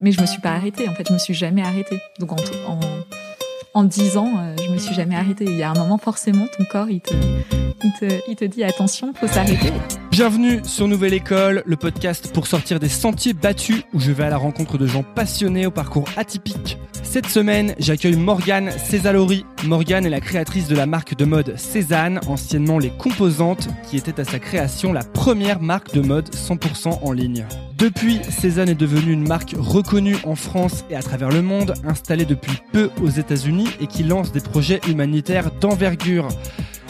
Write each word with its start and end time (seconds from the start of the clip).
Mais 0.00 0.12
je 0.12 0.20
me 0.20 0.26
suis 0.26 0.40
pas 0.40 0.50
arrêtée, 0.50 0.88
en 0.88 0.94
fait, 0.94 1.08
je 1.08 1.12
me 1.12 1.18
suis 1.18 1.32
jamais 1.34 1.62
arrêtée. 1.62 1.98
Donc 2.20 2.32
en, 2.32 2.36
en, 2.68 2.80
en 3.72 3.84
10 3.84 4.18
ans, 4.18 4.30
euh, 4.38 4.54
je 4.62 4.70
me 4.70 4.76
suis 4.76 4.94
jamais 4.94 5.16
arrêtée. 5.16 5.44
Il 5.44 5.56
y 5.56 5.62
a 5.62 5.70
un 5.70 5.74
moment, 5.74 5.96
forcément, 5.96 6.46
ton 6.56 6.64
corps, 6.64 6.90
il 6.90 7.00
te, 7.00 7.14
il 7.82 7.92
te, 7.98 8.20
il 8.28 8.36
te 8.36 8.44
dit 8.44 8.62
attention, 8.62 9.14
faut 9.14 9.26
s'arrêter. 9.26 9.72
Bienvenue 10.16 10.62
sur 10.64 10.88
Nouvelle 10.88 11.12
École, 11.12 11.62
le 11.66 11.76
podcast 11.76 12.32
pour 12.32 12.46
sortir 12.46 12.80
des 12.80 12.88
sentiers 12.88 13.34
battus 13.34 13.82
où 13.92 14.00
je 14.00 14.12
vais 14.12 14.24
à 14.24 14.30
la 14.30 14.38
rencontre 14.38 14.78
de 14.78 14.86
gens 14.86 15.02
passionnés 15.02 15.66
au 15.66 15.70
parcours 15.70 16.08
atypique. 16.16 16.78
Cette 17.02 17.26
semaine, 17.26 17.74
j'accueille 17.78 18.16
Morgane 18.16 18.70
Césalori. 18.78 19.44
Morgane 19.64 20.06
est 20.06 20.10
la 20.10 20.22
créatrice 20.22 20.68
de 20.68 20.74
la 20.74 20.86
marque 20.86 21.16
de 21.16 21.26
mode 21.26 21.58
Cézanne, 21.58 22.18
anciennement 22.28 22.78
Les 22.78 22.88
Composantes, 22.88 23.68
qui 23.90 23.98
était 23.98 24.18
à 24.18 24.24
sa 24.24 24.38
création 24.38 24.94
la 24.94 25.04
première 25.04 25.60
marque 25.60 25.92
de 25.92 26.00
mode 26.00 26.30
100% 26.30 27.00
en 27.02 27.12
ligne. 27.12 27.44
Depuis, 27.76 28.20
Cézanne 28.30 28.70
est 28.70 28.74
devenue 28.74 29.12
une 29.12 29.28
marque 29.28 29.54
reconnue 29.58 30.16
en 30.24 30.34
France 30.34 30.86
et 30.88 30.96
à 30.96 31.02
travers 31.02 31.28
le 31.28 31.42
monde, 31.42 31.74
installée 31.84 32.24
depuis 32.24 32.56
peu 32.72 32.88
aux 33.02 33.10
États-Unis 33.10 33.68
et 33.82 33.86
qui 33.86 34.02
lance 34.02 34.32
des 34.32 34.40
projets 34.40 34.80
humanitaires 34.88 35.50
d'envergure. 35.60 36.28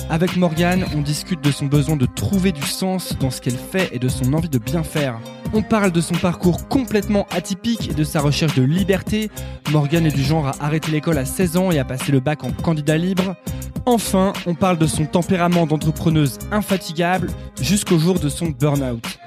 Avec 0.09 0.37
Morgane, 0.37 0.84
on 0.97 1.01
discute 1.01 1.43
de 1.43 1.51
son 1.51 1.67
besoin 1.67 1.97
de 1.97 2.06
trouver 2.06 2.53
du 2.53 2.62
sens 2.62 3.16
dans 3.21 3.31
ce 3.31 3.41
qu'elle 3.41 3.56
fait 3.56 3.88
et 3.93 3.99
de 3.99 4.09
son 4.09 4.32
envie 4.32 4.49
de 4.49 4.59
bien 4.59 4.82
faire. 4.82 5.19
On 5.54 5.62
parle 5.62 5.93
de 5.93 6.00
son 6.00 6.15
parcours 6.15 6.69
complètement 6.69 7.27
atypique 7.31 7.91
et 7.91 7.94
de 7.94 8.04
sa 8.04 8.21
recherche 8.21 8.54
de 8.54 8.62
liberté. 8.62 9.31
Morgane 9.71 10.06
est 10.06 10.15
du 10.15 10.22
genre 10.22 10.49
à 10.49 10.54
arrêter 10.60 10.93
l'école 10.93 11.19
à 11.19 11.25
16 11.25 11.56
ans 11.56 11.71
et 11.71 11.78
à 11.78 11.84
passer 11.84 12.12
le 12.12 12.21
bac 12.21 12.44
en 12.44 12.50
candidat 12.53 12.99
libre. 12.99 13.37
Enfin, 13.84 14.32
on 14.47 14.54
parle 14.54 14.78
de 14.78 14.87
son 14.87 15.06
tempérament 15.06 15.66
d'entrepreneuse 15.66 16.38
infatigable 16.50 17.31
jusqu'au 17.60 17.99
jour 17.99 18.19
de 18.19 18.28
son 18.28 18.47
burn-out. 18.47 19.19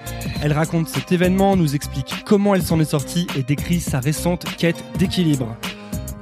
Elle 0.44 0.52
raconte 0.52 0.90
cet 0.90 1.12
événement, 1.14 1.56
nous 1.56 1.76
explique 1.76 2.24
comment 2.26 2.56
elle 2.56 2.64
s'en 2.64 2.80
est 2.80 2.86
sortie 2.86 3.28
et 3.38 3.44
décrit 3.44 3.80
sa 3.80 4.00
récente 4.00 4.44
quête 4.58 4.84
d'équilibre. 4.98 5.56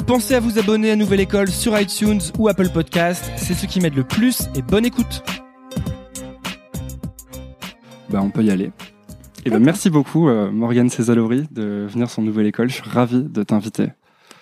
Pensez 0.06 0.36
à 0.36 0.40
vous 0.40 0.60
abonner 0.60 0.92
à 0.92 0.96
Nouvelle 0.96 1.20
École 1.20 1.50
sur 1.50 1.78
iTunes 1.78 2.22
ou 2.38 2.48
Apple 2.48 2.70
Podcast, 2.70 3.30
c'est 3.36 3.56
ce 3.56 3.66
qui 3.66 3.80
m'aide 3.82 3.96
le 3.96 4.06
plus 4.06 4.48
et 4.56 4.62
bonne 4.62 4.86
écoute. 4.86 5.24
Bah 8.10 8.22
on 8.24 8.30
peut 8.30 8.44
y 8.44 8.52
aller. 8.52 8.72
Et 9.46 9.50
ben 9.50 9.60
merci 9.60 9.90
beaucoup 9.90 10.28
euh, 10.28 10.52
Morgane 10.52 10.90
Césalori 10.90 11.46
de 11.52 11.88
venir 11.90 12.10
sur 12.10 12.22
Nouvelle 12.22 12.48
École, 12.48 12.70
je 12.70 12.76
suis 12.76 12.90
ravi 12.90 13.24
de 13.24 13.44
t'inviter. 13.44 13.88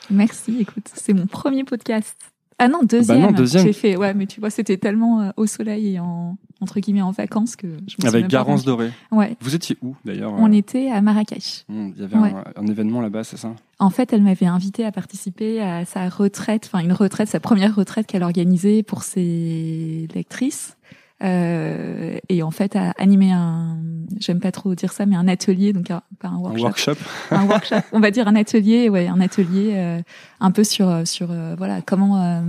Merci, 0.10 0.58
écoute, 0.62 0.88
c'est 0.94 1.14
mon 1.14 1.26
premier 1.26 1.64
podcast. 1.64 2.16
Ah 2.58 2.68
non, 2.70 2.80
deuxième. 2.84 3.20
Bah 3.22 3.28
non, 3.28 3.32
deuxième. 3.34 3.66
J'ai 3.66 3.74
fait, 3.74 3.98
ouais, 3.98 4.14
mais 4.14 4.28
tu 4.28 4.40
vois, 4.40 4.50
c'était 4.50 4.78
tellement 4.78 5.22
euh, 5.22 5.30
au 5.36 5.46
soleil 5.46 5.96
et 5.96 6.00
en, 6.00 6.38
entre 6.62 6.80
guillemets 6.80 7.02
en 7.02 7.12
vacances 7.12 7.56
que 7.58 7.68
je 7.68 7.74
me 7.84 7.88
suis 7.90 7.98
Avec 8.08 8.14
même 8.14 8.22
pas 8.24 8.28
Garance 8.30 8.62
rendue- 8.62 8.66
Doré. 8.66 8.92
Ouais. 9.12 9.36
Vous 9.42 9.56
étiez 9.56 9.78
où 9.82 9.96
d'ailleurs 10.06 10.32
On 10.38 10.50
euh, 10.50 10.56
était 10.56 10.90
à 10.90 11.02
Marrakech. 11.02 11.66
hmm, 11.68 11.90
Il 11.96 12.02
y 12.02 12.06
avait 12.06 12.16
Ouais. 12.18 12.34
un, 12.56 12.62
un 12.64 12.68
événement 12.68 13.02
là-bas, 13.02 13.26
c'est 13.26 13.36
ça? 13.38 13.54
En 13.80 13.90
fait, 13.90 14.14
elle 14.14 14.22
m'avait 14.22 14.46
invité 14.46 14.86
à 14.86 14.92
participer 14.94 15.62
à 15.62 15.84
sa 15.86 16.08
retraite, 16.08 16.70
enfin 16.72 16.82
une 16.84 16.94
retraite, 16.94 17.28
sa 17.28 17.42
première 17.42 17.76
retraite 17.76 18.08
qu'elle 18.08 18.24
organisait 18.24 18.84
pour 18.84 19.04
ses 19.04 20.08
lectrices. 20.16 20.78
Euh, 21.24 22.18
et 22.30 22.44
en 22.44 22.52
fait, 22.52 22.76
à 22.76 22.92
animer 22.98 23.32
un, 23.32 23.78
j'aime 24.20 24.40
pas 24.40 24.52
trop 24.52 24.76
dire 24.76 24.92
ça, 24.92 25.06
mais 25.06 25.16
un 25.16 25.28
atelier, 25.28 25.74
donc 25.74 25.90
un- 25.92 26.02
pas 26.20 26.28
un 26.28 26.36
Un 26.36 26.38
workshop, 26.38 26.64
workshop 26.66 26.96
un 27.32 27.46
workshop, 27.46 27.76
on 27.94 28.00
va 28.00 28.12
dire 28.12 28.28
un 28.28 28.36
atelier, 28.36 28.90
ouais, 28.90 29.08
un 29.08 29.22
atelier 29.22 29.72
euh, 29.76 30.02
un 30.40 30.52
peu 30.52 30.64
sur 30.64 31.08
sur 31.08 31.32
euh, 31.32 31.56
voilà 31.58 31.82
comment 31.82 32.22
euh, 32.22 32.42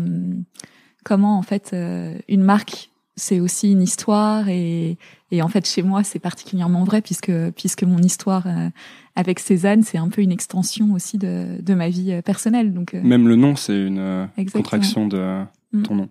comment 1.04 1.38
en 1.38 1.42
fait 1.42 1.70
euh, 1.72 2.16
une 2.28 2.42
marque 2.42 2.90
c'est 3.18 3.40
aussi 3.40 3.72
une 3.72 3.82
histoire 3.82 4.48
et 4.48 4.98
et 5.30 5.40
en 5.42 5.48
fait 5.48 5.66
chez 5.66 5.82
moi 5.82 6.02
c'est 6.04 6.18
particulièrement 6.18 6.84
vrai 6.84 7.00
puisque 7.00 7.32
puisque 7.52 7.82
mon 7.84 7.98
histoire 7.98 8.46
euh, 8.46 8.68
avec 9.14 9.38
Cézanne 9.38 9.82
c'est 9.84 9.96
un 9.96 10.08
peu 10.08 10.20
une 10.22 10.32
extension 10.32 10.92
aussi 10.92 11.16
de 11.16 11.56
de 11.62 11.74
ma 11.74 11.88
vie 11.88 12.12
euh, 12.12 12.20
personnelle 12.20 12.74
donc 12.74 12.92
euh, 12.94 13.00
Même 13.02 13.26
le 13.28 13.36
nom, 13.36 13.56
c'est 13.56 13.80
une 13.80 13.98
euh, 13.98 14.26
Exactement. 14.36 14.62
contraction 14.62 15.06
de 15.06 15.44
Mm. 15.72 15.82
ton 15.82 15.94
nom. 15.96 16.08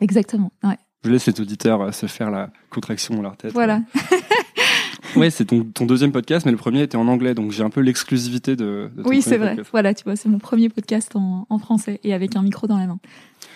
exactement 0.00 0.50
ouais 0.62 0.78
Je 1.04 1.10
laisse 1.10 1.26
les 1.26 1.40
auditeurs 1.40 1.80
euh, 1.82 1.92
se 1.92 2.06
faire 2.06 2.30
la 2.30 2.50
contraction 2.70 3.14
dans 3.14 3.22
leur 3.22 3.36
tête. 3.36 3.52
voilà 3.52 3.82
Ouais, 5.16 5.30
c'est 5.30 5.44
ton, 5.44 5.62
ton 5.62 5.86
deuxième 5.86 6.10
podcast, 6.10 6.44
mais 6.44 6.50
le 6.50 6.58
premier 6.58 6.82
était 6.82 6.96
en 6.96 7.06
anglais, 7.06 7.34
donc 7.34 7.52
j'ai 7.52 7.62
un 7.62 7.70
peu 7.70 7.80
l'exclusivité 7.80 8.56
de, 8.56 8.90
de 8.96 9.02
ton 9.02 9.08
oui 9.08 9.22
c'est 9.22 9.36
vrai 9.38 9.50
podcast. 9.50 9.70
voilà 9.70 9.94
tu 9.94 10.02
vois 10.02 10.16
c'est 10.16 10.28
mon 10.28 10.40
premier 10.40 10.68
podcast 10.68 11.14
en 11.14 11.46
en 11.48 11.58
français 11.60 12.00
et 12.02 12.12
avec 12.14 12.34
un 12.34 12.42
micro 12.42 12.66
dans 12.66 12.78
la 12.78 12.86
main 12.88 12.98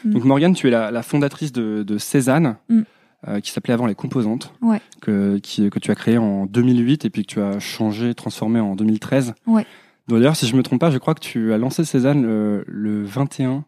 Donc 0.05 0.23
Morgane, 0.25 0.55
tu 0.55 0.69
es 0.69 0.71
la, 0.71 0.93
la 0.93 1.03
fondatrice 1.03 1.51
de, 1.51 1.83
de 1.83 1.99
Cézanne, 1.99 2.57
Mm. 2.69 2.83
euh, 3.27 3.41
qui 3.41 3.51
s'appelait 3.51 3.75
avant 3.75 3.87
Les 3.87 3.97
Composantes, 3.97 4.53
Ouais. 4.63 4.81
que, 5.01 5.39
qui, 5.39 5.69
que 5.69 5.81
tu 5.81 5.91
as 5.91 5.97
créé 5.97 6.17
en 6.19 6.47
2008 6.47 7.05
et 7.07 7.11
puis 7.11 7.23
que 7.27 7.33
tu 7.33 7.41
as 7.41 7.59
changé, 7.59 8.15
transformé 8.15 8.61
en 8.61 8.77
2013. 8.77 9.35
Ouais. 9.49 9.67
D'ailleurs, 10.07 10.37
si 10.37 10.47
je 10.47 10.55
me 10.55 10.63
trompe 10.63 10.79
pas, 10.81 10.93
je 10.93 10.99
crois 10.99 11.15
que 11.15 11.21
tu 11.21 11.53
as 11.53 11.59
lancé 11.59 11.85
Cézanne 11.85 12.23
le, 12.23 12.63
le 12.69 13.03
21 13.03 13.65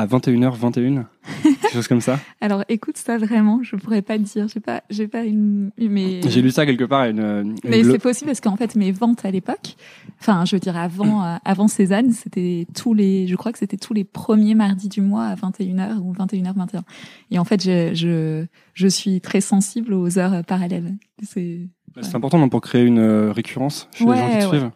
à 0.00 0.06
21h21, 0.06 1.04
quelque 1.42 1.72
chose 1.72 1.88
comme 1.88 2.00
ça. 2.00 2.18
alors 2.40 2.64
écoute 2.68 2.96
ça 2.96 3.18
vraiment 3.18 3.62
je 3.62 3.76
pourrais 3.76 4.02
pas 4.02 4.16
te 4.18 4.22
dire 4.22 4.48
j'ai 4.48 4.60
pas 4.60 4.82
j'ai 4.90 5.06
pas 5.08 5.24
une 5.24 5.70
mais 5.78 6.20
J'ai 6.28 6.42
lu 6.42 6.50
ça 6.50 6.66
quelque 6.66 6.84
part. 6.84 7.00
à 7.02 7.08
Une, 7.08 7.20
une 7.20 7.56
Mais 7.64 7.84
c'est 7.84 7.98
possible 7.98 8.28
parce 8.30 8.40
qu'en 8.40 8.56
fait 8.56 8.74
mes 8.76 8.92
ventes 8.92 9.24
à 9.24 9.30
l'époque, 9.30 9.76
enfin 10.20 10.44
je 10.44 10.56
veux 10.56 10.60
dire 10.60 10.76
avant 10.76 11.24
euh, 11.24 11.36
avant 11.44 11.68
Cézanne, 11.68 12.12
c'était 12.12 12.66
tous 12.74 12.94
les, 12.94 13.26
je 13.26 13.36
crois 13.36 13.52
que 13.52 13.58
c'était 13.58 13.76
tous 13.76 13.94
les 13.94 14.04
premiers 14.04 14.54
mardis 14.54 14.88
du 14.88 15.00
mois 15.00 15.24
à 15.26 15.34
21h 15.34 15.98
ou 15.98 16.12
21h 16.12 16.54
21. 16.56 16.82
Et 17.30 17.38
en 17.38 17.44
fait 17.44 17.62
je 17.62 17.94
je 17.94 18.46
je 18.74 18.86
suis 18.88 19.20
très 19.20 19.40
sensible 19.40 19.92
aux 19.94 20.18
heures 20.18 20.44
parallèles. 20.44 20.94
C'est 21.22 21.68
C'est 22.00 22.14
important 22.16 22.38
non, 22.38 22.48
pour 22.48 22.60
créer 22.60 22.84
une 22.84 22.98
euh, 22.98 23.32
récurrence 23.32 23.88
chez 23.92 24.04
les 24.04 24.10
gens 24.10 24.16
qui 24.16 24.22
Ouais, 24.22 24.38
te 24.38 24.44
ouais. 24.44 24.58
suivent. 24.58 24.70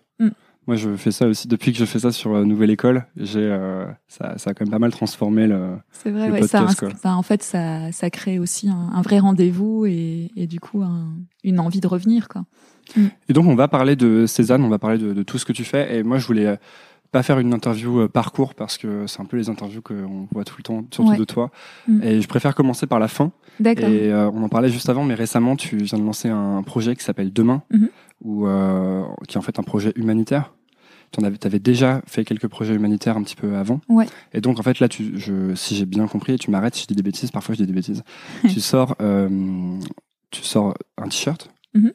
Mm. 0.66 0.70
Moi, 0.70 0.76
je 0.76 0.96
fais 0.96 1.10
ça 1.10 1.26
aussi 1.26 1.46
depuis 1.48 1.72
que 1.72 1.78
je 1.78 1.84
fais 1.84 1.98
ça 1.98 2.10
sur 2.12 2.34
euh, 2.34 2.44
Nouvelle 2.44 2.70
École. 2.70 3.04
J'ai, 3.16 3.40
euh, 3.40 3.84
ça, 4.08 4.38
ça 4.38 4.50
a 4.50 4.54
quand 4.54 4.64
même 4.64 4.70
pas 4.72 4.78
mal 4.78 4.90
transformé 4.92 5.46
le. 5.46 5.76
c'est 5.92 6.10
vrai. 6.10 6.28
Le 6.28 6.32
Ouais, 6.34 6.42
ça, 6.46 6.60
podcast, 6.60 6.80
quoi. 6.80 6.88
enfin, 6.92 7.14
en 7.14 7.22
fait 7.22 7.42
ça 7.42 7.92
ça 7.92 8.10
crée 8.10 8.38
aussi 8.38 8.68
un, 8.68 8.90
un 8.94 9.02
vrai 9.02 9.18
rendez-vous 9.18 9.86
et 9.86 10.30
et 10.36 10.46
du 10.46 10.60
coup 10.60 10.82
un- 10.82 11.14
une 11.42 11.60
envie 11.60 11.80
de 11.80 11.86
revenir 11.86 12.28
quoi. 12.28 12.44
Et 13.28 13.32
donc, 13.32 13.46
on 13.46 13.54
va 13.54 13.66
parler 13.66 13.96
de 13.96 14.26
Cézanne, 14.26 14.62
on 14.62 14.68
va 14.68 14.78
parler 14.78 14.98
de, 14.98 15.14
de 15.14 15.22
tout 15.22 15.38
ce 15.38 15.46
que 15.46 15.54
tu 15.54 15.64
fais. 15.64 15.96
Et 15.96 16.02
moi, 16.02 16.18
je 16.18 16.26
voulais 16.26 16.46
euh, 16.46 16.56
pas 17.14 17.22
faire 17.22 17.38
une 17.38 17.54
interview 17.54 18.00
euh, 18.00 18.08
parcours 18.08 18.54
parce 18.54 18.76
que 18.76 19.06
c'est 19.06 19.20
un 19.20 19.24
peu 19.24 19.36
les 19.38 19.48
interviews 19.48 19.80
qu'on 19.80 20.26
voit 20.32 20.44
tout 20.44 20.56
le 20.58 20.62
temps, 20.64 20.84
surtout 20.90 21.12
Ouais. 21.12 21.16
de 21.16 21.24
toi. 21.24 21.50
Mm. 21.88 22.02
Et 22.02 22.20
je 22.20 22.26
préfère 22.28 22.54
commencer 22.54 22.86
par 22.86 22.98
la 22.98 23.08
fin. 23.08 23.30
D'accord. 23.60 23.88
Et 23.88 24.12
euh, 24.12 24.28
on 24.32 24.42
en 24.42 24.48
parlait 24.48 24.68
juste 24.68 24.88
avant, 24.88 25.04
mais 25.04 25.14
récemment, 25.14 25.54
tu 25.56 25.76
viens 25.76 25.98
de 25.98 26.04
lancer 26.04 26.28
un 26.28 26.62
projet 26.64 26.96
qui 26.96 27.04
s'appelle 27.04 27.32
Demain, 27.32 27.62
ou 28.22 28.46
euh, 28.46 29.04
qui 29.28 29.36
est 29.36 29.38
en 29.38 29.42
fait 29.42 29.58
un 29.58 29.62
projet 29.62 29.92
humanitaire. 29.96 30.52
Tu 31.12 31.24
avais, 31.24 31.46
avais 31.46 31.60
déjà 31.60 32.02
fait 32.06 32.24
quelques 32.24 32.48
projets 32.48 32.74
humanitaires 32.74 33.16
un 33.16 33.22
petit 33.22 33.36
peu 33.36 33.54
avant. 33.56 33.80
Ouais. 33.88 34.06
Et 34.32 34.40
donc, 34.40 34.58
en 34.58 34.62
fait, 34.64 34.80
là, 34.80 34.88
tu, 34.88 35.12
je, 35.16 35.54
si 35.54 35.76
j'ai 35.76 35.86
bien 35.86 36.08
compris, 36.08 36.36
tu 36.38 36.50
m'arrêtes 36.50 36.74
si 36.74 36.82
je 36.82 36.86
dis 36.88 36.96
des 36.96 37.04
bêtises, 37.04 37.30
parfois 37.30 37.54
je 37.54 37.60
dis 37.60 37.66
des 37.68 37.72
bêtises. 37.72 38.02
tu, 38.48 38.58
sors, 38.60 38.96
euh, 39.00 39.78
tu 40.32 40.42
sors 40.42 40.74
un 40.98 41.04
t-shirt, 41.08 41.48
Mhm. 41.74 41.92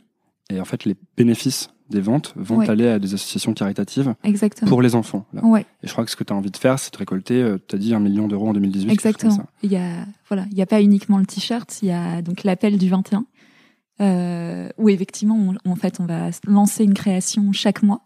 Et 0.50 0.60
en 0.60 0.66
fait, 0.66 0.86
les 0.86 0.96
bénéfices 1.18 1.70
des 1.90 2.02
ventes 2.02 2.34
vont 2.36 2.58
Ouais. 2.58 2.70
aller 2.70 2.88
à 2.88 3.00
des 3.00 3.14
associations 3.16 3.54
caritatives 3.54 4.14
Exactement. 4.24 4.70
pour 4.70 4.82
les 4.84 4.94
enfants. 4.94 5.26
Là. 5.34 5.44
Ouais, 5.44 5.66
Et 5.82 5.88
je 5.88 5.92
crois 5.92 6.06
que 6.06 6.12
ce 6.12 6.16
que 6.16 6.24
tu 6.24 6.32
as 6.32 6.36
envie 6.36 6.52
de 6.52 6.58
faire, 6.58 6.78
c'est 6.78 6.94
de 6.94 6.98
récolter, 6.98 7.56
tu 7.68 7.76
as 7.76 7.80
dit, 7.80 7.96
un 7.96 8.00
million 8.00 8.28
d'euros 8.28 8.50
en 8.50 8.54
2018. 8.54 8.88
quelque 8.90 9.02
chose 9.02 9.12
comme 9.20 9.30
exactement. 9.30 9.50
Il 9.64 9.72
y 9.72 9.78
a 9.78 10.06
voilà, 10.28 10.46
il 10.52 10.58
y 10.58 10.62
a 10.62 10.68
pas 10.68 10.82
uniquement 10.84 11.18
le 11.18 11.26
t-shirt, 11.26 11.80
il 11.82 11.88
y 11.88 11.92
a 11.92 12.22
donc 12.22 12.44
l'appel 12.44 12.78
du 12.78 12.90
21 12.90 13.26
euh, 14.02 14.70
où 14.78 14.90
effectivement 14.90 15.36
on- 15.66 15.70
en 15.72 15.76
fait 15.76 16.00
on 16.00 16.06
va 16.06 16.30
lancer 16.48 16.84
une 16.84 16.94
création 16.94 17.52
chaque 17.52 17.84
mois. 17.84 18.02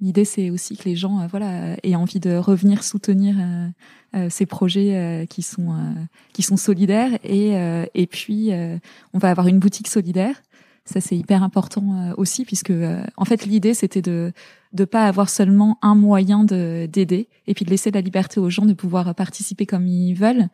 L'idée 0.00 0.24
c'est 0.24 0.50
aussi 0.50 0.76
que 0.76 0.84
les 0.88 0.96
gens 0.96 1.20
euh, 1.20 1.26
voilà 1.30 1.76
aient 1.82 1.94
envie 1.94 2.20
de 2.20 2.34
revenir 2.36 2.82
soutenir 2.82 3.36
euh, 3.38 3.68
euh, 4.16 4.26
ces 4.30 4.46
projets 4.46 4.96
euh, 4.96 5.26
qui 5.26 5.42
sont 5.42 5.72
euh, 5.72 5.92
qui 6.32 6.42
sont 6.42 6.56
solidaires 6.56 7.12
et 7.22 7.56
euh, 7.56 7.84
et 7.94 8.06
puis 8.06 8.52
euh, 8.52 8.76
on 9.14 9.18
va 9.18 9.30
avoir 9.30 9.46
une 9.46 9.58
boutique 9.58 9.88
solidaire. 9.88 10.42
Ça 10.92 11.00
c'est 11.00 11.16
hyper 11.16 11.42
important 11.44 11.84
euh, 11.94 12.14
aussi 12.16 12.44
puisque 12.44 12.70
euh, 12.70 13.04
en 13.16 13.24
fait 13.24 13.46
l'idée 13.46 13.74
c'était 13.74 14.02
de 14.02 14.32
de 14.72 14.84
pas 14.84 15.04
avoir 15.06 15.28
seulement 15.28 15.78
un 15.82 15.94
moyen 15.94 16.42
de 16.42 16.88
d'aider 16.92 17.28
et 17.46 17.54
puis 17.54 17.64
de 17.64 17.70
laisser 17.70 17.90
la 17.92 18.00
liberté 18.00 18.40
aux 18.40 18.50
gens 18.50 18.66
de 18.66 18.72
pouvoir 18.74 19.14
participer 19.14 19.66
comme 19.66 19.86
ils 19.86 20.14
veulent. 20.14 20.48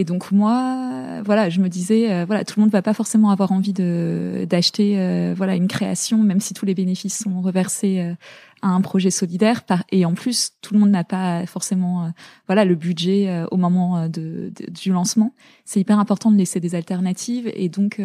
Et 0.00 0.04
donc 0.04 0.30
moi, 0.30 1.22
voilà, 1.24 1.50
je 1.50 1.60
me 1.60 1.68
disais, 1.68 2.12
euh, 2.12 2.24
voilà, 2.24 2.44
tout 2.44 2.54
le 2.56 2.62
monde 2.62 2.70
va 2.70 2.82
pas 2.82 2.94
forcément 2.94 3.30
avoir 3.30 3.50
envie 3.50 3.72
de 3.72 4.46
d'acheter, 4.48 4.94
euh, 5.00 5.34
voilà, 5.36 5.56
une 5.56 5.66
création, 5.66 6.18
même 6.18 6.38
si 6.38 6.54
tous 6.54 6.64
les 6.66 6.74
bénéfices 6.76 7.18
sont 7.18 7.40
reversés 7.40 7.98
euh, 7.98 8.14
à 8.62 8.68
un 8.68 8.80
projet 8.80 9.10
solidaire. 9.10 9.64
Par, 9.64 9.82
et 9.90 10.04
en 10.04 10.14
plus, 10.14 10.52
tout 10.62 10.72
le 10.74 10.78
monde 10.78 10.90
n'a 10.90 11.02
pas 11.02 11.44
forcément, 11.46 12.04
euh, 12.04 12.08
voilà, 12.46 12.64
le 12.64 12.76
budget 12.76 13.44
au 13.50 13.56
moment 13.56 14.06
de, 14.06 14.52
de- 14.56 14.70
du 14.70 14.92
lancement. 14.92 15.34
C'est 15.64 15.80
hyper 15.80 15.98
important 15.98 16.30
de 16.30 16.36
laisser 16.36 16.60
des 16.60 16.76
alternatives. 16.76 17.50
Et 17.56 17.68
donc, 17.68 18.00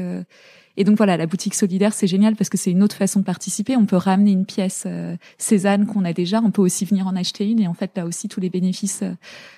et 0.76 0.84
donc 0.84 0.98
voilà, 0.98 1.18
la 1.18 1.28
boutique 1.28 1.54
solidaire, 1.54 1.94
c'est 1.94 2.08
génial 2.08 2.36
parce 2.36 2.50
que 2.50 2.58
c'est 2.58 2.72
une 2.72 2.82
autre 2.82 2.96
façon 2.96 3.20
de 3.20 3.26
participer. 3.26 3.78
On 3.78 3.86
peut 3.86 3.96
ramener 3.96 4.32
une 4.32 4.46
pièce 4.46 4.84
euh, 4.88 5.16
Cézanne 5.38 5.86
qu'on 5.86 6.04
a 6.04 6.14
déjà. 6.14 6.42
On 6.44 6.50
peut 6.50 6.64
aussi 6.64 6.84
venir 6.86 7.06
en 7.06 7.16
acheter 7.16 7.48
une. 7.50 7.60
Et 7.60 7.68
en 7.68 7.74
fait, 7.76 7.92
là 7.96 8.06
aussi, 8.06 8.28
tous 8.28 8.40
les 8.40 8.50
bénéfices 8.50 9.02
euh, 9.04 9.12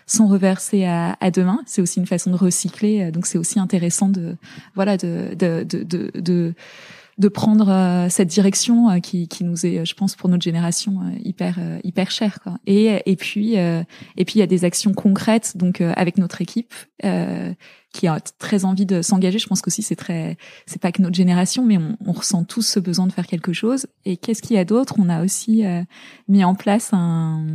sont 0.07 0.27
reversés 0.27 0.83
à, 0.85 1.15
à 1.21 1.31
demain. 1.31 1.61
C'est 1.65 1.81
aussi 1.81 1.99
une 1.99 2.05
façon 2.05 2.31
de 2.31 2.35
recycler. 2.35 3.03
euh, 3.03 3.11
Donc 3.11 3.27
c'est 3.27 3.37
aussi 3.37 3.59
intéressant 3.59 4.09
de 4.09 4.35
voilà 4.75 4.97
de 4.97 5.35
de 5.39 5.63
de 5.63 5.83
de, 5.83 6.11
de, 6.19 6.53
de 7.17 7.29
prendre 7.29 7.69
euh, 7.69 8.09
cette 8.09 8.27
direction 8.27 8.89
euh, 8.89 8.99
qui, 8.99 9.29
qui 9.29 9.45
nous 9.45 9.65
est, 9.65 9.85
je 9.85 9.95
pense, 9.95 10.15
pour 10.17 10.27
notre 10.29 10.43
génération 10.43 11.01
euh, 11.01 11.17
hyper 11.23 11.55
euh, 11.59 11.79
hyper 11.83 12.11
chère. 12.11 12.39
Quoi. 12.41 12.57
Et 12.65 13.01
et 13.05 13.15
puis 13.15 13.57
euh, 13.57 13.83
et 14.17 14.25
puis 14.25 14.35
il 14.35 14.39
y 14.39 14.43
a 14.43 14.47
des 14.47 14.65
actions 14.65 14.93
concrètes 14.93 15.55
donc 15.55 15.79
euh, 15.79 15.93
avec 15.95 16.17
notre 16.17 16.41
équipe 16.41 16.73
euh, 17.05 17.53
qui 17.93 18.07
a 18.07 18.19
très 18.19 18.65
envie 18.65 18.85
de 18.85 19.01
s'engager. 19.01 19.39
Je 19.39 19.47
pense 19.47 19.61
qu'aussi 19.61 19.81
c'est 19.81 19.95
très 19.95 20.37
c'est 20.65 20.81
pas 20.81 20.91
que 20.91 21.01
notre 21.01 21.15
génération, 21.15 21.65
mais 21.65 21.77
on, 21.77 21.95
on 22.05 22.11
ressent 22.11 22.43
tous 22.43 22.63
ce 22.63 22.81
besoin 22.81 23.07
de 23.07 23.13
faire 23.13 23.27
quelque 23.27 23.53
chose. 23.53 23.87
Et 24.03 24.17
qu'est-ce 24.17 24.41
qu'il 24.41 24.57
y 24.57 24.59
a 24.59 24.65
d'autre? 24.65 24.95
On 24.99 25.07
a 25.07 25.23
aussi 25.23 25.65
euh, 25.65 25.83
mis 26.27 26.43
en 26.43 26.53
place 26.53 26.89
un 26.91 27.45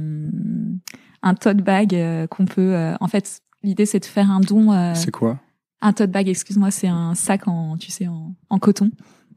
un 1.23 1.35
tote 1.35 1.59
bag 1.59 1.95
euh, 1.95 2.27
qu'on 2.27 2.47
peut. 2.47 2.75
euh, 2.75 2.95
en 2.99 3.09
fait, 3.09 3.43
l'idée 3.63 3.85
c'est 3.85 4.01
de 4.01 4.07
faire 4.07 4.31
un 4.31 4.41
don. 4.41 4.73
euh. 4.73 4.95
C'est 4.95 5.11
quoi? 5.11 5.39
un 5.83 5.93
tote 5.95 6.11
bag, 6.11 6.29
excuse-moi, 6.29 6.71
c'est 6.71 6.89
un 6.89 7.15
sac 7.15 7.49
en, 7.49 7.79
tu 7.79 7.91
sais, 7.91 8.07
en, 8.07 8.35
en 8.51 8.59
coton. 8.59 8.91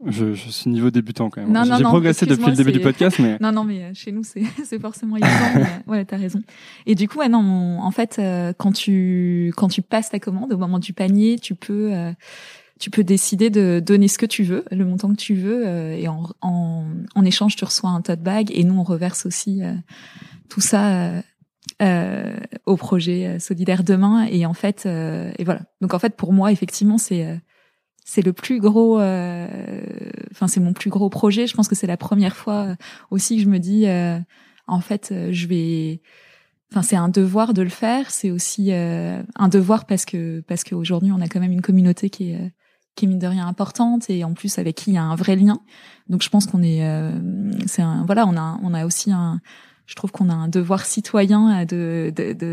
Je, 0.08 0.34
je 0.34 0.50
suis 0.50 0.70
niveau 0.70 0.92
débutant 0.92 1.30
quand 1.30 1.42
même. 1.46 1.66
J'ai 1.78 1.84
progressé 1.84 2.26
depuis 2.26 2.46
le 2.50 2.56
début 2.56 2.72
du 2.72 2.80
podcast, 2.80 3.20
mais 3.20 3.38
Non, 3.42 3.52
non, 3.52 3.64
mais 3.64 3.84
euh, 3.84 3.92
chez 3.94 4.12
nous, 4.12 4.24
c'est, 4.24 4.44
c'est 4.66 4.80
forcément 4.80 5.16
évident. 5.18 5.30
mais, 5.56 5.62
euh, 5.62 5.92
ouais, 5.92 6.06
t'as 6.06 6.18
raison. 6.18 6.42
Et 6.86 6.96
du 6.96 7.08
coup, 7.08 7.20
ouais, 7.20 7.30
non, 7.30 7.40
on- 7.40 7.80
en 7.82 7.92
fait, 7.92 8.18
euh, 8.20 8.54
quand 8.58 8.72
tu, 8.72 9.54
quand 9.56 9.68
tu 9.68 9.82
passes 9.82 10.10
ta 10.10 10.20
commande, 10.20 10.54
au 10.54 10.58
moment 10.58 10.80
du 10.80 10.94
panier, 10.94 11.38
tu 11.40 11.56
peux, 11.56 11.94
euh, 11.94 12.12
tu 12.80 12.90
peux 12.90 13.04
décider 13.04 13.50
de 13.50 13.82
donner 13.86 14.08
ce 14.08 14.18
que 14.18 14.26
tu 14.26 14.44
veux, 14.44 14.66
le 14.72 14.84
montant 14.86 15.10
que 15.10 15.16
tu 15.18 15.36
veux, 15.36 15.66
euh, 15.68 15.96
et 15.96 16.08
en, 16.08 16.24
en, 16.42 16.86
en 17.16 17.26
échange, 17.26 17.56
tu 17.56 17.64
reçois 17.66 17.90
un 17.92 18.02
tote 18.02 18.22
bag, 18.22 18.50
et 18.54 18.64
nous, 18.64 18.76
on 18.78 18.84
reverse 18.84 19.26
aussi 19.26 19.64
euh, 19.64 19.74
tout 20.50 20.62
ça 20.62 20.88
euh, 20.92 21.22
euh, 21.82 22.36
au 22.66 22.76
projet 22.76 23.40
solidaire 23.40 23.84
demain. 23.84 24.26
Et 24.30 24.46
en 24.46 24.54
fait, 24.54 24.84
euh, 24.86 25.32
et 25.38 25.44
voilà. 25.44 25.62
Donc 25.82 25.94
en 25.94 26.00
fait, 26.00 26.16
pour 26.16 26.34
moi, 26.34 26.52
effectivement, 26.52 26.98
c'est 26.98 27.26
euh, 27.26 27.36
c'est 28.06 28.22
le 28.22 28.34
plus 28.34 28.60
gros. 28.60 29.00
euh, 29.00 29.48
Enfin, 30.32 30.48
c'est 30.48 30.60
mon 30.60 30.74
plus 30.74 30.90
gros 30.90 31.10
projet. 31.10 31.48
Je 31.48 31.54
pense 31.56 31.68
que 31.68 31.76
c'est 31.76 31.88
la 31.88 31.98
première 31.98 32.36
fois 32.36 32.64
euh, 32.64 32.76
aussi 33.12 33.38
que 33.38 33.44
je 33.44 33.50
me 33.50 33.60
dis, 33.60 33.88
euh, 33.88 34.20
en 34.68 34.80
fait, 34.82 35.10
euh, 35.12 35.30
je 35.32 35.48
vais. 35.48 36.02
Enfin, 36.72 36.82
c'est 36.82 36.96
un 36.96 37.10
devoir 37.10 37.54
de 37.54 37.62
le 37.62 37.70
faire. 37.70 38.10
C'est 38.10 38.32
aussi 38.32 38.72
euh, 38.72 39.22
un 39.36 39.48
devoir 39.48 39.86
parce 39.86 40.06
que 40.06 40.42
parce 40.48 40.64
qu'aujourd'hui, 40.64 41.12
on 41.12 41.22
a 41.22 41.28
quand 41.28 41.40
même 41.40 41.52
une 41.52 41.62
communauté 41.62 42.10
qui 42.10 42.32
est 42.32 42.36
euh, 42.36 42.50
qui 42.96 43.06
est 43.06 43.08
mine 43.08 43.20
de 43.20 43.28
rien 43.28 43.48
importante 43.48 44.10
et 44.10 44.24
en 44.24 44.34
plus 44.34 44.60
avec 44.60 44.76
qui 44.76 44.92
il 44.92 44.94
y 44.96 44.98
a 44.98 45.04
un 45.04 45.16
vrai 45.16 45.36
lien. 45.36 45.60
Donc, 46.10 46.22
je 46.24 46.30
pense 46.30 46.46
qu'on 46.48 46.64
est. 46.64 46.82
c'est 47.68 47.82
un. 47.82 48.06
Voilà, 48.06 48.26
on 48.28 48.36
a 48.38 48.60
on 48.64 48.74
a 48.74 48.86
aussi 48.86 49.12
un 49.12 49.40
je 49.94 49.96
trouve 49.96 50.12
qu'on 50.12 50.32
a 50.32 50.34
un 50.34 50.48
devoir 50.48 50.88
citoyen 50.88 51.66
de 51.66 52.12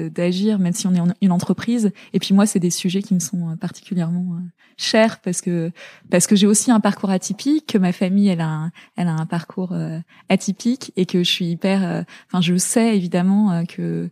d'agir, 0.08 0.58
même 0.58 0.74
si 0.74 0.86
on 0.86 0.94
est 0.94 1.00
une 1.22 1.32
entreprise. 1.32 1.90
Et 2.12 2.18
puis 2.18 2.34
moi, 2.34 2.44
c'est 2.44 2.58
des 2.58 2.68
sujets 2.68 3.00
qui 3.00 3.14
me 3.14 3.18
sont 3.18 3.48
euh, 3.48 3.56
particulièrement 3.56 4.34
euh, 4.34 4.40
chers 4.76 5.20
parce 5.20 5.40
que 5.40 5.72
parce 6.10 6.26
que 6.26 6.36
j'ai 6.36 6.46
aussi 6.46 6.70
un 6.70 6.80
parcours 6.80 7.08
atypique, 7.08 7.66
que 7.66 7.78
ma 7.78 7.92
famille 7.92 8.28
elle 8.28 8.42
a 8.42 8.48
un, 8.48 8.72
elle 8.96 9.08
a 9.08 9.14
un 9.14 9.24
parcours 9.24 9.72
euh, 9.72 9.98
atypique 10.28 10.92
et 10.96 11.06
que 11.06 11.20
je 11.24 11.30
suis 11.30 11.46
hyper. 11.46 12.04
Enfin, 12.26 12.42
je 12.42 12.54
sais 12.58 12.94
évidemment 12.94 13.64
que 13.64 14.10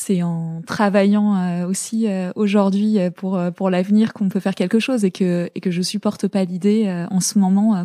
c'est 0.00 0.22
en 0.22 0.62
travaillant 0.64 1.34
euh, 1.34 1.66
aussi 1.66 2.06
euh, 2.06 2.30
aujourd'hui 2.36 3.00
euh, 3.00 3.10
pour 3.10 3.36
pour 3.56 3.68
l'avenir 3.68 4.12
qu'on 4.12 4.28
peut 4.28 4.38
faire 4.38 4.54
quelque 4.54 4.78
chose 4.78 5.04
et 5.04 5.10
que 5.10 5.50
et 5.56 5.60
que 5.60 5.72
je 5.72 5.82
supporte 5.82 6.28
pas 6.28 6.44
l'idée 6.44 6.86
euh, 6.86 7.08
en 7.10 7.18
ce 7.18 7.36
moment 7.36 7.74
euh, 7.74 7.82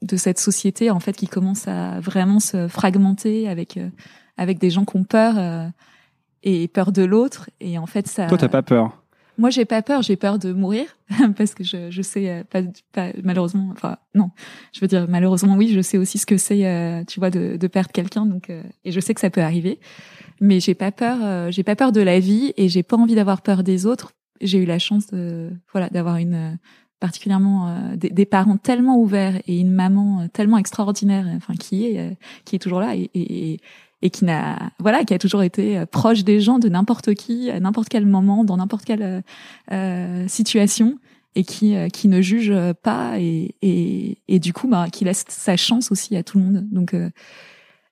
de 0.00 0.16
cette 0.16 0.38
société 0.38 0.90
en 0.90 0.98
fait 0.98 1.12
qui 1.12 1.28
commence 1.28 1.68
à 1.68 2.00
vraiment 2.00 2.40
se 2.40 2.68
fragmenter 2.68 3.50
avec 3.50 3.76
euh, 3.76 3.90
avec 4.38 4.58
des 4.58 4.70
gens 4.70 4.86
qui 4.86 4.96
ont 4.96 5.04
peur 5.04 5.34
euh, 5.36 5.68
et 6.42 6.68
peur 6.68 6.90
de 6.90 7.04
l'autre. 7.04 7.50
Et 7.60 7.76
en 7.76 7.86
fait 7.86 8.08
ça 8.08 8.28
toi, 8.28 8.38
t'as 8.38 8.48
pas 8.48 8.62
peur? 8.62 9.02
moi 9.38 9.50
j'ai 9.50 9.64
pas 9.64 9.82
peur. 9.82 10.02
J'ai 10.02 10.16
peur 10.16 10.38
de 10.38 10.52
mourir 10.52 10.86
parce 11.36 11.54
que 11.54 11.64
je 11.64 11.90
je 11.90 12.02
sais 12.02 12.30
euh, 12.30 12.44
pas, 12.44 12.62
pas 12.92 13.10
malheureusement 13.22 13.68
enfin 13.72 13.98
non. 14.14 14.30
Je 14.72 14.80
veux 14.80 14.86
dire 14.86 15.06
malheureusement 15.08 15.56
oui 15.56 15.68
je 15.74 15.80
sais 15.80 15.98
aussi 15.98 16.18
ce 16.18 16.26
que 16.26 16.36
c'est 16.36 16.66
euh, 16.66 17.04
tu 17.04 17.20
vois 17.20 17.30
de 17.30 17.56
de 17.56 17.66
perdre 17.66 17.90
quelqu'un. 17.92 18.26
Donc 18.26 18.50
euh, 18.50 18.62
et 18.84 18.92
je 18.92 19.00
sais 19.00 19.14
que 19.14 19.20
ça 19.20 19.30
peut 19.30 19.42
arriver 19.42 19.78
mais 20.40 20.60
j'ai 20.60 20.74
pas 20.74 20.92
peur 20.92 21.18
euh, 21.22 21.50
j'ai 21.50 21.62
pas 21.62 21.76
peur 21.76 21.92
de 21.92 22.00
la 22.00 22.18
vie 22.20 22.52
et 22.56 22.68
j'ai 22.68 22.82
pas 22.82 22.96
envie 22.96 23.14
d'avoir 23.14 23.42
peur 23.42 23.62
des 23.62 23.86
autres. 23.86 24.12
J'ai 24.40 24.58
eu 24.58 24.66
la 24.66 24.78
chance 24.78 25.06
de 25.06 25.50
voilà 25.72 25.88
d'avoir 25.88 26.16
une 26.16 26.34
euh, 26.34 26.50
particulièrement 27.00 27.68
euh, 27.68 27.96
des, 27.96 28.10
des 28.10 28.26
parents 28.26 28.56
tellement 28.56 28.98
ouverts 28.98 29.40
et 29.46 29.58
une 29.60 29.70
maman 29.72 30.20
euh, 30.20 30.26
tellement 30.32 30.58
extraordinaire 30.58 31.26
enfin 31.36 31.54
qui 31.54 31.86
est 31.86 31.98
euh, 32.00 32.10
qui 32.44 32.56
est 32.56 32.58
toujours 32.58 32.80
là 32.80 32.96
et, 32.96 33.10
et, 33.14 33.60
et- 34.02 34.10
qui 34.10 34.24
n'a 34.24 34.70
voilà 34.78 35.04
qui 35.04 35.14
a 35.14 35.18
toujours 35.18 35.42
été 35.42 35.84
proche 35.90 36.22
des 36.22 36.40
gens 36.40 36.58
de 36.58 36.68
n'importe 36.68 37.14
qui 37.14 37.50
à 37.50 37.58
n'importe 37.60 37.88
quel 37.88 38.06
moment 38.06 38.44
dans 38.44 38.56
n'importe 38.58 38.84
quelle 38.84 39.22
situation 40.28 40.98
et 41.34 41.44
qui 41.44 41.74
qui 41.92 42.08
ne 42.08 42.20
juge 42.20 42.54
pas 42.82 43.18
et 43.18 43.54
et, 43.62 44.18
et 44.28 44.38
du 44.38 44.52
coup 44.52 44.68
bah 44.68 44.86
qui 44.92 45.04
laisse 45.04 45.24
sa 45.28 45.56
chance 45.56 45.90
aussi 45.90 46.16
à 46.16 46.22
tout 46.22 46.38
le 46.38 46.44
monde. 46.44 46.66
Donc 46.70 46.94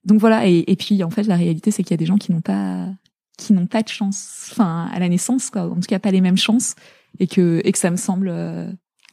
donc 0.04 0.20
voilà 0.20 0.46
et, 0.46 0.64
et 0.66 0.76
puis 0.76 1.02
en 1.02 1.10
fait 1.10 1.24
la 1.24 1.36
réalité 1.36 1.70
c'est 1.70 1.82
qu'il 1.82 1.92
y 1.92 1.94
a 1.94 1.98
des 1.98 2.06
gens 2.06 2.16
qui 2.16 2.32
n'ont 2.32 2.40
pas 2.40 2.88
qui 3.36 3.52
n'ont 3.52 3.66
pas 3.66 3.82
de 3.82 3.88
chance 3.88 4.48
enfin 4.52 4.88
à 4.92 4.98
la 4.98 5.08
naissance 5.08 5.50
quoi. 5.50 5.62
En 5.62 5.74
tout 5.74 5.88
cas 5.88 5.98
pas 5.98 6.10
les 6.10 6.20
mêmes 6.20 6.36
chances. 6.36 6.74
Et 7.20 7.28
que 7.28 7.60
et 7.64 7.70
que 7.70 7.78
ça 7.78 7.92
me 7.92 7.96
semble 7.96 8.28
euh, 8.28 8.68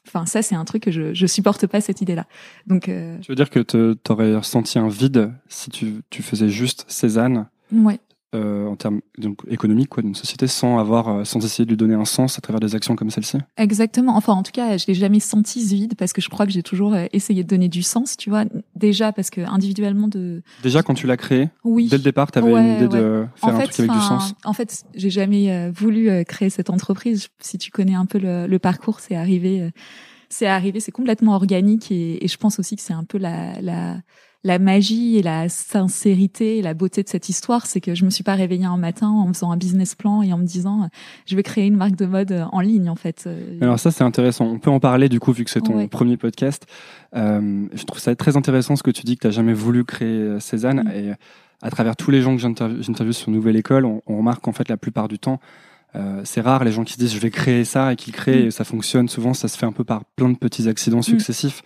enfin 0.07 0.25
ça 0.25 0.41
c'est 0.41 0.55
un 0.55 0.65
truc 0.65 0.81
que 0.81 0.91
je 0.91 1.13
je 1.13 1.27
supporte 1.27 1.67
pas 1.67 1.79
cette 1.81 2.01
idée 2.01 2.15
là 2.15 2.25
donc 2.65 2.89
euh, 2.89 3.19
Tu 3.19 3.31
veux 3.31 3.35
dire 3.35 3.51
que 3.51 3.59
t'aurais 3.93 4.35
ressenti 4.35 4.79
un 4.79 4.89
vide 4.89 5.31
si 5.47 5.69
tu, 5.69 6.01
tu 6.09 6.23
faisais 6.23 6.49
juste 6.49 6.83
Cézanne? 6.87 7.47
Ouais 7.71 7.99
euh, 8.33 8.65
en 8.65 8.77
termes 8.77 9.01
donc 9.17 9.39
économiques 9.49 9.89
quoi 9.89 10.01
d'une 10.01 10.15
société 10.15 10.47
sans 10.47 10.79
avoir 10.79 11.09
euh, 11.09 11.23
sans 11.25 11.43
essayer 11.43 11.65
de 11.65 11.69
lui 11.69 11.75
donner 11.75 11.95
un 11.95 12.05
sens 12.05 12.37
à 12.37 12.41
travers 12.41 12.61
des 12.61 12.75
actions 12.75 12.95
comme 12.95 13.09
celle-ci 13.09 13.37
Exactement. 13.57 14.15
Enfin, 14.15 14.31
en 14.31 14.41
tout 14.41 14.53
cas, 14.53 14.77
je 14.77 14.85
l'ai 14.87 14.93
jamais 14.93 15.19
senti 15.19 15.61
ce 15.61 15.75
vide 15.75 15.95
parce 15.97 16.13
que 16.13 16.21
je 16.21 16.29
crois 16.29 16.45
que 16.45 16.51
j'ai 16.53 16.63
toujours 16.63 16.93
euh, 16.93 17.07
essayé 17.11 17.43
de 17.43 17.49
donner 17.49 17.67
du 17.67 17.83
sens, 17.83 18.15
tu 18.15 18.29
vois. 18.29 18.45
Déjà 18.73 19.11
parce 19.11 19.29
que 19.31 19.41
individuellement 19.41 20.07
de, 20.07 20.43
déjà 20.63 20.81
quand 20.81 20.93
tu 20.93 21.07
l'as 21.07 21.17
créé 21.17 21.49
oui. 21.65 21.89
dès 21.89 21.97
le 21.97 22.03
départ 22.03 22.31
t'avais 22.31 22.53
Ouais, 22.53 22.61
une 22.61 22.75
idée 22.75 22.87
de 22.87 23.25
faire 23.35 23.49
en 23.49 23.55
un 23.57 23.59
fait, 23.59 23.67
truc 23.67 23.79
avec 23.89 23.91
du 23.91 24.07
sens 24.07 24.33
En 24.45 24.53
fait, 24.53 24.85
j'ai 24.95 25.09
jamais 25.09 25.51
euh, 25.51 25.69
voulu 25.75 26.23
créer 26.23 26.49
cette 26.49 26.69
entreprise. 26.69 27.27
Si 27.39 27.57
tu 27.57 27.69
connais 27.69 27.95
un 27.95 28.05
peu 28.05 28.17
le, 28.17 28.47
le 28.47 28.59
parcours, 28.59 29.01
c'est 29.01 29.15
arrivé. 29.15 29.71
c'est 30.29 30.47
arrivé, 30.47 30.79
c'est 30.79 30.93
complètement 30.93 31.35
organique 31.35 31.91
et, 31.91 32.23
et, 32.23 32.29
je 32.29 32.37
pense 32.37 32.59
aussi 32.59 32.77
que 32.77 32.81
c'est 32.81 32.93
un 32.93 33.03
peu 33.03 33.17
la, 33.17 33.59
la, 33.59 33.97
la 34.43 34.59
magie 34.59 35.17
et 35.17 35.21
la 35.21 35.49
sincérité 35.49 36.57
et 36.57 36.61
la 36.61 36.73
beauté 36.73 37.03
de 37.03 37.09
cette 37.09 37.29
histoire, 37.29 37.65
c'est 37.65 37.81
que 37.81 37.93
je 37.93 38.05
me 38.05 38.09
suis 38.09 38.23
pas 38.23 38.35
réveillée 38.35 38.65
un 38.65 38.77
matin 38.77 39.09
en 39.09 39.27
faisant 39.27 39.51
un 39.51 39.57
business 39.57 39.95
plan 39.95 40.21
et 40.21 40.33
en 40.33 40.37
me 40.37 40.45
disant 40.45 40.89
je 41.25 41.35
vais 41.35 41.43
créer 41.43 41.67
une 41.67 41.77
marque 41.77 41.95
de 41.95 42.05
mode 42.05 42.45
en 42.51 42.59
ligne 42.59 42.89
en 42.89 42.95
fait. 42.95 43.29
Alors 43.61 43.79
ça 43.79 43.91
c'est 43.91 44.03
intéressant. 44.03 44.45
On 44.45 44.59
peut 44.59 44.71
en 44.71 44.79
parler 44.79 45.09
du 45.09 45.19
coup 45.19 45.31
vu 45.31 45.43
que 45.43 45.51
c'est 45.51 45.61
ton 45.61 45.87
premier 45.87 46.17
podcast. 46.17 46.65
Euh, 47.15 47.67
je 47.73 47.83
trouve 47.83 47.99
ça 47.99 48.15
très 48.15 48.37
intéressant 48.37 48.75
ce 48.75 48.83
que 48.83 48.91
tu 48.91 49.03
dis 49.03 49.15
que 49.15 49.21
tu 49.21 49.27
n'as 49.27 49.31
jamais 49.31 49.53
voulu 49.53 49.83
créer 49.83 50.07
euh, 50.07 50.39
Cézanne 50.39 50.83
mm. 50.83 50.91
et 50.91 51.13
à 51.61 51.69
travers 51.69 51.95
tous 51.95 52.09
les 52.09 52.21
gens 52.21 52.35
que 52.35 52.41
j'interviewe 52.41 53.11
sur 53.11 53.29
Nouvelle 53.29 53.55
École, 53.55 53.85
on, 53.85 54.01
on 54.07 54.17
remarque 54.17 54.41
qu'en 54.41 54.53
fait 54.53 54.67
la 54.69 54.77
plupart 54.77 55.07
du 55.07 55.19
temps 55.19 55.39
euh, 55.95 56.21
c'est 56.23 56.41
rare 56.41 56.63
les 56.63 56.71
gens 56.71 56.83
qui 56.83 56.93
se 56.93 56.99
disent 56.99 57.13
je 57.13 57.19
vais 57.19 57.31
créer 57.31 57.65
ça 57.65 57.91
et 57.91 57.95
qui 57.95 58.11
créent 58.11 58.43
mm. 58.43 58.47
et 58.47 58.51
ça 58.51 58.63
fonctionne. 58.63 59.09
Souvent, 59.09 59.33
ça 59.33 59.47
se 59.47 59.57
fait 59.57 59.65
un 59.65 59.71
peu 59.71 59.83
par 59.83 60.05
plein 60.15 60.29
de 60.29 60.37
petits 60.37 60.67
accidents 60.67 60.99
mm. 60.99 61.03
successifs. 61.03 61.63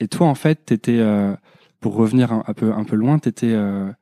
Et 0.00 0.08
toi, 0.08 0.26
en 0.26 0.34
fait, 0.34 0.66
t'étais 0.66 0.98
euh, 0.98 1.34
pour 1.84 1.96
revenir 1.96 2.32
un, 2.32 2.54
peu 2.54 2.72
un 2.72 2.84
peu 2.84 2.96
loin, 2.96 3.18
t'étais 3.18 3.52
euh, 3.52 3.92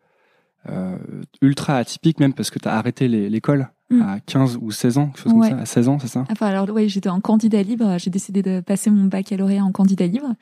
euh, 0.69 0.97
ultra 1.41 1.79
atypique 1.79 2.21
même 2.21 2.33
parce 2.33 2.49
que 2.49 2.61
t'as 2.61 2.75
arrêté 2.75 3.09
l'école 3.09 3.71
mm. 3.91 4.03
à 4.03 4.21
15 4.21 4.59
ou 4.63 4.71
16 4.71 4.99
ans, 4.99 5.07
quelque 5.09 5.23
chose 5.25 5.33
comme 5.33 5.43
ça, 5.43 5.59
à 5.59 5.67
16 5.67 5.89
ans, 5.89 5.99
c'est 5.99 6.07
ça? 6.07 6.25
Enfin 6.31 6.47
alors 6.47 6.69
oui, 6.73 6.89
j'étais 6.89 7.09
en 7.09 7.21
candidat 7.21 7.61
libre. 7.65 7.99
J'ai 7.99 8.11
décidé 8.11 8.41
de 8.41 8.61
passer 8.61 8.89
mon 8.91 9.07
baccalauréat 9.07 9.65
en 9.65 9.73
candidat 9.73 10.07
libre 10.07 10.33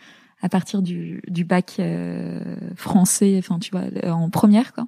à 0.43 0.51
partir 0.51 0.83
du, 0.83 1.23
du 1.29 1.47
bac 1.47 1.77
euh, 1.79 2.43
français, 2.77 3.37
enfin 3.39 3.59
tu 3.59 3.71
vois, 3.71 3.85
en 4.13 4.29
première 4.29 4.75
quoi. 4.75 4.85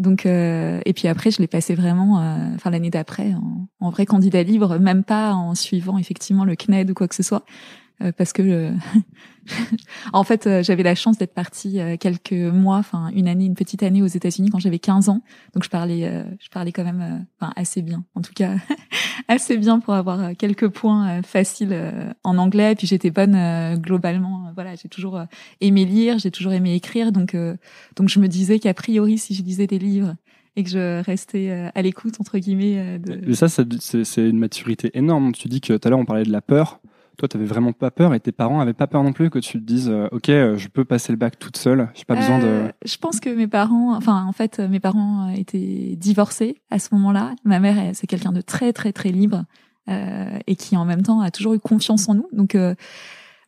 Donc 0.00 0.26
euh, 0.26 0.80
et 0.84 0.92
puis 0.94 1.06
après 1.06 1.30
je 1.30 1.38
l'ai 1.38 1.46
passé 1.46 1.76
vraiment, 1.76 2.18
euh, 2.18 2.54
enfin 2.56 2.70
l'année 2.70 2.90
d'après 2.90 3.34
en, 3.34 3.68
en, 3.78 3.90
vrai 3.90 4.04
candidat 4.04 4.42
libre, 4.42 4.80
même 4.80 5.04
pas 5.04 5.32
en 5.32 5.54
suivant 5.54 5.96
effectivement 5.96 6.44
le 6.44 6.56
CNED 6.56 6.90
ou 6.90 6.94
quoi 6.94 7.06
que 7.06 7.14
ce 7.14 7.22
soit, 7.22 7.44
parce 8.16 8.32
que 8.32 8.42
euh, 8.42 8.72
en 10.12 10.22
fait 10.22 10.46
euh, 10.46 10.62
j'avais 10.62 10.82
la 10.82 10.94
chance 10.94 11.18
d'être 11.18 11.34
partie 11.34 11.80
quelques 11.98 12.32
mois, 12.32 12.76
enfin 12.76 13.10
une 13.14 13.26
année, 13.28 13.44
une 13.44 13.54
petite 13.54 13.82
année 13.82 14.02
aux 14.02 14.06
États-Unis 14.06 14.50
quand 14.50 14.60
j'avais 14.60 14.78
15 14.78 15.08
ans, 15.08 15.22
donc 15.54 15.64
je 15.64 15.68
parlais, 15.68 16.24
je 16.40 16.48
parlais 16.48 16.72
quand 16.72 16.84
même, 16.84 17.26
enfin 17.40 17.52
assez 17.56 17.82
bien, 17.82 18.04
en 18.14 18.20
tout 18.20 18.32
cas 18.34 18.54
assez 19.28 19.56
bien 19.56 19.80
pour 19.80 19.94
avoir 19.94 20.36
quelques 20.36 20.68
points 20.68 21.22
faciles 21.22 21.76
en 22.22 22.38
anglais. 22.38 22.74
Puis 22.76 22.86
j'étais 22.86 23.10
bonne 23.10 23.76
globalement, 23.76 24.52
voilà, 24.54 24.74
j'ai 24.76 24.88
toujours 24.88 25.20
aimé 25.60 25.84
lire, 25.84 26.18
j'ai 26.18 26.30
toujours 26.30 26.52
aimé 26.52 26.74
écrire, 26.74 27.12
donc 27.12 27.36
donc 27.96 28.08
je 28.08 28.20
me 28.20 28.28
disais 28.28 28.58
qu'a 28.58 28.74
priori 28.74 29.18
si 29.18 29.34
je 29.34 29.42
lisais 29.42 29.66
des 29.66 29.78
livres 29.78 30.14
et 30.56 30.64
que 30.64 30.70
je 30.70 31.02
restais 31.02 31.70
à 31.74 31.82
l'écoute 31.82 32.20
entre 32.20 32.38
guillemets. 32.38 33.00
Mais 33.26 33.34
ça, 33.34 33.48
c'est 33.48 34.28
une 34.28 34.38
maturité 34.38 34.90
énorme. 34.94 35.32
Tu 35.32 35.48
dis 35.48 35.60
que 35.60 35.76
tout 35.76 35.88
à 35.88 35.90
l'heure 35.90 35.98
on 35.98 36.04
parlait 36.04 36.24
de 36.24 36.32
la 36.32 36.40
peur 36.40 36.80
toi, 37.18 37.28
tu 37.28 37.36
n'avais 37.36 37.48
vraiment 37.48 37.72
pas 37.72 37.90
peur 37.90 38.14
et 38.14 38.20
tes 38.20 38.30
parents 38.30 38.60
avaient 38.60 38.72
pas 38.72 38.86
peur 38.86 39.02
non 39.02 39.12
plus 39.12 39.28
que 39.28 39.40
tu 39.40 39.58
te 39.60 39.64
dises, 39.64 39.90
euh, 39.90 40.06
ok, 40.12 40.28
euh, 40.28 40.56
je 40.56 40.68
peux 40.68 40.84
passer 40.84 41.12
le 41.12 41.18
bac 41.18 41.36
toute 41.36 41.56
seule, 41.56 41.88
j'ai 41.94 42.04
pas 42.04 42.14
besoin 42.14 42.38
de. 42.38 42.44
Euh, 42.46 42.68
je 42.84 42.96
pense 42.96 43.18
que 43.18 43.28
mes 43.28 43.48
parents, 43.48 43.96
enfin, 43.96 44.24
en 44.24 44.32
fait, 44.32 44.60
mes 44.60 44.78
parents 44.78 45.28
étaient 45.30 45.96
divorcés 45.96 46.62
à 46.70 46.78
ce 46.78 46.94
moment-là. 46.94 47.34
Ma 47.44 47.58
mère, 47.58 47.90
c'est 47.94 48.06
quelqu'un 48.06 48.30
de 48.32 48.40
très, 48.40 48.72
très, 48.72 48.92
très 48.92 49.10
libre 49.10 49.44
et 50.46 50.54
qui, 50.54 50.76
en 50.76 50.84
même 50.84 51.02
temps, 51.02 51.20
a 51.22 51.30
toujours 51.30 51.54
eu 51.54 51.58
confiance 51.58 52.10
en 52.10 52.14
nous. 52.14 52.28
Donc 52.32 52.54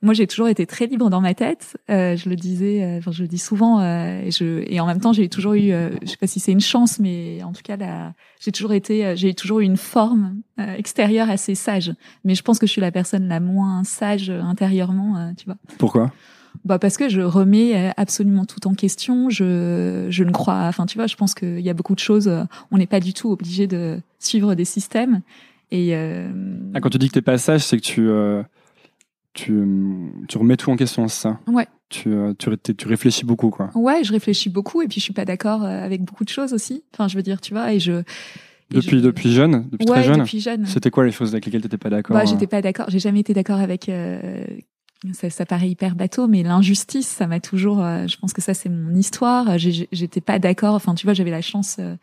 moi 0.03 0.15
j'ai 0.15 0.27
toujours 0.27 0.49
été 0.49 0.67
très 0.67 0.87
libre 0.87 1.11
dans 1.11 1.21
ma 1.21 1.35
tête 1.35 1.77
euh, 1.91 2.17
je 2.17 2.29
le 2.29 2.37
disais 2.37 2.83
euh, 2.83 2.99
enfin 2.99 3.11
je 3.11 3.23
le 3.23 3.29
dis 3.29 3.39
souvent 3.39 3.81
euh, 3.81 4.23
et 4.23 4.31
je 4.31 4.65
et 4.67 4.81
en 4.81 4.87
même 4.87 5.01
temps 5.01 5.13
j'ai 5.13 5.29
toujours 5.29 5.55
eu 5.55 5.73
euh, 5.73 5.91
je 6.03 6.09
sais 6.09 6.17
pas 6.17 6.27
si 6.27 6.41
c'est 6.41 6.53
une 6.53 6.61
chance 6.61 6.99
mais 6.99 7.43
en 7.43 7.53
tout 7.53 7.63
cas 7.63 7.77
là 7.77 8.15
j'ai 8.41 8.53
toujours 8.53 8.73
été 8.73 9.05
euh, 9.05 9.17
j'ai 9.17 9.35
toujours 9.35 9.61
eu 9.61 9.65
une 9.65 9.77
forme 9.77 10.41
euh, 10.59 10.75
extérieure 10.77 11.29
assez 11.29 11.55
sage 11.55 11.93
mais 12.25 12.35
je 12.35 12.43
pense 12.43 12.59
que 12.59 12.67
je 12.67 12.73
suis 12.73 12.81
la 12.81 12.93
personne 12.93 13.29
la 13.29 13.41
moins 13.41 13.85
sage 13.85 14.31
intérieurement 14.31 15.33
tu 15.37 15.47
vois 15.47 15.57
pourquoi? 15.79 16.13
Bah 16.65 16.81
parce 16.81 16.97
que 16.97 17.09
je 17.09 17.21
remets 17.21 17.93
absolument 17.97 18.45
tout 18.45 18.67
en 18.67 18.75
question. 18.75 19.31
Je 19.31 20.09
je 20.11 20.25
ne 20.25 20.33
crois, 20.33 20.65
enfin 20.65 20.85
tu 20.85 20.99
vois, 20.99 21.07
je 21.07 21.15
pense 21.15 21.33
qu'il 21.33 21.61
y 21.61 21.71
a 21.71 21.75
beaucoup 21.75 21.95
de 21.95 22.01
choses. 22.01 22.29
On 22.73 22.79
n'est 22.79 22.89
pas 22.89 22.99
du 22.99 23.15
tout 23.15 23.31
obligé 23.31 23.69
de 23.69 24.01
suivre 24.19 24.57
des 24.57 24.65
systèmes. 24.65 25.23
Et 25.71 25.95
ah, 25.95 26.81
quand 26.81 26.91
tu 26.91 26.99
dis 26.99 27.07
que 27.07 27.15
t'es 27.15 27.23
pas 27.23 27.39
sage, 27.39 27.63
c'est 27.63 27.77
que 27.77 27.83
tu 27.83 28.11
tu, 29.33 29.63
tu 30.29 30.39
remets 30.39 30.57
tout 30.57 30.71
en 30.71 30.77
question, 30.77 31.07
ça? 31.09 31.39
Ouais. 31.47 31.67
Tu, 31.89 32.13
euh, 32.13 32.35
tu, 32.39 32.75
tu, 32.75 32.89
réfléchis 32.89 33.25
beaucoup, 33.25 33.51
quoi. 33.51 33.71
Ouais, 33.75 34.05
je 34.05 34.13
réfléchis 34.13 34.49
beaucoup 34.49 34.83
et 34.83 34.87
puis 34.87 35.01
je 35.01 35.05
suis 35.05 35.13
pas 35.13 35.25
d'accord 35.25 35.65
euh, 35.65 35.85
avec 35.85 36.03
beaucoup 36.03 36.25
de 36.25 36.29
choses 36.29 36.53
aussi. 36.53 36.85
Enfin, 36.95 37.09
je 37.09 37.17
veux 37.17 37.23
dire, 37.23 37.41
tu 37.41 37.53
vois, 37.53 37.73
et 37.73 37.81
je. 37.81 38.03
depuis, 38.71 39.01
depuis 39.01 39.33
jeune, 39.33 39.69
depuis 39.71 39.87
ouais, 39.89 40.01
très 40.01 40.03
jeune. 40.05 40.19
Depuis 40.19 40.41
jeune. 40.41 40.67
C'était 40.67 40.91
quoi 40.91 41.05
les 41.05 41.11
choses 41.11 41.33
avec 41.33 41.47
lesquelles 41.47 41.63
tu 41.63 41.67
n'étais 41.67 41.79
pas 41.79 41.91
d'accord 41.91 42.17
bah, 42.17 42.25
J'étais 42.25 42.47
pas 42.47 42.63
d'accord. 42.63 42.87
J'ai 42.89 43.01
jamais 43.01 43.21
été 43.21 43.35
d'accord 43.35 43.59
avec 43.59 43.89
euh, 43.89 44.45
ça, 45.15 45.31
ça, 45.31 45.47
paraît 45.47 45.71
hyper 45.71 45.95
bateau, 45.95 46.29
mais 46.29 46.43
l'injustice, 46.43 47.09
ça 47.09 47.27
m'a 47.27 47.41
toujours. 47.41 47.83
Euh, 47.83 48.07
je 48.07 48.19
pense 48.19 48.35
que 48.35 48.43
ça, 48.43 48.53
c'est 48.53 48.69
mon 48.69 48.95
histoire. 48.95 49.57
J'étais 49.57 50.21
pas 50.21 50.39
d'accord. 50.39 50.75
Enfin, 50.75 50.95
tu 50.95 51.07
vois, 51.07 51.15
j'avais 51.15 51.31
la 51.31 51.41
chance 51.41 51.77
euh, 51.79 51.97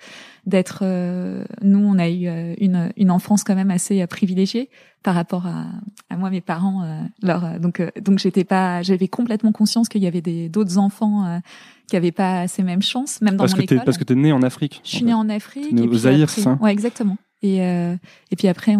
d'être. 0.48 0.80
Euh, 0.82 1.46
nous, 1.62 1.78
on 1.78 2.00
a 2.00 2.10
eu 2.10 2.28
une, 2.60 2.92
une 2.98 3.12
enfance 3.12 3.44
quand 3.44 3.54
même 3.54 3.70
assez 3.70 4.06
privilégiée 4.08 4.70
par 5.04 5.14
rapport 5.14 5.46
à, 5.46 5.66
à 6.10 6.18
moi, 6.18 6.32
mes 6.32 6.42
parents. 6.42 6.84
leur, 7.22 7.60
donc, 7.60 7.84
donc, 8.02 8.18
j'étais 8.18 8.44
pas. 8.44 8.82
J'avais 8.82 9.08
complètement 9.08 9.52
conscience 9.52 9.90
qu'il 9.90 10.02
y 10.02 10.08
avait 10.08 10.22
des 10.22 10.50
d'autres 10.50 10.80
enfants 10.80 11.40
qui 11.88 11.96
avaient 11.96 12.12
pas 12.12 12.48
ces 12.48 12.64
mêmes 12.64 12.82
chances, 12.82 13.22
même 13.22 13.36
dans 13.36 13.44
parce 13.44 13.52
mon 13.52 13.60
que 13.60 13.64
école. 13.64 13.86
Parce 13.86 14.00
que 14.00 14.04
t'es 14.06 14.16
né 14.16 14.32
en 14.32 14.42
Afrique. 14.42 14.82
Je 14.84 14.90
suis 14.90 15.06
née 15.06 15.14
en 15.14 15.30
Afrique. 15.30 15.72
Né 15.72 15.84
au 15.84 15.94
Zaïre, 15.94 16.32
ça. 16.32 16.58
Ouais, 16.62 16.72
exactement. 16.72 17.18
Et 17.44 17.58
et 17.60 18.36
puis 18.36 18.48
après, 18.48 18.76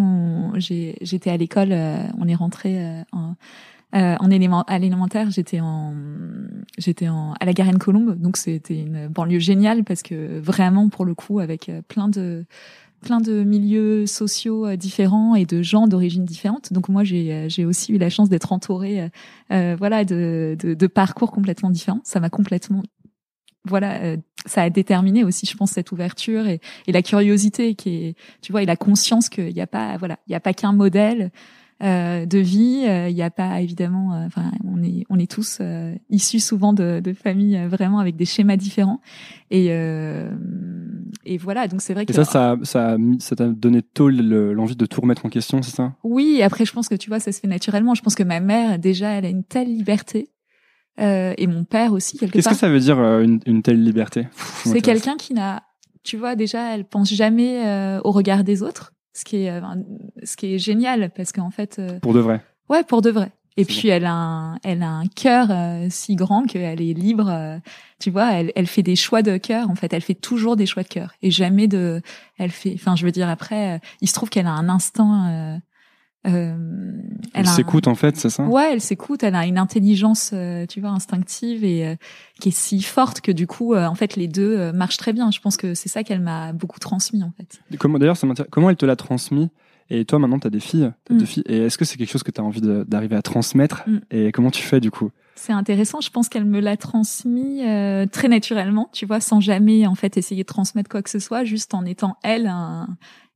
j'étais 0.58 1.30
à 1.30 1.38
l'école. 1.38 1.72
on 2.18 2.28
est 2.28 2.36
rentré 2.36 3.04
en 3.12 3.36
euh, 3.96 4.16
en 4.20 4.30
élément, 4.30 4.64
à 4.64 4.80
l'élémentaire, 4.80 5.32
j'étais 5.32 5.60
en, 5.60 5.94
j'étais 6.78 7.08
en, 7.08 7.34
à 7.40 7.46
la 7.46 7.54
Garenne-Colombe, 7.54 8.20
donc 8.20 8.38
c'était 8.38 8.80
une 8.80 9.08
banlieue 9.08 9.40
géniale 9.40 9.84
parce 9.84 10.04
que 10.04 10.40
vraiment, 10.40 10.90
pour 10.90 11.06
le 11.06 11.16
coup, 11.16 11.40
avec 11.40 11.70
euh, 11.70 11.82
plein 11.88 12.10
de, 12.10 12.46
plein 13.02 13.20
de 13.20 13.44
milieux 13.44 14.06
sociaux 14.06 14.66
euh, 14.66 14.76
différents 14.76 15.36
et 15.36 15.46
de 15.46 15.62
gens 15.62 15.88
d'origine 15.88 16.26
différentes. 16.26 16.74
Donc 16.74 16.90
moi, 16.90 17.04
j'ai, 17.04 17.32
euh, 17.32 17.50
j'ai 17.50 17.66
aussi 17.66 17.94
eu 17.94 17.98
la 17.98 18.10
chance 18.10 18.30
d'être 18.30 18.52
entourée, 18.52 19.10
euh, 19.52 19.76
voilà, 19.78 20.04
de, 20.04 20.58
de, 20.60 20.74
de, 20.74 20.88
parcours 20.88 21.32
complètement 21.32 21.70
différents. 21.70 22.02
Ça 22.04 22.20
m'a 22.20 22.30
complètement 22.30 22.84
voilà, 23.66 24.16
ça 24.46 24.62
a 24.62 24.70
déterminé 24.70 25.26
aussi, 25.26 25.46
je 25.46 25.58
pense, 25.58 25.72
cette 25.72 25.92
ouverture 25.92 26.48
et, 26.48 26.62
et 26.88 26.94
la 26.94 27.02
curiosité 27.02 27.76
qui 27.76 27.96
est, 27.96 28.16
tu 28.42 28.54
vois, 28.54 28.64
et 28.64 28.66
la 28.66 28.78
conscience 28.78 29.28
qu'il 29.28 29.54
n'y 29.54 29.60
a 29.60 29.68
pas, 29.68 29.98
voilà, 29.98 30.20
il 30.26 30.30
n'y 30.30 30.36
a 30.38 30.40
pas 30.40 30.54
qu'un 30.54 30.72
modèle. 30.72 31.32
Euh, 31.84 32.26
de 32.26 32.40
vie. 32.40 32.82
Il 32.82 32.90
euh, 32.90 33.12
n'y 33.12 33.22
a 33.22 33.30
pas 33.30 33.62
évidemment, 33.62 34.16
euh, 34.16 34.26
enfin, 34.26 34.52
on 34.64 34.82
est 34.82 35.04
on 35.10 35.20
est 35.20 35.30
tous 35.30 35.62
issus 36.10 36.40
souvent 36.40 36.74
de, 36.74 37.00
de, 37.04 37.14
familles 37.14 37.68
vraiment 37.68 38.00
avec 38.00 38.16
des 38.16 38.26
schémas 38.26 38.58
différents. 38.58 39.00
Et 39.52 39.68
et 41.26 41.38
voilà, 41.38 41.68
donc 41.68 41.82
c'est 41.82 41.94
vrai 41.94 42.06
que 42.06 42.14
ça, 42.14 42.24
ça, 42.24 42.56
ça, 42.64 42.98
ça 43.20 43.36
t'a 43.36 43.48
donné 43.48 43.82
tôt 43.82 44.10
l'envie 44.10 44.76
de 44.76 44.86
tout 44.86 45.02
remettre 45.02 45.26
en 45.26 45.30
question, 45.30 45.62
c'est 45.62 45.76
ça? 45.76 45.94
Oui. 46.04 46.42
Après, 46.42 46.66
je 46.66 46.74
pense 46.74 46.88
que 46.88 46.96
tu 46.96 47.10
vois, 47.10 47.20
ça 47.20 47.32
se 47.32 47.40
fait 47.40 47.48
naturellement. 47.48 47.94
Je 47.94 48.02
pense 48.02 48.16
que 48.16 48.24
ma 48.24 48.40
mère 48.40 48.80
déjà, 48.80 49.10
elle 49.12 49.26
a 49.26 49.30
une 49.30 49.44
telle 49.44 49.68
liberté. 49.68 50.32
Euh, 51.00 51.36
et 51.38 51.46
mon 51.46 51.64
père 51.64 51.94
aussi 51.94 52.18
quelque 52.18 52.34
Qu'est-ce 52.34 52.50
que 52.50 52.56
ça 52.56 52.70
veut 52.70 52.80
dire 52.80 53.00
une, 53.00 53.40
une 53.46 53.62
telle 53.62 53.84
liberté? 53.84 54.28
C'est 54.64 54.82
quelqu'un 54.82 55.16
qui 55.16 55.36
n'a, 55.36 55.62
tu 56.04 56.18
vois, 56.18 56.36
déjà, 56.36 56.74
elle 56.74 56.86
pense 56.86 57.14
jamais 57.14 58.00
au 58.04 58.12
regard 58.12 58.44
des 58.44 58.64
autres 58.64 58.94
ce 59.18 59.26
qui 59.26 59.46
est, 59.46 59.52
euh, 59.52 59.62
ce 60.24 60.38
qui 60.38 60.54
est 60.54 60.60
génial 60.60 61.10
parce 61.16 61.32
qu'en 61.32 61.50
fait. 61.50 61.80
Euh, 61.80 62.00
pour 62.00 62.14
de 62.14 62.20
vrai. 62.20 62.42
Ouais, 62.70 62.84
pour 62.84 63.02
de 63.02 63.10
vrai. 63.10 63.32
Et 63.60 63.66
puis 63.66 63.88
elle 63.88 64.06
a 64.06 64.14
un, 64.14 64.60
elle 64.64 64.84
a 64.84 64.90
un 64.90 65.08
cœur 65.08 65.48
euh, 65.50 65.88
si 65.90 66.16
grand 66.16 66.44
qu'elle 66.44 66.80
est 66.80 66.94
libre. 66.94 67.60
tu 68.00 68.12
vois, 68.12 68.32
elle, 68.34 68.52
elle 68.56 68.68
fait 68.68 68.84
des 68.84 68.96
choix 68.96 69.24
de 69.24 69.38
cœur. 69.38 69.72
En 69.72 69.76
fait, 69.76 69.92
elle 69.94 70.04
fait 70.04 70.14
toujours 70.14 70.56
des 70.56 70.68
choix 70.68 70.84
de 70.84 70.88
cœur 70.88 71.14
et 71.24 71.32
jamais 71.32 71.68
de. 71.68 72.04
Elle 72.38 72.52
fait. 72.52 72.74
Enfin, 72.76 72.96
je 72.96 73.04
veux 73.04 73.12
dire 73.12 73.28
après, 73.28 73.82
il 74.02 74.08
se 74.08 74.14
trouve 74.14 74.30
qu'elle 74.30 74.46
a 74.46 74.52
un 74.52 74.70
instinct 74.70 75.60
euh, 76.26 76.56
elle, 77.34 77.48
s'écoute 77.48 77.88
en 77.88 77.96
fait, 77.96 78.18
c'est 78.18 78.30
ça? 78.30 78.44
Ouais, 78.44 78.74
elle 78.74 78.82
s'écoute. 78.82 79.24
Elle 79.24 79.36
a 79.36 79.46
une 79.46 79.58
intelligence, 79.58 80.32
euh, 80.34 80.66
tu 80.66 80.82
vois, 80.82 80.90
instinctive 80.90 81.64
et 81.64 81.88
euh, 81.88 81.96
qui 82.42 82.50
est 82.50 82.56
si 82.56 82.82
forte 82.82 83.22
que 83.22 83.32
du 83.32 83.48
coup, 83.48 83.76
en 83.76 83.96
fait, 83.96 84.16
les 84.16 84.28
deux 84.28 84.72
marchent 84.72 84.98
très 84.98 85.14
bien. 85.14 85.32
Je 85.32 85.40
pense 85.40 85.58
que 85.58 85.74
c'est 85.74 85.90
ça 85.90 86.04
qu'elle 86.04 86.22
m'a 86.22 86.54
beaucoup 86.54 86.80
transmis 86.80 87.24
en 87.24 87.32
fait. 87.38 87.62
Comment 87.78 88.00
d'ailleurs, 88.00 88.18
ça 88.18 88.28
Comment 88.52 88.70
elle 88.70 88.76
te 88.76 88.86
l'a 88.86 88.96
transmis? 88.96 89.50
Et 89.90 90.04
toi, 90.04 90.20
maintenant, 90.20 90.38
tu 90.38 90.48
as 90.48 90.50
des 90.50 90.60
filles, 90.60 90.92
as 91.10 91.14
deux 91.14 91.24
mm. 91.24 91.26
filles. 91.26 91.44
Et 91.46 91.58
est-ce 91.60 91.78
que 91.78 91.86
c'est 91.86 91.98
quelque 91.98 92.12
chose 92.12 92.24
que 92.24 92.32
tu 92.32 92.42
as 92.42 92.44
envie 92.44 92.62
d'arriver 92.62 93.16
à 93.16 93.22
transmettre? 93.22 93.84
Mm. 93.88 93.98
Et 94.12 94.32
comment 94.34 94.52
tu 94.52 94.62
fais 94.62 94.82
du 94.82 94.92
coup? 94.92 95.12
C'est 95.36 95.54
intéressant. 95.54 96.02
Je 96.02 96.10
pense 96.10 96.28
qu'elle 96.28 96.46
me 96.46 96.60
l'a 96.60 96.76
transmis 96.76 97.62
très 98.12 98.28
naturellement, 98.28 98.90
tu 98.92 99.06
vois, 99.06 99.22
sans 99.22 99.40
jamais 99.40 99.88
en 99.88 99.96
fait 99.96 100.18
essayer 100.18 100.44
de 100.44 100.48
transmettre 100.48 100.90
quoi 100.90 101.02
que 101.02 101.10
ce 101.10 101.20
soit, 101.20 101.46
juste 101.46 101.74
en 101.74 101.86
étant 101.86 102.18
elle 102.24 102.48
un, 102.48 102.88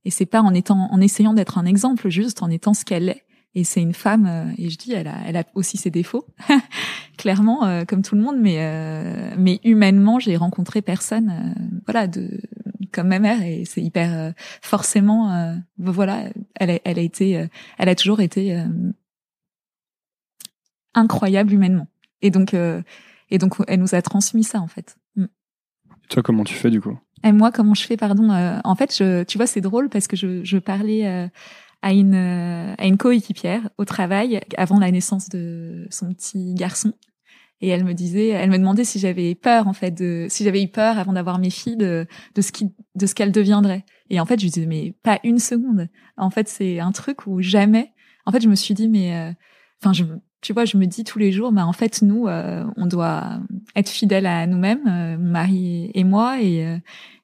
et 0.04 0.10
c'est 0.10 0.26
pas 0.26 0.42
en 0.42 0.52
étant, 0.54 0.88
en 0.90 1.00
essayant 1.00 1.34
d'être 1.34 1.58
un 1.58 1.64
exemple, 1.64 2.08
juste 2.08 2.42
en 2.42 2.50
étant 2.50 2.74
ce 2.74 2.84
qu'elle 2.84 3.08
est. 3.08 3.24
Et 3.54 3.64
c'est 3.64 3.82
une 3.82 3.92
femme, 3.92 4.26
euh, 4.26 4.50
et 4.56 4.70
je 4.70 4.78
dis, 4.78 4.92
elle 4.92 5.08
a, 5.08 5.16
elle 5.26 5.36
a 5.36 5.44
aussi 5.54 5.76
ses 5.76 5.90
défauts, 5.90 6.26
clairement, 7.18 7.66
euh, 7.66 7.84
comme 7.84 8.02
tout 8.02 8.14
le 8.14 8.22
monde, 8.22 8.38
mais 8.40 8.56
euh, 8.58 9.34
mais 9.36 9.60
humainement, 9.62 10.18
j'ai 10.18 10.36
rencontré 10.36 10.80
personne, 10.80 11.54
voilà, 11.84 12.06
de 12.06 12.40
comme 12.92 13.08
ma 13.08 13.18
mère, 13.18 13.42
et 13.42 13.64
c'est 13.64 13.82
hyper 13.82 14.34
forcément, 14.62 15.56
voilà, 15.78 16.24
elle 16.56 16.70
a, 16.70 16.78
elle 16.84 16.98
a 16.98 17.02
été, 17.02 17.46
elle 17.78 17.88
a 17.88 17.94
toujours 17.94 18.20
été 18.20 18.62
incroyable 20.94 21.52
humainement. 21.52 21.88
Et 22.20 22.30
donc, 22.30 22.54
et 22.54 23.38
donc, 23.38 23.54
elle 23.66 23.80
nous 23.80 23.94
a 23.94 24.02
transmis 24.02 24.44
ça 24.44 24.60
en 24.60 24.68
fait. 24.68 24.96
Mm. 25.16 25.24
toi, 26.10 26.22
comment 26.22 26.44
tu 26.44 26.54
fais 26.54 26.70
du 26.70 26.82
coup? 26.82 26.98
Et 27.24 27.32
moi, 27.32 27.52
comment 27.52 27.74
je 27.74 27.84
fais 27.84 27.96
Pardon. 27.96 28.30
en 28.64 28.74
fait, 28.74 28.96
je, 28.96 29.22
tu 29.24 29.38
vois, 29.38 29.46
c'est 29.46 29.60
drôle 29.60 29.88
parce 29.88 30.06
que 30.06 30.16
je, 30.16 30.44
je 30.44 30.58
parlais 30.58 31.30
à 31.82 31.92
une 31.92 32.14
à 32.14 32.86
une 32.86 32.96
coéquipière 32.96 33.68
au 33.78 33.84
travail 33.84 34.40
avant 34.56 34.78
la 34.78 34.90
naissance 34.90 35.28
de 35.28 35.86
son 35.90 36.12
petit 36.12 36.54
garçon 36.54 36.92
et 37.62 37.68
elle 37.68 37.84
me 37.84 37.94
disait, 37.94 38.28
elle 38.28 38.50
me 38.50 38.58
demandait 38.58 38.84
si 38.84 38.98
j'avais 38.98 39.36
peur 39.36 39.68
en 39.68 39.72
fait 39.72 39.92
de, 39.92 40.26
si 40.28 40.42
j'avais 40.42 40.62
eu 40.62 40.68
peur 40.68 40.98
avant 40.98 41.12
d'avoir 41.12 41.38
mes 41.38 41.48
filles 41.48 41.76
de, 41.76 42.06
de 42.34 42.42
ce 42.42 42.50
qui, 42.50 42.74
de 42.96 43.06
ce 43.06 43.14
qu'elles 43.14 43.30
deviendraient. 43.30 43.84
Et 44.10 44.18
en 44.18 44.26
fait, 44.26 44.40
je 44.40 44.46
disais 44.48 44.66
mais 44.66 44.94
pas 45.04 45.20
une 45.22 45.38
seconde. 45.38 45.88
En 46.16 46.30
fait, 46.30 46.48
c'est 46.48 46.80
un 46.80 46.90
truc 46.90 47.26
où 47.28 47.40
jamais. 47.40 47.92
En 48.26 48.32
fait, 48.32 48.42
je 48.42 48.48
me 48.48 48.56
suis 48.56 48.74
dit 48.74 48.88
mais, 48.88 49.16
euh, 49.16 49.32
enfin, 49.80 49.92
je, 49.92 50.04
tu 50.42 50.52
vois, 50.52 50.64
je 50.64 50.76
me 50.76 50.86
dis 50.86 51.04
tous 51.04 51.18
les 51.18 51.32
jours, 51.32 51.52
bah 51.52 51.66
en 51.66 51.72
fait, 51.72 52.02
nous, 52.02 52.26
euh, 52.26 52.64
on 52.76 52.86
doit 52.86 53.40
être 53.74 53.88
fidèles 53.88 54.26
à 54.26 54.46
nous-mêmes, 54.46 54.86
euh, 54.86 55.16
mon 55.16 55.30
mari 55.30 55.90
et 55.94 56.04
moi, 56.04 56.42
et 56.42 56.78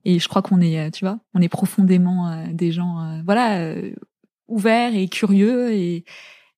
et 0.05 0.19
je 0.19 0.29
crois 0.29 0.41
qu'on 0.41 0.61
est, 0.61 0.91
tu 0.93 1.05
vois, 1.05 1.19
on 1.35 1.43
est 1.43 1.49
profondément 1.49 2.47
des 2.53 2.73
gens, 2.73 3.21
voilà, 3.25 3.75
ouverts 4.47 4.95
et 4.95 5.09
curieux 5.09 5.73
et 5.73 6.05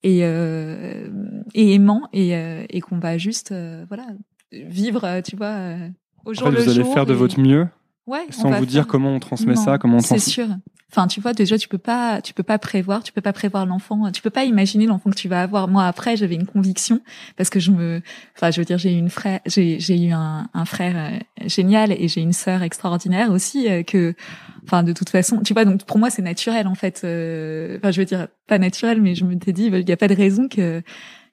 et, 0.03 0.21
euh, 0.23 1.09
et 1.55 1.75
aimant 1.75 2.09
et, 2.13 2.35
euh, 2.35 2.65
et 2.71 2.81
qu'on 2.81 2.99
va 2.99 3.19
juste 3.19 3.53
euh, 3.53 3.85
voilà 3.89 4.07
vivre, 4.53 5.21
tu 5.25 5.37
vois, 5.37 5.77
au 6.25 6.35
jour 6.35 6.49
fait, 6.49 6.63
vous 6.63 6.69
allez 6.71 6.85
faire 6.85 7.07
de 7.07 7.13
votre 7.13 7.39
mieux, 7.39 7.69
ouais, 8.11 8.27
sans 8.31 8.51
vous 8.51 8.67
dire 8.67 8.87
comment 8.87 9.15
on 9.15 9.21
transmet 9.21 9.57
ça, 9.57 9.79
comment 9.79 9.99
on 9.99 10.01
C'est 10.01 10.19
sûr. 10.19 10.47
Enfin, 10.93 11.07
tu 11.07 11.21
vois, 11.21 11.35
déjà, 11.35 11.57
tu 11.57 11.69
peux 11.69 11.79
pas, 11.79 12.21
tu 12.21 12.35
peux 12.35 12.43
pas 12.43 12.59
prévoir, 12.59 13.05
tu 13.05 13.13
peux 13.13 13.21
pas 13.21 13.33
prévoir 13.33 13.65
l'enfant, 13.65 14.11
tu 14.11 14.23
peux 14.23 14.31
pas 14.31 14.43
imaginer 14.43 14.87
l'enfant 14.87 15.11
que 15.11 15.15
tu 15.15 15.29
vas 15.29 15.41
avoir. 15.41 15.69
Moi, 15.69 15.87
après, 15.87 16.17
j'avais 16.17 16.35
une 16.35 16.47
conviction 16.47 17.01
parce 17.37 17.49
que 17.49 17.61
je 17.61 17.71
me, 17.71 18.03
enfin, 18.37 18.51
je 18.51 18.61
veux 18.61 18.65
dire, 18.65 18.77
j'ai 18.77 18.93
eu 18.93 18.99
une 18.99 19.09
frère, 19.09 19.39
j'ai, 19.47 19.79
j'ai 19.79 19.97
eu 20.03 20.11
un, 20.11 20.49
un 20.53 20.65
frère 20.65 21.13
génial 21.47 21.93
et 21.93 22.09
j'ai 22.09 22.23
une 22.23 22.33
sœur 22.33 22.65
extraordinaire 22.65 23.31
aussi 23.31 23.69
que, 23.87 24.17
Enfin, 24.65 24.83
de 24.83 24.93
toute 24.93 25.11
façon, 25.11 25.41
tu 25.43 25.53
vois, 25.53 25.65
donc 25.65 25.85
pour 25.85 25.99
moi, 25.99 26.11
c'est 26.11 26.23
naturel 26.23 26.67
en 26.67 26.75
fait. 26.75 27.03
Euh, 27.05 27.79
enfin, 27.79 27.91
je 27.91 28.01
veux 28.01 28.05
dire 28.05 28.29
pas 28.47 28.59
naturel, 28.59 29.01
mais 29.01 29.15
je 29.15 29.25
me 29.25 29.37
t'ai 29.39 29.53
dit, 29.53 29.65
il 29.67 29.85
n'y 29.85 29.93
a 29.93 29.97
pas 29.97 30.09
de 30.09 30.15
raison 30.15 30.49
que 30.49 30.83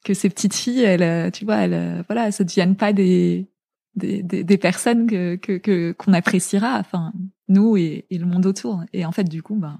que 0.03 0.13
ces 0.13 0.29
petites 0.29 0.55
filles, 0.55 0.83
elles, 0.83 1.03
euh, 1.03 1.29
tu 1.31 1.43
vois, 1.43 1.57
elles, 1.57 1.73
euh, 1.73 2.03
voilà, 2.07 2.31
ça 2.31 2.43
deviennent 2.43 2.75
pas 2.75 2.93
des 2.93 3.47
des, 3.97 4.23
des, 4.23 4.43
des 4.43 4.57
personnes 4.57 5.07
que 5.07 5.35
que 5.35 5.91
qu'on 5.93 6.13
appréciera. 6.13 6.79
Enfin, 6.79 7.13
nous 7.47 7.77
et, 7.77 8.05
et, 8.09 8.17
le 8.17 8.25
monde 8.25 8.45
autour. 8.45 8.83
Et 8.93 9.05
en 9.05 9.11
fait, 9.11 9.25
du 9.25 9.43
coup, 9.43 9.55
ben 9.55 9.79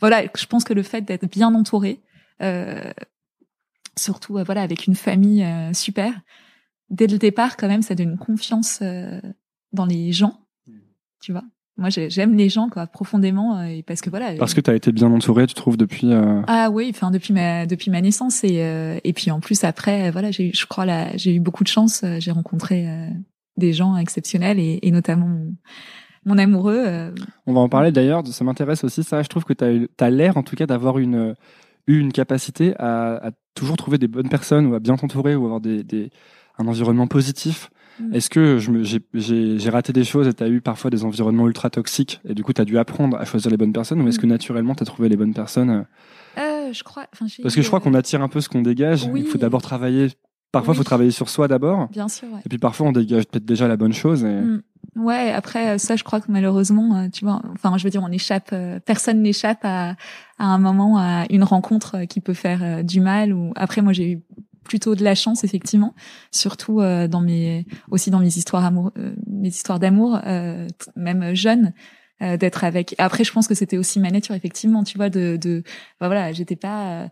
voilà, 0.00 0.24
je 0.36 0.46
pense 0.46 0.64
que 0.64 0.74
le 0.74 0.82
fait 0.82 1.02
d'être 1.02 1.30
bien 1.30 1.54
entouré, 1.54 2.00
euh, 2.42 2.92
surtout 3.96 4.38
voilà, 4.44 4.62
avec 4.62 4.86
une 4.86 4.94
famille 4.94 5.46
super, 5.72 6.12
dès 6.90 7.06
le 7.06 7.18
départ, 7.18 7.56
quand 7.56 7.68
même, 7.68 7.82
ça 7.82 7.94
donne 7.94 8.12
une 8.12 8.18
confiance 8.18 8.82
dans 9.72 9.86
les 9.86 10.12
gens, 10.12 10.40
tu 11.20 11.32
vois 11.32 11.44
moi 11.76 11.88
j'aime 11.90 12.36
les 12.36 12.48
gens 12.48 12.68
quoi 12.68 12.86
profondément 12.86 13.58
euh, 13.58 13.64
et 13.64 13.82
parce 13.82 14.00
que 14.00 14.10
voilà 14.10 14.34
parce 14.38 14.54
que 14.54 14.60
tu 14.60 14.70
as 14.70 14.74
été 14.74 14.92
bien 14.92 15.10
entourée 15.10 15.46
tu 15.46 15.54
trouves 15.54 15.76
depuis 15.76 16.12
euh... 16.12 16.40
ah 16.46 16.70
oui 16.70 16.90
enfin 16.94 17.10
depuis 17.10 17.34
ma 17.34 17.66
depuis 17.66 17.90
ma 17.90 18.00
naissance 18.00 18.44
et 18.44 18.62
euh, 18.62 18.98
et 19.02 19.12
puis 19.12 19.30
en 19.30 19.40
plus 19.40 19.64
après 19.64 20.10
voilà 20.10 20.30
j'ai 20.30 20.52
je 20.52 20.66
crois 20.66 20.86
là 20.86 21.16
j'ai 21.16 21.34
eu 21.34 21.40
beaucoup 21.40 21.64
de 21.64 21.68
chance 21.68 22.02
euh, 22.04 22.18
j'ai 22.20 22.30
rencontré 22.30 22.86
des 23.56 23.72
gens 23.72 23.96
exceptionnels 23.96 24.58
et, 24.58 24.80
et 24.82 24.90
notamment 24.90 25.26
mon, 25.26 25.54
mon 26.24 26.38
amoureux 26.38 27.12
on 27.46 27.52
va 27.52 27.60
en 27.60 27.68
parler 27.68 27.92
d'ailleurs 27.92 28.26
ça 28.26 28.44
m'intéresse 28.44 28.84
aussi 28.84 29.02
ça 29.02 29.22
je 29.22 29.28
trouve 29.28 29.44
que 29.44 29.52
tu 29.52 29.64
as, 29.64 30.04
as 30.04 30.10
l'air 30.10 30.36
en 30.36 30.42
tout 30.42 30.56
cas 30.56 30.66
d'avoir 30.66 30.98
une 30.98 31.34
eu 31.86 31.98
une 31.98 32.12
capacité 32.12 32.74
à, 32.78 33.28
à, 33.28 33.30
toujours 33.54 33.76
trouver 33.76 33.98
des 33.98 34.08
bonnes 34.08 34.28
personnes 34.28 34.66
ou 34.66 34.74
à 34.74 34.80
bien 34.80 34.96
t'entourer 34.96 35.34
ou 35.34 35.44
avoir 35.44 35.60
des, 35.60 35.84
des 35.84 36.10
un 36.58 36.66
environnement 36.66 37.06
positif 37.06 37.70
Mm. 38.00 38.14
Est-ce 38.14 38.30
que 38.30 38.58
j'ai 38.58 39.70
raté 39.70 39.92
des 39.92 40.04
choses 40.04 40.26
et 40.26 40.34
tu 40.34 40.42
as 40.42 40.48
eu 40.48 40.60
parfois 40.60 40.90
des 40.90 41.04
environnements 41.04 41.46
ultra 41.46 41.70
toxiques 41.70 42.20
et 42.28 42.34
du 42.34 42.42
coup 42.42 42.52
tu 42.52 42.60
as 42.60 42.64
dû 42.64 42.78
apprendre 42.78 43.16
à 43.16 43.24
choisir 43.24 43.50
les 43.50 43.56
bonnes 43.56 43.72
personnes 43.72 44.00
ou 44.00 44.08
est-ce 44.08 44.18
que 44.18 44.26
mm. 44.26 44.30
naturellement 44.30 44.74
tu 44.74 44.82
as 44.82 44.86
trouvé 44.86 45.08
les 45.08 45.16
bonnes 45.16 45.34
personnes 45.34 45.70
euh? 45.70 45.82
euh, 46.38 46.72
je 46.72 46.82
crois, 46.82 47.06
Parce 47.42 47.54
que 47.54 47.62
je 47.62 47.66
crois 47.66 47.80
qu'on 47.80 47.94
attire 47.94 48.22
un 48.22 48.28
peu 48.28 48.40
ce 48.40 48.48
qu'on 48.48 48.62
dégage. 48.62 49.08
Il 49.14 49.26
faut 49.26 49.38
d'abord 49.38 49.62
travailler. 49.62 50.08
Parfois, 50.54 50.74
il 50.74 50.78
faut 50.78 50.84
travailler 50.84 51.10
sur 51.10 51.28
soi 51.28 51.48
d'abord. 51.48 51.88
Bien 51.88 52.08
sûr. 52.08 52.28
Et 52.44 52.48
puis 52.48 52.58
parfois, 52.58 52.88
on 52.88 52.92
dégage 52.92 53.26
peut-être 53.26 53.44
déjà 53.44 53.68
la 53.68 53.76
bonne 53.76 53.92
chose. 53.92 54.24
Et... 54.24 54.40
Mm. 54.40 54.62
Ouais. 54.96 55.32
Après, 55.32 55.78
ça, 55.78 55.96
je 55.96 56.04
crois 56.04 56.20
que 56.20 56.30
malheureusement, 56.30 56.96
euh, 56.96 57.08
tu 57.08 57.24
vois, 57.24 57.42
enfin, 57.52 57.76
je 57.76 57.84
veux 57.84 57.90
dire, 57.90 58.02
on 58.02 58.12
échappe. 58.12 58.54
personne 58.86 59.22
n'échappe 59.22 59.64
à, 59.64 59.96
à 60.38 60.46
un 60.46 60.58
moment 60.58 60.98
à 60.98 61.24
une 61.30 61.44
rencontre 61.44 62.04
qui 62.04 62.20
peut 62.20 62.34
faire 62.34 62.82
du 62.82 63.00
mal. 63.00 63.32
Ou 63.32 63.52
après, 63.56 63.82
moi, 63.82 63.92
j'ai 63.92 64.12
eu 64.12 64.22
plutôt 64.64 64.94
de 64.94 65.04
la 65.04 65.14
chance 65.14 65.44
effectivement, 65.44 65.94
surtout 66.30 66.80
euh, 66.80 67.06
dans 67.06 67.20
mes 67.20 67.66
aussi 67.90 68.10
dans 68.10 68.18
mes 68.18 68.36
histoires 68.36 68.64
amour, 68.64 68.90
euh, 68.98 69.14
mes 69.26 69.48
histoires 69.48 69.78
d'amour, 69.78 70.18
euh, 70.26 70.66
même 70.96 71.34
jeune, 71.34 71.72
d'être 72.20 72.64
avec. 72.64 72.94
Après, 72.96 73.22
je 73.22 73.32
pense 73.32 73.46
que 73.46 73.54
c'était 73.54 73.76
aussi 73.76 74.00
ma 74.00 74.10
nature 74.10 74.34
effectivement, 74.34 74.82
tu 74.82 74.96
vois, 74.96 75.10
de, 75.10 75.36
de 75.36 75.62
bah, 76.00 76.06
voilà, 76.06 76.32
j'étais 76.32 76.56
pas. 76.56 77.10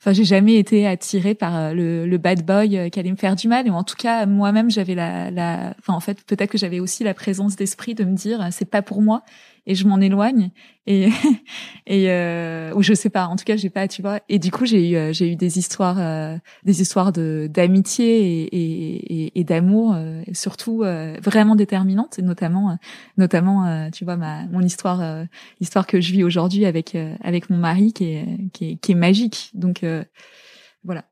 Enfin, 0.00 0.12
j'ai 0.12 0.24
jamais 0.24 0.56
été 0.56 0.86
attirée 0.86 1.34
par 1.34 1.74
le, 1.74 2.06
le 2.06 2.18
bad 2.18 2.44
boy 2.44 2.90
qui 2.90 2.98
allait 2.98 3.10
me 3.10 3.16
faire 3.16 3.36
du 3.36 3.48
mal. 3.48 3.66
Et 3.66 3.70
en 3.70 3.84
tout 3.84 3.96
cas, 3.96 4.24
moi-même, 4.24 4.70
j'avais 4.70 4.94
la, 4.94 5.30
la. 5.30 5.74
Enfin, 5.78 5.92
en 5.92 6.00
fait, 6.00 6.24
peut-être 6.24 6.50
que 6.50 6.58
j'avais 6.58 6.80
aussi 6.80 7.04
la 7.04 7.12
présence 7.12 7.54
d'esprit 7.54 7.94
de 7.94 8.04
me 8.04 8.14
dire, 8.14 8.48
c'est 8.50 8.70
pas 8.70 8.80
pour 8.80 9.02
moi 9.02 9.22
et 9.66 9.74
je 9.74 9.86
m'en 9.86 10.00
éloigne. 10.00 10.50
Et 11.86 12.10
euh, 12.10 12.72
ou 12.74 12.82
je 12.82 12.94
sais 12.94 13.10
pas 13.10 13.26
en 13.26 13.36
tout 13.36 13.44
cas 13.44 13.56
j'ai 13.56 13.70
pas 13.70 13.86
tu 13.86 14.02
vois. 14.02 14.20
Et 14.28 14.38
du 14.38 14.50
coup 14.50 14.66
j'ai 14.66 14.90
eu 14.90 14.96
euh, 14.96 15.12
j'ai 15.12 15.30
eu 15.30 15.36
des 15.36 15.58
histoires 15.58 15.98
euh, 15.98 16.36
des 16.64 16.82
histoires 16.82 17.12
de 17.12 17.48
d'amitié 17.48 18.44
et 18.44 19.22
et, 19.22 19.40
et, 19.40 19.44
d'amour 19.44 19.94
euh, 19.94 20.22
surtout 20.32 20.82
euh, 20.82 21.16
vraiment 21.22 21.54
déterminantes. 21.54 22.18
Et 22.18 22.22
notamment 22.22 22.76
notamment 23.16 23.88
tu 23.90 24.04
vois 24.04 24.16
ma 24.16 24.46
mon 24.46 24.62
histoire 24.62 25.26
l'histoire 25.60 25.86
que 25.86 26.00
je 26.00 26.12
vis 26.12 26.24
aujourd'hui 26.24 26.66
avec 26.66 26.96
avec 27.22 27.50
mon 27.50 27.58
mari 27.58 27.92
qui 27.92 28.04
est 28.12 28.26
qui 28.52 28.72
est, 28.72 28.76
qui 28.76 28.92
est 28.92 28.96
magique. 28.96 29.50
Donc 29.54 29.84
voilà. 30.82 31.04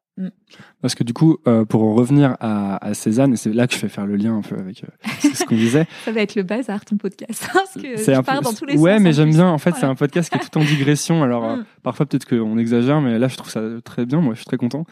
Parce 0.80 0.94
que 0.94 1.04
du 1.04 1.12
coup, 1.12 1.38
euh, 1.46 1.64
pour 1.64 1.82
en 1.82 1.94
revenir 1.94 2.36
à, 2.40 2.84
à 2.84 2.94
Cézanne, 2.94 3.34
et 3.34 3.36
c'est 3.36 3.52
là 3.52 3.66
que 3.66 3.74
je 3.74 3.78
fais 3.78 3.88
faire 3.88 4.06
le 4.06 4.16
lien 4.16 4.36
un 4.36 4.42
peu 4.42 4.56
avec 4.56 4.84
euh, 4.84 5.28
ce 5.34 5.44
qu'on 5.44 5.54
disait. 5.54 5.86
Ça 6.04 6.12
va 6.12 6.20
être 6.20 6.34
le 6.34 6.42
bazar 6.42 6.84
ton 6.84 6.96
podcast, 6.96 7.48
parce 7.52 7.74
que 7.74 7.96
c'est 7.96 8.14
un 8.14 8.22
peu... 8.22 8.32
dans 8.42 8.52
tous 8.52 8.64
les 8.64 8.76
ouais, 8.76 8.98
mais 8.98 9.12
j'aime 9.12 9.30
bien. 9.30 9.48
En 9.48 9.58
fait, 9.58 9.74
c'est 9.76 9.86
un 9.86 9.94
podcast 9.94 10.30
qui 10.30 10.36
est 10.38 10.48
tout 10.48 10.58
en 10.58 10.64
digression. 10.64 11.22
Alors 11.22 11.42
mm. 11.42 11.60
euh, 11.60 11.62
parfois 11.82 12.06
peut-être 12.06 12.26
qu'on 12.26 12.58
exagère, 12.58 13.00
mais 13.00 13.18
là 13.18 13.28
je 13.28 13.36
trouve 13.36 13.50
ça 13.50 13.62
très 13.84 14.06
bien. 14.06 14.20
Moi, 14.20 14.34
je 14.34 14.38
suis 14.38 14.46
très 14.46 14.56
content. 14.56 14.84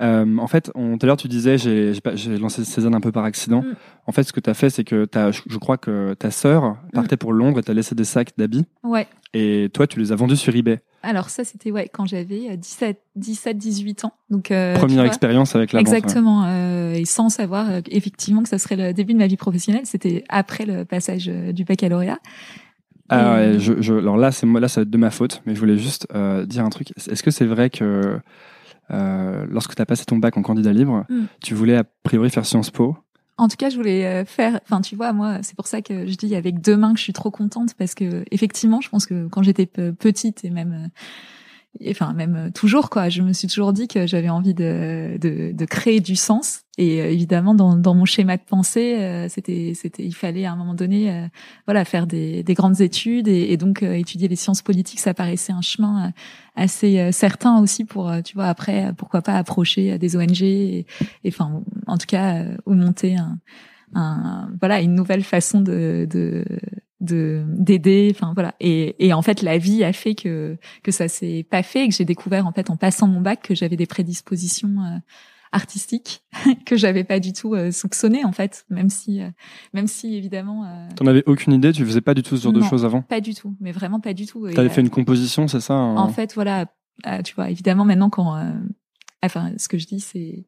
En 0.00 0.46
fait, 0.46 0.72
tout 0.72 0.98
à 1.02 1.06
l'heure 1.06 1.16
tu 1.16 1.28
disais, 1.28 1.58
j'ai 1.58 2.38
lancé 2.38 2.64
Cézanne 2.64 2.94
un 2.94 3.00
peu 3.00 3.12
par 3.12 3.24
accident. 3.24 3.62
Mm. 3.62 3.74
En 4.06 4.12
fait, 4.12 4.24
ce 4.24 4.32
que 4.32 4.40
tu 4.40 4.50
as 4.50 4.54
fait, 4.54 4.70
c'est 4.70 4.84
que 4.84 5.06
as, 5.14 5.30
je 5.30 5.58
crois 5.58 5.78
que 5.78 6.14
ta 6.14 6.30
sœur 6.30 6.76
partait 6.92 7.16
pour 7.16 7.32
Londres 7.32 7.58
et 7.58 7.62
t'as 7.62 7.74
laissé 7.74 7.94
des 7.94 8.04
sacs 8.04 8.32
d'habits. 8.36 8.66
Ouais. 8.82 9.06
Et 9.32 9.68
toi, 9.72 9.86
tu 9.86 9.98
les 9.98 10.12
as 10.12 10.16
vendus 10.16 10.36
sur 10.36 10.54
eBay. 10.54 10.80
Alors 11.04 11.30
ça, 11.30 11.44
c'était 11.44 11.70
ouais 11.70 11.88
quand 11.92 12.06
j'avais 12.06 12.56
17, 12.56 13.00
17, 13.16 13.56
18 13.58 14.04
ans. 14.04 14.12
Donc 14.30 14.50
euh, 14.50 14.74
première 14.74 15.04
expérience 15.04 15.54
avec 15.54 15.72
la 15.72 15.80
Exactement. 15.80 16.44
Euh, 16.46 16.94
et 16.94 17.04
sans 17.04 17.28
savoir 17.28 17.70
euh, 17.70 17.80
effectivement 17.88 18.42
que 18.42 18.48
ça 18.48 18.58
serait 18.58 18.76
le 18.76 18.92
début 18.92 19.12
de 19.12 19.18
ma 19.18 19.26
vie 19.26 19.36
professionnelle. 19.36 19.84
C'était 19.84 20.24
après 20.28 20.66
le 20.66 20.84
passage 20.84 21.28
euh, 21.28 21.52
du 21.52 21.64
baccalauréat. 21.64 22.18
Ah 23.10 23.34
ouais, 23.34 23.58
je, 23.58 23.74
je, 23.82 23.92
alors 23.92 24.16
là, 24.16 24.32
c'est 24.32 24.46
moi, 24.46 24.60
là, 24.60 24.68
ça 24.68 24.80
va 24.80 24.82
être 24.82 24.90
de 24.90 24.98
ma 24.98 25.10
faute, 25.10 25.42
mais 25.44 25.54
je 25.54 25.60
voulais 25.60 25.76
juste 25.76 26.08
dire 26.46 26.64
un 26.64 26.70
truc. 26.70 26.88
Est-ce 26.96 27.22
que 27.22 27.30
c'est 27.30 27.44
vrai 27.44 27.68
que 27.68 28.18
lorsque 28.90 29.74
tu 29.74 29.82
as 29.82 29.86
passé 29.86 30.06
ton 30.06 30.16
bac 30.16 30.38
en 30.38 30.42
candidat 30.42 30.72
libre, 30.72 31.04
hmm. 31.10 31.24
tu 31.42 31.54
voulais 31.54 31.76
a 31.76 31.84
priori 32.02 32.30
faire 32.30 32.46
Sciences 32.46 32.70
Po 32.70 32.96
en 33.36 33.48
tout 33.48 33.56
cas, 33.56 33.68
je 33.68 33.76
voulais 33.76 34.06
euh, 34.06 34.24
faire. 34.24 34.60
Enfin, 34.62 34.80
tu 34.80 34.94
vois, 34.94 35.12
moi, 35.12 35.38
c'est 35.42 35.56
pour 35.56 35.66
ça 35.66 35.82
que 35.82 36.06
je 36.06 36.14
dis 36.14 36.34
avec 36.36 36.60
deux 36.60 36.76
mains 36.76 36.92
que 36.92 36.98
je 36.98 37.04
suis 37.04 37.12
trop 37.12 37.30
contente 37.30 37.74
parce 37.74 37.94
que 37.94 38.24
effectivement, 38.30 38.80
je 38.80 38.88
pense 38.88 39.06
que 39.06 39.26
quand 39.28 39.42
j'étais 39.42 39.66
petite 39.66 40.44
et 40.44 40.50
même 40.50 40.72
euh, 40.72 40.88
enfin 41.88 42.12
même 42.12 42.36
euh, 42.36 42.50
toujours 42.50 42.90
quoi. 42.90 43.08
Je 43.08 43.22
me 43.22 43.32
suis 43.32 43.48
toujours 43.48 43.72
dit 43.72 43.88
que 43.88 44.06
j'avais 44.06 44.28
envie 44.28 44.54
de, 44.54 45.18
de, 45.20 45.52
de, 45.52 45.64
créer 45.64 46.00
du 46.00 46.16
sens. 46.16 46.60
Et 46.78 47.00
euh, 47.00 47.10
évidemment, 47.10 47.54
dans, 47.54 47.76
dans 47.76 47.94
mon 47.94 48.04
schéma 48.04 48.36
de 48.36 48.42
pensée, 48.42 48.96
euh, 49.00 49.28
c'était 49.28 49.72
c'était 49.74 50.04
il 50.04 50.14
fallait 50.14 50.44
à 50.44 50.52
un 50.52 50.56
moment 50.56 50.74
donné, 50.74 51.28
voilà, 51.66 51.84
faire 51.84 52.06
des, 52.06 52.42
des 52.42 52.54
grandes 52.54 52.80
études 52.80 53.28
et, 53.28 53.56
donc 53.56 53.82
étudier 53.82 54.28
les 54.28 54.36
sciences 54.36 54.62
politiques. 54.62 55.00
Ça 55.00 55.14
paraissait 55.14 55.52
un 55.52 55.62
chemin 55.62 56.12
assez 56.56 57.10
certain 57.12 57.60
aussi 57.60 57.84
pour, 57.84 58.12
tu 58.24 58.34
vois, 58.34 58.46
après 58.46 58.92
pourquoi 58.96 59.22
pas 59.22 59.34
approcher 59.34 59.98
des 59.98 60.16
ONG 60.16 60.42
et, 60.42 60.86
enfin 61.26 61.62
en 61.86 61.98
tout 61.98 62.06
cas 62.06 62.44
ou 62.66 62.74
monter 62.74 63.16
un, 63.16 63.38
un 63.94 64.50
voilà 64.60 64.80
une 64.80 64.94
nouvelle 64.94 65.24
façon 65.24 65.60
de, 65.60 66.06
de 66.10 66.44
de 67.04 67.44
d'aider 67.48 68.12
enfin 68.14 68.32
voilà. 68.34 68.54
Et, 68.60 69.06
et 69.06 69.12
en 69.12 69.22
fait 69.22 69.42
la 69.42 69.58
vie 69.58 69.84
a 69.84 69.92
fait 69.92 70.14
que 70.14 70.56
que 70.82 70.90
ça 70.90 71.08
s'est 71.08 71.46
pas 71.48 71.62
fait 71.62 71.84
et 71.84 71.88
que 71.88 71.94
j'ai 71.94 72.04
découvert 72.04 72.46
en 72.46 72.52
fait 72.52 72.70
en 72.70 72.76
passant 72.76 73.06
mon 73.06 73.20
bac 73.20 73.42
que 73.42 73.54
j'avais 73.54 73.76
des 73.76 73.86
prédispositions 73.86 74.80
euh, 74.80 74.98
artistiques 75.54 76.24
que 76.66 76.76
j'avais 76.76 77.04
pas 77.04 77.20
du 77.20 77.32
tout 77.32 77.54
euh, 77.54 77.70
soupçonné 77.70 78.24
en 78.24 78.32
fait. 78.32 78.66
Même 78.68 78.90
si 78.90 79.22
euh, 79.22 79.30
même 79.72 79.86
si 79.86 80.16
évidemment 80.16 80.64
euh, 80.64 80.88
t'en 80.96 81.06
avais 81.06 81.22
aucune 81.26 81.52
idée 81.52 81.72
tu 81.72 81.84
faisais 81.86 82.00
pas 82.00 82.14
du 82.14 82.22
tout 82.22 82.36
ce 82.36 82.42
genre 82.42 82.52
de 82.52 82.62
choses 82.62 82.84
avant 82.84 83.02
pas 83.02 83.20
du 83.20 83.34
tout. 83.34 83.56
Mais 83.60 83.72
vraiment 83.72 84.00
pas 84.00 84.12
du 84.12 84.26
tout. 84.26 84.50
T'avais 84.50 84.68
fait 84.68 84.80
une 84.80 84.90
composition 84.90 85.48
c'est 85.48 85.60
ça 85.60 85.74
en 85.74 86.08
fait 86.08 86.34
voilà 86.34 86.66
tu 87.24 87.34
vois 87.34 87.50
évidemment 87.50 87.84
maintenant 87.84 88.10
quand 88.10 88.36
enfin 89.22 89.52
ce 89.56 89.68
que 89.68 89.78
je 89.78 89.86
dis 89.86 90.00
c'est 90.00 90.46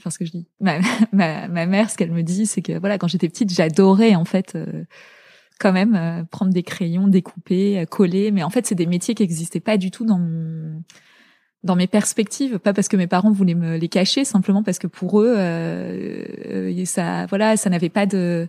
enfin 0.00 0.10
ce 0.10 0.18
que 0.18 0.24
je 0.24 0.32
dis. 0.32 0.48
Ma, 0.60 0.78
ma, 1.12 1.46
ma 1.48 1.66
mère, 1.66 1.90
ce 1.90 1.96
qu'elle 1.96 2.12
me 2.12 2.22
dit, 2.22 2.46
c'est 2.46 2.62
que 2.62 2.78
voilà, 2.78 2.98
quand 2.98 3.06
j'étais 3.06 3.28
petite, 3.28 3.52
j'adorais 3.52 4.16
en 4.16 4.24
fait 4.24 4.58
quand 5.58 5.72
même 5.72 6.26
prendre 6.30 6.52
des 6.52 6.62
crayons, 6.62 7.08
découper, 7.08 7.84
coller. 7.90 8.30
Mais 8.30 8.42
en 8.42 8.50
fait, 8.50 8.66
c'est 8.66 8.74
des 8.74 8.86
métiers 8.86 9.14
qui 9.14 9.22
n'existaient 9.22 9.60
pas 9.60 9.76
du 9.76 9.90
tout 9.90 10.04
dans 10.04 10.20
dans 11.64 11.76
mes 11.76 11.86
perspectives, 11.86 12.58
pas 12.58 12.74
parce 12.74 12.88
que 12.88 12.96
mes 12.96 13.06
parents 13.06 13.32
voulaient 13.32 13.54
me 13.54 13.78
les 13.78 13.88
cacher, 13.88 14.24
simplement 14.24 14.62
parce 14.62 14.78
que 14.78 14.86
pour 14.86 15.22
eux, 15.22 15.34
euh, 15.36 16.84
ça, 16.84 17.24
voilà, 17.26 17.56
ça 17.56 17.70
n'avait 17.70 17.88
pas 17.88 18.04
de, 18.04 18.48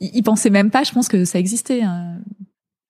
ils, 0.00 0.22
pensaient 0.22 0.50
même 0.50 0.70
pas, 0.70 0.84
je 0.84 0.92
pense 0.92 1.08
que 1.08 1.24
ça 1.24 1.38
existait. 1.38 1.82
Hein. 1.82 2.20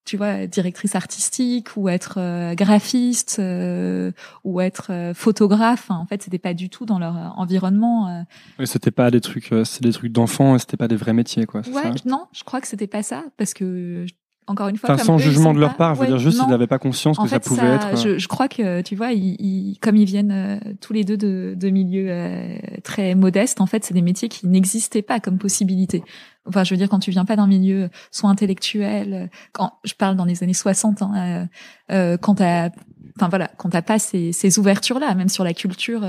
Tu 0.04 0.16
vois, 0.16 0.46
directrice 0.46 0.96
artistique 0.96 1.76
ou 1.76 1.88
être 1.88 2.14
euh, 2.18 2.54
graphiste 2.54 3.36
euh, 3.38 4.10
ou 4.42 4.60
être 4.60 4.88
euh, 4.90 5.14
photographe. 5.14 5.90
en 5.90 6.06
fait, 6.06 6.22
c'était 6.22 6.38
pas 6.38 6.54
du 6.54 6.68
tout 6.70 6.86
dans 6.86 6.98
leur 6.98 7.34
environnement. 7.36 8.24
Oui, 8.58 8.66
c'était 8.66 8.90
pas 8.90 9.10
des 9.10 9.20
trucs, 9.20 9.54
c'est 9.64 9.82
des 9.82 9.92
trucs 9.92 10.12
d'enfants, 10.12 10.58
c'était 10.58 10.76
pas 10.76 10.88
des 10.88 10.96
vrais 10.96 11.12
métiers, 11.12 11.46
quoi. 11.46 11.62
Ouais, 11.68 11.92
non, 12.04 12.26
je 12.32 12.42
crois 12.42 12.60
que 12.60 12.66
c'était 12.66 12.86
pas 12.86 13.02
ça 13.02 13.24
parce 13.36 13.54
que 13.54 14.06
encore 14.48 14.68
une 14.68 14.76
fois, 14.76 14.98
sans 14.98 15.18
jugement 15.18 15.54
de 15.54 15.60
leur 15.60 15.76
part, 15.76 15.94
je 15.94 16.00
veux 16.00 16.06
dire 16.06 16.18
juste 16.18 16.40
ils 16.44 16.50
n'avaient 16.50 16.66
pas 16.66 16.78
conscience 16.78 17.16
que 17.16 17.28
ça 17.28 17.38
pouvait 17.38 17.66
être. 17.66 17.96
Je, 17.96 18.18
je, 18.18 18.28
crois 18.28 18.48
que 18.48 18.80
tu 18.82 18.96
vois, 18.96 19.12
ils, 19.12 19.78
comme 19.80 19.96
ils 19.96 20.04
viennent 20.04 20.32
euh, 20.32 20.58
tous 20.80 20.92
les 20.92 21.04
deux 21.04 21.16
de, 21.16 21.54
de 21.56 21.70
milieux 21.70 22.08
euh, 22.10 22.56
très 22.82 23.14
modestes, 23.14 23.60
en 23.60 23.66
fait, 23.66 23.84
c'est 23.84 23.94
des 23.94 24.02
métiers 24.02 24.28
qui 24.28 24.48
n'existaient 24.48 25.02
pas 25.02 25.20
comme 25.20 25.38
possibilité. 25.38 26.02
Enfin, 26.46 26.64
je 26.64 26.74
veux 26.74 26.76
dire, 26.76 26.88
quand 26.88 26.98
tu 26.98 27.12
viens 27.12 27.24
pas 27.24 27.36
d'un 27.36 27.46
milieu 27.46 27.88
soit 28.10 28.28
intellectuel, 28.30 29.30
quand 29.52 29.74
je 29.84 29.94
parle 29.94 30.16
dans 30.16 30.24
les 30.24 30.42
années 30.42 30.54
60, 30.54 31.02
hein, 31.02 31.12
euh, 31.14 31.46
euh, 31.94 32.16
quand 32.16 32.34
t'as, 32.36 32.70
enfin 33.16 33.28
voilà, 33.28 33.48
quand 33.58 33.68
t'as 33.68 33.82
pas 33.82 34.00
ces, 34.00 34.32
ces 34.32 34.58
ouvertures-là, 34.58 35.14
même 35.14 35.28
sur 35.28 35.44
la 35.44 35.54
culture, 35.54 36.04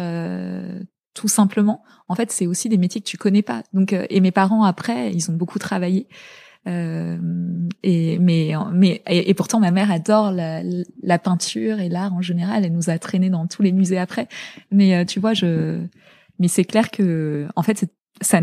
tout 1.13 1.27
simplement, 1.27 1.83
en 2.07 2.15
fait, 2.15 2.31
c'est 2.31 2.47
aussi 2.47 2.67
des 2.67 2.79
métiers 2.79 2.99
que 2.99 3.07
tu 3.07 3.17
connais 3.17 3.43
pas. 3.43 3.61
Donc, 3.73 3.95
et 4.09 4.19
mes 4.21 4.31
parents 4.31 4.63
après, 4.63 5.13
ils 5.13 5.29
ont 5.29 5.35
beaucoup 5.35 5.59
travaillé. 5.59 6.07
Euh, 6.67 7.17
et 7.84 8.17
mais 8.19 8.54
mais 8.73 9.02
et, 9.08 9.34
pourtant 9.34 9.60
ma 9.60 9.71
mère 9.71 9.91
adore 9.91 10.32
la, 10.32 10.62
la 11.02 11.19
peinture 11.19 11.80
et 11.80 11.89
l'art 11.89 12.13
en 12.13 12.21
général. 12.21 12.65
Elle 12.65 12.73
nous 12.73 12.89
a 12.89 12.97
traîné 12.97 13.30
dans 13.30 13.47
tous 13.47 13.62
les 13.62 13.71
musées 13.71 13.97
après. 13.97 14.28
Mais 14.71 14.95
euh, 14.95 15.06
tu 15.06 15.19
vois, 15.19 15.34
je 15.34 15.80
mais 16.39 16.47
c'est 16.47 16.63
clair 16.63 16.89
que 16.89 17.47
en 17.56 17.63
fait 17.63 17.86
ça 18.21 18.41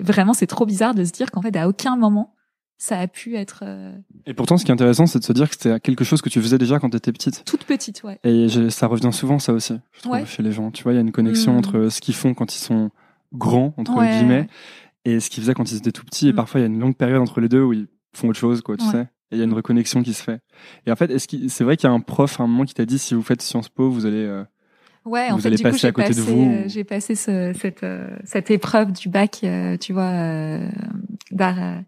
vraiment 0.00 0.32
c'est 0.32 0.46
trop 0.46 0.66
bizarre 0.66 0.94
de 0.94 1.04
se 1.04 1.12
dire 1.12 1.30
qu'en 1.30 1.42
fait 1.42 1.56
à 1.56 1.68
aucun 1.68 1.96
moment 1.96 2.34
ça 2.82 2.98
a 2.98 3.06
pu 3.06 3.36
être. 3.36 3.62
Euh, 3.64 3.96
et 4.26 4.34
pourtant, 4.34 4.58
ce 4.58 4.64
qui 4.64 4.72
est 4.72 4.74
intéressant, 4.74 5.06
c'est 5.06 5.20
de 5.20 5.24
se 5.24 5.32
dire 5.32 5.48
que 5.48 5.54
c'était 5.54 5.78
quelque 5.78 6.02
chose 6.02 6.20
que 6.20 6.28
tu 6.28 6.42
faisais 6.42 6.58
déjà 6.58 6.80
quand 6.80 6.90
tu 6.90 6.96
étais 6.96 7.12
petite. 7.12 7.44
Toute 7.44 7.62
petite, 7.62 8.02
ouais. 8.02 8.18
Et 8.24 8.48
ça 8.70 8.88
revient 8.88 9.12
souvent, 9.12 9.38
ça 9.38 9.52
aussi, 9.52 9.74
je 9.92 10.02
trouve, 10.02 10.26
chez 10.26 10.42
les 10.42 10.50
gens. 10.50 10.72
Tu 10.72 10.82
vois, 10.82 10.92
il 10.92 10.96
y 10.96 10.98
a 10.98 11.00
une 11.00 11.12
connexion 11.12 11.52
mmh. 11.52 11.58
entre 11.58 11.88
ce 11.90 12.00
qu'ils 12.00 12.16
font 12.16 12.34
quand 12.34 12.56
ils 12.56 12.58
sont 12.58 12.90
grands, 13.32 13.72
entre 13.76 14.02
guillemets, 14.02 14.48
et 15.04 15.20
ce 15.20 15.30
qu'ils 15.30 15.42
faisaient 15.42 15.54
quand 15.54 15.70
ils 15.70 15.78
étaient 15.78 15.92
tout 15.92 16.04
petits. 16.04 16.28
Et 16.28 16.32
mm. 16.32 16.36
parfois, 16.36 16.60
il 16.60 16.62
y 16.62 16.66
a 16.66 16.68
une 16.68 16.78
longue 16.78 16.96
période 16.96 17.20
entre 17.20 17.40
les 17.40 17.48
deux 17.48 17.62
où 17.62 17.72
ils 17.72 17.88
font 18.14 18.28
autre 18.28 18.38
chose, 18.38 18.60
quoi, 18.62 18.76
tu 18.76 18.84
sais. 18.86 19.08
Et 19.30 19.36
il 19.36 19.38
y 19.38 19.40
a 19.40 19.44
une 19.44 19.54
reconnexion 19.54 20.02
qui 20.02 20.12
se 20.12 20.22
fait. 20.22 20.40
Et 20.86 20.92
en 20.92 20.96
fait, 20.96 21.10
est-ce 21.10 21.26
que 21.26 21.48
c'est 21.48 21.64
vrai 21.64 21.76
qu'il 21.76 21.88
y 21.88 21.92
a 21.92 21.94
un 21.94 22.00
prof 22.00 22.38
à 22.38 22.44
un 22.44 22.46
moment 22.46 22.64
qui 22.64 22.74
t'a 22.74 22.84
dit 22.84 22.98
si 22.98 23.14
vous 23.14 23.22
faites 23.22 23.40
Sciences 23.40 23.70
Po, 23.70 23.90
vous 23.90 24.04
allez 24.04 24.24
euh, 24.24 24.44
Ouais, 25.04 25.30
en 25.30 25.38
fait, 25.38 25.50
du 25.50 25.56
coup, 25.56 25.76
j'ai 25.76 25.90
passé, 25.90 26.22
euh, 26.22 26.64
j'ai 26.68 26.84
passé 26.84 27.14
ce, 27.16 27.52
cette, 27.58 27.82
euh, 27.82 28.08
cette 28.24 28.52
épreuve 28.52 28.92
du 28.92 29.08
bac, 29.08 29.40
euh, 29.42 29.76
tu 29.76 29.92
vois, 29.92 30.58
d'art, 31.32 31.82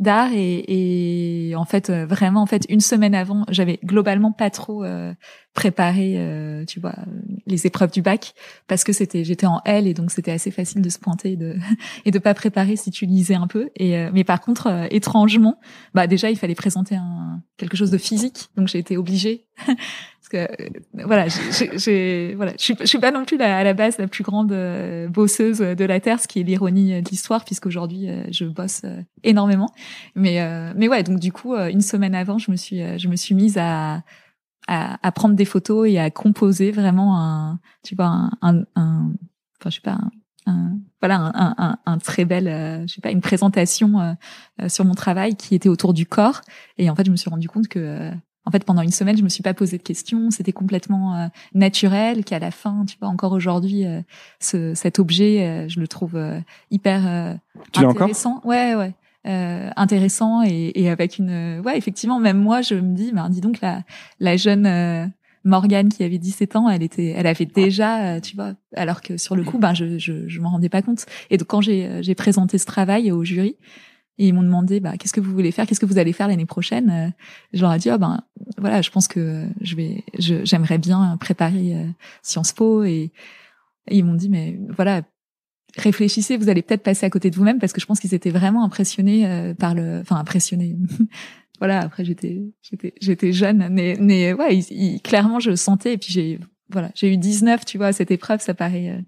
d'art, 0.00 0.30
et, 0.32 1.48
et, 1.48 1.56
en 1.56 1.64
fait, 1.64 1.90
vraiment, 1.90 2.42
en 2.42 2.46
fait, 2.46 2.64
une 2.68 2.80
semaine 2.80 3.14
avant, 3.14 3.44
j'avais 3.48 3.78
globalement 3.84 4.32
pas 4.32 4.50
trop 4.50 4.84
préparé, 5.58 6.14
euh, 6.16 6.64
tu 6.66 6.78
vois, 6.78 6.94
les 7.46 7.66
épreuves 7.66 7.90
du 7.90 8.00
bac 8.00 8.32
parce 8.68 8.84
que 8.84 8.92
c'était, 8.92 9.24
j'étais 9.24 9.46
en 9.46 9.60
L 9.64 9.88
et 9.88 9.94
donc 9.94 10.12
c'était 10.12 10.30
assez 10.30 10.52
facile 10.52 10.82
de 10.82 10.88
se 10.88 11.00
pointer 11.00 11.32
et 11.32 11.36
de 11.36 11.56
et 12.04 12.12
de 12.12 12.18
pas 12.20 12.32
préparer 12.32 12.76
si 12.76 12.92
tu 12.92 13.06
lisais 13.06 13.34
un 13.34 13.48
peu. 13.48 13.68
Et 13.74 13.98
euh, 13.98 14.10
mais 14.12 14.22
par 14.22 14.40
contre, 14.40 14.68
euh, 14.68 14.86
étrangement, 14.90 15.58
bah 15.94 16.06
déjà 16.06 16.30
il 16.30 16.36
fallait 16.36 16.54
présenter 16.54 16.94
un 16.94 17.42
quelque 17.56 17.76
chose 17.76 17.90
de 17.90 17.98
physique, 17.98 18.50
donc 18.56 18.68
j'ai 18.68 18.78
été 18.78 18.96
obligée 18.96 19.46
parce 19.66 20.28
que 20.30 20.46
voilà, 21.04 21.26
j'ai 21.26 22.34
voilà, 22.36 22.52
je 22.52 22.86
suis, 22.86 22.98
pas 23.00 23.10
non 23.10 23.24
plus 23.24 23.40
à 23.40 23.64
la 23.64 23.74
base 23.74 23.98
la 23.98 24.06
plus 24.06 24.22
grande 24.22 24.54
bosseuse 25.10 25.58
de 25.58 25.84
la 25.84 25.98
terre, 25.98 26.20
ce 26.20 26.28
qui 26.28 26.38
est 26.38 26.44
l'ironie 26.44 27.02
de 27.02 27.08
l'histoire 27.08 27.44
puisqu'aujourd'hui 27.44 28.08
je 28.30 28.44
bosse 28.44 28.82
énormément. 29.24 29.72
Mais 30.14 30.40
mais 30.74 30.88
ouais, 30.88 31.02
donc 31.02 31.18
du 31.20 31.32
coup 31.32 31.54
une 31.56 31.80
semaine 31.80 32.14
avant, 32.14 32.38
je 32.38 32.50
me 32.50 32.56
suis 32.56 32.98
je 32.98 33.08
me 33.08 33.16
suis 33.16 33.34
mise 33.34 33.58
à 33.58 34.02
à, 34.68 34.98
à, 35.02 35.12
prendre 35.12 35.34
des 35.34 35.46
photos 35.46 35.88
et 35.88 35.98
à 35.98 36.10
composer 36.10 36.70
vraiment 36.72 37.18
un, 37.18 37.58
tu 37.82 37.94
vois, 37.94 38.06
un, 38.06 38.30
un, 38.42 38.64
un 38.76 39.12
enfin 39.58 39.70
je 39.70 39.76
sais 39.76 39.80
pas, 39.80 39.98
un, 40.46 40.78
voilà, 41.00 41.32
un, 41.34 41.54
un, 41.58 41.78
un, 41.86 41.98
très 41.98 42.24
bel, 42.24 42.48
euh, 42.48 42.86
je 42.86 42.94
sais 42.94 43.00
pas, 43.00 43.10
une 43.10 43.20
présentation 43.20 44.00
euh, 44.00 44.12
euh, 44.62 44.68
sur 44.68 44.84
mon 44.84 44.94
travail 44.94 45.36
qui 45.36 45.54
était 45.54 45.68
autour 45.68 45.94
du 45.94 46.06
corps. 46.06 46.40
Et 46.76 46.90
en 46.90 46.94
fait, 46.94 47.04
je 47.04 47.10
me 47.10 47.16
suis 47.16 47.30
rendu 47.30 47.48
compte 47.48 47.68
que, 47.68 48.10
en 48.44 48.50
fait, 48.50 48.64
pendant 48.64 48.82
une 48.82 48.90
semaine, 48.90 49.16
je 49.16 49.22
me 49.22 49.28
suis 49.28 49.42
pas 49.42 49.54
posé 49.54 49.78
de 49.78 49.82
questions. 49.82 50.30
C'était 50.30 50.52
complètement 50.52 51.30
naturel. 51.52 52.24
Qu'à 52.24 52.38
la 52.38 52.50
fin, 52.50 52.86
tu 52.86 52.96
vois, 52.98 53.08
encore 53.08 53.32
aujourd'hui, 53.32 53.84
ce, 54.40 54.72
cet 54.74 54.98
objet, 54.98 55.68
je 55.68 55.80
le 55.80 55.86
trouve 55.86 56.18
hyper 56.70 57.36
tu 57.72 57.84
intéressant. 57.84 58.40
Ouais, 58.44 58.74
ouais 58.74 58.94
euh, 59.26 59.70
intéressant 59.76 60.42
et, 60.42 60.72
et, 60.74 60.88
avec 60.88 61.18
une 61.18 61.60
ouais 61.64 61.76
effectivement 61.76 62.20
même 62.20 62.38
moi 62.38 62.62
je 62.62 62.74
me 62.74 62.94
dis 62.94 63.10
ben 63.12 63.28
dis 63.28 63.40
donc 63.40 63.60
la 63.60 63.82
la 64.20 64.36
jeune 64.36 64.64
euh, 64.64 65.06
Morgane 65.44 65.88
qui 65.88 66.04
avait 66.04 66.18
17 66.18 66.54
ans 66.56 66.68
elle 66.68 66.84
était 66.84 67.08
elle 67.16 67.26
avait 67.26 67.44
déjà 67.44 68.14
euh, 68.14 68.20
tu 68.20 68.36
vois 68.36 68.54
alors 68.76 69.02
que 69.02 69.16
sur 69.16 69.34
le 69.34 69.42
coup 69.42 69.58
ben 69.58 69.74
je 69.74 69.98
je, 69.98 70.28
je 70.28 70.40
m'en 70.40 70.50
rendais 70.50 70.68
pas 70.68 70.82
compte. 70.82 71.04
Et 71.30 71.36
donc 71.36 71.48
quand 71.48 71.60
j'ai 71.60 71.86
euh, 71.86 72.02
j'ai 72.02 72.14
présenté 72.14 72.58
ce 72.58 72.66
travail 72.66 73.10
au 73.10 73.24
jury 73.24 73.56
et 74.18 74.28
ils 74.28 74.32
m'ont 74.32 74.44
demandé 74.44 74.78
bah 74.78 74.96
qu'est-ce 74.96 75.12
que 75.12 75.20
vous 75.20 75.32
voulez 75.32 75.50
faire 75.50 75.66
qu'est-ce 75.66 75.80
que 75.80 75.86
vous 75.86 75.98
allez 75.98 76.12
faire 76.12 76.28
l'année 76.28 76.46
prochaine 76.46 77.12
je 77.52 77.60
leur 77.60 77.74
ai 77.74 77.78
dit 77.78 77.90
ah 77.90 77.98
ben 77.98 78.20
voilà 78.56 78.82
je 78.82 78.90
pense 78.90 79.08
que 79.08 79.46
je 79.60 79.74
vais 79.74 80.04
j'aimerais 80.18 80.78
bien 80.78 81.16
préparer 81.18 81.86
Sciences 82.22 82.52
Po 82.52 82.84
et, 82.84 83.12
et 83.88 83.96
ils 83.98 84.04
m'ont 84.04 84.14
dit 84.14 84.28
mais 84.28 84.58
voilà 84.70 85.02
réfléchissez, 85.76 86.36
vous 86.36 86.48
allez 86.48 86.62
peut-être 86.62 86.82
passer 86.82 87.06
à 87.06 87.10
côté 87.10 87.30
de 87.30 87.36
vous-même 87.36 87.58
parce 87.58 87.72
que 87.72 87.80
je 87.80 87.86
pense 87.86 88.00
qu'ils 88.00 88.14
étaient 88.14 88.30
vraiment 88.30 88.64
impressionnés 88.64 89.26
euh, 89.26 89.54
par 89.54 89.74
le, 89.74 90.00
enfin 90.00 90.16
impressionnés. 90.16 90.76
voilà, 91.58 91.80
après 91.80 92.04
j'étais, 92.04 92.42
j'étais, 92.62 92.94
j'étais 93.00 93.32
jeune, 93.32 93.68
mais, 93.70 93.96
mais 94.00 94.32
ouais, 94.32 94.60
clairement 95.02 95.40
je 95.40 95.54
sentais 95.54 95.94
et 95.94 95.98
puis 95.98 96.12
j'ai, 96.12 96.38
voilà, 96.70 96.90
j'ai 96.94 97.12
eu 97.12 97.16
19, 97.16 97.64
tu 97.64 97.78
vois, 97.78 97.92
cette 97.92 98.10
épreuve, 98.10 98.40
ça 98.40 98.54
paraît. 98.54 98.90
Euh, 98.90 99.00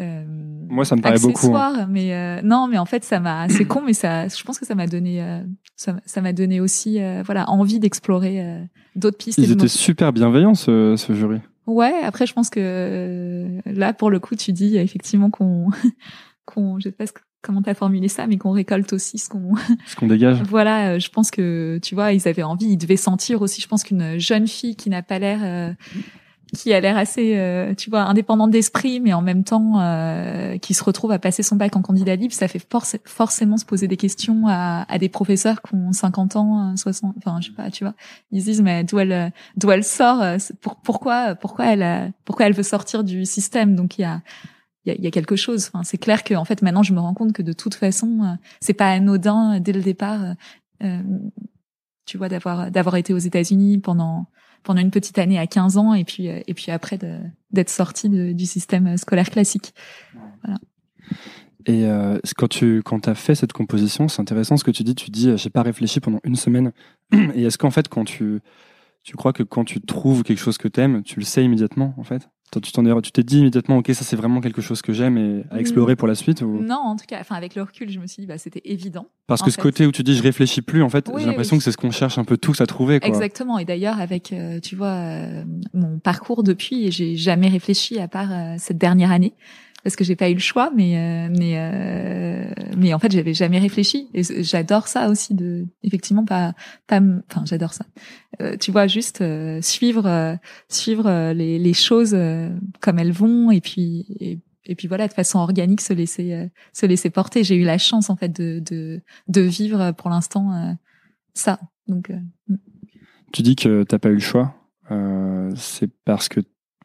euh, 0.00 0.24
Moi, 0.68 0.84
ça 0.84 0.96
me 0.96 1.02
paraît 1.02 1.18
beaucoup. 1.18 1.56
Hein. 1.56 1.86
Mais 1.90 2.14
euh, 2.14 2.42
non, 2.42 2.68
mais 2.68 2.78
en 2.78 2.84
fait, 2.84 3.04
ça 3.04 3.20
m'a. 3.20 3.48
C'est 3.48 3.64
con, 3.64 3.82
mais 3.84 3.94
ça. 3.94 4.28
Je 4.28 4.42
pense 4.42 4.58
que 4.58 4.66
ça 4.66 4.74
m'a 4.74 4.86
donné. 4.86 5.22
Euh, 5.22 5.40
ça 5.76 6.20
m'a 6.20 6.32
donné 6.32 6.60
aussi, 6.60 6.98
voilà, 7.24 7.48
envie 7.50 7.78
d'explorer 7.78 8.68
d'autres 8.94 9.18
pistes. 9.18 9.38
Ils 9.38 9.52
étaient 9.52 9.68
super 9.68 10.12
bienveillants, 10.12 10.54
ce, 10.54 10.94
ce 10.96 11.12
jury. 11.12 11.40
Ouais, 11.66 12.00
après 12.02 12.26
je 12.26 12.32
pense 12.32 12.48
que 12.48 12.60
euh, 12.62 13.60
là 13.66 13.92
pour 13.92 14.10
le 14.10 14.20
coup 14.20 14.36
tu 14.36 14.52
dis 14.52 14.76
effectivement 14.76 15.30
qu'on 15.30 15.68
qu'on 16.44 16.78
je 16.78 16.84
sais 16.84 16.92
pas 16.92 17.04
comment 17.42 17.62
t'as 17.62 17.74
formulé 17.74 18.08
ça 18.08 18.26
mais 18.26 18.38
qu'on 18.38 18.52
récolte 18.52 18.92
aussi 18.92 19.18
ce 19.18 19.28
qu'on 19.28 19.54
ce 19.86 19.96
qu'on 19.96 20.06
dégage. 20.06 20.42
voilà, 20.48 20.90
euh, 20.90 20.98
je 20.98 21.10
pense 21.10 21.30
que 21.30 21.78
tu 21.82 21.94
vois, 21.94 22.12
ils 22.12 22.28
avaient 22.28 22.44
envie, 22.44 22.66
ils 22.66 22.76
devaient 22.76 22.96
sentir 22.96 23.42
aussi 23.42 23.60
je 23.60 23.68
pense 23.68 23.82
qu'une 23.82 24.18
jeune 24.18 24.46
fille 24.46 24.76
qui 24.76 24.90
n'a 24.90 25.02
pas 25.02 25.18
l'air 25.18 25.40
euh, 25.42 25.72
qui 26.54 26.72
a 26.72 26.80
l'air 26.80 26.96
assez, 26.96 27.36
euh, 27.36 27.74
tu 27.74 27.90
vois, 27.90 28.02
indépendante 28.02 28.50
d'esprit, 28.50 29.00
mais 29.00 29.12
en 29.12 29.22
même 29.22 29.42
temps 29.42 29.80
euh, 29.80 30.58
qui 30.58 30.74
se 30.74 30.84
retrouve 30.84 31.10
à 31.10 31.18
passer 31.18 31.42
son 31.42 31.56
bac 31.56 31.74
en 31.74 31.82
candidat 31.82 32.14
libre, 32.14 32.32
ça 32.32 32.46
fait 32.46 32.64
forcément 33.04 33.56
se 33.56 33.64
poser 33.64 33.88
des 33.88 33.96
questions 33.96 34.44
à, 34.46 34.86
des 34.98 35.08
professeurs 35.08 35.60
qui 35.62 35.74
ont 35.74 35.92
50 35.92 36.36
ans, 36.36 36.76
60, 36.76 37.16
enfin 37.18 37.40
je 37.40 37.48
sais 37.48 37.52
pas, 37.52 37.70
tu 37.70 37.84
vois, 37.84 37.94
ils 38.30 38.40
se 38.40 38.46
disent 38.46 38.62
mais 38.62 38.84
d'où 38.84 38.98
elle, 38.98 39.32
d'où 39.56 39.70
elle 39.70 39.84
sort, 39.84 40.22
euh, 40.22 40.36
pour, 40.60 40.76
pourquoi, 40.76 41.34
pourquoi 41.34 41.66
elle, 41.66 42.12
pourquoi 42.24 42.46
elle 42.46 42.54
veut 42.54 42.62
sortir 42.62 43.02
du 43.02 43.24
système, 43.24 43.74
donc 43.74 43.98
il 43.98 44.02
y 44.02 44.04
a 44.04 44.22
il 44.84 45.02
y 45.02 45.08
a, 45.08 45.10
quelque 45.10 45.34
chose. 45.34 45.68
Enfin, 45.72 45.82
c'est 45.82 45.98
clair 45.98 46.22
que 46.22 46.34
en 46.34 46.44
fait 46.44 46.62
maintenant 46.62 46.84
je 46.84 46.92
me 46.92 47.00
rends 47.00 47.14
compte 47.14 47.32
que 47.32 47.42
de 47.42 47.52
toute 47.52 47.74
façon 47.74 48.20
euh, 48.22 48.36
c'est 48.60 48.72
pas 48.72 48.90
anodin 48.90 49.58
dès 49.58 49.72
le 49.72 49.82
départ, 49.82 50.34
euh, 50.84 51.02
tu 52.04 52.18
vois, 52.18 52.28
d'avoir 52.28 52.70
d'avoir 52.70 52.94
été 52.94 53.12
aux 53.12 53.18
États-Unis 53.18 53.78
pendant 53.78 54.26
pendant 54.66 54.80
une 54.80 54.90
petite 54.90 55.18
année 55.18 55.38
à 55.38 55.46
15 55.46 55.78
ans 55.78 55.94
et 55.94 56.04
puis 56.04 56.28
euh, 56.28 56.40
et 56.46 56.52
puis 56.52 56.70
après 56.70 56.98
d'être 57.50 57.70
sorti 57.70 58.08
du 58.08 58.46
système 58.46 58.96
scolaire 58.96 59.30
classique. 59.30 59.72
Et 61.66 61.86
euh, 61.86 62.18
quand 62.36 62.48
tu 62.48 62.82
quand 62.84 63.08
as 63.08 63.14
fait 63.14 63.34
cette 63.34 63.52
composition, 63.52 64.08
c'est 64.08 64.20
intéressant 64.20 64.56
ce 64.56 64.64
que 64.64 64.70
tu 64.70 64.82
dis. 64.82 64.94
Tu 64.94 65.10
dis, 65.10 65.36
j'ai 65.36 65.50
pas 65.50 65.62
réfléchi 65.62 66.00
pendant 66.00 66.20
une 66.24 66.36
semaine. 66.36 66.72
Et 67.34 67.44
est-ce 67.44 67.58
qu'en 67.58 67.70
fait, 67.70 67.88
quand 67.88 68.04
tu 68.04 68.40
tu 69.02 69.16
crois 69.16 69.32
que 69.32 69.44
quand 69.44 69.64
tu 69.64 69.80
trouves 69.80 70.24
quelque 70.24 70.38
chose 70.38 70.58
que 70.58 70.68
t'aimes, 70.68 71.02
tu 71.02 71.20
le 71.20 71.24
sais 71.24 71.44
immédiatement 71.44 71.94
en 71.96 72.02
fait? 72.02 72.28
Tu 72.60 72.72
t'en 72.72 73.00
tu 73.00 73.12
t'es 73.12 73.22
dit 73.22 73.38
immédiatement, 73.38 73.78
ok, 73.78 73.88
ça 73.88 74.04
c'est 74.04 74.16
vraiment 74.16 74.40
quelque 74.40 74.62
chose 74.62 74.82
que 74.82 74.92
j'aime 74.92 75.18
et 75.18 75.44
à 75.50 75.60
explorer 75.60 75.94
mm. 75.94 75.96
pour 75.96 76.08
la 76.08 76.14
suite 76.14 76.42
ou... 76.42 76.60
Non, 76.60 76.76
en 76.76 76.96
tout 76.96 77.06
cas, 77.06 77.18
enfin 77.20 77.34
avec 77.34 77.54
le 77.54 77.62
recul, 77.62 77.90
je 77.90 77.98
me 77.98 78.06
suis 78.06 78.22
dit, 78.22 78.26
bah 78.26 78.38
c'était 78.38 78.62
évident. 78.64 79.06
Parce 79.26 79.42
que 79.42 79.50
ce 79.50 79.58
côté 79.58 79.86
où 79.86 79.92
tu 79.92 80.04
dis, 80.04 80.14
je 80.14 80.22
réfléchis 80.22 80.62
plus, 80.62 80.82
en 80.82 80.88
fait, 80.88 81.10
j'ai 81.18 81.26
l'impression 81.26 81.56
que 81.56 81.64
c'est 81.64 81.72
ce 81.72 81.76
qu'on 81.76 81.90
cherche 81.90 82.16
un 82.18 82.24
peu 82.24 82.36
tous 82.36 82.60
à 82.60 82.66
trouver. 82.66 83.00
Quoi. 83.00 83.08
Exactement. 83.08 83.58
Et 83.58 83.64
d'ailleurs, 83.64 84.00
avec, 84.00 84.32
euh, 84.32 84.60
tu 84.60 84.76
vois, 84.76 84.94
euh, 84.94 85.44
mon 85.74 85.98
parcours 85.98 86.44
depuis, 86.44 86.92
j'ai 86.92 87.16
jamais 87.16 87.48
réfléchi 87.48 87.98
à 87.98 88.06
part 88.06 88.32
euh, 88.32 88.54
cette 88.58 88.78
dernière 88.78 89.10
année. 89.10 89.34
Parce 89.86 89.94
que 89.94 90.02
j'ai 90.02 90.16
pas 90.16 90.28
eu 90.28 90.34
le 90.34 90.40
choix, 90.40 90.72
mais 90.74 90.98
euh, 90.98 91.28
mais 91.30 91.52
euh, 91.54 92.44
mais 92.76 92.92
en 92.92 92.98
fait 92.98 93.12
j'avais 93.12 93.34
jamais 93.34 93.60
réfléchi. 93.60 94.08
Et 94.14 94.24
j'adore 94.42 94.88
ça 94.88 95.08
aussi 95.08 95.32
de 95.32 95.64
effectivement 95.84 96.24
pas 96.24 96.54
pas 96.88 97.00
enfin 97.30 97.44
j'adore 97.44 97.72
ça. 97.72 97.84
Euh, 98.42 98.56
tu 98.56 98.72
vois 98.72 98.88
juste 98.88 99.22
suivre 99.62 100.38
suivre 100.68 101.30
les, 101.30 101.60
les 101.60 101.72
choses 101.72 102.16
comme 102.80 102.98
elles 102.98 103.12
vont 103.12 103.52
et 103.52 103.60
puis 103.60 104.40
et, 104.64 104.74
puis 104.74 104.88
voilà 104.88 105.06
de 105.06 105.12
façon 105.12 105.38
organique 105.38 105.82
se 105.82 105.92
laisser 105.92 106.50
se 106.72 106.84
laisser 106.84 107.10
porter. 107.10 107.44
J'ai 107.44 107.54
eu 107.54 107.62
la 107.62 107.78
chance 107.78 108.10
en 108.10 108.16
fait 108.16 108.30
de 108.30 108.58
de 108.58 109.00
de 109.28 109.40
vivre 109.40 109.92
pour 109.92 110.10
l'instant 110.10 110.76
ça. 111.32 111.60
Donc 111.86 112.10
mm. 112.48 112.56
tu 113.32 113.42
dis 113.42 113.54
que 113.54 113.84
t'as 113.84 114.00
pas 114.00 114.08
eu 114.08 114.14
le 114.14 114.18
choix. 114.18 114.52
c'est 115.54 115.92
parce 116.04 116.28
que 116.28 116.40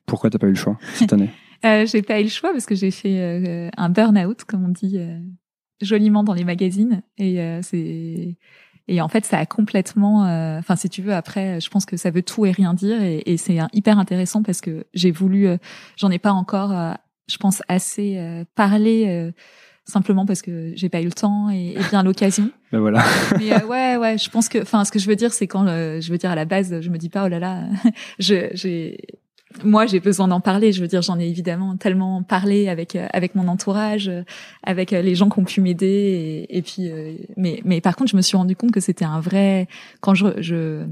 pourquoi 0.06 0.30
t'as 0.30 0.38
pas 0.38 0.46
eu 0.46 0.52
le 0.52 0.56
choix 0.56 0.78
cette 0.94 1.14
année? 1.14 1.32
Euh, 1.66 1.86
J'ai 1.86 2.02
pas 2.02 2.20
eu 2.20 2.24
le 2.24 2.30
choix 2.30 2.52
parce 2.52 2.66
que 2.66 2.76
j'ai 2.76 2.92
fait 2.92 3.20
euh, 3.20 3.70
un 3.78 3.90
burn-out, 3.90 4.44
comme 4.46 4.66
on 4.66 4.70
dit 4.70 4.98
euh, 4.98 5.20
joliment 5.82 6.24
dans 6.24 6.34
les 6.34 6.44
magazines, 6.44 7.02
et 7.18 7.42
euh, 7.42 7.62
c'est 7.62 8.38
et 8.88 9.00
en 9.00 9.08
fait 9.08 9.26
ça 9.26 9.38
a 9.38 9.46
complètement, 9.46 10.24
enfin 10.58 10.76
si 10.76 10.90
tu 10.90 11.02
veux, 11.02 11.14
après 11.14 11.62
je 11.62 11.70
pense 11.70 11.86
que 11.86 11.96
ça 11.98 12.10
veut 12.10 12.24
tout 12.24 12.46
et 12.46 12.52
rien 12.52 12.74
dire, 12.74 13.02
et, 13.02 13.24
et 13.26 13.38
c'est 13.38 13.58
hyper 13.74 13.98
intéressant 14.00 14.44
parce 14.44 14.60
que 14.60 14.86
j'ai 14.94 15.12
voulu, 15.12 15.48
j'en 15.96 16.10
ai 16.10 16.20
pas 16.20 16.32
encore, 16.32 16.98
je 17.30 17.38
pense 17.38 17.62
assez 17.70 18.44
parlé 18.56 19.32
simplement 19.86 20.26
parce 20.26 20.42
que 20.42 20.74
j'ai 20.76 20.90
pas 20.90 21.02
eu 21.02 21.06
le 21.06 21.12
temps 21.12 21.50
et, 21.50 21.74
et 21.74 21.80
bien 21.90 22.04
l'occasion. 22.04 22.50
Ben 22.72 22.80
voilà. 22.80 23.04
Mais 23.38 23.52
euh, 23.52 23.66
ouais, 23.68 23.98
ouais, 23.98 24.18
je 24.18 24.30
pense 24.30 24.48
que, 24.48 24.62
enfin, 24.62 24.86
ce 24.86 24.94
que 24.94 25.00
je 25.00 25.06
veux 25.06 25.18
dire, 25.18 25.34
c'est 25.34 25.46
quand 25.46 25.66
je 25.68 26.10
veux 26.10 26.18
dire 26.18 26.32
à 26.32 26.36
la 26.36 26.46
base, 26.46 26.80
je 26.80 26.90
me 26.90 26.98
dis 26.98 27.10
pas 27.10 27.26
oh 27.26 27.28
là 27.28 27.38
là, 27.38 27.66
je, 28.20 28.48
j'ai, 28.54 28.98
moi 29.64 29.86
j'ai 29.86 30.00
besoin 30.00 30.28
d'en 30.28 30.40
parler. 30.40 30.72
Je 30.72 30.82
veux 30.82 30.88
dire 30.88 31.02
j'en 31.02 31.20
ai 31.20 31.28
évidemment 31.28 31.76
tellement 31.78 32.24
parlé 32.24 32.70
avec 32.70 32.96
euh, 32.96 33.08
avec 33.12 33.36
mon 33.36 33.48
entourage 33.48 34.10
euh, 34.10 34.24
avec 34.64 34.94
euh, 34.94 35.02
les 35.02 35.16
gens 35.16 35.30
qui 35.30 35.40
ont 35.40 35.44
pu 35.44 35.62
m'aider 35.62 36.48
et, 36.50 36.58
et, 36.58 36.62
puis 36.62 36.92
mais 37.38 37.62
mais 37.66 37.82
par 37.82 37.96
contre 37.96 38.12
je 38.12 38.18
me 38.18 38.22
suis 38.22 38.38
rendu 38.38 38.56
compte 38.56 38.72
que 38.72 38.80
c'était 38.80 39.06
un 39.06 39.20
vrai 39.20 39.68
quand 40.00 40.14
je, 40.14 40.42
je 40.42 40.86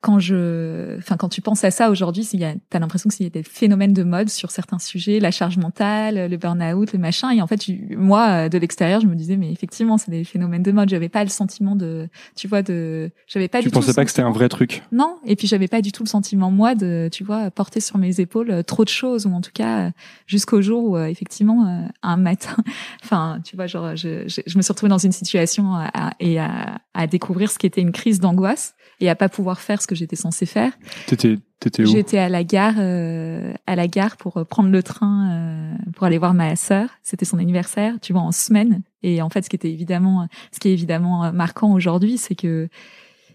quand 0.00 0.18
je, 0.18 0.96
enfin, 0.98 1.16
quand 1.16 1.28
tu 1.28 1.42
penses 1.42 1.62
à 1.64 1.70
ça 1.70 1.90
aujourd'hui, 1.90 2.26
tu 2.26 2.42
as 2.42 2.78
l'impression 2.78 3.10
qu'il 3.10 3.24
y 3.24 3.26
a 3.26 3.30
des 3.30 3.42
phénomènes 3.42 3.92
de 3.92 4.02
mode 4.02 4.30
sur 4.30 4.50
certains 4.50 4.78
sujets, 4.78 5.20
la 5.20 5.30
charge 5.30 5.58
mentale, 5.58 6.30
le 6.30 6.36
burn-out, 6.36 6.92
le 6.92 6.98
machin. 6.98 7.30
Et 7.30 7.42
en 7.42 7.46
fait, 7.46 7.60
moi, 7.90 8.48
de 8.48 8.58
l'extérieur, 8.58 9.00
je 9.00 9.06
me 9.06 9.14
disais, 9.14 9.36
mais 9.36 9.52
effectivement, 9.52 9.98
c'est 9.98 10.10
des 10.10 10.24
phénomènes 10.24 10.62
de 10.62 10.72
mode. 10.72 10.88
J'avais 10.88 11.08
pas 11.10 11.22
le 11.22 11.28
sentiment 11.28 11.76
de, 11.76 12.08
tu 12.34 12.48
vois, 12.48 12.62
de, 12.62 13.10
j'avais 13.26 13.48
pas. 13.48 13.58
Tu 13.58 13.68
du 13.68 13.70
pensais 13.70 13.92
pas 13.92 14.04
que 14.04 14.10
c'était 14.10 14.22
un 14.22 14.30
vrai 14.30 14.48
truc 14.48 14.82
Non. 14.92 15.18
Et 15.26 15.36
puis 15.36 15.46
j'avais 15.46 15.68
pas 15.68 15.82
du 15.82 15.92
tout 15.92 16.02
le 16.02 16.08
sentiment 16.08 16.50
moi 16.50 16.74
de, 16.74 17.08
tu 17.12 17.24
vois, 17.24 17.50
porter 17.50 17.80
sur 17.80 17.98
mes 17.98 18.20
épaules 18.20 18.50
euh, 18.50 18.62
trop 18.62 18.84
de 18.84 18.88
choses, 18.88 19.26
ou 19.26 19.32
en 19.32 19.40
tout 19.40 19.50
cas 19.52 19.86
euh, 19.86 19.90
jusqu'au 20.26 20.62
jour 20.62 20.84
où 20.84 20.96
euh, 20.96 21.06
effectivement 21.06 21.88
un 22.02 22.16
matin, 22.16 22.56
enfin, 23.04 23.40
tu 23.44 23.56
vois, 23.56 23.66
genre, 23.66 23.96
je, 23.96 24.28
je, 24.28 24.56
me 24.56 24.62
suis 24.62 24.72
retrouvée 24.72 24.90
dans 24.90 24.98
une 24.98 25.12
situation 25.12 25.74
à, 25.74 26.12
et 26.20 26.38
à, 26.38 26.80
à 26.94 27.06
découvrir 27.06 27.50
ce 27.50 27.58
qui 27.58 27.66
était 27.66 27.80
une 27.80 27.92
crise 27.92 28.20
d'angoisse 28.20 28.74
et 29.00 29.08
à 29.08 29.14
pas 29.14 29.28
pouvoir 29.28 29.60
faire 29.60 29.80
ce 29.80 29.86
que 29.90 29.96
j'étais 29.96 30.16
censée 30.16 30.46
faire. 30.46 30.72
T'étais 31.06 31.38
t'étais 31.58 31.82
où? 31.82 31.86
J'étais 31.86 32.18
à 32.18 32.28
la 32.28 32.44
gare 32.44 32.76
euh, 32.78 33.52
à 33.66 33.76
la 33.76 33.88
gare 33.88 34.16
pour 34.16 34.36
euh, 34.36 34.44
prendre 34.44 34.70
le 34.70 34.82
train 34.82 35.30
euh, 35.30 35.74
pour 35.94 36.06
aller 36.06 36.18
voir 36.18 36.32
ma 36.32 36.56
sœur. 36.56 36.88
C'était 37.02 37.24
son 37.24 37.38
anniversaire, 37.38 37.96
tu 38.00 38.12
vois, 38.12 38.22
en 38.22 38.32
semaine. 38.32 38.82
Et 39.02 39.20
en 39.20 39.28
fait, 39.28 39.42
ce 39.42 39.50
qui 39.50 39.56
était 39.56 39.70
évidemment, 39.70 40.28
ce 40.52 40.60
qui 40.60 40.68
est 40.68 40.72
évidemment 40.72 41.32
marquant 41.32 41.72
aujourd'hui, 41.72 42.18
c'est 42.18 42.34
que 42.34 42.68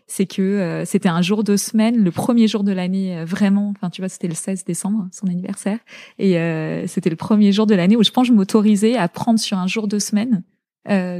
c'est 0.07 0.27
que 0.27 0.83
c'était 0.85 1.09
un 1.09 1.23
jour 1.23 1.43
de 1.43 1.57
semaine, 1.57 2.03
le 2.03 2.11
premier 2.11 2.47
jour 2.47 2.63
de 2.63 2.71
l'année 2.71 3.23
vraiment. 3.25 3.73
Enfin, 3.75 3.89
tu 3.89 4.01
vois, 4.01 4.09
c'était 4.09 4.27
le 4.27 4.35
16 4.35 4.63
décembre, 4.63 5.07
son 5.11 5.25
anniversaire, 5.25 5.79
et 6.19 6.33
c'était 6.85 7.09
le 7.09 7.15
premier 7.15 7.51
jour 7.51 7.65
de 7.65 7.73
l'année 7.73 7.95
où 7.95 8.03
je 8.03 8.11
pense 8.11 8.27
que 8.27 8.33
je 8.33 8.37
m'autorisais 8.37 8.95
à 8.95 9.07
prendre 9.07 9.39
sur 9.39 9.57
un 9.57 9.65
jour 9.65 9.87
de 9.87 9.97
semaine 9.97 10.43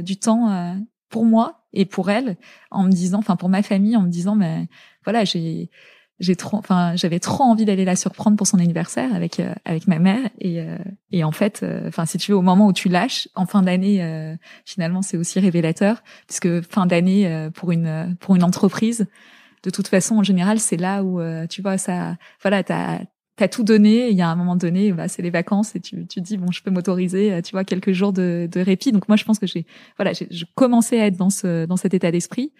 du 0.04 0.16
temps 0.18 0.76
pour 1.08 1.24
moi 1.24 1.65
et 1.76 1.84
pour 1.84 2.10
elle 2.10 2.36
en 2.70 2.82
me 2.82 2.90
disant 2.90 3.18
enfin 3.18 3.36
pour 3.36 3.48
ma 3.48 3.62
famille 3.62 3.96
en 3.96 4.02
me 4.02 4.08
disant 4.08 4.34
mais 4.34 4.66
voilà 5.04 5.24
j'ai 5.24 5.70
j'ai 6.18 6.34
trop 6.34 6.56
enfin 6.56 6.96
j'avais 6.96 7.20
trop 7.20 7.44
envie 7.44 7.66
d'aller 7.66 7.84
la 7.84 7.94
surprendre 7.94 8.36
pour 8.38 8.46
son 8.46 8.58
anniversaire 8.58 9.14
avec 9.14 9.38
euh, 9.38 9.52
avec 9.66 9.86
ma 9.86 9.98
mère. 9.98 10.30
Et 10.40 10.62
euh, 10.62 10.78
et 11.12 11.22
en 11.22 11.32
fait 11.32 11.60
euh, 11.62 11.86
enfin 11.88 12.06
si 12.06 12.16
tu 12.16 12.32
veux 12.32 12.38
au 12.38 12.42
moment 12.42 12.66
où 12.66 12.72
tu 12.72 12.88
lâches 12.88 13.28
en 13.34 13.46
fin 13.46 13.62
d'année 13.62 14.36
finalement 14.64 15.02
c'est 15.02 15.18
aussi 15.18 15.38
révélateur 15.38 16.02
puisque 16.26 16.62
fin 16.62 16.86
d'année 16.86 17.48
pour 17.54 17.70
une 17.70 18.16
pour 18.20 18.34
une 18.34 18.42
entreprise 18.42 19.06
de 19.62 19.70
toute 19.70 19.88
façon 19.88 20.16
en 20.16 20.22
général 20.22 20.58
c'est 20.58 20.76
là 20.76 21.04
où 21.04 21.20
tu 21.48 21.60
vois 21.62 21.78
ça 21.78 22.16
voilà 22.42 22.62
t'as 22.62 23.00
t'as 23.36 23.48
tout 23.48 23.62
donné. 23.62 24.08
Il 24.10 24.16
y 24.16 24.22
a 24.22 24.28
un 24.28 24.36
moment 24.36 24.56
donné, 24.56 24.92
bah, 24.92 25.08
c'est 25.08 25.22
les 25.22 25.30
vacances 25.30 25.76
et 25.76 25.80
tu, 25.80 26.06
tu 26.06 26.20
dis 26.20 26.36
bon, 26.36 26.50
je 26.50 26.62
peux 26.62 26.70
m'autoriser, 26.70 27.32
euh, 27.32 27.42
tu 27.42 27.52
vois, 27.52 27.64
quelques 27.64 27.92
jours 27.92 28.12
de, 28.12 28.48
de 28.50 28.60
répit. 28.60 28.92
Donc 28.92 29.08
moi, 29.08 29.16
je 29.16 29.24
pense 29.24 29.38
que 29.38 29.46
j'ai, 29.46 29.66
voilà, 29.96 30.12
je 30.12 30.44
commençais 30.54 31.00
à 31.00 31.06
être 31.06 31.16
dans 31.16 31.30
ce, 31.30 31.66
dans 31.66 31.76
cet 31.76 31.94
état 31.94 32.10
d'esprit 32.10 32.52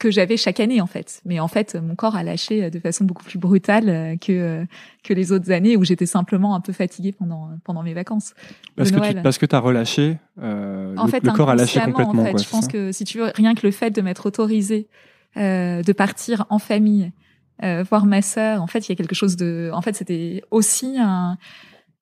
que 0.00 0.10
j'avais 0.10 0.36
chaque 0.36 0.58
année 0.58 0.80
en 0.80 0.86
fait. 0.86 1.20
Mais 1.24 1.38
en 1.38 1.46
fait, 1.46 1.76
mon 1.76 1.94
corps 1.94 2.16
a 2.16 2.24
lâché 2.24 2.70
de 2.70 2.78
façon 2.80 3.04
beaucoup 3.04 3.22
plus 3.22 3.38
brutale 3.38 3.88
euh, 3.88 4.16
que 4.16 4.32
euh, 4.32 4.64
que 5.04 5.12
les 5.12 5.30
autres 5.30 5.52
années 5.52 5.76
où 5.76 5.84
j'étais 5.84 6.06
simplement 6.06 6.56
un 6.56 6.60
peu 6.60 6.72
fatiguée 6.72 7.12
pendant 7.12 7.50
pendant 7.62 7.82
mes 7.82 7.94
vacances. 7.94 8.34
Parce 8.76 8.90
que 8.90 9.12
tu, 9.12 9.22
parce 9.22 9.38
que 9.38 9.46
t'as 9.46 9.60
relâché, 9.60 10.18
euh, 10.42 10.96
en 10.96 11.04
le, 11.04 11.10
fait, 11.10 11.22
le 11.22 11.30
corps 11.30 11.50
a 11.50 11.54
lâché 11.54 11.80
complètement. 11.80 12.22
En 12.22 12.24
fait, 12.24 12.42
je 12.42 12.48
pense 12.48 12.66
que 12.66 12.90
si 12.90 13.04
tu 13.04 13.18
veux, 13.18 13.30
rien 13.34 13.54
que 13.54 13.64
le 13.64 13.70
fait 13.70 13.90
de 13.90 14.00
m'être 14.00 14.26
autorisée 14.26 14.88
euh, 15.36 15.82
de 15.82 15.92
partir 15.92 16.46
en 16.48 16.58
famille 16.58 17.12
euh, 17.62 17.84
voir 17.88 18.06
ma 18.06 18.22
sœur. 18.22 18.62
En 18.62 18.66
fait, 18.66 18.88
il 18.88 18.90
y 18.90 18.92
a 18.92 18.96
quelque 18.96 19.14
chose 19.14 19.36
de. 19.36 19.70
En 19.72 19.82
fait, 19.82 19.96
c'était 19.96 20.42
aussi 20.50 20.96
un. 20.98 21.38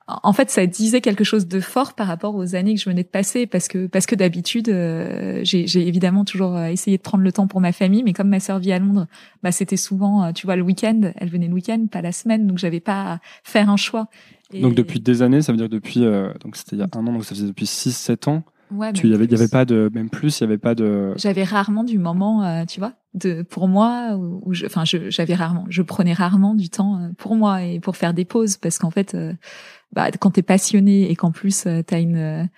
En 0.06 0.32
fait, 0.32 0.48
ça 0.48 0.64
disait 0.64 1.02
quelque 1.02 1.24
chose 1.24 1.46
de 1.46 1.60
fort 1.60 1.92
par 1.92 2.06
rapport 2.06 2.34
aux 2.34 2.54
années 2.54 2.74
que 2.74 2.80
je 2.80 2.88
venais 2.88 3.02
de 3.02 3.08
passer, 3.08 3.46
parce 3.46 3.68
que 3.68 3.86
parce 3.86 4.06
que 4.06 4.14
d'habitude, 4.14 4.70
euh, 4.70 5.40
j'ai 5.42 5.86
évidemment 5.86 6.24
toujours 6.24 6.56
euh, 6.56 6.68
essayé 6.68 6.96
de 6.96 7.02
prendre 7.02 7.22
le 7.22 7.30
temps 7.30 7.46
pour 7.46 7.60
ma 7.60 7.72
famille, 7.72 8.02
mais 8.02 8.14
comme 8.14 8.30
ma 8.30 8.40
sœur 8.40 8.58
vit 8.58 8.72
à 8.72 8.78
Londres, 8.78 9.06
bah 9.42 9.52
c'était 9.52 9.76
souvent, 9.76 10.32
tu 10.32 10.46
vois, 10.46 10.56
le 10.56 10.62
week-end. 10.62 11.12
Elle 11.16 11.28
venait 11.28 11.48
le 11.48 11.54
week-end, 11.54 11.86
pas 11.92 12.00
la 12.00 12.12
semaine, 12.12 12.46
donc 12.46 12.56
j'avais 12.56 12.80
pas 12.80 13.12
à 13.12 13.18
faire 13.44 13.68
un 13.68 13.76
choix. 13.76 14.08
Donc 14.54 14.74
depuis 14.74 14.98
des 14.98 15.20
années, 15.20 15.42
ça 15.42 15.52
veut 15.52 15.58
dire 15.58 15.68
depuis 15.68 16.00
donc 16.40 16.56
c'était 16.56 16.76
il 16.76 16.78
y 16.78 16.82
a 16.82 16.88
un 16.96 17.06
an, 17.06 17.12
donc 17.12 17.24
ça 17.24 17.34
faisait 17.34 17.46
depuis 17.46 17.66
6-7 17.66 18.30
ans. 18.30 18.44
Ouais, 18.70 18.92
tu 18.92 19.08
y 19.08 19.14
avait, 19.14 19.24
il 19.24 19.32
y 19.32 19.34
avait 19.34 19.48
pas 19.48 19.64
de, 19.64 19.90
même 19.94 20.10
plus, 20.10 20.38
il 20.38 20.42
y 20.42 20.44
avait 20.44 20.58
pas 20.58 20.74
de. 20.74 21.12
J'avais 21.16 21.44
rarement 21.44 21.84
du 21.84 21.98
moment, 21.98 22.44
euh, 22.44 22.64
tu 22.64 22.80
vois, 22.80 22.92
de 23.14 23.42
pour 23.42 23.68
moi, 23.68 24.16
où, 24.16 24.52
je, 24.52 24.66
enfin, 24.66 24.84
j'avais 24.84 25.34
rarement, 25.34 25.64
je 25.68 25.82
prenais 25.82 26.12
rarement 26.12 26.54
du 26.54 26.68
temps 26.68 27.00
euh, 27.00 27.08
pour 27.16 27.34
moi 27.36 27.62
et 27.62 27.80
pour 27.80 27.96
faire 27.96 28.14
des 28.14 28.24
pauses, 28.24 28.56
parce 28.56 28.78
qu'en 28.78 28.90
fait, 28.90 29.14
euh, 29.14 29.32
bah, 29.92 30.10
quand 30.10 30.32
t'es 30.32 30.42
passionné 30.42 31.10
et 31.10 31.16
qu'en 31.16 31.32
plus 31.32 31.66
t'as 31.86 32.00
une, 32.00 32.48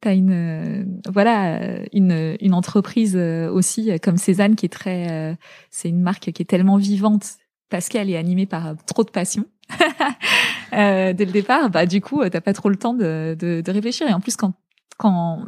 t'as 0.00 0.14
une, 0.14 1.00
voilà, 1.12 1.80
une 1.92 2.36
une 2.40 2.54
entreprise 2.54 3.16
aussi 3.16 3.90
comme 4.00 4.16
Cézanne 4.16 4.56
qui 4.56 4.66
est 4.66 4.70
très, 4.70 5.36
c'est 5.70 5.90
une 5.90 6.00
marque 6.00 6.32
qui 6.32 6.42
est 6.42 6.46
tellement 6.46 6.78
vivante 6.78 7.26
parce 7.68 7.88
qu'elle 7.90 8.08
est 8.08 8.16
animée 8.16 8.46
par 8.46 8.74
trop 8.86 9.04
de 9.04 9.10
passion. 9.10 9.44
dès 10.72 11.12
le 11.12 11.32
départ, 11.32 11.68
bah 11.68 11.84
du 11.84 12.00
coup, 12.00 12.26
t'as 12.30 12.40
pas 12.40 12.54
trop 12.54 12.70
le 12.70 12.76
temps 12.76 12.94
de, 12.94 13.36
de, 13.38 13.60
de 13.60 13.70
réfléchir. 13.70 14.08
Et 14.08 14.14
en 14.14 14.20
plus, 14.20 14.34
quand 14.36 14.54
quand 14.96 15.44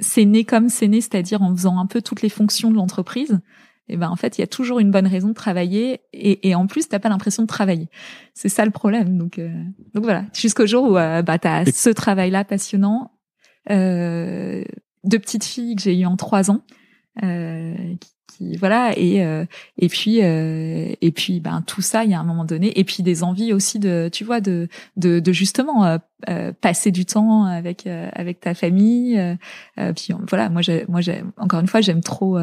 c'est 0.00 0.24
né 0.24 0.44
comme 0.44 0.68
c'est 0.68 0.88
né, 0.88 1.00
c'est-à-dire 1.00 1.42
en 1.42 1.54
faisant 1.54 1.78
un 1.78 1.86
peu 1.86 2.02
toutes 2.02 2.22
les 2.22 2.28
fonctions 2.28 2.70
de 2.70 2.76
l'entreprise, 2.76 3.40
et 3.88 3.94
eh 3.94 3.96
ben 3.96 4.08
en 4.08 4.16
fait 4.16 4.38
il 4.38 4.40
y 4.40 4.44
a 4.44 4.46
toujours 4.46 4.78
une 4.78 4.92
bonne 4.92 5.06
raison 5.06 5.28
de 5.28 5.34
travailler 5.34 6.00
et, 6.12 6.48
et 6.48 6.54
en 6.54 6.68
plus 6.68 6.88
t'as 6.88 7.00
pas 7.00 7.08
l'impression 7.08 7.42
de 7.42 7.48
travailler. 7.48 7.88
C'est 8.34 8.48
ça 8.48 8.64
le 8.64 8.70
problème. 8.70 9.18
Donc 9.18 9.38
euh, 9.38 9.52
donc 9.94 10.04
voilà, 10.04 10.26
jusqu'au 10.32 10.66
jour 10.66 10.90
où 10.90 10.96
euh, 10.96 11.22
bah 11.22 11.38
t'as 11.38 11.64
ce 11.64 11.90
travail-là 11.90 12.44
passionnant, 12.44 13.12
euh, 13.70 14.64
de 15.04 15.16
petites 15.18 15.44
filles 15.44 15.74
que 15.74 15.82
j'ai 15.82 15.98
eu 15.98 16.06
en 16.06 16.16
trois 16.16 16.50
ans, 16.50 16.62
euh, 18.40 18.54
voilà 18.58 18.92
et 18.96 19.24
euh, 19.24 19.44
et 19.78 19.88
puis 19.88 20.20
euh, 20.22 20.92
et 21.00 21.10
puis 21.10 21.40
ben 21.40 21.62
tout 21.66 21.82
ça 21.82 22.04
il 22.04 22.10
y 22.10 22.14
a 22.14 22.20
un 22.20 22.24
moment 22.24 22.44
donné 22.44 22.78
et 22.78 22.84
puis 22.84 23.02
des 23.02 23.22
envies 23.22 23.52
aussi 23.52 23.78
de 23.78 24.08
tu 24.12 24.24
vois 24.24 24.40
de 24.40 24.68
de, 24.96 25.20
de 25.20 25.32
justement 25.32 25.98
euh, 26.28 26.52
passer 26.60 26.90
du 26.90 27.04
temps 27.04 27.44
avec 27.44 27.86
avec 27.86 28.40
ta 28.40 28.54
famille 28.54 29.20
puis 29.96 30.14
voilà 30.28 30.48
moi 30.48 30.62
j'ai 30.62 30.84
moi 30.88 31.00
j'ai 31.00 31.22
encore 31.36 31.60
une 31.60 31.68
fois 31.68 31.80
j'aime 31.80 32.02
trop 32.02 32.38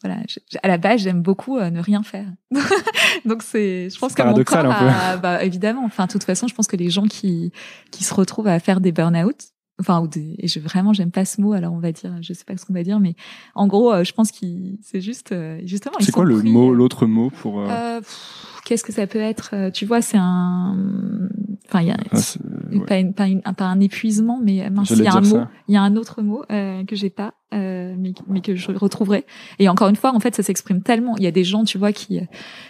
voilà, 0.00 0.18
à 0.62 0.68
la 0.68 0.78
base, 0.78 1.00
j'aime 1.00 1.22
beaucoup 1.22 1.58
ne 1.58 1.80
rien 1.80 2.04
faire. 2.04 2.28
Donc 3.24 3.42
c'est, 3.42 3.90
je 3.90 3.98
pense 3.98 4.14
que 4.14 4.22
mon 4.22 4.44
corps, 4.44 4.64
a, 4.64 5.16
bah, 5.16 5.42
évidemment. 5.42 5.84
Enfin, 5.84 6.06
de 6.06 6.12
toute 6.12 6.22
façon, 6.22 6.46
je 6.46 6.54
pense 6.54 6.68
que 6.68 6.76
les 6.76 6.88
gens 6.88 7.02
qui 7.08 7.50
qui 7.90 8.04
se 8.04 8.14
retrouvent 8.14 8.46
à 8.46 8.60
faire 8.60 8.80
des 8.80 8.92
burn-out, 8.92 9.48
enfin 9.80 10.00
ou 10.00 10.08
des, 10.08 10.34
et 10.38 10.48
je 10.48 10.58
vraiment 10.60 10.92
j'aime 10.92 11.10
pas 11.10 11.24
ce 11.24 11.40
mot 11.40 11.52
alors 11.52 11.72
on 11.72 11.78
va 11.78 11.92
dire 11.92 12.16
je 12.20 12.32
sais 12.32 12.44
pas 12.44 12.56
ce 12.56 12.66
qu'on 12.66 12.74
va 12.74 12.82
dire 12.82 13.00
mais 13.00 13.14
en 13.54 13.66
gros 13.66 13.92
euh, 13.92 14.04
je 14.04 14.12
pense 14.12 14.30
qu'il 14.30 14.78
c'est 14.82 15.00
juste 15.00 15.32
euh, 15.32 15.60
justement 15.64 15.96
c'est 16.00 16.12
quoi 16.12 16.24
le 16.24 16.42
mot 16.42 16.74
l'autre 16.74 17.06
mot 17.06 17.30
pour 17.30 17.60
euh... 17.60 18.00
qu'est-ce 18.64 18.84
que 18.84 18.92
ça 18.92 19.06
peut 19.06 19.20
être 19.20 19.70
tu 19.72 19.86
vois 19.86 20.02
c'est 20.02 20.18
un 20.18 20.76
enfin 21.66 21.82
il 21.82 21.88
y 21.88 21.90
a 21.90 21.96
ah, 22.10 22.18
pas, 22.86 23.52
pas, 23.52 23.64
un 23.64 23.80
épuisement 23.80 24.40
mais 24.42 24.68
mince 24.70 24.90
il 24.90 25.02
y 25.02 25.06
a 25.06 25.14
un 25.14 25.20
mot 25.20 25.40
il 25.68 25.74
y 25.74 25.76
a 25.76 25.82
un 25.82 25.96
autre 25.96 26.22
mot 26.22 26.42
que 26.48 26.96
j'ai 26.96 27.10
pas 27.10 27.34
euh, 27.54 27.94
mais, 27.96 28.12
mais, 28.28 28.42
que 28.42 28.54
je 28.54 28.70
retrouverai. 28.72 29.24
Et 29.58 29.70
encore 29.70 29.88
une 29.88 29.96
fois, 29.96 30.14
en 30.14 30.20
fait, 30.20 30.34
ça 30.34 30.42
s'exprime 30.42 30.82
tellement. 30.82 31.16
Il 31.16 31.22
y 31.22 31.26
a 31.26 31.30
des 31.30 31.44
gens, 31.44 31.64
tu 31.64 31.78
vois, 31.78 31.92
qui 31.92 32.20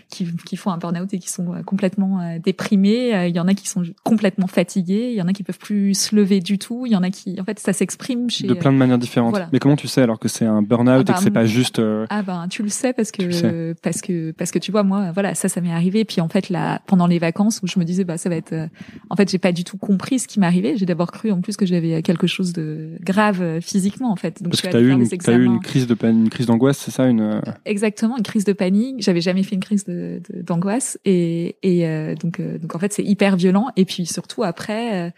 qui, 0.09 0.27
qui 0.47 0.57
font 0.57 0.71
un 0.71 0.79
burn-out 0.79 1.13
et 1.13 1.19
qui 1.19 1.29
sont 1.29 1.53
euh, 1.53 1.63
complètement 1.63 2.21
euh, 2.21 2.39
déprimés. 2.39 3.27
Il 3.29 3.35
y 3.35 3.41
en 3.41 3.49
a 3.49 3.55
qui 3.55 3.69
sont 3.69 3.83
complètement 4.05 4.47
fatigués. 4.47 5.11
Il 5.11 5.17
y 5.17 5.23
en 5.23 5.27
a 5.27 5.33
qui 5.33 5.43
peuvent 5.43 5.59
plus 5.59 5.95
se 5.95 6.15
lever 6.15 6.39
du 6.39 6.59
tout. 6.59 6.87
Il 6.87 6.93
y 6.93 6.97
en 6.97 7.03
a 7.03 7.11
qui, 7.11 7.41
en 7.41 7.45
fait, 7.45 7.59
ça 7.59 7.73
s'exprime 7.73 8.31
chez 8.31 8.47
de 8.47 8.55
plein 8.55 8.73
de 8.73 8.77
manières 8.77 8.99
différentes. 8.99 9.37
Mais 9.53 9.59
comment 9.59 9.75
tu 9.75 9.89
sais 9.89 10.01
alors 10.01 10.21
que 10.21 10.29
c'est 10.29 10.47
un 10.47 10.63
burn-out 10.63 11.07
ah 11.09 11.11
et 11.11 11.15
que 11.15 11.23
c'est 11.23 11.31
bah, 11.31 11.41
pas 11.41 11.47
juste 11.47 11.83
Ah 12.09 12.23
ben, 12.23 12.47
tu 12.49 12.63
le 12.63 12.69
sais 12.69 12.93
parce 12.93 13.11
que 13.11 13.73
parce 13.83 14.01
que 14.01 14.31
parce 14.31 14.53
que 14.53 14.61
tu 14.61 14.71
vois, 14.71 14.85
moi, 14.85 15.11
voilà, 15.11 15.35
ça, 15.35 15.49
ça 15.49 15.61
m'est 15.61 15.73
arrivé. 15.73 16.05
Puis 16.05 16.21
en 16.21 16.29
fait, 16.29 16.51
là, 16.51 16.83
pendant 16.87 17.09
les 17.09 17.19
vacances 17.19 17.61
où 17.65 17.67
je 17.67 17.81
me 17.81 17.85
disais, 17.85 18.05
bah, 18.05 18.17
ça 18.17 18.29
va 18.29 18.37
être. 18.37 18.55
en 19.11 19.17
fait, 19.17 19.29
j'ai 19.29 19.39
pas 19.39 19.51
du 19.51 19.65
tout 19.65 19.77
compris 19.77 20.21
ce 20.21 20.29
qui 20.29 20.39
m'arrivait. 20.39 20.77
J'ai 20.77 20.87
d'abord 20.87 21.11
cru 21.11 21.33
en 21.33 21.41
plus 21.41 21.57
que 21.57 21.67
j'avais 21.67 22.01
quelque 22.03 22.29
chose 22.29 22.53
de 22.53 22.93
grave 23.03 23.59
physiquement, 23.61 24.13
en 24.13 24.17
fait. 24.17 24.41
Donc, 24.41 24.55
T'as 24.71 24.81
eu, 24.81 24.91
une, 24.91 25.03
as 25.03 25.33
eu 25.33 25.45
une 25.45 25.61
crise 25.61 25.87
de 25.87 25.97
une 26.07 26.29
crise 26.29 26.47
d'angoisse, 26.47 26.79
c'est 26.79 26.91
ça 26.91 27.07
une 27.07 27.21
euh, 27.21 27.41
Exactement, 27.65 28.17
une 28.17 28.23
crise 28.23 28.45
de 28.45 28.53
panique. 28.53 29.03
J'avais 29.03 29.21
jamais 29.21 29.43
fait 29.43 29.55
une 29.55 29.63
crise 29.63 29.85
de, 29.85 30.21
d'angoisse 30.43 30.99
et, 31.05 31.57
et 31.63 31.87
euh, 31.87 32.15
donc 32.15 32.41
euh, 32.41 32.59
donc 32.59 32.75
en 32.75 32.79
fait 32.79 32.93
c'est 32.93 33.05
hyper 33.05 33.37
violent. 33.37 33.69
Et 33.77 33.85
puis 33.85 34.07
surtout 34.07 34.43
après 34.43 35.13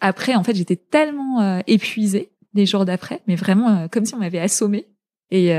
après 0.00 0.34
en 0.34 0.44
fait 0.44 0.54
j'étais 0.54 0.76
tellement 0.76 1.62
épuisée 1.66 2.32
les 2.54 2.66
jours 2.66 2.84
d'après, 2.84 3.22
mais 3.26 3.36
vraiment 3.36 3.88
comme 3.88 4.04
si 4.04 4.14
on 4.14 4.18
m'avait 4.18 4.40
assommée. 4.40 4.86
Et 5.30 5.50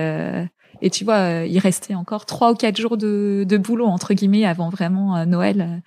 et 0.81 0.89
tu 0.89 1.03
vois 1.03 1.45
il 1.45 1.59
restait 1.59 1.95
encore 1.95 2.25
trois 2.25 2.51
ou 2.51 2.55
quatre 2.55 2.79
jours 2.79 2.97
de, 2.97 3.45
de 3.47 3.57
boulot 3.57 3.87
entre 3.87 4.13
guillemets 4.13 4.45
avant 4.45 4.69
vraiment 4.69 5.25
Noël. 5.25 5.81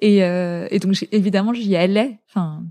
Et, 0.00 0.18
et 0.18 0.78
donc 0.78 1.06
évidemment 1.12 1.52
j'y 1.52 1.76
allais. 1.76 2.18
Enfin 2.28 2.64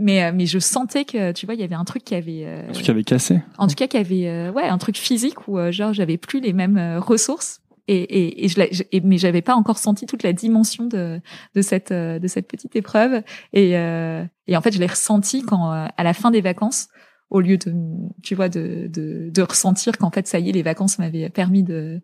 mais 0.00 0.24
euh, 0.24 0.32
mais 0.34 0.46
je 0.46 0.58
sentais 0.58 1.04
que 1.04 1.32
tu 1.32 1.46
vois 1.46 1.54
il 1.54 1.60
y 1.60 1.64
avait 1.64 1.74
un 1.74 1.84
truc 1.84 2.04
qui 2.04 2.14
avait 2.14 2.44
euh, 2.44 2.68
un 2.68 2.72
truc 2.72 2.84
qui 2.84 2.90
avait 2.90 3.04
cassé. 3.04 3.40
en 3.58 3.66
tout 3.66 3.74
cas 3.74 3.86
qui 3.86 3.96
avait 3.96 4.28
euh, 4.28 4.50
ouais 4.52 4.64
un 4.64 4.78
truc 4.78 4.96
physique 4.96 5.46
où 5.46 5.58
genre 5.70 5.92
j'avais 5.92 6.16
plus 6.16 6.40
les 6.40 6.52
mêmes 6.52 6.98
ressources. 6.98 7.60
Et 7.88 8.02
et, 8.02 8.44
et 8.44 8.48
je, 8.48 8.82
et 8.92 9.00
mais 9.00 9.18
j'avais 9.18 9.42
pas 9.42 9.54
encore 9.54 9.78
senti 9.78 10.06
toute 10.06 10.22
la 10.22 10.32
dimension 10.32 10.86
de 10.86 11.20
de 11.54 11.62
cette 11.62 11.92
de 11.92 12.26
cette 12.28 12.46
petite 12.46 12.76
épreuve. 12.76 13.22
Et 13.52 13.70
et 13.70 14.56
en 14.56 14.60
fait 14.60 14.72
je 14.72 14.78
l'ai 14.78 14.86
ressenti 14.86 15.42
quand 15.42 15.70
à 15.70 16.02
la 16.02 16.14
fin 16.14 16.30
des 16.30 16.40
vacances 16.40 16.88
au 17.30 17.40
lieu 17.40 17.56
de 17.56 17.74
tu 18.22 18.34
vois 18.34 18.48
de 18.48 18.88
de, 18.92 19.30
de 19.30 19.42
ressentir 19.42 19.98
qu'en 19.98 20.10
fait 20.10 20.26
ça 20.28 20.38
y 20.38 20.50
est 20.50 20.52
les 20.52 20.62
vacances 20.62 20.98
m'avaient 20.98 21.28
permis 21.30 21.64
de 21.64 22.00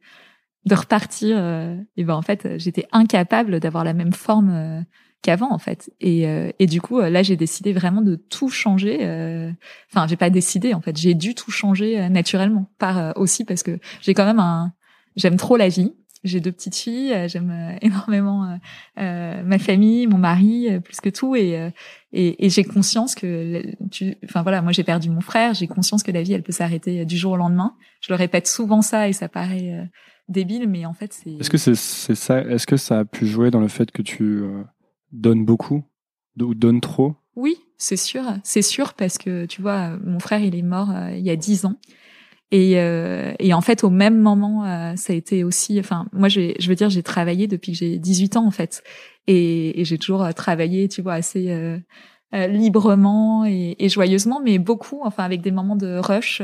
de 0.65 0.75
repartir 0.75 1.37
et 1.97 2.05
ben 2.05 2.15
en 2.15 2.23
fait 2.23 2.59
j'étais 2.59 2.89
incapable 2.91 3.61
d'avoir 3.61 3.85
la 3.85 3.93
même 3.93 4.13
forme 4.13 4.85
qu'avant 5.27 5.53
en 5.53 5.59
fait. 5.59 5.93
Et, 6.01 6.27
euh, 6.29 6.51
et 6.61 6.67
du 6.67 6.81
coup, 6.81 7.01
euh, 7.01 7.11
là, 7.11 7.23
j'ai 7.25 7.37
décidé 7.37 7.73
vraiment 7.73 8.01
de 8.01 8.15
tout 8.15 8.49
changer. 8.49 8.99
Euh, 9.03 9.51
enfin, 9.93 10.07
j'ai 10.07 10.17
pas 10.17 10.31
décidé 10.31 10.73
en 10.73 10.81
fait, 10.81 10.97
j'ai 10.97 11.15
dû 11.15 11.35
tout 11.35 11.51
changer 11.51 12.09
naturellement. 12.09 12.71
Par 12.79 13.17
aussi 13.17 13.45
parce 13.45 13.63
que 13.63 13.79
j'ai 14.01 14.15
quand 14.15 14.25
même 14.25 14.39
un, 14.39 14.73
j'aime 15.17 15.37
trop 15.37 15.57
la 15.57 15.69
vie. 15.69 15.93
J'ai 16.25 16.41
deux 16.41 16.51
petites 16.51 16.75
filles, 16.75 17.15
j'aime 17.29 17.77
énormément 17.83 18.59
ma 18.97 19.59
famille, 19.59 20.07
mon 20.07 20.19
mari, 20.19 20.69
plus 20.83 21.01
que 21.01 21.09
tout, 21.09 21.37
et 21.37 21.71
et, 22.13 22.47
et 22.47 22.51
j'ai 22.51 22.65
conscience 22.65 23.15
que, 23.15 23.63
tu, 23.91 24.17
enfin 24.25 24.43
voilà, 24.43 24.63
moi 24.63 24.73
j'ai 24.73 24.83
perdu 24.83 25.11
mon 25.11 25.21
frère, 25.21 25.55
j'ai 25.55 25.69
conscience 25.69 26.03
que 26.03 26.11
la 26.11 26.23
vie 26.23 26.33
elle 26.33 26.43
peut 26.43 26.53
s'arrêter 26.53 27.05
du 27.05 27.17
jour 27.17 27.33
au 27.33 27.37
lendemain. 27.37 27.75
Je 28.01 28.13
le 28.13 28.17
répète 28.17 28.49
souvent 28.49 28.83
ça 28.83 29.09
et 29.09 29.13
ça 29.13 29.29
paraît 29.29 29.89
débile, 30.29 30.69
mais 30.69 30.85
en 30.85 30.95
fait 30.95 31.13
c'est. 31.13 31.35
Est-ce 31.35 31.51
que 31.51 31.59
c'est 31.59 31.75
ça 31.77 32.41
Est-ce 32.41 32.67
que 32.67 32.77
ça 32.77 33.01
a 33.01 33.05
pu 33.05 33.27
jouer 33.27 33.51
dans 33.51 33.61
le 33.61 33.69
fait 33.69 33.93
que 33.93 34.03
tu 34.03 34.43
donne 35.13 35.45
beaucoup 35.45 35.85
ou 36.41 36.55
donne 36.55 36.81
trop? 36.81 37.15
Oui, 37.37 37.57
c'est 37.77 37.99
sûr, 37.99 38.25
c'est 38.43 38.63
sûr 38.63 38.95
parce 38.95 39.19
que 39.19 39.45
tu 39.45 39.61
vois, 39.61 39.97
mon 39.99 40.19
frère 40.19 40.41
il 40.41 40.55
est 40.55 40.63
mort 40.63 40.91
euh, 40.91 41.11
il 41.13 41.25
y 41.25 41.31
a 41.31 41.37
dix 41.37 41.67
ans. 41.67 41.77
Et, 42.53 42.75
euh, 42.77 43.35
et 43.41 43.53
en 43.53 43.61
fait, 43.61 43.83
au 43.83 43.91
même 43.91 44.19
moment, 44.19 44.65
euh, 44.65 44.95
ça 44.95 45.13
a 45.13 45.17
été 45.17 45.43
aussi. 45.43 45.81
Enfin, 45.81 46.07
moi, 46.13 46.29
je, 46.29 46.69
veux 46.69 46.75
dire, 46.77 46.89
j'ai 46.89 47.03
travaillé 47.03 47.49
depuis 47.49 47.73
que 47.73 47.79
j'ai 47.79 47.99
18 47.99 48.37
ans, 48.37 48.47
en 48.47 48.53
fait, 48.53 48.85
et, 49.27 49.81
et 49.81 49.85
j'ai 49.85 49.99
toujours 49.99 50.33
travaillé, 50.33 50.89
tu 50.89 51.03
vois, 51.03 51.15
assez 51.15 51.83
librement 52.33 53.45
et, 53.45 53.89
joyeusement, 53.89 54.41
mais 54.45 54.59
beaucoup, 54.59 55.01
enfin, 55.03 55.25
avec 55.25 55.41
des 55.41 55.51
moments 55.51 55.75
de 55.75 55.99
rush, 55.99 56.41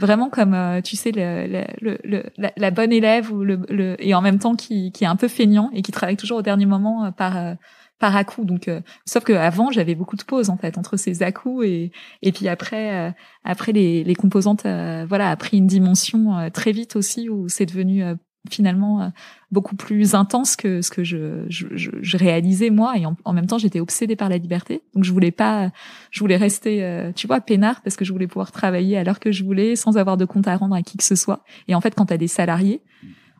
vraiment 0.00 0.30
comme, 0.30 0.80
tu 0.82 0.96
sais, 0.96 1.12
le, 1.12 1.64
le, 1.80 1.98
le, 2.02 2.24
la, 2.36 2.52
la, 2.56 2.70
bonne 2.72 2.92
élève 2.92 3.32
ou 3.32 3.44
le, 3.44 3.94
et 4.00 4.14
en 4.14 4.22
même 4.22 4.40
temps 4.40 4.56
qui, 4.56 4.90
qui 4.90 5.04
est 5.04 5.08
un 5.08 5.16
peu 5.16 5.28
feignant 5.28 5.70
et 5.72 5.82
qui 5.82 5.92
travaille 5.92 6.16
toujours 6.16 6.38
au 6.38 6.42
dernier 6.42 6.66
moment 6.66 7.12
par 7.12 7.54
par 8.00 8.16
à-coup. 8.16 8.44
Donc, 8.44 8.66
euh, 8.66 8.80
sauf 9.04 9.22
que 9.22 9.32
avant, 9.32 9.70
j'avais 9.70 9.94
beaucoup 9.94 10.16
de 10.16 10.24
pauses 10.24 10.50
en 10.50 10.56
fait 10.56 10.76
entre 10.78 10.96
ces 10.96 11.22
à-coups 11.22 11.64
et 11.66 11.92
et 12.22 12.32
puis 12.32 12.48
après, 12.48 13.08
euh, 13.08 13.10
après 13.44 13.70
les, 13.72 14.02
les 14.02 14.14
composantes, 14.16 14.66
euh, 14.66 15.06
voilà, 15.08 15.30
a 15.30 15.36
pris 15.36 15.58
une 15.58 15.68
dimension 15.68 16.50
très 16.52 16.72
vite 16.72 16.96
aussi 16.96 17.28
où 17.28 17.48
c'est 17.48 17.66
devenu 17.66 18.02
finalement 18.50 19.12
beaucoup 19.50 19.76
plus 19.76 20.14
intense 20.14 20.56
que 20.56 20.80
ce 20.80 20.90
que 20.90 21.04
je, 21.04 21.44
je, 21.48 21.66
je, 21.74 22.16
réalisais 22.16 22.70
moi. 22.70 22.96
Et 22.96 23.04
en, 23.04 23.32
même 23.34 23.46
temps 23.46 23.58
j'étais 23.58 23.80
obsédée 23.80 24.16
par 24.16 24.30
la 24.30 24.38
liberté. 24.38 24.82
Donc 24.94 25.04
je 25.04 25.12
voulais 25.12 25.30
pas 25.30 25.70
je 26.10 26.20
voulais 26.20 26.38
rester 26.38 27.12
tu 27.14 27.26
vois 27.26 27.40
peinard 27.42 27.82
parce 27.82 27.96
que 27.96 28.04
je 28.06 28.12
voulais 28.12 28.26
pouvoir 28.26 28.50
travailler 28.50 28.96
à 28.96 29.04
l'heure 29.04 29.20
que 29.20 29.30
je 29.30 29.44
voulais 29.44 29.76
sans 29.76 29.98
avoir 29.98 30.16
de 30.16 30.24
compte 30.24 30.48
à 30.48 30.56
rendre 30.56 30.74
à 30.74 30.82
qui 30.82 30.96
que 30.96 31.04
ce 31.04 31.16
soit. 31.16 31.44
Et 31.68 31.74
en 31.74 31.82
fait 31.82 31.94
quand 31.94 32.06
tu 32.06 32.16
des 32.16 32.28
salariés 32.28 32.80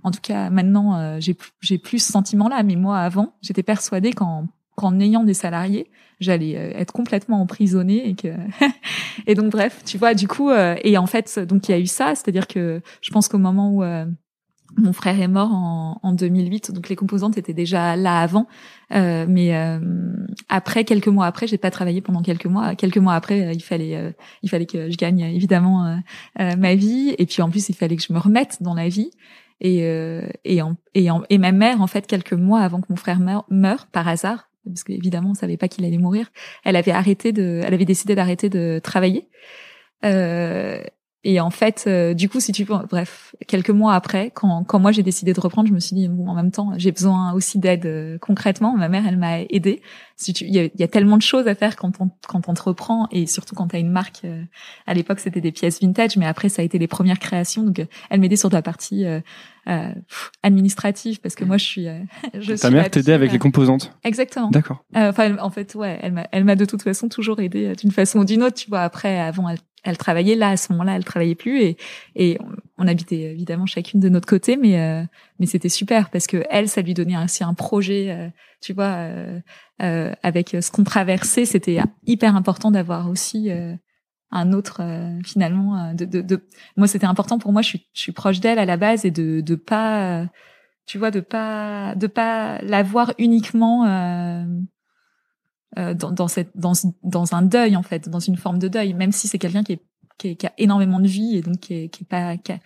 en 0.02 0.10
tout 0.10 0.20
cas, 0.22 0.50
maintenant, 0.50 0.96
euh, 0.96 1.16
j'ai 1.20 1.36
j'ai 1.60 1.78
plus 1.78 1.98
ce 1.98 2.12
sentiment-là. 2.12 2.62
Mais 2.62 2.76
moi, 2.76 2.98
avant, 2.98 3.34
j'étais 3.42 3.62
persuadée 3.62 4.12
qu'en 4.12 4.46
qu'en 4.76 4.98
ayant 4.98 5.24
des 5.24 5.34
salariés, 5.34 5.90
j'allais 6.20 6.56
euh, 6.56 6.72
être 6.74 6.92
complètement 6.92 7.40
emprisonnée 7.40 8.08
et 8.08 8.14
que 8.14 8.28
et 9.26 9.34
donc 9.34 9.50
bref, 9.50 9.82
tu 9.84 9.98
vois, 9.98 10.14
du 10.14 10.28
coup, 10.28 10.50
euh, 10.50 10.76
et 10.82 10.96
en 10.98 11.06
fait, 11.06 11.38
donc 11.38 11.68
il 11.68 11.72
y 11.72 11.74
a 11.74 11.78
eu 11.78 11.86
ça, 11.86 12.14
c'est-à-dire 12.14 12.46
que 12.46 12.80
je 13.00 13.10
pense 13.10 13.28
qu'au 13.28 13.38
moment 13.38 13.74
où 13.74 13.82
mon 14.76 14.92
frère 14.92 15.20
est 15.20 15.28
mort 15.28 15.52
en, 15.52 15.98
en, 16.02 16.12
2008, 16.12 16.70
donc 16.70 16.88
les 16.88 16.94
composantes 16.94 17.36
étaient 17.36 17.52
déjà 17.52 17.96
là 17.96 18.20
avant, 18.20 18.46
euh, 18.94 19.26
mais 19.28 19.52
après 20.48 20.84
quelques 20.84 21.08
mois 21.08 21.26
après, 21.26 21.46
j'ai 21.46 21.58
pas 21.58 21.70
travaillé 21.70 22.00
pendant 22.00 22.22
quelques 22.22 22.46
mois. 22.46 22.74
Quelques 22.76 22.98
mois 22.98 23.14
après, 23.14 23.54
il 23.54 23.62
fallait 23.62 24.14
il 24.42 24.48
fallait 24.48 24.66
que 24.66 24.90
je 24.90 24.96
gagne 24.96 25.20
évidemment 25.20 26.00
ma 26.38 26.74
vie, 26.74 27.14
et 27.18 27.26
puis 27.26 27.42
en 27.42 27.50
plus 27.50 27.68
il 27.68 27.74
fallait 27.74 27.96
que 27.96 28.02
je 28.02 28.12
me 28.12 28.18
remette 28.18 28.58
dans 28.62 28.74
la 28.74 28.88
vie. 28.88 29.10
Et, 29.60 29.84
euh, 29.84 30.26
et, 30.44 30.62
en, 30.62 30.76
et, 30.94 31.10
en, 31.10 31.22
et 31.28 31.38
ma 31.38 31.52
mère, 31.52 31.80
en 31.82 31.86
fait, 31.86 32.06
quelques 32.06 32.32
mois 32.32 32.60
avant 32.60 32.80
que 32.80 32.86
mon 32.88 32.96
frère 32.96 33.20
meure, 33.20 33.44
meure 33.50 33.86
par 33.86 34.08
hasard, 34.08 34.48
parce 34.64 34.84
qu'évidemment, 34.84 35.30
on 35.30 35.34
savait 35.34 35.56
pas 35.56 35.68
qu'il 35.68 35.84
allait 35.84 35.98
mourir, 35.98 36.30
elle 36.64 36.76
avait 36.76 36.92
arrêté 36.92 37.32
de, 37.32 37.60
elle 37.64 37.74
avait 37.74 37.84
décidé 37.84 38.14
d'arrêter 38.14 38.48
de 38.48 38.80
travailler. 38.82 39.28
Euh, 40.04 40.82
et 41.22 41.38
en 41.38 41.50
fait, 41.50 41.84
euh, 41.86 42.14
du 42.14 42.30
coup, 42.30 42.40
si 42.40 42.50
tu 42.50 42.64
bref, 42.64 43.34
quelques 43.46 43.70
mois 43.70 43.94
après, 43.94 44.30
quand, 44.30 44.64
quand 44.64 44.78
moi 44.78 44.90
j'ai 44.90 45.02
décidé 45.02 45.34
de 45.34 45.40
reprendre, 45.40 45.68
je 45.68 45.74
me 45.74 45.78
suis 45.78 45.94
dit, 45.94 46.08
bon, 46.08 46.28
en 46.28 46.34
même 46.34 46.50
temps, 46.50 46.72
j'ai 46.78 46.92
besoin 46.92 47.34
aussi 47.34 47.58
d'aide 47.58 47.84
euh, 47.84 48.16
concrètement. 48.18 48.74
Ma 48.74 48.88
mère, 48.88 49.06
elle 49.06 49.18
m'a 49.18 49.42
aidée. 49.42 49.82
Si 50.16 50.32
tu, 50.32 50.44
il 50.44 50.54
y 50.54 50.58
a, 50.58 50.68
y 50.74 50.82
a, 50.82 50.88
tellement 50.88 51.18
de 51.18 51.22
choses 51.22 51.46
à 51.46 51.54
faire 51.54 51.76
quand 51.76 52.00
on 52.00 52.10
quand 52.26 52.48
on 52.48 52.54
te 52.54 52.62
reprend 52.62 53.06
et 53.10 53.26
surtout 53.26 53.54
quand 53.54 53.68
tu 53.68 53.76
as 53.76 53.80
une 53.80 53.90
marque. 53.90 54.24
Euh, 54.24 54.42
à 54.86 54.94
l'époque, 54.94 55.20
c'était 55.20 55.42
des 55.42 55.52
pièces 55.52 55.82
vintage, 55.82 56.16
mais 56.16 56.24
après, 56.24 56.48
ça 56.48 56.62
a 56.62 56.64
été 56.64 56.78
les 56.78 56.88
premières 56.88 57.18
créations. 57.18 57.64
Donc, 57.64 57.86
elle 58.08 58.20
m'aidait 58.20 58.36
sur 58.36 58.48
la 58.48 58.62
partie 58.62 59.04
administrative 60.42 61.20
parce 61.20 61.34
que 61.34 61.44
moi, 61.44 61.56
je 61.56 61.64
suis. 61.64 61.86
je 62.34 62.54
Ta 62.54 62.70
mère 62.70 62.90
t'aidait 62.90 63.12
avec 63.12 63.32
les 63.32 63.38
composantes. 63.38 63.92
Exactement. 64.04 64.50
D'accord. 64.50 64.84
Enfin, 64.94 65.38
en 65.38 65.50
fait, 65.50 65.74
ouais, 65.74 65.98
elle 66.02 66.12
m'a, 66.12 66.26
elle 66.32 66.44
m'a 66.44 66.56
de 66.56 66.64
toute 66.64 66.82
façon 66.82 67.08
toujours 67.08 67.40
aidé 67.40 67.74
d'une 67.74 67.92
façon 67.92 68.20
ou 68.20 68.24
d'une 68.24 68.42
autre. 68.42 68.56
Tu 68.56 68.68
vois, 68.68 68.80
après, 68.80 69.18
avant, 69.18 69.48
elle 69.48 69.58
elle 69.82 69.96
travaillait 69.96 70.36
là 70.36 70.50
à 70.50 70.56
ce 70.56 70.72
moment-là, 70.72 70.96
elle 70.96 71.04
travaillait 71.04 71.34
plus 71.34 71.60
et 71.62 71.76
et 72.14 72.38
on 72.78 72.86
habitait 72.86 73.20
évidemment 73.20 73.66
chacune 73.66 74.00
de 74.00 74.08
notre 74.08 74.26
côté, 74.26 74.56
mais 74.56 74.80
euh, 74.80 75.02
mais 75.38 75.46
c'était 75.46 75.68
super 75.68 76.10
parce 76.10 76.26
que 76.26 76.44
elle, 76.50 76.68
ça 76.68 76.82
lui 76.82 76.94
donnait 76.94 77.22
aussi 77.22 77.44
un 77.44 77.54
projet, 77.54 78.10
euh, 78.10 78.28
tu 78.60 78.72
vois, 78.72 78.94
euh, 78.96 79.40
euh, 79.82 80.12
avec 80.22 80.56
ce 80.60 80.70
qu'on 80.70 80.84
traversait, 80.84 81.44
c'était 81.44 81.78
hyper 82.06 82.36
important 82.36 82.70
d'avoir 82.70 83.08
aussi 83.10 83.50
un 84.30 84.52
autre 84.52 84.80
finalement 85.24 85.92
de, 85.94 86.04
de, 86.04 86.20
de... 86.20 86.46
moi 86.76 86.86
c'était 86.86 87.06
important 87.06 87.38
pour 87.38 87.52
moi, 87.52 87.62
je 87.62 87.68
suis 87.68 87.86
je 87.92 88.00
suis 88.00 88.12
proche 88.12 88.40
d'elle 88.40 88.58
à 88.58 88.64
la 88.64 88.76
base 88.76 89.04
et 89.04 89.10
de 89.10 89.40
de 89.40 89.54
pas 89.54 90.26
tu 90.86 90.98
vois 90.98 91.10
de 91.10 91.20
pas 91.20 91.94
de 91.96 92.06
pas 92.06 92.60
la 92.62 92.82
voir 92.82 93.12
uniquement 93.18 93.86
euh, 95.78 95.94
dans, 95.94 96.10
dans, 96.10 96.26
cette, 96.26 96.50
dans, 96.56 96.72
dans 97.04 97.32
un 97.32 97.42
deuil 97.42 97.76
en 97.76 97.84
fait, 97.84 98.08
dans 98.08 98.18
une 98.18 98.36
forme 98.36 98.58
de 98.58 98.66
deuil, 98.66 98.92
même 98.92 99.12
si 99.12 99.28
c'est 99.28 99.38
quelqu'un 99.38 99.62
qui, 99.62 99.74
est, 99.74 99.82
qui, 100.18 100.36
qui, 100.36 100.44
a 100.44 100.52
énormément 100.58 100.98
de 100.98 101.06
vie 101.06 101.36
et 101.36 101.42
donc 101.42 101.60
qui 101.60 101.74
est, 101.74 101.88
qui 101.90 102.02
est 102.02 102.06
pas 102.08 102.36
qui 102.38 102.50
a, 102.50 102.58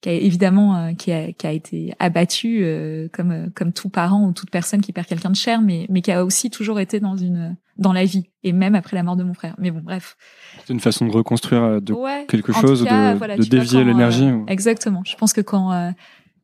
qui 0.00 0.08
a 0.08 0.12
évidemment 0.12 0.76
euh, 0.76 0.92
qui, 0.92 1.12
a, 1.12 1.32
qui 1.32 1.46
a 1.46 1.52
été 1.52 1.94
abattu 1.98 2.60
euh, 2.62 3.08
comme 3.12 3.50
comme 3.54 3.72
tout 3.72 3.88
parent 3.88 4.24
ou 4.26 4.32
toute 4.32 4.50
personne 4.50 4.80
qui 4.80 4.92
perd 4.92 5.06
quelqu'un 5.06 5.30
de 5.30 5.36
cher, 5.36 5.60
mais 5.60 5.86
mais 5.88 6.02
qui 6.02 6.12
a 6.12 6.24
aussi 6.24 6.50
toujours 6.50 6.78
été 6.78 7.00
dans 7.00 7.16
une 7.16 7.56
dans 7.76 7.92
la 7.92 8.04
vie 8.04 8.28
et 8.44 8.52
même 8.52 8.74
après 8.74 8.96
la 8.96 9.02
mort 9.02 9.16
de 9.16 9.24
mon 9.24 9.34
frère. 9.34 9.54
Mais 9.58 9.70
bon, 9.70 9.80
bref. 9.82 10.16
C'est 10.66 10.72
une 10.72 10.80
façon 10.80 11.06
de 11.06 11.12
reconstruire 11.12 11.80
de 11.80 11.94
quelque 12.26 12.52
chose, 12.52 12.82
de, 12.82 13.36
de 13.36 13.44
dévier 13.44 13.84
l'énergie. 13.84 14.28
Exactement. 14.46 15.02
Je 15.04 15.16
pense 15.16 15.32
que 15.32 15.40
quand 15.40 15.94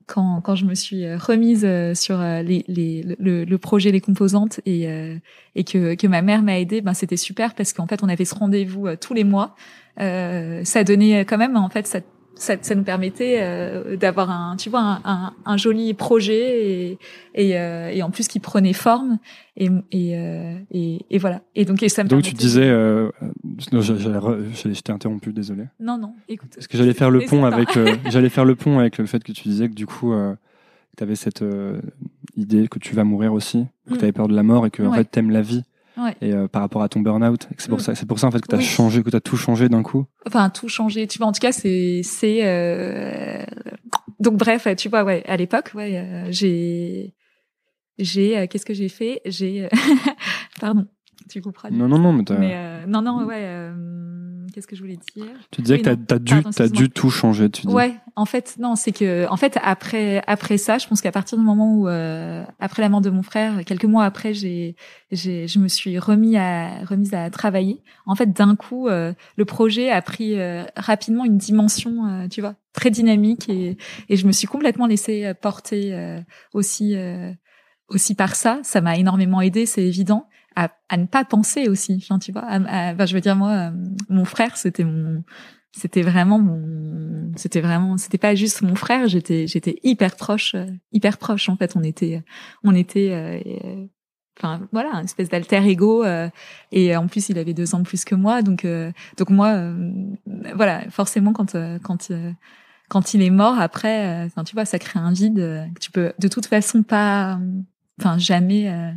quand, 0.06 0.42
quand 0.42 0.54
je 0.54 0.66
me 0.66 0.74
suis 0.74 1.12
remise 1.14 1.66
sur 1.94 2.18
les, 2.18 2.64
les, 2.68 3.16
le, 3.18 3.44
le 3.44 3.58
projet, 3.58 3.90
les 3.90 4.02
composantes 4.02 4.60
et, 4.66 4.86
et 5.54 5.64
que, 5.64 5.94
que 5.94 6.06
ma 6.06 6.22
mère 6.22 6.42
m'a 6.42 6.60
aidée, 6.60 6.82
ben 6.82 6.94
c'était 6.94 7.16
super 7.16 7.54
parce 7.54 7.72
qu'en 7.72 7.86
fait 7.86 8.02
on 8.02 8.08
avait 8.08 8.24
ce 8.24 8.34
rendez-vous 8.34 8.94
tous 9.00 9.14
les 9.14 9.24
mois. 9.24 9.56
ça 9.98 10.84
donnait 10.84 11.24
quand 11.24 11.38
même 11.38 11.56
en 11.56 11.68
fait 11.68 11.86
ça 11.86 12.00
ça, 12.36 12.56
ça, 12.60 12.74
nous 12.74 12.82
permettait 12.82 13.38
euh, 13.40 13.96
d'avoir 13.96 14.30
un, 14.30 14.56
tu 14.56 14.70
vois, 14.70 14.80
un, 14.80 15.00
un, 15.04 15.32
un 15.44 15.56
joli 15.56 15.94
projet 15.94 16.66
et, 16.66 16.98
et, 17.34 17.58
euh, 17.58 17.90
et, 17.90 18.02
en 18.02 18.10
plus 18.10 18.28
qui 18.28 18.40
prenait 18.40 18.72
forme 18.72 19.18
et, 19.56 19.68
et, 19.92 20.16
euh, 20.18 20.56
et, 20.70 21.00
et, 21.10 21.18
voilà. 21.18 21.42
Et 21.54 21.64
donc, 21.64 21.82
et 21.82 21.88
ça 21.88 22.04
me 22.04 22.08
donc 22.08 22.22
tu 22.22 22.34
disais, 22.34 22.64
euh, 22.64 23.10
non, 23.72 23.80
j'allais, 23.80 24.74
t'ai 24.74 24.92
interrompu, 24.92 25.32
désolé. 25.32 25.64
Non, 25.80 25.98
non, 25.98 26.14
écoute. 26.28 26.50
Parce 26.54 26.66
que 26.66 26.76
j'allais 26.76 26.94
faire 26.94 27.10
le 27.10 27.20
pont 27.20 27.44
avec, 27.44 27.78
j'allais 28.10 28.28
faire 28.28 28.44
le 28.44 28.54
pont 28.54 28.78
avec 28.78 28.98
le 28.98 29.06
fait 29.06 29.22
que 29.22 29.32
tu 29.32 29.48
disais 29.48 29.68
que 29.68 29.74
du 29.74 29.86
coup, 29.86 30.12
tu 30.96 31.02
avais 31.02 31.16
cette 31.16 31.44
idée 32.36 32.68
que 32.68 32.78
tu 32.78 32.94
vas 32.94 33.04
mourir 33.04 33.32
aussi, 33.32 33.66
que 33.88 33.94
mm. 33.94 33.98
tu 33.98 34.02
avais 34.02 34.12
peur 34.12 34.28
de 34.28 34.34
la 34.34 34.42
mort 34.42 34.66
et 34.66 34.70
que 34.70 34.82
en 34.82 34.92
fait 34.92 35.04
t'aimes 35.04 35.30
la 35.30 35.42
vie. 35.42 35.62
Ouais. 35.96 36.16
Et 36.20 36.32
euh, 36.32 36.48
par 36.48 36.62
rapport 36.62 36.82
à 36.82 36.88
ton 36.88 37.00
burn-out, 37.00 37.48
c'est 37.56 37.68
pour 37.68 37.78
mm. 37.78 37.82
ça, 37.82 37.94
c'est 37.94 38.06
pour 38.06 38.18
ça 38.18 38.26
en 38.26 38.30
fait 38.30 38.40
que 38.40 38.48
tu 38.48 38.54
as 38.54 38.60
changé, 38.60 39.02
que 39.02 39.10
tu 39.10 39.16
as 39.16 39.20
tout 39.20 39.36
changé 39.36 39.68
d'un 39.68 39.82
coup. 39.82 40.06
Enfin, 40.26 40.50
tout 40.50 40.68
changé. 40.68 41.06
Tu 41.06 41.18
vois, 41.18 41.28
en 41.28 41.32
tout 41.32 41.40
cas, 41.40 41.52
c'est, 41.52 42.00
c'est. 42.02 42.40
Euh... 42.44 43.44
Donc 44.18 44.36
bref, 44.36 44.66
tu 44.76 44.88
vois, 44.88 45.04
ouais, 45.04 45.22
à 45.26 45.36
l'époque, 45.36 45.70
ouais, 45.74 45.98
euh, 45.98 46.26
j'ai, 46.30 47.14
j'ai, 47.98 48.38
euh, 48.38 48.46
qu'est-ce 48.48 48.66
que 48.66 48.74
j'ai 48.74 48.88
fait? 48.88 49.20
J'ai, 49.26 49.68
pardon, 50.60 50.86
tu 51.28 51.40
comprends 51.40 51.70
Non, 51.70 51.88
non, 51.88 51.98
non, 51.98 52.12
mais, 52.12 52.24
mais 52.38 52.86
non, 52.86 53.02
non, 53.02 53.24
ouais 53.24 53.70
qu'est-ce 54.54 54.68
que 54.68 54.76
je 54.76 54.82
voulais 54.82 54.98
dire 55.16 55.26
Tu 55.50 55.62
disais 55.62 55.78
que 55.78 55.82
tu 55.82 56.14
as, 56.14 56.18
dû, 56.18 56.34
as 56.58 56.68
dû 56.68 56.88
tout 56.88 57.10
changer, 57.10 57.50
tu 57.50 57.66
dis. 57.66 57.72
Ouais, 57.72 57.96
en 58.14 58.24
fait, 58.24 58.54
non, 58.60 58.76
c'est 58.76 58.92
que, 58.92 59.26
en 59.28 59.36
fait, 59.36 59.58
après, 59.62 60.22
après 60.28 60.58
ça, 60.58 60.78
je 60.78 60.86
pense 60.86 61.00
qu'à 61.00 61.10
partir 61.10 61.36
du 61.36 61.44
moment 61.44 61.74
où, 61.74 61.88
euh, 61.88 62.44
après 62.60 62.80
la 62.80 62.88
mort 62.88 63.00
de 63.00 63.10
mon 63.10 63.22
frère, 63.22 63.64
quelques 63.64 63.84
mois 63.84 64.04
après, 64.04 64.32
j'ai, 64.32 64.76
j'ai, 65.10 65.48
je 65.48 65.58
me 65.58 65.66
suis 65.66 65.98
remis 65.98 66.36
à, 66.36 66.84
remise 66.84 67.14
à 67.14 67.28
travailler. 67.30 67.82
En 68.06 68.14
fait, 68.14 68.32
d'un 68.32 68.54
coup, 68.54 68.88
euh, 68.88 69.12
le 69.36 69.44
projet 69.44 69.90
a 69.90 70.00
pris 70.02 70.38
euh, 70.38 70.62
rapidement 70.76 71.24
une 71.24 71.36
dimension, 71.38 72.06
euh, 72.06 72.28
tu 72.28 72.40
vois, 72.40 72.54
très 72.72 72.90
dynamique 72.90 73.48
et, 73.48 73.76
et 74.08 74.16
je 74.16 74.26
me 74.26 74.32
suis 74.32 74.46
complètement 74.46 74.86
laissée 74.86 75.32
porter 75.40 76.22
aussi, 76.52 76.96
aussi 77.88 78.16
par 78.16 78.34
ça. 78.34 78.58
Ça 78.64 78.80
m'a 78.80 78.96
énormément 78.98 79.40
aidé, 79.40 79.64
c'est 79.64 79.84
évident 79.84 80.28
à, 80.56 80.70
à, 80.88 80.96
ne 80.96 81.06
pas 81.06 81.24
penser 81.24 81.68
aussi. 81.68 81.98
Enfin, 82.02 82.18
tu 82.18 82.32
vois, 82.32 82.44
je 82.48 83.14
veux 83.14 83.20
dire 83.20 83.36
moi, 83.36 83.50
euh, 83.50 83.70
mon 84.08 84.24
frère, 84.24 84.56
c'était 84.56 84.84
mon, 84.84 85.22
c'était 85.72 86.02
vraiment 86.02 86.38
mon, 86.38 87.32
c'était 87.36 87.60
vraiment, 87.60 87.96
c'était 87.98 88.18
pas 88.18 88.34
juste 88.34 88.62
mon 88.62 88.74
frère. 88.74 89.08
J'étais, 89.08 89.46
j'étais 89.46 89.78
hyper 89.82 90.16
proche, 90.16 90.54
euh, 90.54 90.66
hyper 90.92 91.18
proche. 91.18 91.48
En 91.48 91.56
fait, 91.56 91.76
on 91.76 91.82
était, 91.82 92.22
on 92.62 92.74
était, 92.74 93.10
euh, 93.12 93.86
enfin 94.38 94.60
voilà, 94.72 94.90
une 94.94 95.04
espèce 95.04 95.28
d'alter 95.28 95.66
ego. 95.68 96.04
et 96.72 96.96
en 96.96 97.06
plus, 97.06 97.28
il 97.28 97.38
avait 97.38 97.54
deux 97.54 97.74
ans 97.74 97.80
de 97.80 97.86
plus 97.86 98.04
que 98.04 98.14
moi, 98.14 98.42
donc, 98.42 98.66
donc 99.16 99.30
moi, 99.30 99.72
voilà, 100.54 100.88
forcément 100.90 101.32
quand, 101.32 101.56
quand 101.82 102.10
quand 102.90 103.14
il 103.14 103.22
est 103.22 103.30
mort 103.30 103.58
après, 103.58 104.24
enfin 104.26 104.44
tu 104.44 104.54
vois, 104.54 104.66
ça 104.66 104.78
crée 104.78 105.00
un 105.00 105.10
vide 105.10 105.36
que 105.74 105.80
tu 105.80 105.90
peux 105.90 106.12
de 106.18 106.28
toute 106.28 106.46
façon 106.46 106.82
pas, 106.82 107.40
enfin 107.98 108.18
jamais 108.18 108.94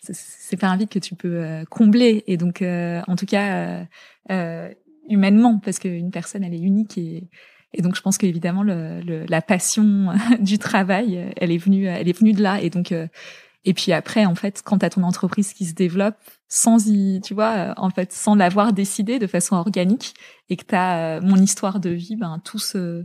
c'est 0.00 0.56
pas 0.56 0.68
un 0.68 0.76
vide 0.76 0.88
que 0.88 0.98
tu 0.98 1.14
peux 1.14 1.44
euh, 1.44 1.64
combler 1.64 2.24
et 2.26 2.36
donc 2.36 2.62
euh, 2.62 3.02
en 3.08 3.16
tout 3.16 3.26
cas 3.26 3.84
euh, 4.30 4.68
humainement 5.08 5.58
parce 5.58 5.78
qu'une 5.78 6.10
personne 6.10 6.44
elle 6.44 6.54
est 6.54 6.60
unique 6.60 6.98
et 6.98 7.28
donc 7.82 7.96
je 7.96 8.02
pense 8.02 8.18
qu'évidemment 8.18 8.62
le, 8.62 9.00
le, 9.00 9.26
la 9.26 9.42
passion 9.42 10.12
du 10.40 10.58
travail 10.58 11.32
elle 11.36 11.52
est 11.52 11.58
venue 11.58 11.86
elle 11.86 12.08
est 12.08 12.18
venue 12.18 12.32
de 12.32 12.42
là 12.42 12.60
et 12.60 12.70
donc 12.70 12.92
et 12.92 13.74
puis 13.74 13.92
après 13.92 14.24
en 14.24 14.34
fait 14.34 14.62
quand 14.64 14.78
t'as 14.78 14.90
ton 14.90 15.02
entreprise 15.02 15.52
qui 15.52 15.64
se 15.64 15.74
développe 15.74 16.16
sans 16.48 16.86
y 16.86 17.20
tu 17.22 17.34
vois 17.34 17.74
en 17.76 17.90
fait 17.90 18.12
sans 18.12 18.34
l'avoir 18.34 18.72
décidé 18.72 19.18
de 19.18 19.26
façon 19.26 19.56
organique 19.56 20.14
et 20.48 20.56
que 20.56 20.64
t'as 20.64 21.20
mon 21.20 21.36
histoire 21.36 21.80
de 21.80 21.90
vie 21.90 22.16
ben 22.16 22.40
tout 22.44 22.58
se 22.60 23.04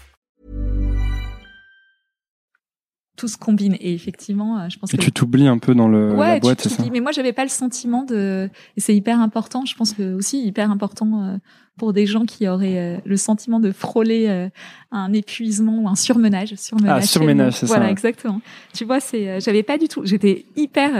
Tout 3.21 3.27
se 3.27 3.37
combine 3.37 3.77
et 3.79 3.93
effectivement 3.93 4.57
euh, 4.57 4.65
je 4.67 4.79
pense 4.79 4.91
et 4.91 4.97
que 4.97 5.03
tu 5.03 5.11
t'oublies 5.11 5.47
un 5.47 5.59
peu 5.59 5.75
dans 5.75 5.87
le 5.87 6.15
ouais, 6.15 6.33
la 6.33 6.39
boîte 6.39 6.61
c'est 6.61 6.69
ça 6.69 6.83
mais 6.91 7.01
moi 7.01 7.11
j'avais 7.11 7.33
pas 7.33 7.43
le 7.43 7.49
sentiment 7.49 8.03
de 8.03 8.49
et 8.75 8.81
c'est 8.81 8.95
hyper 8.95 9.19
important 9.19 9.63
je 9.63 9.75
pense 9.75 9.93
que 9.93 10.15
aussi 10.15 10.43
hyper 10.43 10.71
important 10.71 11.23
euh, 11.23 11.37
pour 11.77 11.93
des 11.93 12.07
gens 12.07 12.25
qui 12.25 12.47
auraient 12.47 12.79
euh, 12.79 12.97
le 13.05 13.17
sentiment 13.17 13.59
de 13.59 13.71
frôler 13.71 14.49
un 14.91 15.13
épuisement 15.13 15.83
ou 15.83 15.87
un 15.87 15.93
surmenage 15.93 16.55
surmenage 16.55 17.03
ah 17.03 17.05
surmenage 17.05 17.53
c'est 17.53 17.67
ça 17.67 17.75
voilà 17.75 17.91
exactement. 17.91 18.41
Tu 18.73 18.85
vois 18.85 18.99
c'est 18.99 19.39
j'avais 19.39 19.63
pas 19.63 19.77
du 19.77 19.87
tout 19.87 20.01
j'étais 20.03 20.45
hyper 20.55 20.91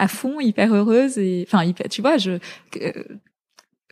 à 0.00 0.08
fond 0.08 0.40
hyper 0.40 0.74
heureuse 0.74 1.18
et 1.18 1.46
enfin 1.46 1.70
tu 1.88 2.00
vois 2.02 2.16
je 2.16 2.38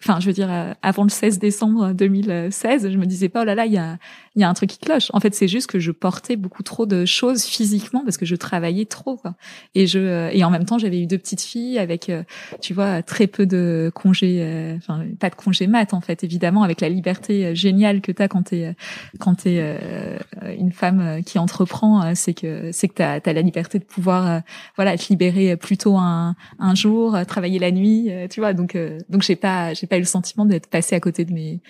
enfin 0.05 0.20
je 0.20 0.26
veux 0.26 0.32
dire 0.32 0.50
avant 0.82 1.05
le 1.05 1.09
16 1.09 1.38
décembre 1.38 1.92
2016 1.92 2.90
je 2.90 2.98
me 2.98 3.07
disais 3.07 3.28
pas 3.28 3.42
oh 3.42 3.44
là 3.44 3.55
là 3.55 3.66
il 3.66 3.72
y 3.72 3.78
a 3.78 3.98
il 4.36 4.40
y 4.40 4.44
a 4.44 4.48
un 4.48 4.55
truc 4.55 4.70
qui 4.70 4.78
cloche. 4.78 5.11
En 5.12 5.20
fait, 5.20 5.34
c'est 5.34 5.46
juste 5.46 5.68
que 5.68 5.78
je 5.78 5.92
portais 5.92 6.36
beaucoup 6.36 6.62
trop 6.62 6.86
de 6.86 7.05
choses 7.05 7.44
physiquement 7.44 8.02
parce 8.05 8.16
que 8.16 8.26
je 8.26 8.34
travaillais 8.34 8.84
trop. 8.84 9.16
Quoi. 9.16 9.34
Et 9.74 9.86
je 9.86 10.30
et 10.32 10.42
en 10.42 10.50
même 10.50 10.64
temps, 10.64 10.78
j'avais 10.78 11.00
eu 11.00 11.07
deux 11.07 11.18
petites 11.18 11.40
filles 11.40 11.78
avec, 11.78 12.09
euh, 12.09 12.24
tu 12.61 12.74
vois, 12.74 13.02
très 13.02 13.26
peu 13.26 13.46
de 13.46 13.92
congés, 13.94 14.38
euh, 14.40 14.76
enfin 14.76 15.05
pas 15.20 15.30
de 15.30 15.36
congés 15.36 15.66
mat 15.66 15.94
en 15.94 16.00
fait, 16.00 16.24
évidemment, 16.24 16.64
avec 16.64 16.80
la 16.80 16.88
liberté 16.88 17.46
euh, 17.46 17.55
géniale 17.55 18.00
que 18.00 18.11
t'as 18.11 18.26
quand 18.26 18.42
t'es 18.44 18.74
quand 19.20 19.36
t'es 19.36 19.78
une 20.59 20.72
femme 20.72 21.22
qui 21.24 21.38
entreprend, 21.38 22.14
c'est 22.14 22.34
que 22.34 22.72
c'est 22.72 22.88
que 22.88 22.94
t'as 22.94 23.20
as 23.24 23.32
la 23.32 23.42
liberté 23.42 23.78
de 23.78 23.84
pouvoir, 23.84 24.42
voilà, 24.76 24.96
te 24.96 25.09
libérer 25.09 25.57
plus 25.57 25.76
tôt 25.76 25.96
un, 25.96 26.34
un 26.59 26.74
jour, 26.74 27.16
travailler 27.26 27.59
la 27.59 27.70
nuit, 27.70 28.11
tu 28.30 28.40
vois. 28.40 28.52
Donc 28.52 28.76
donc 29.09 29.22
j'ai 29.22 29.36
pas 29.36 29.74
j'ai 29.74 29.86
pas 29.86 29.93
eu 29.97 30.01
le 30.01 30.07
sentiment 30.07 30.45
d'être 30.45 30.68
passée 30.68 30.95
à 30.95 31.01
côté 31.01 31.24
de 31.24 31.32
mes 31.32 31.61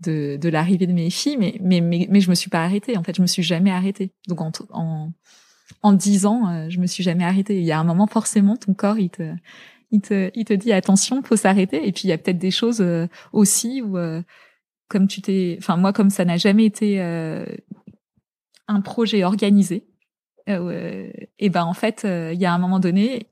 de, 0.00 0.36
de 0.40 0.48
l'arrivée 0.48 0.86
de 0.86 0.92
mes 0.92 1.10
filles, 1.10 1.36
mais, 1.38 1.58
mais, 1.60 1.80
mais, 1.80 2.06
mais, 2.10 2.20
je 2.20 2.28
me 2.28 2.34
suis 2.34 2.50
pas 2.50 2.64
arrêtée. 2.64 2.96
En 2.96 3.02
fait, 3.02 3.16
je 3.16 3.22
me 3.22 3.26
suis 3.26 3.42
jamais 3.42 3.70
arrêtée. 3.70 4.12
Donc, 4.28 4.40
en, 4.40 4.50
en, 4.70 5.12
en 5.82 5.92
dix 5.92 6.26
ans, 6.26 6.48
euh, 6.48 6.68
je 6.68 6.78
me 6.78 6.86
suis 6.86 7.02
jamais 7.02 7.24
arrêtée. 7.24 7.58
Il 7.58 7.64
y 7.64 7.72
a 7.72 7.78
un 7.78 7.84
moment, 7.84 8.06
forcément, 8.06 8.56
ton 8.56 8.74
corps, 8.74 8.98
il 8.98 9.10
te, 9.10 9.34
il 9.90 10.00
te, 10.00 10.30
il 10.34 10.44
te 10.44 10.52
dit 10.52 10.72
attention, 10.72 11.22
faut 11.22 11.36
s'arrêter. 11.36 11.86
Et 11.86 11.92
puis, 11.92 12.02
il 12.04 12.08
y 12.08 12.12
a 12.12 12.18
peut-être 12.18 12.38
des 12.38 12.50
choses 12.50 12.80
euh, 12.80 13.06
aussi 13.32 13.82
où, 13.82 13.96
euh, 13.96 14.22
comme 14.88 15.06
tu 15.06 15.22
t'es, 15.22 15.56
enfin, 15.58 15.76
moi, 15.76 15.92
comme 15.92 16.10
ça 16.10 16.24
n'a 16.24 16.36
jamais 16.36 16.64
été 16.64 17.00
un 17.00 18.80
projet 18.82 19.24
organisé, 19.24 19.86
et 20.46 21.48
ben, 21.48 21.64
en 21.64 21.72
fait, 21.72 22.04
il 22.04 22.38
y 22.38 22.44
a 22.44 22.52
un 22.52 22.58
moment 22.58 22.78
donné, 22.78 23.28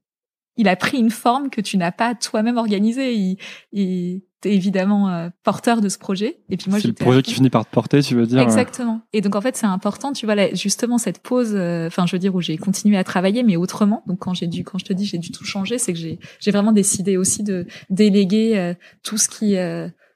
il 0.57 0.69
a 0.69 0.77
pris 0.77 0.99
une 0.99 1.11
forme 1.11 1.51
que 1.51 1.61
tu 1.61 1.77
n'as 1.77 1.93
pas 1.93 2.15
toi-même 2.15 2.57
organisée. 2.57 3.15
Il, 3.15 3.39
il, 3.73 4.23
évidemment 4.45 5.09
euh, 5.09 5.29
porteur 5.45 5.81
de 5.81 5.89
ce 5.89 5.99
projet. 5.99 6.39
Et 6.51 6.57
puis 6.57 6.71
moi, 6.71 6.81
c'est 6.81 6.89
le 6.89 6.95
projet 6.95 7.23
qui 7.23 7.35
finit 7.35 7.51
par 7.51 7.65
te 7.65 7.71
porter, 7.71 8.03
tu 8.03 8.15
veux 8.15 8.27
dire 8.27 8.41
Exactement. 8.41 9.03
Et 9.13 9.21
donc 9.21 9.37
en 9.37 9.41
fait, 9.41 9.57
c'est 9.57 9.67
important, 9.67 10.13
tu 10.13 10.27
vois, 10.27 10.35
là, 10.35 10.53
justement 10.55 10.99
cette 10.99 11.21
pause. 11.21 11.53
Euh, 11.55 11.87
enfin, 11.87 12.07
je 12.07 12.13
veux 12.13 12.19
dire 12.19 12.35
où 12.35 12.41
j'ai 12.41 12.57
continué 12.57 12.97
à 12.97 13.05
travailler, 13.05 13.43
mais 13.43 13.57
autrement. 13.57 14.03
Donc 14.07 14.21
quand 14.21 14.35
j'ai 14.35 14.47
dû, 14.47 14.65
quand 14.65 14.79
je 14.79 14.85
te 14.85 14.93
dis, 14.93 15.05
j'ai 15.05 15.19
dû 15.19 15.31
tout 15.31 15.45
changer, 15.45 15.79
c'est 15.79 15.93
que 15.93 15.99
j'ai, 15.99 16.19
j'ai 16.41 16.51
vraiment 16.51 16.73
décidé 16.73 17.17
aussi 17.17 17.43
de 17.43 17.67
déléguer 17.91 18.59
euh, 18.59 18.75
tout 19.03 19.19
ce 19.19 19.29
qui 19.29 19.57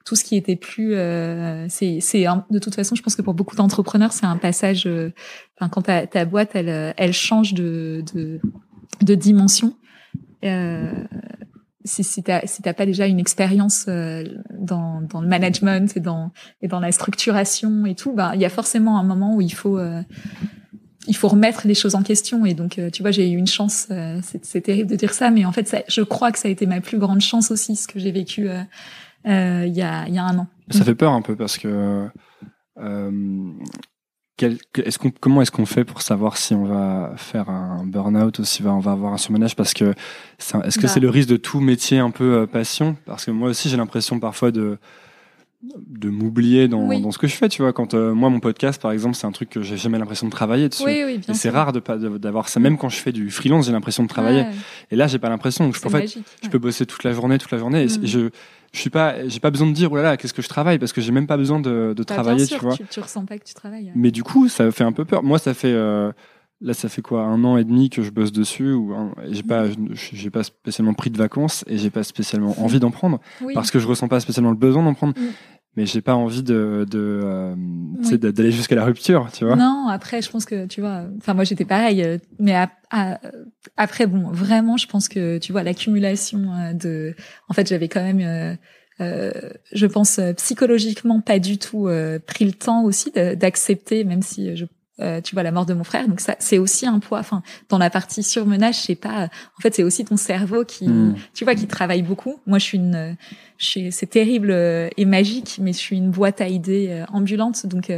tout 0.05 0.15
ce 0.15 0.23
qui 0.23 0.37
était 0.37 0.55
plus, 0.55 0.93
c'est, 1.67 1.99
c'est 1.99 2.25
de 2.49 2.59
toute 2.59 2.73
façon, 2.73 2.95
je 2.95 3.01
pense 3.01 3.17
que 3.17 3.21
pour 3.21 3.33
beaucoup 3.33 3.57
d'entrepreneurs, 3.57 4.13
c'est 4.13 4.25
un 4.25 4.37
passage. 4.37 4.87
Enfin, 5.57 5.67
quand 5.67 5.81
ta, 5.81 6.07
ta 6.07 6.23
boîte, 6.23 6.51
elle, 6.53 6.93
elle 6.95 7.11
change 7.11 7.53
de, 7.53 8.05
de, 8.13 8.39
de 9.01 9.15
dimension. 9.15 9.75
Euh, 10.43 10.91
si, 11.85 12.03
si 12.03 12.21
t'as 12.21 12.45
si 12.45 12.61
pas 12.61 12.85
déjà 12.85 13.07
une 13.07 13.19
expérience 13.19 13.85
euh, 13.87 14.23
dans, 14.59 15.01
dans 15.01 15.21
le 15.21 15.27
management 15.27 15.95
et 15.95 15.99
dans 15.99 16.31
et 16.61 16.67
dans 16.67 16.79
la 16.79 16.91
structuration 16.91 17.85
et 17.85 17.95
tout, 17.95 18.13
bah 18.13 18.31
il 18.35 18.41
y 18.41 18.45
a 18.45 18.49
forcément 18.49 18.99
un 18.99 19.03
moment 19.03 19.35
où 19.35 19.41
il 19.41 19.53
faut 19.53 19.77
euh, 19.77 20.01
il 21.07 21.15
faut 21.15 21.29
remettre 21.29 21.65
les 21.65 21.75
choses 21.75 21.95
en 21.95 22.03
question 22.03 22.45
et 22.45 22.53
donc 22.53 22.81
tu 22.91 23.01
vois 23.01 23.11
j'ai 23.11 23.31
eu 23.31 23.37
une 23.37 23.47
chance 23.47 23.87
c'est 24.43 24.61
terrible 24.61 24.89
de 24.89 24.97
dire 24.97 25.13
ça 25.13 25.31
mais 25.31 25.45
en 25.45 25.53
fait 25.53 25.85
je 25.87 26.01
crois 26.01 26.33
que 26.33 26.39
ça 26.39 26.49
a 26.49 26.51
été 26.51 26.65
ma 26.65 26.81
plus 26.81 26.97
grande 26.97 27.21
chance 27.21 27.49
aussi 27.49 27.77
ce 27.77 27.87
que 27.87 27.97
j'ai 27.97 28.11
vécu 28.11 28.49
il 29.23 29.29
y 29.29 29.81
a 29.81 30.05
il 30.07 30.13
y 30.13 30.17
a 30.17 30.23
un 30.25 30.37
an. 30.37 30.47
Ça 30.69 30.83
fait 30.83 30.95
peur 30.95 31.13
un 31.13 31.21
peu 31.21 31.37
parce 31.37 31.57
que 31.57 32.09
est-ce 34.45 34.99
qu'on, 34.99 35.11
comment 35.11 35.41
est-ce 35.41 35.51
qu'on 35.51 35.65
fait 35.65 35.83
pour 35.83 36.01
savoir 36.01 36.37
si 36.37 36.53
on 36.53 36.65
va 36.65 37.13
faire 37.17 37.49
un 37.49 37.83
burn-out 37.85 38.39
ou 38.39 38.43
si 38.43 38.63
on 38.63 38.79
va 38.79 38.91
avoir 38.91 39.13
un 39.13 39.17
surmenage? 39.17 39.55
Parce 39.55 39.73
que 39.73 39.93
est-ce 40.39 40.77
que 40.77 40.83
bah. 40.83 40.87
c'est 40.87 40.99
le 40.99 41.09
risque 41.09 41.29
de 41.29 41.37
tout 41.37 41.59
métier 41.59 41.99
un 41.99 42.11
peu 42.11 42.33
euh, 42.35 42.45
passion 42.45 42.95
Parce 43.05 43.25
que 43.25 43.31
moi 43.31 43.49
aussi 43.49 43.69
j'ai 43.69 43.77
l'impression 43.77 44.19
parfois 44.19 44.51
de 44.51 44.77
de 45.63 46.09
m'oublier 46.09 46.67
dans, 46.67 46.87
dans 46.99 47.11
ce 47.11 47.17
que 47.17 47.25
je 47.25 47.35
fais, 47.35 47.49
tu 47.49 47.63
vois. 47.63 47.73
Quand 47.73 47.95
euh, 47.95 48.13
moi 48.13 48.29
mon 48.29 48.39
podcast 48.39 48.79
par 48.79 48.91
exemple, 48.91 49.15
c'est 49.15 49.25
un 49.25 49.31
truc 49.31 49.49
que 49.49 49.63
j'ai 49.63 49.75
jamais 49.75 49.97
l'impression 49.97 50.27
de 50.27 50.31
travailler 50.31 50.69
dessus. 50.69 50.83
Oui, 50.85 51.01
oui, 51.03 51.19
et 51.27 51.33
c'est 51.33 51.49
rare 51.49 51.73
de 51.73 51.79
pas 51.79 51.97
d'avoir 51.97 52.47
ça. 52.47 52.59
Même 52.59 52.77
quand 52.77 52.89
je 52.89 52.97
fais 52.97 53.11
du 53.11 53.31
freelance, 53.31 53.65
j'ai 53.65 53.71
l'impression 53.71 54.03
de 54.03 54.07
travailler. 54.07 54.45
Et 54.91 54.95
là, 54.95 55.07
j'ai 55.07 55.17
pas 55.19 55.29
l'impression. 55.29 55.65
Donc 55.65 55.75
je 55.75 55.81
peux, 55.81 55.87
en 55.87 55.91
fait, 55.91 56.17
je 56.43 56.49
peux 56.49 56.59
bosser 56.59 56.85
toute 56.85 57.03
la 57.03 57.13
journée, 57.13 57.39
toute 57.39 57.51
la 57.51 57.57
journée. 57.57 57.83
Et 57.83 58.07
je 58.07 58.29
je 58.73 58.79
suis 58.79 58.89
pas, 58.89 59.27
j'ai 59.27 59.39
pas 59.39 59.51
besoin 59.51 59.67
de 59.67 59.73
dire, 59.73 59.91
oh 59.91 59.95
là 59.95 60.03
là, 60.03 60.17
qu'est-ce 60.17 60.33
que 60.33 60.41
je 60.41 60.49
travaille, 60.49 60.79
parce 60.79 60.93
que 60.93 61.01
j'ai 61.01 61.11
même 61.11 61.27
pas 61.27 61.37
besoin 61.37 61.59
de, 61.59 61.93
de 61.95 62.03
bah, 62.03 62.03
travailler, 62.03 62.45
tu 62.45 62.57
vois. 62.57 62.75
Tu, 62.75 62.85
tu, 62.85 62.99
ressens 62.99 63.25
pas 63.25 63.37
que 63.37 63.43
tu 63.43 63.53
travailles. 63.53 63.91
Mais 63.95 64.11
du 64.11 64.23
coup, 64.23 64.49
ça 64.49 64.69
fait 64.71 64.83
un 64.83 64.91
peu 64.91 65.05
peur. 65.05 65.23
Moi, 65.23 65.39
ça 65.39 65.53
fait, 65.53 65.71
euh, 65.71 66.11
là, 66.61 66.73
ça 66.73 66.89
fait 66.89 67.01
quoi, 67.01 67.23
un 67.23 67.43
an 67.43 67.57
et 67.57 67.63
demi 67.63 67.89
que 67.89 68.01
je 68.01 68.11
bosse 68.11 68.31
dessus, 68.31 68.71
ou 68.71 68.93
j'ai 69.29 69.43
pas, 69.43 69.65
j'ai 69.93 70.29
pas 70.29 70.43
spécialement 70.43 70.93
pris 70.93 71.09
de 71.09 71.17
vacances 71.17 71.63
et 71.67 71.77
j'ai 71.77 71.89
pas 71.89 72.03
spécialement 72.03 72.55
envie 72.61 72.79
d'en 72.79 72.91
prendre, 72.91 73.19
parce 73.53 73.71
que 73.71 73.79
je 73.79 73.87
ressens 73.87 74.07
pas 74.07 74.19
spécialement 74.19 74.51
le 74.51 74.57
besoin 74.57 74.83
d'en 74.83 74.93
prendre. 74.93 75.13
Mais 75.77 75.85
j'ai 75.85 76.01
pas 76.01 76.15
envie 76.15 76.43
de, 76.43 76.85
de 76.89 77.21
euh, 77.23 77.55
d'aller 78.17 78.51
jusqu'à 78.51 78.75
la 78.75 78.83
rupture, 78.83 79.29
tu 79.31 79.45
vois. 79.45 79.55
Non, 79.55 79.87
après, 79.87 80.21
je 80.21 80.29
pense 80.29 80.43
que 80.43 80.65
tu 80.65 80.81
vois. 80.81 81.03
Enfin, 81.19 81.33
moi, 81.33 81.43
j'étais 81.45 81.65
pareil. 81.65 82.03
Euh, 82.03 82.17
mais 82.39 82.55
après, 83.77 84.07
bon, 84.07 84.31
vraiment, 84.31 84.75
je 84.75 84.87
pense 84.87 85.07
que 85.07 85.37
tu 85.37 85.51
vois 85.51 85.63
l'accumulation 85.63 86.51
euh, 86.51 86.73
de. 86.73 87.15
En 87.47 87.53
fait, 87.53 87.69
j'avais 87.69 87.87
quand 87.87 88.03
même 88.03 88.57
euh, 88.99 89.31
je 89.71 89.85
pense 89.85 90.17
euh, 90.17 90.33
psychologiquement 90.33 91.21
pas 91.21 91.37
du 91.37 91.59
tout 91.59 91.87
euh, 91.87 92.17
pris 92.19 92.45
le 92.45 92.51
temps 92.51 92.83
aussi 92.83 93.11
d'accepter, 93.11 94.03
même 94.03 94.23
si 94.23 94.55
je 94.55 94.65
tu 94.97 95.35
vois 95.35 95.43
la 95.43 95.51
mort 95.51 95.65
de 95.65 95.73
mon 95.73 95.83
frère. 95.83 96.07
Donc 96.07 96.19
ça 96.19 96.35
c'est 96.39 96.57
aussi 96.57 96.85
un 96.85 96.99
poids. 96.99 97.19
Enfin 97.19 97.43
dans 97.69 97.77
la 97.77 97.89
partie 97.89 98.23
surmenage 98.23 98.75
c'est 98.75 98.95
pas 98.95 99.29
en 99.57 99.61
fait 99.61 99.75
c'est 99.75 99.83
aussi 99.83 100.05
ton 100.05 100.17
cerveau 100.17 100.65
qui 100.65 100.87
hmm. 100.87 101.15
tu 101.33 101.43
vois 101.43 101.55
qui 101.55 101.67
travaille 101.67 102.01
beaucoup. 102.01 102.39
Moi 102.45 102.59
je 102.59 102.63
suis 102.63 102.77
une 102.77 103.15
je 103.57 103.89
c'est 103.91 104.07
terrible 104.07 104.51
et 104.51 105.05
magique 105.05 105.59
mais 105.61 105.73
je 105.73 105.77
suis 105.77 105.97
une 105.97 106.11
boîte 106.11 106.41
à 106.41 106.47
idées 106.47 107.03
ambulante. 107.11 107.65
Donc 107.65 107.91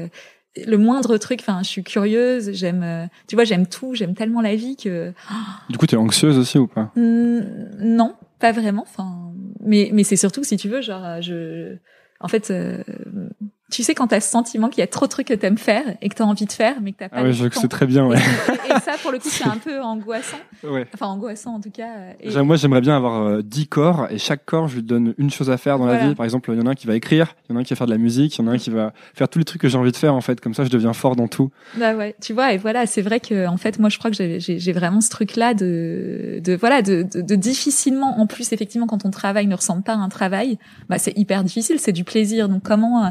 le 0.55 0.77
moindre 0.77 1.17
truc 1.17 1.39
enfin 1.41 1.59
je 1.63 1.69
suis 1.69 1.83
curieuse 1.83 2.51
j'aime 2.53 3.09
tu 3.27 3.35
vois 3.35 3.43
j'aime 3.45 3.67
tout 3.67 3.93
j'aime 3.95 4.15
tellement 4.15 4.41
la 4.41 4.55
vie 4.55 4.75
que 4.75 5.13
du 5.69 5.77
coup 5.77 5.85
tu 5.85 5.95
es 5.95 5.97
anxieuse 5.97 6.37
aussi 6.37 6.57
ou 6.57 6.67
pas? 6.67 6.91
Non 6.95 8.15
pas 8.39 8.51
vraiment. 8.51 8.83
Enfin 8.83 9.31
mais 9.59 9.89
mais 9.93 10.03
c'est 10.03 10.15
surtout 10.15 10.43
si 10.43 10.57
tu 10.57 10.69
veux 10.69 10.81
genre 10.81 11.21
je 11.21 11.75
en 12.19 12.27
fait 12.27 12.49
euh, 12.51 12.83
tu 13.69 13.83
sais 13.83 13.93
quand 13.93 14.07
t'as 14.07 14.19
ce 14.19 14.29
sentiment 14.29 14.69
qu'il 14.69 14.79
y 14.79 14.83
a 14.83 14.87
trop 14.87 15.05
de 15.05 15.11
trucs 15.11 15.27
que 15.27 15.33
t'aimes 15.33 15.57
faire 15.57 15.83
et 16.01 16.09
que 16.09 16.15
t'as 16.15 16.23
envie 16.23 16.45
de 16.45 16.51
faire 16.51 16.75
mais 16.81 16.91
que 16.91 16.97
t'as 16.99 17.09
pas 17.09 17.17
ah 17.19 17.23
ouais, 17.23 17.33
je 17.33 17.47
que 17.47 17.55
c'est 17.55 17.67
très 17.67 17.85
bien 17.85 18.05
ouais. 18.05 18.17
et, 18.17 18.79
ça 18.81 18.93
pour 19.01 19.11
le 19.11 19.19
coup 19.19 19.29
c'est 19.29 19.45
un 19.45 19.57
peu 19.57 19.81
angoissant. 19.81 20.37
Ouais. 20.63 20.87
enfin 20.93 21.07
angoissant 21.07 21.55
en 21.55 21.61
tout 21.61 21.71
cas 21.71 21.89
et... 22.19 22.35
moi 22.41 22.55
j'aimerais 22.55 22.81
bien 22.81 22.95
avoir 22.95 23.43
10 23.43 23.61
euh, 23.61 23.65
corps 23.69 24.07
et 24.09 24.17
chaque 24.17 24.45
corps 24.45 24.67
je 24.67 24.75
lui 24.75 24.83
donne 24.83 25.13
une 25.17 25.29
chose 25.29 25.49
à 25.49 25.57
faire 25.57 25.77
dans 25.77 25.85
la 25.85 25.97
vie. 25.97 26.15
Par 26.15 26.25
exemple 26.25 26.51
il 26.51 26.57
y 26.57 26.61
en 26.61 26.65
a 26.65 26.71
un 26.71 26.75
qui 26.75 26.87
va 26.87 26.95
écrire 26.95 27.35
il 27.47 27.53
y 27.53 27.55
en 27.55 27.57
a 27.57 27.61
un 27.61 27.63
qui 27.63 27.73
va 27.73 27.77
faire 27.77 27.87
de 27.87 27.91
la 27.91 27.97
musique 27.97 28.37
il 28.37 28.41
y 28.41 28.47
en 28.47 28.51
a 28.51 28.53
un 28.53 28.57
qui 28.57 28.69
va 28.69 28.93
faire 29.13 29.29
tous 29.29 29.39
les 29.39 29.45
trucs 29.45 29.61
que 29.61 29.69
j'ai 29.69 29.77
envie 29.77 29.91
de 29.91 29.97
faire 29.97 30.13
en 30.13 30.21
fait. 30.21 30.41
Comme 30.41 30.53
ça 30.53 30.63
je 30.63 30.69
deviens 30.69 30.93
fort 30.93 31.15
dans 31.15 31.27
tout. 31.27 31.51
Bah 31.77 31.93
ouais 31.95 32.15
tu 32.21 32.33
vois 32.33 32.53
et 32.53 32.57
voilà 32.57 32.85
c'est 32.85 33.01
vrai 33.01 33.19
que 33.19 33.47
en 33.47 33.57
fait 33.57 33.79
moi 33.79 33.89
je 33.89 33.97
crois 33.97 34.11
que 34.11 34.17
j'ai 34.39 34.73
vraiment 34.73 35.01
ce 35.01 35.09
truc 35.09 35.35
là 35.35 35.53
de 35.53 36.39
de 36.43 36.55
voilà 36.55 36.81
de, 36.81 37.03
de, 37.03 37.21
de, 37.21 37.35
difficilement 37.35 38.19
en 38.19 38.27
plus 38.27 38.51
effectivement 38.51 38.87
quand 38.87 38.99
ton 38.99 39.11
travail 39.11 39.47
ne 39.47 39.55
ressemble 39.55 39.83
pas 39.83 39.93
à 39.93 39.97
un 39.97 40.09
travail 40.09 40.57
bah 40.89 40.97
c'est 40.97 41.17
hyper 41.17 41.43
difficile 41.43 41.79
c'est 41.79 41.91
du 41.91 42.03
plaisir. 42.03 42.49
Donc 42.49 42.63
comment 42.63 43.05
euh, 43.05 43.09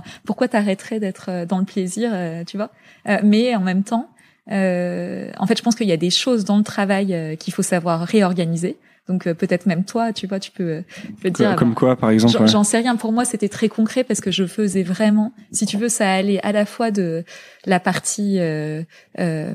pourquoi 0.48 0.60
t'arrêterais 0.60 1.00
d'être 1.00 1.26
euh, 1.28 1.46
dans 1.46 1.58
le 1.58 1.64
plaisir, 1.64 2.10
euh, 2.12 2.44
tu 2.44 2.56
vois. 2.56 2.70
Euh, 3.08 3.18
mais 3.22 3.54
en 3.54 3.60
même 3.60 3.82
temps, 3.82 4.08
en 4.50 5.46
fait, 5.46 5.58
je 5.58 5.62
pense 5.62 5.74
qu'il 5.74 5.88
y 5.88 5.92
a 5.92 5.98
des 5.98 6.10
choses 6.10 6.44
dans 6.44 6.56
le 6.56 6.62
travail 6.62 7.36
qu'il 7.38 7.52
faut 7.52 7.62
savoir 7.62 8.00
réorganiser. 8.00 8.78
Donc 9.06 9.24
peut-être 9.24 9.66
même 9.66 9.84
toi, 9.84 10.14
tu 10.14 10.26
vois, 10.26 10.40
tu 10.40 10.50
peux, 10.50 10.82
peux 11.20 11.30
dire. 11.30 11.54
Comme 11.56 11.74
quoi, 11.74 11.96
par 11.96 12.10
exemple 12.10 12.46
J'en 12.46 12.64
sais 12.64 12.78
rien. 12.78 12.96
Pour 12.96 13.12
moi, 13.12 13.26
c'était 13.26 13.50
très 13.50 13.68
concret 13.68 14.04
parce 14.04 14.22
que 14.22 14.30
je 14.30 14.46
faisais 14.46 14.82
vraiment, 14.82 15.32
si 15.52 15.66
tu 15.66 15.76
veux, 15.76 15.90
ça 15.90 16.10
allait 16.10 16.40
à 16.42 16.52
la 16.52 16.64
fois 16.64 16.90
de 16.90 17.24
la 17.66 17.78
partie, 17.78 18.38
euh, 18.38 18.82
euh, 19.18 19.52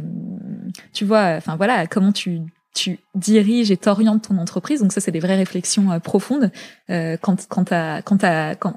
tu 0.92 1.06
vois, 1.06 1.34
enfin 1.38 1.56
voilà, 1.56 1.88
comment 1.88 2.12
tu 2.12 2.42
tu 2.76 3.00
diriges 3.16 3.72
et 3.72 3.78
t'orientes 3.78 4.28
ton 4.28 4.38
entreprise. 4.38 4.82
Donc 4.82 4.92
ça, 4.92 5.02
c'est 5.02 5.12
des 5.12 5.20
vraies 5.20 5.38
réflexions 5.38 6.00
profondes. 6.00 6.52
Euh, 6.92 7.18
quand 7.20 7.48
quand 7.50 7.66
t'as 7.66 8.04
quand 8.04 8.18
t'as 8.18 8.54
quand 8.56 8.76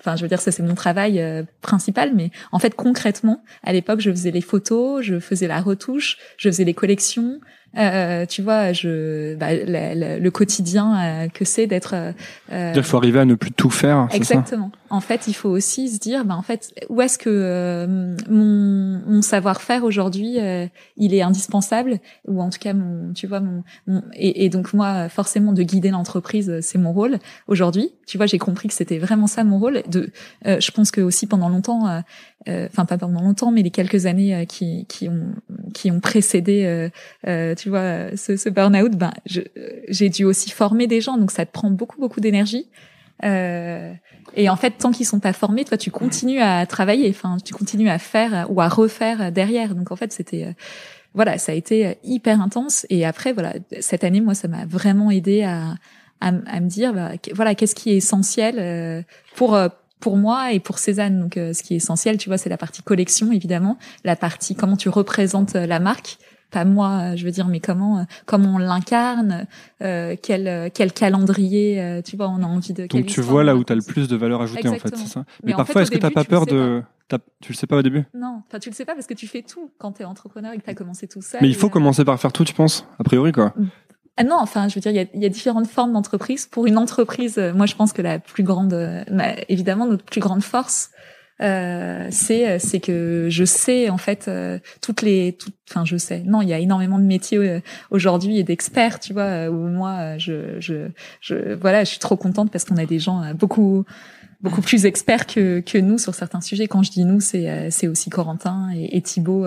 Enfin, 0.00 0.16
je 0.16 0.22
veux 0.22 0.28
dire, 0.28 0.40
ça 0.40 0.52
c'est 0.52 0.62
mon 0.62 0.74
travail 0.74 1.20
euh, 1.20 1.42
principal, 1.62 2.12
mais 2.14 2.30
en 2.52 2.58
fait 2.58 2.74
concrètement, 2.74 3.42
à 3.62 3.72
l'époque, 3.72 4.00
je 4.00 4.10
faisais 4.10 4.30
les 4.30 4.40
photos, 4.40 5.02
je 5.02 5.20
faisais 5.20 5.46
la 5.46 5.60
retouche, 5.60 6.18
je 6.36 6.48
faisais 6.48 6.64
les 6.64 6.74
collections, 6.74 7.40
euh, 7.76 8.26
tu 8.26 8.42
vois, 8.42 8.72
je, 8.72 9.34
bah, 9.34 9.48
le 9.52 10.28
quotidien 10.30 10.96
euh, 10.96 11.28
que 11.28 11.44
c'est 11.44 11.66
d'être. 11.66 11.94
Euh, 12.52 12.72
il 12.74 12.82
faut 12.82 12.96
arriver 12.96 13.20
à 13.20 13.24
ne 13.24 13.34
plus 13.34 13.52
tout 13.52 13.70
faire. 13.70 14.08
Exactement. 14.12 14.70
en 14.90 15.00
fait, 15.00 15.26
il 15.28 15.34
faut 15.34 15.48
aussi 15.48 15.88
se 15.88 15.98
dire, 15.98 16.24
bah, 16.24 16.34
en 16.36 16.42
fait, 16.42 16.74
où 16.88 17.00
est-ce 17.00 17.18
que 17.18 17.30
euh, 17.30 18.16
mon, 18.28 19.00
mon 19.06 19.22
savoir-faire 19.22 19.84
aujourd'hui, 19.84 20.38
il 20.96 21.14
est 21.14 21.22
indispensable, 21.22 21.98
ou 22.26 22.40
en 22.40 22.50
tout 22.50 22.58
cas, 22.58 22.72
mon, 22.72 23.12
tu 23.12 23.26
vois, 23.26 23.40
mon, 23.40 23.62
et, 24.14 24.44
et, 24.44 24.48
donc 24.48 24.72
moi, 24.72 25.08
forcément, 25.08 25.52
de 25.52 25.62
guider 25.62 25.90
l'entreprise, 25.90 26.60
c'est 26.60 26.78
mon 26.78 26.92
rôle 26.92 27.18
aujourd'hui. 27.48 27.92
Tu 28.06 28.16
vois, 28.16 28.26
j'ai 28.26 28.38
compris 28.38 28.68
que 28.68 28.74
c'était 28.74 28.98
vraiment 28.98 29.26
ça 29.26 29.44
mon 29.44 29.58
rôle. 29.58 29.82
De, 29.88 30.10
je 30.44 30.70
pense 30.70 30.90
que 30.90 31.00
aussi 31.00 31.26
pendant 31.26 31.48
longtemps, 31.48 32.02
enfin 32.46 32.84
pas 32.84 32.98
pendant 32.98 33.20
longtemps, 33.20 33.50
mais 33.50 33.62
les 33.62 33.70
quelques 33.70 34.06
années 34.06 34.46
qui, 34.46 34.86
qui 34.86 35.08
ont 35.08 35.34
qui 35.74 35.90
ont 35.90 36.00
précédé, 36.00 36.88
tu 37.56 37.65
tu 37.66 37.70
vois, 37.70 38.16
ce, 38.16 38.36
ce 38.36 38.48
burn-out, 38.48 38.92
ben, 38.92 39.12
j'ai 39.24 40.08
dû 40.08 40.24
aussi 40.24 40.50
former 40.50 40.86
des 40.86 41.00
gens, 41.00 41.18
donc 41.18 41.32
ça 41.32 41.44
te 41.44 41.50
prend 41.50 41.68
beaucoup, 41.68 42.00
beaucoup 42.00 42.20
d'énergie. 42.20 42.68
Euh, 43.24 43.92
et 44.36 44.48
en 44.48 44.54
fait, 44.54 44.78
tant 44.78 44.92
qu'ils 44.92 45.04
sont 45.04 45.18
pas 45.18 45.32
formés, 45.32 45.64
toi, 45.64 45.76
tu 45.76 45.90
continues 45.90 46.38
à 46.38 46.64
travailler, 46.66 47.10
enfin, 47.10 47.38
tu 47.44 47.52
continues 47.54 47.88
à 47.88 47.98
faire 47.98 48.46
ou 48.50 48.60
à 48.60 48.68
refaire 48.68 49.32
derrière. 49.32 49.74
Donc 49.74 49.90
en 49.90 49.96
fait, 49.96 50.12
c'était, 50.12 50.44
euh, 50.44 50.52
voilà, 51.12 51.38
ça 51.38 51.50
a 51.50 51.54
été 51.56 51.98
hyper 52.04 52.40
intense. 52.40 52.86
Et 52.88 53.04
après, 53.04 53.32
voilà, 53.32 53.54
cette 53.80 54.04
année, 54.04 54.20
moi, 54.20 54.34
ça 54.34 54.46
m'a 54.46 54.64
vraiment 54.64 55.10
aidé 55.10 55.42
à, 55.42 55.74
à, 56.20 56.30
me 56.30 56.68
dire, 56.68 56.94
bah, 56.94 57.14
voilà, 57.34 57.56
qu'est-ce 57.56 57.74
qui 57.74 57.90
est 57.90 57.96
essentiel 57.96 58.60
euh, 58.60 59.02
pour 59.34 59.58
pour 59.98 60.16
moi 60.16 60.52
et 60.52 60.60
pour 60.60 60.78
Cézanne. 60.78 61.18
Donc, 61.18 61.32
ce 61.34 61.60
qui 61.64 61.74
est 61.74 61.78
essentiel, 61.78 62.16
tu 62.16 62.28
vois, 62.28 62.38
c'est 62.38 62.48
la 62.48 62.58
partie 62.58 62.84
collection, 62.84 63.32
évidemment, 63.32 63.76
la 64.04 64.14
partie 64.14 64.54
comment 64.54 64.76
tu 64.76 64.88
représentes 64.88 65.54
la 65.54 65.80
marque, 65.80 66.18
pas 66.50 66.64
moi, 66.64 67.16
je 67.16 67.24
veux 67.24 67.30
dire, 67.30 67.46
mais 67.46 67.60
comment 67.60 68.06
comment 68.24 68.54
on 68.54 68.58
l'incarne, 68.58 69.46
euh, 69.82 70.16
quel 70.20 70.70
quel 70.72 70.92
calendrier, 70.92 71.80
euh, 71.80 72.02
tu 72.02 72.16
vois, 72.16 72.28
on 72.28 72.42
a 72.42 72.46
envie 72.46 72.72
de. 72.72 72.86
Donc 72.86 73.06
tu 73.06 73.20
vois 73.20 73.44
là 73.44 73.56
où 73.56 73.64
tu 73.64 73.72
as 73.72 73.76
le 73.76 73.82
plus 73.82 74.08
de 74.08 74.16
valeur 74.16 74.42
ajoutée 74.42 74.68
en 74.68 74.74
fait, 74.74 74.96
c'est 74.96 75.06
ça. 75.06 75.24
Mais, 75.42 75.52
parfois, 75.54 75.82
est-ce 75.82 75.90
que 75.90 75.98
t'as 75.98 76.10
pas 76.10 76.24
peur 76.24 76.46
de 76.46 76.82
tu 77.40 77.52
le 77.52 77.56
sais 77.56 77.66
pas 77.66 77.76
au 77.76 77.82
début? 77.82 78.04
Non, 78.14 78.42
enfin 78.46 78.58
tu 78.58 78.68
le 78.68 78.74
sais 78.74 78.84
pas 78.84 78.94
parce 78.94 79.06
que 79.06 79.14
tu 79.14 79.26
fais 79.26 79.42
tout 79.42 79.70
quand 79.78 79.92
tu 79.92 80.02
es 80.02 80.04
entrepreneur 80.04 80.52
et 80.52 80.58
que 80.58 80.64
tu 80.64 80.70
as 80.70 80.74
commencé 80.74 81.06
tout 81.06 81.22
seul. 81.22 81.40
Mais 81.40 81.48
il 81.48 81.54
faut 81.54 81.68
euh, 81.68 81.70
commencer 81.70 82.04
par 82.04 82.18
faire 82.18 82.32
tout, 82.32 82.44
tu 82.44 82.54
penses 82.54 82.86
A 82.98 83.04
priori 83.04 83.32
quoi. 83.32 83.52
Mm. 83.56 83.66
Ah 84.18 84.24
non, 84.24 84.36
enfin, 84.40 84.66
je 84.68 84.74
veux 84.76 84.80
dire, 84.80 84.92
il 84.92 84.96
y 84.96 85.00
a, 85.00 85.06
y 85.12 85.26
a, 85.26 85.28
différentes 85.28 85.66
formes 85.66 85.92
d'entreprise. 85.92 86.46
Pour 86.46 86.64
une 86.64 86.78
entreprise, 86.78 87.36
moi, 87.54 87.66
je 87.66 87.74
pense 87.74 87.92
que 87.92 88.00
la 88.00 88.18
plus 88.18 88.44
grande, 88.44 88.72
évidemment, 89.50 89.84
notre 89.84 90.06
plus 90.06 90.22
grande 90.22 90.42
force, 90.42 90.90
euh, 91.42 92.08
c'est 92.10 92.48
euh, 92.48 92.58
c'est 92.58 92.80
que 92.80 93.28
je 93.28 93.44
sais 93.44 93.90
en 93.90 93.98
fait 93.98 94.26
euh, 94.26 94.58
toutes 94.80 95.02
les 95.02 95.36
enfin 95.68 95.84
je 95.84 95.98
sais. 95.98 96.22
Non 96.24 96.40
il 96.40 96.48
y 96.48 96.54
a 96.54 96.58
énormément 96.58 96.98
de 96.98 97.04
métiers 97.04 97.36
euh, 97.38 97.60
aujourd'hui 97.90 98.38
et 98.38 98.42
d'experts 98.42 99.00
tu 99.00 99.12
vois 99.12 99.48
où 99.50 99.68
moi 99.68 100.16
je 100.16 100.58
je 100.60 100.88
je 101.20 101.54
voilà 101.54 101.84
je 101.84 101.90
suis 101.90 101.98
trop 101.98 102.16
contente 102.16 102.50
parce 102.50 102.64
qu'on 102.64 102.78
a 102.78 102.86
des 102.86 102.98
gens 102.98 103.34
beaucoup 103.34 103.84
beaucoup 104.40 104.62
plus 104.62 104.86
experts 104.86 105.26
que 105.26 105.60
que 105.60 105.76
nous 105.76 105.98
sur 105.98 106.14
certains 106.14 106.40
sujets. 106.40 106.68
Quand 106.68 106.82
je 106.82 106.90
dis 106.90 107.04
nous 107.04 107.20
c'est 107.20 107.70
c'est 107.70 107.86
aussi 107.86 108.08
Corentin 108.08 108.70
et, 108.74 108.96
et 108.96 109.02
Thibaut 109.02 109.44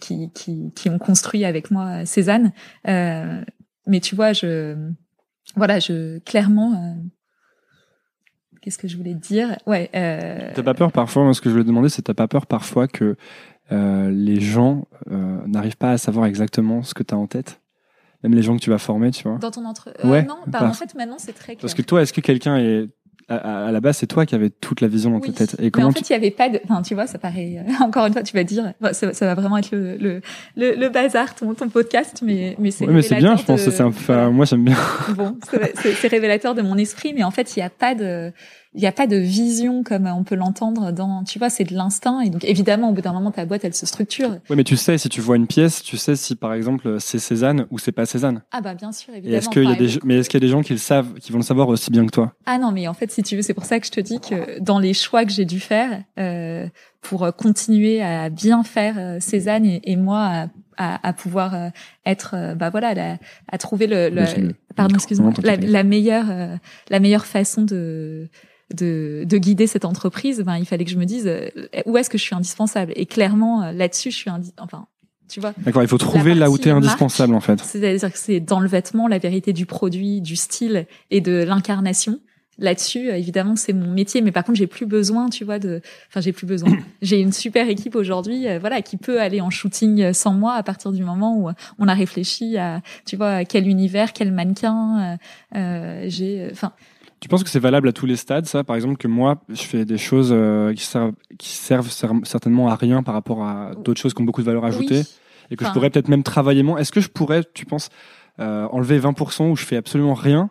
qui 0.00 0.30
qui 0.32 0.72
qui 0.76 0.88
ont 0.90 0.98
construit 0.98 1.44
avec 1.44 1.72
moi 1.72 2.06
Cézanne. 2.06 2.52
Mais 2.84 4.00
tu 4.00 4.14
vois 4.14 4.32
je 4.32 4.76
voilà 5.56 5.80
je 5.80 6.20
clairement 6.20 6.96
qu'est-ce 8.62 8.78
que 8.78 8.88
je 8.88 8.96
voulais 8.96 9.14
dire? 9.14 9.58
Ouais. 9.66 9.90
Euh... 9.94 10.50
T'as 10.54 10.62
pas 10.62 10.74
peur 10.74 10.92
parfois? 10.92 11.24
Moi, 11.24 11.34
Ce 11.34 11.40
que 11.40 11.50
je 11.50 11.54
voulais 11.54 11.64
demander, 11.64 11.88
c'est 11.88 12.02
t'as 12.02 12.14
pas 12.14 12.28
peur 12.28 12.46
parfois 12.46 12.88
que 12.88 13.16
euh, 13.70 14.10
les 14.10 14.40
gens 14.40 14.86
euh, 15.10 15.40
n'arrivent 15.46 15.76
pas 15.76 15.92
à 15.92 15.98
savoir 15.98 16.26
exactement 16.26 16.82
ce 16.82 16.94
que 16.94 17.02
tu 17.02 17.14
as 17.14 17.18
en 17.18 17.26
tête? 17.26 17.60
Même 18.22 18.34
les 18.34 18.42
gens 18.42 18.56
que 18.56 18.62
tu 18.62 18.70
vas 18.70 18.78
former, 18.78 19.10
tu 19.10 19.28
vois? 19.28 19.38
Dans 19.38 19.50
ton 19.50 19.64
entre. 19.64 19.92
Euh, 20.04 20.08
ouais, 20.08 20.22
non, 20.22 20.38
bah, 20.46 20.64
en 20.64 20.72
fait, 20.72 20.94
maintenant, 20.94 21.18
c'est 21.18 21.32
très 21.32 21.54
clair. 21.54 21.60
Parce 21.60 21.74
que 21.74 21.82
toi, 21.82 22.02
est-ce 22.02 22.12
que 22.12 22.20
quelqu'un 22.20 22.56
est 22.56 22.88
à, 23.28 23.70
la 23.72 23.80
base, 23.80 23.98
c'est 23.98 24.06
toi 24.06 24.26
qui 24.26 24.34
avais 24.34 24.50
toute 24.50 24.80
la 24.80 24.88
vision 24.88 25.10
dans 25.10 25.20
ta 25.20 25.32
tête. 25.32 25.56
Et 25.58 25.70
comment 25.70 25.88
mais 25.88 25.92
en 25.92 25.94
fait, 25.94 26.10
il 26.10 26.12
y 26.12 26.16
avait 26.16 26.30
pas 26.30 26.48
de. 26.48 26.60
Enfin, 26.64 26.82
tu 26.82 26.94
vois, 26.94 27.06
ça 27.06 27.18
paraît. 27.18 27.58
Euh, 27.58 27.72
encore 27.84 28.06
une 28.06 28.12
fois, 28.12 28.22
tu 28.22 28.36
vas 28.36 28.44
dire, 28.44 28.72
ça, 28.92 29.12
ça 29.12 29.26
va 29.26 29.34
vraiment 29.34 29.58
être 29.58 29.70
le 29.72 29.96
le, 29.96 30.20
le, 30.56 30.74
le 30.74 30.88
bazar 30.88 31.34
ton, 31.34 31.54
ton 31.54 31.68
podcast, 31.68 32.22
mais 32.24 32.56
mais 32.58 32.70
c'est. 32.70 32.86
Oui, 32.86 32.94
mais 32.94 33.02
c'est 33.02 33.16
bien. 33.16 33.36
Je 33.36 33.44
pense 33.44 33.60
c'est 33.60 33.80
un. 33.80 33.86
Enfin, 33.86 34.30
moi, 34.30 34.44
j'aime 34.44 34.64
bien. 34.64 34.76
Bon, 35.16 35.36
c'est 35.74 36.08
révélateur 36.08 36.54
de 36.54 36.62
mon 36.62 36.76
esprit, 36.76 37.12
mais 37.14 37.24
en 37.24 37.30
fait, 37.30 37.56
il 37.56 37.60
n'y 37.60 37.64
a 37.64 37.70
pas 37.70 37.94
de 37.94 38.32
il 38.74 38.80
n'y 38.80 38.86
a 38.86 38.92
pas 38.92 39.06
de 39.06 39.16
vision 39.16 39.82
comme 39.82 40.06
on 40.06 40.24
peut 40.24 40.34
l'entendre 40.34 40.92
dans, 40.92 41.24
tu 41.24 41.38
vois, 41.38 41.50
c'est 41.50 41.64
de 41.64 41.74
l'instinct. 41.74 42.20
Et 42.20 42.30
donc, 42.30 42.44
évidemment, 42.44 42.90
au 42.90 42.92
bout 42.92 43.02
d'un 43.02 43.12
moment, 43.12 43.30
ta 43.30 43.44
boîte, 43.44 43.64
elle 43.64 43.74
se 43.74 43.84
structure. 43.86 44.30
Oui, 44.48 44.56
mais 44.56 44.64
tu 44.64 44.76
sais, 44.76 44.96
si 44.96 45.08
tu 45.08 45.20
vois 45.20 45.36
une 45.36 45.46
pièce, 45.46 45.82
tu 45.82 45.96
sais 45.96 46.16
si, 46.16 46.36
par 46.36 46.54
exemple, 46.54 46.96
c'est 46.98 47.18
Cézanne 47.18 47.66
ou 47.70 47.78
c'est 47.78 47.92
pas 47.92 48.06
Cézanne. 48.06 48.42
Ah, 48.50 48.60
bah, 48.60 48.74
bien 48.74 48.92
sûr, 48.92 49.14
évidemment. 49.14 49.36
Est-ce 49.36 49.48
qu'il 49.50 49.64
y 49.64 49.72
a 49.72 49.74
des, 49.74 49.98
mais 50.04 50.18
est-ce 50.18 50.30
qu'il 50.30 50.40
y 50.40 50.42
a 50.42 50.46
des 50.46 50.52
gens 50.52 50.62
qui 50.62 50.72
le 50.72 50.78
savent, 50.78 51.14
qui 51.14 51.32
vont 51.32 51.38
le 51.38 51.44
savoir 51.44 51.68
aussi 51.68 51.90
bien 51.90 52.06
que 52.06 52.10
toi? 52.10 52.32
Ah 52.46 52.58
non, 52.58 52.72
mais 52.72 52.88
en 52.88 52.94
fait, 52.94 53.10
si 53.10 53.22
tu 53.22 53.36
veux, 53.36 53.42
c'est 53.42 53.54
pour 53.54 53.64
ça 53.64 53.78
que 53.78 53.86
je 53.86 53.92
te 53.92 54.00
dis 54.00 54.20
que 54.20 54.58
dans 54.60 54.78
les 54.78 54.94
choix 54.94 55.24
que 55.24 55.32
j'ai 55.32 55.44
dû 55.44 55.60
faire, 55.60 56.02
euh, 56.18 56.66
pour 57.02 57.30
continuer 57.36 58.00
à 58.02 58.30
bien 58.30 58.62
faire 58.62 58.94
euh, 58.98 59.20
Cézanne 59.20 59.66
et, 59.66 59.82
et 59.84 59.96
moi 59.96 60.48
à, 60.78 61.08
à, 61.08 61.12
pouvoir 61.12 61.54
euh, 61.54 61.68
être 62.06 62.34
euh, 62.34 62.54
bah 62.54 62.70
voilà 62.70 63.18
à 63.48 63.58
trouver 63.58 63.86
le, 63.86 64.08
le 64.08 64.54
pardon 64.74 64.94
excuse-moi 64.94 65.32
la, 65.42 65.56
la, 65.56 65.84
meilleure 65.84 66.58
la 66.88 67.00
meilleure 67.00 67.26
façon 67.26 67.62
de 67.62 68.30
de, 68.74 69.24
de 69.26 69.38
guider 69.38 69.66
cette 69.66 69.84
entreprise, 69.84 70.40
ben, 70.40 70.56
il 70.56 70.66
fallait 70.66 70.84
que 70.84 70.90
je 70.90 70.98
me 70.98 71.04
dise 71.04 71.26
euh, 71.26 71.48
où 71.86 71.96
est-ce 71.96 72.10
que 72.10 72.18
je 72.18 72.22
suis 72.22 72.34
indispensable? 72.34 72.92
Et 72.96 73.06
clairement, 73.06 73.62
euh, 73.62 73.72
là-dessus, 73.72 74.10
je 74.10 74.16
suis 74.16 74.30
enfin, 74.58 74.86
tu 75.28 75.40
vois. 75.40 75.52
D'accord, 75.58 75.82
il 75.82 75.88
faut 75.88 75.98
trouver 75.98 76.34
là 76.34 76.50
où 76.50 76.58
tu 76.58 76.68
es 76.68 76.72
indispensable 76.72 77.34
en 77.34 77.40
fait. 77.40 77.60
C'est-à-dire 77.60 78.12
que 78.12 78.18
c'est 78.18 78.40
dans 78.40 78.60
le 78.60 78.68
vêtement, 78.68 79.08
la 79.08 79.18
vérité 79.18 79.52
du 79.52 79.66
produit, 79.66 80.20
du 80.20 80.36
style 80.36 80.86
et 81.10 81.20
de 81.20 81.42
l'incarnation. 81.42 82.18
Là-dessus, 82.58 83.10
euh, 83.10 83.16
évidemment, 83.16 83.56
c'est 83.56 83.72
mon 83.72 83.90
métier, 83.90 84.20
mais 84.20 84.32
par 84.32 84.44
contre, 84.44 84.58
j'ai 84.58 84.66
plus 84.66 84.86
besoin, 84.86 85.28
tu 85.28 85.44
vois, 85.44 85.58
de, 85.58 85.80
enfin, 86.08 86.20
j'ai 86.20 86.32
plus 86.32 86.46
besoin. 86.46 86.70
j'ai 87.02 87.20
une 87.20 87.32
super 87.32 87.68
équipe 87.68 87.96
aujourd'hui, 87.96 88.46
voilà, 88.58 88.82
qui 88.82 88.96
peut 88.96 89.20
aller 89.20 89.40
en 89.40 89.50
shooting 89.50 90.12
sans 90.12 90.34
moi 90.34 90.54
à 90.54 90.62
partir 90.62 90.92
du 90.92 91.02
moment 91.02 91.38
où 91.38 91.50
on 91.78 91.88
a 91.88 91.94
réfléchi 91.94 92.58
à, 92.58 92.82
tu 93.06 93.16
vois, 93.16 93.44
quel 93.44 93.66
univers, 93.66 94.12
quel 94.12 94.32
mannequin. 94.32 95.18
Euh, 95.54 96.04
j'ai, 96.08 96.48
enfin, 96.50 96.72
tu 97.20 97.28
penses 97.28 97.44
que 97.44 97.50
c'est 97.50 97.60
valable 97.60 97.88
à 97.88 97.92
tous 97.92 98.06
les 98.06 98.16
stades, 98.16 98.46
ça? 98.46 98.64
Par 98.64 98.76
exemple, 98.76 98.96
que 98.96 99.08
moi, 99.08 99.42
je 99.48 99.62
fais 99.62 99.84
des 99.84 99.98
choses 99.98 100.30
euh, 100.32 100.74
qui, 100.74 100.84
servent, 100.84 101.12
qui 101.38 101.50
servent 101.50 101.90
certainement 101.90 102.68
à 102.68 102.74
rien 102.74 103.02
par 103.02 103.14
rapport 103.14 103.44
à 103.44 103.72
d'autres 103.76 104.00
choses 104.00 104.12
qui 104.14 104.22
ont 104.22 104.24
beaucoup 104.24 104.40
de 104.40 104.46
valeur 104.46 104.64
ajoutée 104.64 105.02
et 105.50 105.56
que 105.56 105.64
je 105.64 105.70
pourrais 105.70 105.90
peut-être 105.90 106.08
même 106.08 106.22
travailler 106.22 106.62
moins. 106.62 106.78
Est-ce 106.78 106.92
que 106.92 107.00
je 107.00 107.08
pourrais, 107.08 107.44
tu 107.54 107.64
penses, 107.64 107.90
euh, 108.40 108.66
enlever 108.72 108.98
20% 108.98 109.50
où 109.50 109.56
je 109.56 109.64
fais 109.64 109.76
absolument 109.76 110.14
rien 110.14 110.50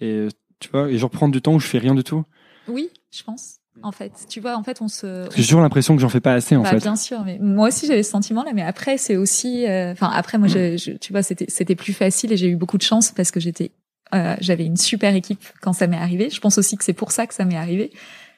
et 0.00 0.28
tu 0.60 0.68
vois, 0.70 0.90
et 0.90 0.98
je 0.98 1.04
reprendre 1.04 1.32
du 1.32 1.42
temps 1.42 1.54
où 1.54 1.60
je 1.60 1.66
fais 1.66 1.78
rien 1.78 1.94
du 1.94 2.04
tout 2.04 2.24
Oui, 2.68 2.90
je 3.12 3.22
pense. 3.22 3.58
En 3.82 3.92
fait, 3.92 4.12
tu 4.28 4.40
vois, 4.40 4.56
en 4.56 4.62
fait, 4.62 4.80
on 4.80 4.88
se. 4.88 5.28
J'ai 5.34 5.42
toujours 5.42 5.60
l'impression 5.60 5.94
que 5.94 6.00
j'en 6.00 6.08
fais 6.08 6.20
pas 6.20 6.32
assez, 6.32 6.56
en 6.56 6.62
bah, 6.62 6.70
fait. 6.70 6.78
Bien 6.78 6.96
sûr, 6.96 7.22
mais 7.24 7.38
moi 7.40 7.68
aussi 7.68 7.86
j'avais 7.86 8.02
ce 8.02 8.10
sentiment-là, 8.10 8.52
mais 8.54 8.62
après 8.62 8.96
c'est 8.96 9.16
aussi, 9.16 9.66
euh, 9.66 9.92
enfin 9.92 10.10
après 10.14 10.38
moi, 10.38 10.48
je, 10.48 10.96
tu 10.96 11.12
vois, 11.12 11.22
c'était 11.22 11.46
c'était 11.48 11.74
plus 11.74 11.92
facile 11.92 12.32
et 12.32 12.36
j'ai 12.36 12.48
eu 12.48 12.56
beaucoup 12.56 12.78
de 12.78 12.82
chance 12.82 13.10
parce 13.10 13.30
que 13.30 13.38
j'étais 13.38 13.72
euh, 14.14 14.34
j'avais 14.40 14.64
une 14.64 14.76
super 14.76 15.14
équipe 15.14 15.44
quand 15.60 15.74
ça 15.74 15.86
m'est 15.88 15.98
arrivé. 15.98 16.30
Je 16.30 16.40
pense 16.40 16.56
aussi 16.56 16.76
que 16.76 16.84
c'est 16.84 16.94
pour 16.94 17.12
ça 17.12 17.26
que 17.26 17.34
ça 17.34 17.44
m'est 17.44 17.56
arrivé, 17.56 17.92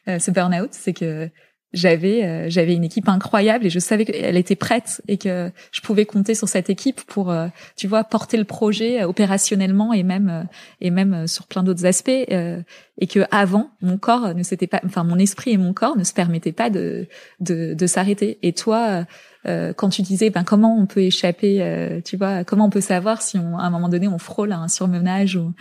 euh, 0.08 0.18
ce 0.18 0.30
burn-out, 0.30 0.70
c'est 0.72 0.92
que 0.92 1.30
j'avais 1.72 2.24
euh, 2.24 2.46
j'avais 2.48 2.74
une 2.74 2.84
équipe 2.84 3.08
incroyable 3.08 3.66
et 3.66 3.70
je 3.70 3.78
savais 3.78 4.04
qu'elle 4.04 4.36
était 4.36 4.56
prête 4.56 5.02
et 5.08 5.18
que 5.18 5.50
je 5.70 5.80
pouvais 5.80 6.06
compter 6.06 6.34
sur 6.34 6.48
cette 6.48 6.70
équipe 6.70 7.02
pour 7.02 7.30
euh, 7.30 7.48
tu 7.76 7.86
vois 7.86 8.04
porter 8.04 8.36
le 8.36 8.44
projet 8.44 9.04
opérationnellement 9.04 9.92
et 9.92 10.02
même 10.02 10.46
et 10.80 10.90
même 10.90 11.26
sur 11.26 11.46
plein 11.46 11.62
d'autres 11.62 11.84
aspects 11.86 12.08
et 12.08 13.06
que 13.06 13.20
avant 13.30 13.70
mon 13.82 13.98
corps 13.98 14.34
ne 14.34 14.42
s'était 14.42 14.66
pas 14.66 14.80
enfin 14.84 15.04
mon 15.04 15.18
esprit 15.18 15.50
et 15.52 15.58
mon 15.58 15.72
corps 15.72 15.96
ne 15.96 16.04
se 16.04 16.12
permettaient 16.12 16.52
pas 16.52 16.70
de 16.70 17.06
de, 17.40 17.74
de 17.74 17.86
s'arrêter 17.86 18.38
et 18.42 18.52
toi 18.52 19.04
euh, 19.46 19.72
quand 19.72 19.88
tu 19.88 20.02
disais 20.02 20.30
ben 20.30 20.44
comment 20.44 20.76
on 20.76 20.86
peut 20.86 21.02
échapper, 21.02 21.62
euh, 21.62 22.00
tu 22.04 22.16
vois, 22.16 22.44
comment 22.44 22.66
on 22.66 22.70
peut 22.70 22.80
savoir 22.80 23.22
si 23.22 23.38
on, 23.38 23.56
à 23.56 23.62
un 23.62 23.70
moment 23.70 23.88
donné 23.88 24.08
on 24.08 24.18
frôle 24.18 24.52
un 24.52 24.68
surmenage 24.68 25.36
ou 25.36 25.52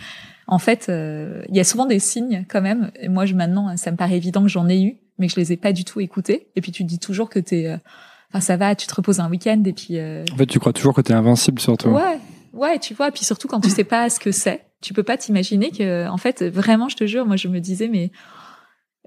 en 0.46 0.58
fait 0.58 0.88
euh, 0.88 1.42
il 1.48 1.56
y 1.56 1.60
a 1.60 1.64
souvent 1.64 1.86
des 1.86 2.00
signes 2.00 2.44
quand 2.48 2.60
même. 2.60 2.90
Et 3.00 3.08
moi 3.08 3.24
je 3.24 3.34
maintenant 3.34 3.76
ça 3.76 3.90
me 3.90 3.96
paraît 3.96 4.16
évident 4.16 4.42
que 4.42 4.48
j'en 4.48 4.68
ai 4.68 4.82
eu, 4.82 4.98
mais 5.18 5.26
que 5.26 5.34
je 5.34 5.40
les 5.40 5.52
ai 5.52 5.56
pas 5.56 5.72
du 5.72 5.84
tout 5.84 6.00
écoutés. 6.00 6.48
Et 6.56 6.60
puis 6.60 6.72
tu 6.72 6.84
dis 6.84 6.98
toujours 6.98 7.28
que 7.28 7.38
t'es, 7.38 7.76
enfin 8.30 8.40
ça 8.40 8.56
va, 8.56 8.74
tu 8.74 8.86
te 8.86 8.94
reposes 8.94 9.20
un 9.20 9.28
week-end 9.30 9.62
et 9.64 9.72
puis. 9.72 9.98
En 10.00 10.36
fait 10.36 10.46
tu 10.46 10.58
crois 10.58 10.72
toujours 10.72 10.94
que 10.94 11.00
t'es 11.00 11.14
invincible 11.14 11.60
surtout. 11.60 11.88
Ouais. 11.88 12.18
Ouais, 12.54 12.78
tu 12.78 12.94
vois, 12.94 13.10
puis 13.10 13.24
surtout 13.24 13.46
quand 13.46 13.60
tu 13.60 13.68
sais 13.68 13.84
pas 13.84 14.08
ce 14.08 14.18
que 14.18 14.32
c'est, 14.32 14.64
tu 14.80 14.94
peux 14.94 15.02
pas 15.02 15.16
t'imaginer 15.16 15.70
que, 15.70 16.08
en 16.08 16.16
fait, 16.16 16.42
vraiment, 16.42 16.88
je 16.88 16.96
te 16.96 17.06
jure, 17.06 17.26
moi, 17.26 17.36
je 17.36 17.46
me 17.46 17.60
disais, 17.60 17.88
mais 17.88 18.10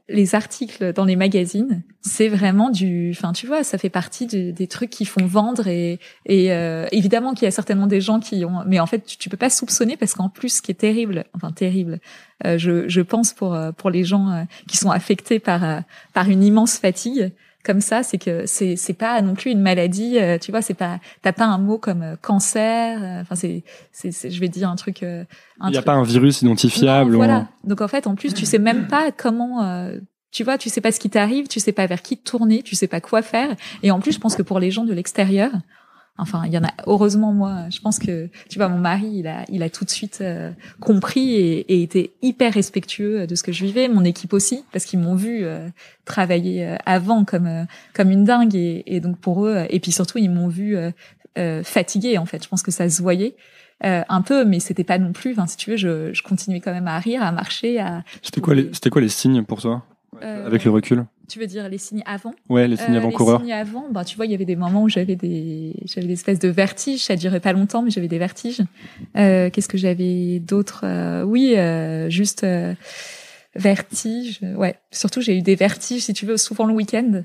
les 0.09 0.35
articles 0.35 0.93
dans 0.93 1.05
les 1.05 1.15
magazines, 1.15 1.83
c'est 2.01 2.27
vraiment 2.27 2.69
du, 2.69 3.11
enfin 3.15 3.31
tu 3.31 3.47
vois, 3.47 3.63
ça 3.63 3.77
fait 3.77 3.89
partie 3.89 4.25
des 4.27 4.67
trucs 4.67 4.89
qui 4.89 5.05
font 5.05 5.25
vendre 5.25 5.67
et, 5.67 5.99
et 6.25 6.51
euh, 6.51 6.87
évidemment 6.91 7.33
qu'il 7.33 7.45
y 7.45 7.47
a 7.47 7.51
certainement 7.51 7.87
des 7.87 8.01
gens 8.01 8.19
qui 8.19 8.43
ont, 8.43 8.63
mais 8.65 8.79
en 8.79 8.87
fait 8.87 9.05
tu, 9.05 9.29
peux 9.29 9.37
pas 9.37 9.49
soupçonner 9.49 9.97
parce 9.97 10.13
qu'en 10.13 10.29
plus 10.29 10.57
ce 10.57 10.61
qui 10.61 10.71
est 10.71 10.75
terrible, 10.75 11.25
enfin 11.33 11.51
terrible, 11.51 11.99
euh, 12.45 12.57
je, 12.57 12.87
je 12.87 13.01
pense 13.01 13.33
pour 13.33 13.53
euh, 13.53 13.71
pour 13.71 13.89
les 13.89 14.03
gens 14.03 14.45
qui 14.67 14.77
sont 14.77 14.91
affectés 14.91 15.39
par 15.39 15.83
par 16.13 16.29
une 16.29 16.43
immense 16.43 16.77
fatigue, 16.77 17.31
comme 17.63 17.81
ça, 17.81 18.03
c'est 18.03 18.17
que 18.17 18.45
c'est 18.45 18.75
c'est 18.75 18.93
pas 18.93 19.21
non 19.21 19.33
plus 19.33 19.51
une 19.51 19.61
maladie. 19.61 20.17
Euh, 20.19 20.37
tu 20.37 20.51
vois, 20.51 20.61
c'est 20.61 20.73
pas 20.73 20.99
t'as 21.21 21.33
pas 21.33 21.45
un 21.45 21.57
mot 21.57 21.77
comme 21.77 22.01
euh, 22.01 22.15
cancer. 22.21 23.01
Euh, 23.01 23.21
enfin, 23.21 23.35
c'est 23.35 23.63
c'est 23.91 24.29
je 24.29 24.39
vais 24.39 24.49
dire 24.49 24.69
un 24.69 24.75
truc. 24.75 25.01
Il 25.01 25.25
n'y 25.69 25.77
a 25.77 25.81
pas 25.81 25.93
un 25.93 26.03
virus 26.03 26.41
identifiable. 26.41 27.15
voilà. 27.15 27.47
Donc 27.63 27.81
en 27.81 27.87
fait, 27.87 28.07
en 28.07 28.15
plus, 28.15 28.33
tu 28.33 28.45
sais 28.45 28.59
même 28.59 28.87
pas 28.87 29.11
comment. 29.11 29.89
tu 30.31 30.43
vois, 30.43 30.57
tu 30.57 30.69
sais 30.69 30.81
pas 30.81 30.91
ce 30.91 30.99
qui 30.99 31.09
t'arrive, 31.09 31.47
tu 31.47 31.59
sais 31.59 31.71
pas 31.71 31.85
vers 31.85 32.01
qui 32.01 32.17
te 32.17 32.29
tourner, 32.29 32.63
tu 32.63 32.75
sais 32.75 32.87
pas 32.87 33.01
quoi 33.01 33.21
faire. 33.21 33.55
Et 33.83 33.91
en 33.91 33.99
plus, 33.99 34.13
je 34.13 34.19
pense 34.19 34.35
que 34.35 34.41
pour 34.41 34.59
les 34.59 34.71
gens 34.71 34.85
de 34.85 34.93
l'extérieur, 34.93 35.51
Enfin, 36.17 36.43
il 36.45 36.51
y 36.51 36.57
en 36.57 36.63
a. 36.63 36.71
Heureusement, 36.85 37.33
moi, 37.33 37.65
je 37.69 37.79
pense 37.79 37.97
que 37.97 38.29
tu 38.49 38.59
vois, 38.59 38.67
mon 38.67 38.77
mari, 38.77 39.09
il 39.11 39.27
a, 39.27 39.43
il 39.49 39.63
a 39.63 39.69
tout 39.69 39.85
de 39.85 39.89
suite 39.89 40.19
euh, 40.21 40.51
compris 40.79 41.33
et, 41.33 41.59
et, 41.73 41.81
été 41.81 42.13
hyper 42.21 42.53
respectueux 42.53 43.25
de 43.25 43.33
ce 43.35 43.41
que 43.41 43.51
je 43.51 43.65
vivais. 43.65 43.87
Mon 43.87 44.03
équipe 44.03 44.33
aussi, 44.33 44.63
parce 44.71 44.85
qu'ils 44.85 44.99
m'ont 44.99 45.15
vu 45.15 45.43
euh, 45.43 45.67
travailler 46.05 46.67
euh, 46.67 46.75
avant 46.85 47.25
comme 47.25 47.65
comme 47.93 48.11
une 48.11 48.23
dingue 48.23 48.55
et, 48.55 48.83
et, 48.85 48.99
donc 48.99 49.17
pour 49.17 49.47
eux. 49.47 49.65
Et 49.69 49.79
puis 49.79 49.91
surtout, 49.91 50.19
ils 50.19 50.29
m'ont 50.29 50.47
vu 50.47 50.75
fatiguée. 51.63 52.17
En 52.17 52.25
fait, 52.25 52.43
je 52.43 52.49
pense 52.49 52.61
que 52.61 52.71
ça 52.71 52.89
se 52.89 53.01
voyait. 53.01 53.35
un 53.81 54.21
peu, 54.21 54.45
mais 54.45 54.59
c'était 54.59 54.83
pas 54.83 54.99
non 54.99 55.13
plus. 55.13 55.31
Enfin, 55.31 55.47
si 55.47 55.57
tu 55.57 55.71
veux, 55.71 55.77
je, 55.77 56.13
je 56.13 56.21
continuais 56.21 56.59
quand 56.59 56.73
même 56.73 56.87
à 56.87 56.99
rire, 56.99 57.23
à 57.23 57.31
marcher, 57.31 57.79
à. 57.79 58.03
C'était 58.21 58.41
quoi 58.41 58.53
les, 58.53 58.69
c'était 58.73 58.89
quoi 58.89 59.01
les 59.01 59.09
signes 59.09 59.43
pour 59.43 59.61
toi, 59.61 59.85
avec 60.21 60.65
le 60.65 60.71
recul? 60.71 61.05
Tu 61.31 61.39
veux 61.39 61.47
dire 61.47 61.69
les 61.69 61.77
signes 61.77 62.03
avant 62.05 62.33
Ouais, 62.49 62.67
les 62.67 62.75
signes 62.75 62.97
avant-coureurs. 62.97 63.35
Euh, 63.35 63.43
les 63.43 63.45
signes 63.45 63.53
avant, 63.53 63.89
bah, 63.89 64.03
tu 64.03 64.17
vois, 64.17 64.25
il 64.25 64.31
y 64.31 64.35
avait 64.35 64.45
des 64.45 64.57
moments 64.57 64.83
où 64.83 64.89
j'avais 64.89 65.15
des, 65.15 65.73
j'avais 65.85 66.07
des 66.07 66.13
espèces 66.13 66.39
de 66.39 66.49
vertiges. 66.49 67.05
Ça 67.05 67.15
durait 67.15 67.39
pas 67.39 67.53
longtemps, 67.53 67.81
mais 67.81 67.89
j'avais 67.89 68.09
des 68.09 68.17
vertiges. 68.17 68.61
Euh, 69.15 69.49
qu'est-ce 69.49 69.69
que 69.69 69.77
j'avais 69.77 70.39
d'autre 70.39 70.81
euh, 70.83 71.23
Oui, 71.23 71.55
euh, 71.55 72.09
juste 72.09 72.45
vertiges. 73.55 74.41
Ouais, 74.57 74.75
surtout 74.91 75.21
j'ai 75.21 75.37
eu 75.37 75.41
des 75.41 75.55
vertiges, 75.55 76.03
si 76.03 76.13
tu 76.13 76.25
veux, 76.25 76.37
souvent 76.37 76.65
le 76.65 76.73
week-end. 76.73 77.23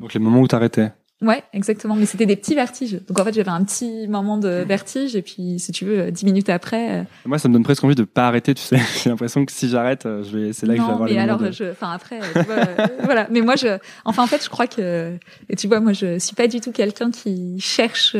Donc 0.00 0.14
les 0.14 0.20
moments 0.20 0.40
où 0.40 0.48
t'arrêtais 0.48 0.90
Ouais, 1.20 1.42
exactement. 1.52 1.96
Mais 1.96 2.06
c'était 2.06 2.26
des 2.26 2.36
petits 2.36 2.54
vertiges. 2.54 3.00
Donc 3.06 3.18
en 3.18 3.24
fait, 3.24 3.34
j'avais 3.34 3.50
un 3.50 3.64
petit 3.64 4.06
moment 4.06 4.38
de 4.38 4.64
vertige 4.66 5.16
et 5.16 5.22
puis, 5.22 5.58
si 5.58 5.72
tu 5.72 5.84
veux, 5.84 6.12
dix 6.12 6.24
minutes 6.24 6.48
après. 6.48 7.00
Euh, 7.00 7.04
Moi, 7.26 7.38
ça 7.38 7.48
me 7.48 7.54
donne 7.54 7.64
presque 7.64 7.82
envie 7.82 7.96
de 7.96 8.04
pas 8.04 8.28
arrêter. 8.28 8.54
Tu 8.54 8.62
sais, 8.62 8.78
j'ai 9.02 9.10
l'impression 9.10 9.44
que 9.44 9.50
si 9.50 9.68
j'arrête, 9.68 10.06
euh, 10.06 10.22
je 10.22 10.38
vais, 10.38 10.52
c'est 10.52 10.66
là 10.66 10.74
que 10.74 10.80
je 10.80 10.86
vais 10.86 10.92
avoir 10.92 11.08
mais 11.08 11.18
alors, 11.18 11.52
je, 11.52 11.70
enfin 11.72 11.90
après, 11.92 12.20
tu 12.20 12.42
vois, 12.42 12.54
euh, 12.54 12.86
voilà. 13.02 13.26
Mais 13.30 13.40
moi, 13.40 13.56
je, 13.56 13.78
enfin 14.04 14.22
en 14.22 14.26
fait, 14.28 14.44
je 14.44 14.48
crois 14.48 14.68
que, 14.68 15.18
et 15.48 15.56
tu 15.56 15.66
vois, 15.66 15.80
moi, 15.80 15.92
je 15.92 16.18
suis 16.18 16.36
pas 16.36 16.46
du 16.46 16.60
tout 16.60 16.70
quelqu'un 16.70 17.10
qui 17.10 17.58
cherche 17.58 18.14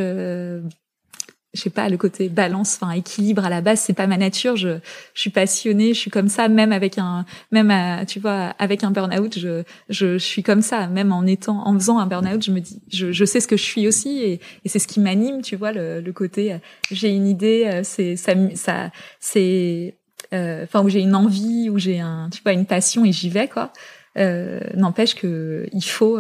je 1.54 1.62
sais 1.62 1.70
pas 1.70 1.88
le 1.88 1.96
côté 1.96 2.28
balance 2.28 2.78
enfin 2.80 2.92
équilibre 2.92 3.44
à 3.44 3.48
la 3.48 3.62
base 3.62 3.80
c'est 3.80 3.94
pas 3.94 4.06
ma 4.06 4.18
nature. 4.18 4.56
Je, 4.56 4.78
je 5.14 5.20
suis 5.20 5.30
passionnée 5.30 5.94
je 5.94 5.98
suis 5.98 6.10
comme 6.10 6.28
ça 6.28 6.48
même 6.48 6.72
avec 6.72 6.98
un 6.98 7.24
même 7.52 7.70
à, 7.70 8.04
tu 8.04 8.20
vois 8.20 8.54
avec 8.58 8.84
un 8.84 8.90
burn 8.90 9.18
out 9.18 9.38
je, 9.38 9.62
je, 9.88 10.18
je 10.18 10.24
suis 10.24 10.42
comme 10.42 10.60
ça. 10.60 10.88
Même 10.88 11.10
en 11.10 11.24
étant 11.24 11.66
en 11.66 11.72
faisant 11.74 11.98
un 11.98 12.06
burn 12.06 12.26
out 12.28 12.44
je 12.44 12.50
me 12.52 12.60
dis 12.60 12.82
je, 12.92 13.12
je 13.12 13.24
sais 13.24 13.40
ce 13.40 13.48
que 13.48 13.56
je 13.56 13.62
suis 13.62 13.88
aussi 13.88 14.18
et, 14.18 14.40
et 14.64 14.68
c'est 14.68 14.78
ce 14.78 14.86
qui 14.86 15.00
m'anime 15.00 15.40
tu 15.40 15.56
vois 15.56 15.72
le, 15.72 16.00
le 16.00 16.12
côté 16.12 16.52
euh, 16.52 16.58
j'ai 16.90 17.08
une 17.10 17.26
idée 17.26 17.64
euh, 17.66 17.80
c'est 17.82 18.16
ça 18.16 18.34
ça 18.54 18.90
c'est 19.18 19.96
euh, 20.34 20.64
enfin 20.64 20.82
où 20.82 20.90
j'ai 20.90 21.00
une 21.00 21.14
envie 21.14 21.70
où 21.70 21.78
j'ai 21.78 21.98
un 22.00 22.28
tu 22.30 22.42
vois 22.42 22.52
une 22.52 22.66
passion 22.66 23.04
et 23.06 23.12
j'y 23.12 23.30
vais 23.30 23.48
quoi. 23.48 23.72
Euh, 24.18 24.60
n'empêche 24.74 25.14
que 25.14 25.66
il 25.72 25.84
faut 25.84 26.18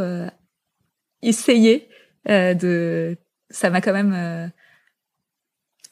essayer 1.20 1.88
de 2.26 3.16
ça 3.50 3.70
m'a 3.70 3.80
quand 3.80 3.92
même 3.92 4.50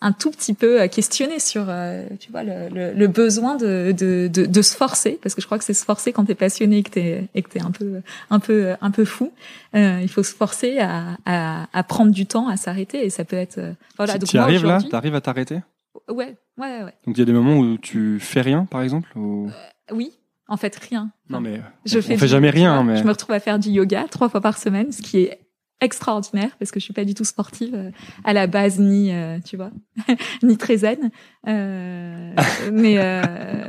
un 0.01 0.13
tout 0.13 0.31
petit 0.31 0.53
peu 0.53 0.81
euh, 0.83 0.89
questionné 0.89 1.39
sur, 1.39 1.65
euh, 1.69 2.07
tu 2.21 2.31
vois, 2.31 2.43
le, 2.43 2.69
le, 2.69 2.93
le 2.93 3.07
besoin 3.07 3.57
de, 3.57 3.93
de, 3.97 4.29
de, 4.29 4.45
de, 4.45 4.63
se 4.63 4.77
forcer, 4.77 5.19
parce 5.23 5.35
que 5.35 5.41
je 5.41 5.47
crois 5.47 5.59
que 5.59 5.65
c'est 5.65 5.75
se 5.75 5.85
forcer 5.85 6.13
quand 6.13 6.25
t'es 6.27 6.35
passionné 6.35 6.79
et 6.79 6.83
que 6.83 6.91
t'es 6.91 7.29
et 7.35 7.43
que 7.43 7.49
t'es 7.49 7.63
un 7.63 7.71
peu 7.71 8.03
un 8.31 8.39
peu 8.39 8.75
un 8.81 8.91
peu 8.91 9.05
fou. 9.05 9.33
Euh, 9.75 10.01
il 10.03 10.09
faut 10.09 10.23
se 10.23 10.35
forcer 10.35 10.79
à, 10.79 11.17
à, 11.25 11.67
à, 11.73 11.83
prendre 11.83 12.13
du 12.13 12.27
temps, 12.27 12.49
à 12.49 12.57
s'arrêter, 12.57 13.05
et 13.05 13.11
ça 13.11 13.25
peut 13.25 13.37
être 13.37 13.59
voilà. 13.97 14.19
Tu 14.19 14.37
arrives 14.37 14.67
là, 14.67 14.81
t'arrives 14.83 15.15
à 15.15 15.21
t'arrêter? 15.21 15.61
Ouais, 16.09 16.37
ouais, 16.59 16.85
ouais. 16.85 16.95
Donc 17.07 17.17
il 17.17 17.19
y 17.19 17.23
a 17.23 17.25
des 17.25 17.33
moments 17.33 17.57
où 17.57 17.79
tu 17.79 18.21
fais 18.21 18.43
rien, 18.43 18.67
par 18.67 18.83
exemple. 18.83 19.09
Ou... 19.17 19.51
oui, 19.93 20.13
en 20.47 20.59
fait 20.59 20.77
rien. 20.77 21.11
Non 21.31 21.41
mais 21.41 21.63
je 21.87 21.99
on 21.99 22.03
fais, 22.03 22.19
fait 22.19 22.29
jamais 22.29 22.51
rien. 22.51 22.83
Mais... 22.85 22.97
Je 22.97 23.05
me 23.05 23.11
retrouve 23.11 23.35
à 23.35 23.41
faire 23.41 23.59
du 23.59 23.71
yoga 23.71 24.05
trois 24.11 24.29
fois 24.29 24.43
par 24.43 24.59
semaine, 24.59 24.93
ce 24.93 25.01
qui 25.01 25.21
est 25.23 25.41
extraordinaire 25.81 26.57
parce 26.59 26.71
que 26.71 26.81
je 26.81 26.85
suis 26.85 26.95
pas 26.95 27.05
du 27.05 27.15
tout 27.15 27.25
sportive 27.25 27.75
euh, 27.75 27.91
à 28.25 28.33
la 28.33 28.47
base 28.47 28.79
ni 28.79 29.13
euh, 29.13 29.39
tu 29.45 29.57
vois 29.57 29.71
ni 30.43 30.57
très 30.57 30.79
zen. 30.79 31.11
Euh, 31.47 32.33
mais, 32.73 32.99
euh, 32.99 33.23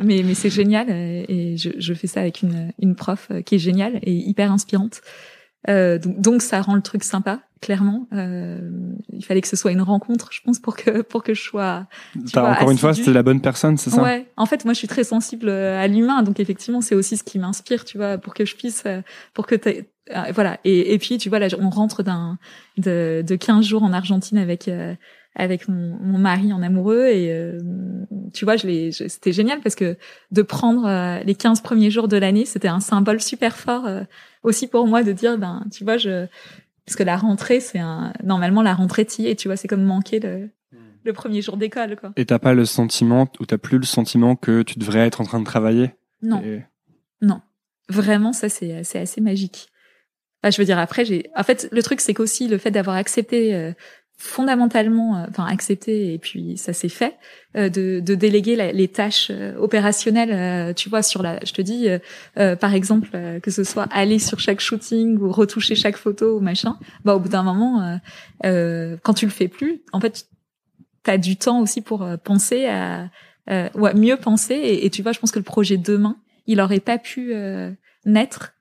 mais 0.04 0.24
mais 0.24 0.34
c'est 0.34 0.50
génial 0.50 0.90
et 0.90 1.58
je, 1.58 1.70
je 1.78 1.94
fais 1.94 2.08
ça 2.08 2.22
avec 2.22 2.42
une 2.42 2.72
une 2.80 2.96
prof 2.96 3.30
qui 3.46 3.56
est 3.56 3.60
géniale 3.60 4.00
et 4.04 4.14
hyper 4.14 4.52
inspirante 4.52 5.02
donc, 5.68 6.22
donc 6.22 6.42
ça 6.42 6.62
rend 6.62 6.76
le 6.76 6.82
truc 6.82 7.04
sympa 7.04 7.42
clairement. 7.62 8.08
Il 8.12 9.26
fallait 9.26 9.42
que 9.42 9.48
ce 9.48 9.56
soit 9.56 9.72
une 9.72 9.82
rencontre 9.82 10.30
je 10.32 10.42
pense 10.42 10.60
pour 10.60 10.76
que 10.76 11.02
pour 11.02 11.24
que 11.24 11.34
je 11.34 11.42
sois 11.42 11.88
vois, 12.34 12.52
encore 12.52 12.72
une 12.72 12.78
fois 12.78 12.94
c'était 12.94 13.12
la 13.14 13.24
bonne 13.24 13.42
personne 13.42 13.78
c'est 13.78 13.90
ça 13.90 14.02
ouais. 14.02 14.28
En 14.38 14.46
fait 14.46 14.64
moi 14.64 14.74
je 14.74 14.78
suis 14.78 14.88
très 14.88 15.04
sensible 15.04 15.50
à 15.50 15.88
l'humain 15.88 16.22
donc 16.22 16.40
effectivement 16.40 16.82
c'est 16.82 16.96
aussi 16.96 17.18
ce 17.18 17.24
qui 17.24 17.40
m'inspire 17.40 17.84
tu 17.84 17.98
vois 17.98 18.18
pour 18.18 18.34
que 18.34 18.46
je 18.46 18.56
puisse 18.56 18.84
pour 19.34 19.48
que 19.48 19.56
euh, 20.16 20.32
voilà. 20.34 20.60
Et, 20.64 20.94
et, 20.94 20.98
puis, 20.98 21.18
tu 21.18 21.30
vois, 21.30 21.40
là, 21.40 21.48
on 21.60 21.70
rentre 21.70 22.04
d'un 22.04 22.38
de, 22.78 23.24
de 23.26 23.36
15 23.36 23.66
jours 23.66 23.84
en 23.84 23.94
Argentine 23.94 24.38
avec 24.38 24.68
euh, 24.68 24.96
avec 25.38 25.70
mon, 25.70 25.98
mon, 26.02 26.18
mari 26.18 26.52
en 26.52 26.62
amoureux 26.62 27.06
et 27.06 27.32
euh, 27.32 27.60
tu 28.34 28.44
vois, 28.44 28.58
je 28.58 28.68
l'ai, 28.68 28.92
c'était 28.92 29.32
génial 29.32 29.62
parce 29.62 29.76
que 29.76 29.96
de 30.32 30.42
prendre 30.42 31.24
les 31.24 31.36
15 31.36 31.62
premiers 31.62 31.92
jours 31.92 32.08
de 32.08 32.18
l'année, 32.18 32.46
c'était 32.46 32.68
un 32.68 32.80
symbole 32.80 33.22
super 33.22 33.56
fort 33.56 33.88
aussi 34.44 34.68
pour 34.68 34.88
moi 34.88 35.04
de 35.04 35.12
dire, 35.12 35.38
ben, 35.38 35.64
tu 35.72 35.84
vois, 35.84 35.98
je 35.98 36.26
parce 36.86 36.96
que 36.96 37.04
la 37.04 37.18
rentrée, 37.18 37.60
c'est 37.60 37.80
un 37.80 38.14
normalement 38.24 38.62
la 38.62 38.74
rentrée 38.74 39.08
et 39.20 39.36
tu 39.36 39.48
vois, 39.48 39.58
c'est 39.58 39.68
comme 39.68 39.84
manquer 39.84 40.20
le 40.20 40.50
le 41.04 41.14
premier 41.14 41.42
jour 41.42 41.56
d'école, 41.56 41.96
quoi. 41.96 42.12
Et 42.18 42.26
t'as 42.26 42.40
pas 42.40 42.54
le 42.54 42.66
sentiment, 42.66 43.30
ou 43.40 43.46
t'as 43.46 43.58
plus 43.58 43.78
le 43.78 43.86
sentiment 43.86 44.36
que 44.36 44.62
tu 44.62 44.78
devrais 44.78 45.08
être 45.08 45.22
en 45.22 45.24
train 45.24 45.40
de 45.40 45.46
travailler? 45.46 45.92
Non. 46.22 46.44
Non. 47.22 47.42
Vraiment, 47.88 48.34
ça, 48.34 48.50
c'est, 48.50 48.84
c'est 48.84 49.00
assez 49.00 49.22
magique 49.22 49.70
je 50.52 50.58
veux 50.58 50.66
dire, 50.66 50.80
après, 50.80 51.06
j'ai. 51.06 51.30
En 51.36 51.44
fait, 51.44 51.68
le 51.72 51.82
truc, 51.84 52.02
c'est 52.02 52.14
qu'aussi 52.14 52.48
le 52.48 52.58
fait 52.58 52.72
d'avoir 52.72 52.96
accepté 52.96 53.54
euh, 53.56 53.72
fondamentalement, 54.18 55.18
euh, 55.18 55.26
enfin 55.30 55.46
accepté, 55.46 56.14
et 56.14 56.18
puis 56.18 56.58
ça 56.58 56.74
s'est 56.74 56.90
fait, 56.90 57.16
euh, 57.56 57.70
de, 57.70 58.00
de, 58.00 58.16
déléguer 58.16 58.56
les 58.74 58.88
tâches 58.88 59.32
opérationnelles. 59.60 60.74
tu 60.76 60.90
vois, 60.90 61.04
sur 61.04 61.22
la. 61.22 61.40
Je 61.46 61.54
te 61.54 61.62
dis, 61.62 61.88
par 62.36 62.74
exemple, 62.74 63.10
que 63.42 63.52
ce 63.52 63.64
soit 63.64 63.88
aller 63.92 64.20
sur 64.20 64.40
chaque 64.40 64.60
shooting 64.60 65.18
ou 65.20 65.32
retoucher 65.32 65.76
chaque 65.76 65.98
photo 65.98 66.38
ou 66.38 66.40
machin. 66.40 66.78
Bah, 67.06 67.16
au 67.16 67.20
bout 67.20 67.30
d'un 67.30 67.44
moment, 67.44 68.00
quand 68.42 69.14
tu 69.14 69.26
le 69.26 69.32
fais 69.32 69.48
plus, 69.48 69.82
en 69.94 70.00
fait, 70.00 70.28
tu 71.04 71.12
as 71.12 71.18
du 71.18 71.38
temps 71.38 71.62
aussi 71.62 71.82
pour 71.82 72.06
penser 72.24 72.66
à, 72.66 73.10
ouais, 73.48 73.94
mieux 73.94 74.18
penser. 74.18 74.56
Et, 74.56 74.86
et, 74.86 74.90
tu 74.90 75.04
vois, 75.04 75.12
je 75.12 75.20
pense 75.20 75.32
que 75.32 75.40
le 75.40 75.46
projet 75.46 75.78
demain, 75.78 76.18
il 76.48 76.60
aurait 76.60 76.80
pas 76.80 76.98
pu 76.98 77.34
naître 78.06 78.57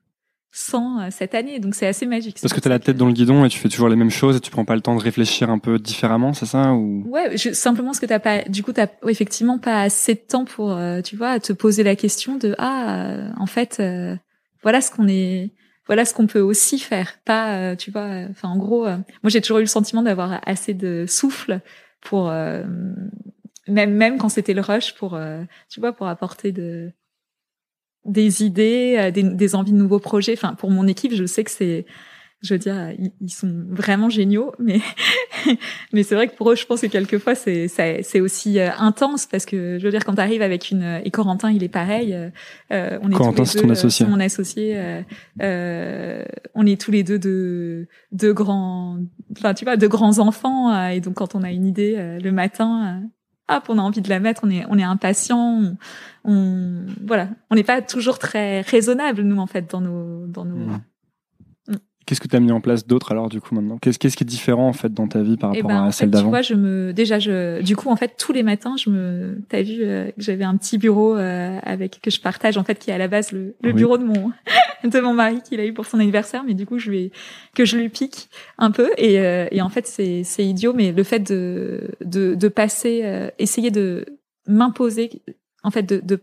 sans 0.51 0.99
euh, 0.99 1.07
cette 1.11 1.35
année. 1.35 1.59
Donc 1.59 1.75
c'est 1.75 1.87
assez 1.87 2.05
magique. 2.05 2.37
Parce 2.41 2.53
que 2.53 2.59
tu 2.59 2.67
as 2.67 2.69
la 2.69 2.79
tête 2.79 2.97
dans 2.97 3.05
le 3.05 3.13
guidon 3.13 3.45
et 3.45 3.49
tu 3.49 3.59
fais 3.59 3.69
toujours 3.69 3.89
les 3.89 3.95
mêmes 3.95 4.09
choses 4.09 4.37
et 4.37 4.39
tu 4.39 4.51
prends 4.51 4.65
pas 4.65 4.75
le 4.75 4.81
temps 4.81 4.95
de 4.95 5.01
réfléchir 5.01 5.49
un 5.49 5.59
peu 5.59 5.79
différemment, 5.79 6.33
c'est 6.33 6.45
ça 6.45 6.73
ou? 6.73 7.03
Ouais, 7.07 7.37
je, 7.37 7.51
simplement 7.51 7.89
parce 7.89 7.99
que 7.99 8.05
t'as 8.05 8.19
pas 8.19 8.43
du 8.43 8.63
coup 8.63 8.73
t'as 8.73 8.87
effectivement 9.07 9.59
pas 9.59 9.81
assez 9.81 10.15
de 10.15 10.19
temps 10.19 10.45
pour 10.45 10.71
euh, 10.71 11.01
tu 11.01 11.15
vois 11.15 11.39
te 11.39 11.53
poser 11.53 11.83
la 11.83 11.95
question 11.95 12.37
de 12.37 12.55
ah 12.57 13.05
euh, 13.05 13.29
en 13.37 13.45
fait 13.45 13.81
voilà 14.63 14.81
ce 14.81 14.91
qu'on 14.91 15.07
est 15.07 15.51
voilà 15.85 16.05
ce 16.05 16.13
qu'on 16.13 16.27
peut 16.27 16.41
aussi 16.41 16.79
faire 16.79 17.19
pas 17.25 17.75
tu 17.75 17.91
vois 17.91 18.25
enfin 18.29 18.49
en 18.49 18.57
gros 18.57 18.85
moi 18.85 18.99
j'ai 19.25 19.41
toujours 19.41 19.59
eu 19.59 19.61
le 19.61 19.67
sentiment 19.67 20.01
d'avoir 20.01 20.39
assez 20.45 20.73
de 20.73 21.05
souffle 21.07 21.61
pour 22.01 22.29
même 22.29 23.93
même 23.93 24.17
quand 24.17 24.29
c'était 24.29 24.53
le 24.53 24.61
rush 24.61 24.95
pour 24.95 25.17
tu 25.69 25.79
vois 25.79 25.93
pour 25.93 26.07
apporter 26.07 26.51
de 26.51 26.91
des 28.07 28.43
idées, 28.43 28.95
euh, 28.97 29.11
des, 29.11 29.23
des, 29.23 29.55
envies 29.55 29.73
de 29.73 29.77
nouveaux 29.77 29.99
projets. 29.99 30.33
Enfin, 30.33 30.53
pour 30.55 30.71
mon 30.71 30.87
équipe, 30.87 31.13
je 31.13 31.25
sais 31.25 31.43
que 31.43 31.51
c'est, 31.51 31.85
je 32.41 32.53
veux 32.53 32.59
dire, 32.59 32.93
ils, 33.19 33.29
sont 33.29 33.65
vraiment 33.69 34.09
géniaux, 34.09 34.51
mais 34.59 34.79
mais 35.93 36.03
c'est 36.03 36.13
vrai 36.13 36.27
que 36.27 36.35
pour 36.35 36.51
eux, 36.51 36.55
je 36.55 36.65
pense 36.65 36.81
que 36.81 36.87
quelquefois 36.87 37.33
c'est 37.33 37.67
c'est 37.67 38.19
aussi 38.21 38.59
euh, 38.59 38.69
intense 38.77 39.25
parce 39.25 39.45
que 39.45 39.79
je 39.79 39.83
veux 39.83 39.91
dire 39.91 40.05
quand 40.05 40.15
tu 40.15 40.21
arrives 40.21 40.43
avec 40.43 40.69
une 40.69 41.01
et 41.03 41.09
Corentin, 41.09 41.51
il 41.51 41.63
est 41.63 41.69
pareil. 41.69 42.13
Euh, 42.71 42.99
on 43.01 43.09
est 43.09 43.15
Corentin, 43.15 43.43
c'est 43.43 43.61
ton 43.61 43.69
associé. 43.69 44.05
Mon 44.05 44.19
associé. 44.19 45.03
Euh, 45.41 46.23
on 46.53 46.65
est 46.65 46.79
tous 46.79 46.91
les 46.91 47.03
deux 47.03 47.19
de 47.19 47.87
de 48.11 48.31
grands, 48.31 48.99
enfin 49.35 49.55
tu 49.55 49.65
vois, 49.65 49.75
de 49.75 49.87
grands 49.87 50.19
enfants 50.19 50.89
et 50.89 51.01
donc 51.01 51.15
quand 51.15 51.33
on 51.33 51.41
a 51.41 51.51
une 51.51 51.65
idée 51.65 52.19
le 52.21 52.31
matin 52.31 53.01
hop, 53.49 53.63
on 53.69 53.77
a 53.77 53.81
envie 53.81 54.01
de 54.01 54.09
la 54.09 54.19
mettre, 54.19 54.41
on 54.43 54.49
est, 54.49 54.65
on 54.69 54.77
est 54.77 54.83
impatient, 54.83 55.75
on, 56.23 56.85
voilà, 57.05 57.29
on 57.49 57.55
n'est 57.55 57.63
pas 57.63 57.81
toujours 57.81 58.19
très 58.19 58.61
raisonnable 58.61 59.21
nous 59.21 59.37
en 59.37 59.47
fait 59.47 59.69
dans 59.69 59.81
nos, 59.81 60.27
dans 60.27 60.45
nos. 60.45 60.55
Mmh. 60.55 60.81
Mmh. 61.69 61.75
Qu'est-ce 62.05 62.21
que 62.21 62.27
tu 62.27 62.35
as 62.35 62.39
mis 62.39 62.51
en 62.51 62.61
place 62.61 62.87
d'autre 62.87 63.11
alors 63.11 63.29
du 63.29 63.41
coup 63.41 63.55
maintenant? 63.55 63.77
Qu'est-ce 63.77 63.99
qu'est-ce 63.99 64.15
qui 64.15 64.23
est 64.23 64.27
différent 64.27 64.67
en 64.67 64.73
fait 64.73 64.93
dans 64.93 65.07
ta 65.07 65.21
vie 65.21 65.37
par 65.37 65.51
eh 65.53 65.61
rapport 65.61 65.69
ben, 65.69 65.85
à 65.85 65.91
celle 65.91 66.09
d'avant 66.09 66.25
Tu 66.25 66.29
vois, 66.29 66.41
je 66.41 66.53
me 66.53 66.93
déjà 66.93 67.19
je 67.19 67.61
du 67.61 67.75
coup 67.75 67.89
en 67.89 67.95
fait 67.95 68.15
tous 68.17 68.33
les 68.33 68.43
matins 68.43 68.75
je 68.77 68.89
me 68.89 69.41
t'as 69.49 69.61
vu 69.61 69.79
euh, 69.81 70.07
que 70.11 70.21
j'avais 70.21 70.45
un 70.45 70.55
petit 70.57 70.77
bureau 70.77 71.15
euh, 71.15 71.59
avec 71.63 71.99
que 72.01 72.09
je 72.09 72.21
partage 72.21 72.57
en 72.57 72.63
fait 72.63 72.79
qui 72.79 72.91
est 72.91 72.93
à 72.93 72.97
la 72.97 73.07
base 73.07 73.31
le, 73.31 73.55
le 73.61 73.73
bureau 73.73 73.97
de 73.97 74.05
mon 74.05 74.31
de 74.83 74.99
mon 74.99 75.13
mari 75.13 75.41
qu'il 75.41 75.59
a 75.59 75.65
eu 75.65 75.73
pour 75.73 75.85
son 75.85 75.99
anniversaire 75.99 76.43
mais 76.43 76.53
du 76.53 76.65
coup 76.65 76.77
je 76.77 76.91
vais 76.91 77.11
que 77.55 77.65
je 77.65 77.77
lui 77.77 77.89
pique 77.89 78.29
un 78.57 78.71
peu 78.71 78.91
et, 78.97 79.19
euh, 79.19 79.47
et 79.51 79.61
en 79.61 79.69
fait 79.69 79.87
c'est 79.87 80.23
c'est 80.23 80.45
idiot 80.45 80.73
mais 80.73 80.91
le 80.91 81.03
fait 81.03 81.19
de 81.19 81.91
de, 82.01 82.35
de 82.35 82.47
passer 82.47 83.29
essayer 83.39 83.71
de 83.71 84.05
m'imposer 84.47 85.21
en 85.63 85.71
fait 85.71 85.83
de, 85.83 85.99
de 85.99 86.21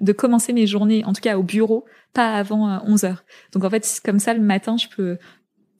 de 0.00 0.12
commencer 0.12 0.52
mes 0.52 0.66
journées, 0.66 1.04
en 1.04 1.12
tout 1.12 1.20
cas 1.20 1.38
au 1.38 1.42
bureau, 1.42 1.84
pas 2.12 2.34
avant 2.34 2.82
11 2.84 3.04
euh, 3.04 3.08
heures. 3.08 3.24
Donc 3.52 3.64
en 3.64 3.70
fait, 3.70 4.00
comme 4.04 4.18
ça, 4.18 4.34
le 4.34 4.40
matin, 4.40 4.76
je 4.76 4.88
peux 4.88 5.18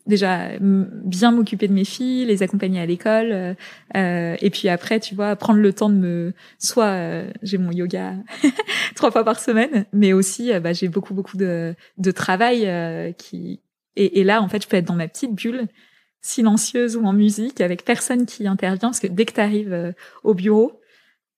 déjà 0.07 0.51
bien 0.61 1.33
m'occuper 1.33 1.69
de 1.69 1.73
mes 1.73 1.85
filles, 1.85 2.27
les 2.27 2.43
accompagner 2.43 2.81
à 2.81 2.87
l'école, 2.87 3.33
euh, 3.33 3.55
euh, 3.97 4.37
et 4.41 4.51
puis 4.51 4.69
après, 4.69 5.01
tu 5.01 5.15
vois, 5.15 5.35
prendre 5.37 5.61
le 5.61 5.73
temps 5.73 5.89
de 5.89 5.95
me, 5.95 6.33
soit 6.59 6.87
euh, 6.87 7.31
j'ai 7.43 7.59
mon 7.59 7.71
yoga 7.71 8.15
trois 8.95 9.11
fois 9.11 9.25
par 9.25 9.41
semaine, 9.41 9.87
mais 9.93 10.13
aussi 10.13 10.53
bah, 10.61 10.73
j'ai 10.73 10.89
beaucoup 10.89 11.15
beaucoup 11.15 11.37
de, 11.37 11.75
de 11.99 12.11
travail 12.11 13.15
qui 13.19 13.61
et, 13.97 14.21
et, 14.21 14.25
là 14.25 14.43
en 14.43 14.49
fait, 14.49 14.63
je 14.63 14.69
peux 14.69 14.77
être 14.77 14.87
dans 14.87 14.97
ma 14.97 15.09
petite 15.09 15.35
bulle 15.35 15.69
silencieuse 16.21 16.97
ou 16.97 17.05
en 17.05 17.13
musique 17.13 17.61
avec 17.61 17.85
personne 17.85 18.27
qui 18.27 18.47
intervient 18.47 18.89
parce 18.89 19.01
que 19.01 19.07
dès 19.07 19.25
que 19.25 19.35
tu 19.35 19.41
arrives 19.41 19.95
au 20.25 20.35
bureau, 20.35 20.81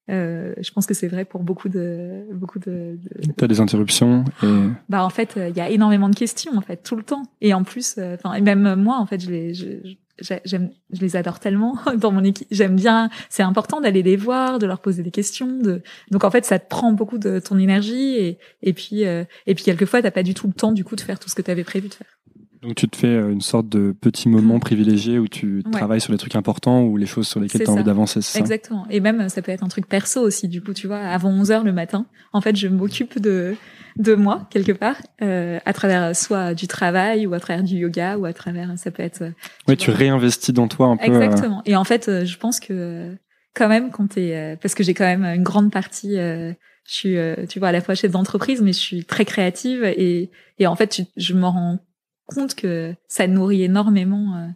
euh, 0.09 0.55
je 0.61 0.71
pense 0.71 0.87
que 0.87 0.95
c'est 0.95 1.09
vrai 1.09 1.25
pour 1.25 1.43
beaucoup 1.43 1.69
de 1.69 2.27
beaucoup 2.33 2.59
de. 2.59 2.99
de... 3.03 3.33
T'as 3.37 3.49
des 3.49 3.61
interruptions. 3.61 4.25
Et... 4.43 4.47
Bah 4.89 5.05
en 5.05 5.11
fait, 5.11 5.37
il 5.37 5.57
y 5.57 5.61
a 5.61 5.69
énormément 5.69 6.09
de 6.09 6.15
questions 6.15 6.57
en 6.57 6.61
fait 6.61 6.77
tout 6.83 6.97
le 6.97 7.03
temps. 7.03 7.25
Et 7.41 7.53
en 7.55 7.65
plus, 7.65 7.97
euh, 7.99 8.15
enfin 8.15 8.35
et 8.35 8.41
même 8.41 8.77
moi 8.77 8.99
en 8.99 9.07
fait, 9.07 9.21
je 9.21 9.31
les 9.31 9.55
je, 9.55 9.67
j'aime 10.45 10.71
je 10.93 11.01
les 11.01 11.17
adore 11.17 11.41
tellement 11.41 11.77
dans 11.97 12.13
mon 12.13 12.23
équipe. 12.23 12.47
J'aime 12.53 12.77
bien. 12.77 13.11
C'est 13.31 13.43
important 13.43 13.81
d'aller 13.81 14.03
les 14.03 14.17
voir, 14.17 14.61
de 14.61 14.67
leur 14.67 14.79
poser 14.79 15.03
des 15.03 15.11
questions. 15.11 15.59
De 15.59 15.83
donc 16.13 16.23
en 16.23 16.31
fait, 16.31 16.45
ça 16.45 16.61
te 16.61 16.69
prend 16.69 16.93
beaucoup 16.93 17.19
de 17.19 17.41
ton 17.41 17.59
énergie 17.59 18.17
et 18.17 18.39
et 18.63 18.73
puis 18.73 19.05
euh, 19.07 19.25
et 19.47 19.57
puis 19.57 19.65
quelquefois 19.65 20.03
t'as 20.03 20.13
pas 20.13 20.23
du 20.23 20.35
tout 20.35 20.47
le 20.47 20.53
temps 20.53 20.73
du 20.73 20.85
coup 20.85 20.95
de 20.95 21.01
faire 21.01 21.19
tout 21.19 21.29
ce 21.29 21.35
que 21.35 21.43
tu 21.43 21.51
avais 21.51 21.65
prévu 21.65 21.89
de 21.89 21.95
faire. 21.95 22.16
Donc 22.63 22.75
tu 22.75 22.89
te 22.89 22.97
fais 22.97 23.07
euh, 23.07 23.31
une 23.31 23.41
sorte 23.41 23.69
de 23.69 23.93
petit 23.93 24.29
moment 24.29 24.59
privilégié 24.59 25.19
où 25.19 25.29
tu 25.29 25.63
travailles 25.73 26.01
sur 26.01 26.13
les 26.13 26.19
trucs 26.19 26.37
importants 26.37 26.83
ou 26.83 26.97
les 26.97 27.07
choses 27.07 27.29
sur 27.29 27.41
lesquelles 27.41 27.63
tu 27.63 27.69
as 27.69 27.73
envie 27.73 27.85
d'avancer, 27.85 28.21
Exactement. 28.39 28.87
Et 28.91 29.01
même 29.01 29.29
ça 29.29 29.43
peut 29.43 29.53
être 29.53 29.63
un 29.63 29.69
truc 29.69 29.87
perso 29.87 30.21
aussi 30.21 30.49
du 30.49 30.63
coup, 30.63 30.73
tu 30.73 30.87
vois, 30.87 30.99
avant 30.99 31.31
11 31.31 31.51
heures 31.51 31.65
le 31.65 31.73
matin, 31.73 32.07
en 32.33 32.41
fait, 32.41 32.57
je 32.57 32.69
m'occupe 32.69 33.21
de 33.21 33.55
de 33.97 34.15
moi 34.15 34.47
quelque 34.51 34.73
part 34.73 34.97
euh, 35.23 35.59
à 35.65 35.73
travers 35.73 36.15
soit 36.15 36.53
du 36.53 36.67
travail 36.67 37.27
ou 37.27 37.33
à 37.33 37.41
travers 37.41 37.63
du 37.63 37.77
yoga 37.77 38.19
ou 38.19 38.27
à 38.27 38.35
travers 38.35 38.79
ça 38.79 38.91
peut 38.91 39.03
être 39.03 39.33
Oui, 39.69 39.77
tu 39.77 39.91
réinvestis 39.91 40.53
dans 40.53 40.69
toi 40.69 40.89
un 40.89 40.97
peu. 40.99 41.11
Euh, 41.11 41.23
Exactement. 41.23 41.63
Et 41.65 41.77
en 41.77 41.85
fait, 41.85 42.25
je 42.25 42.37
pense 42.37 42.61
que 42.61 43.17
quand 43.55 43.69
même 43.69 43.91
quand 43.91 44.09
tu 44.09 44.21
es 44.21 44.57
parce 44.61 44.75
que 44.75 44.83
j'ai 44.83 44.93
quand 44.93 45.05
même 45.05 45.25
une 45.25 45.43
grande 45.43 45.73
partie 45.73 46.17
je 46.17 46.55
suis 46.85 47.17
tu 47.49 47.59
vois 47.59 47.69
à 47.69 47.73
la 47.73 47.81
fois 47.81 47.95
chef 47.95 48.11
d'entreprise 48.11 48.61
mais 48.61 48.73
je 48.73 48.79
suis 48.79 49.05
très 49.05 49.25
créative 49.25 49.83
et 49.85 50.31
et 50.59 50.67
en 50.67 50.77
fait 50.77 51.03
je 51.17 51.35
me 51.35 51.47
rends 51.47 51.79
compte 52.27 52.55
que 52.55 52.95
ça 53.09 53.27
nourrit 53.27 53.63
énormément. 53.63 54.37
Euh, 54.37 54.49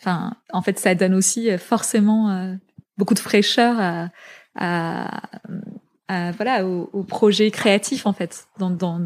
enfin, 0.00 0.34
en 0.52 0.62
fait, 0.62 0.78
ça 0.78 0.94
donne 0.94 1.14
aussi 1.14 1.50
euh, 1.50 1.58
forcément 1.58 2.30
euh, 2.30 2.54
beaucoup 2.96 3.14
de 3.14 3.18
fraîcheur 3.18 3.76
à, 3.78 4.08
à, 4.54 5.22
à 6.08 6.32
voilà 6.32 6.66
au, 6.66 6.90
au, 6.92 7.04
projet 7.04 7.50
créatif 7.50 8.06
en 8.06 8.12
fait. 8.12 8.46
Dans, 8.58 8.70
dans... 8.70 9.00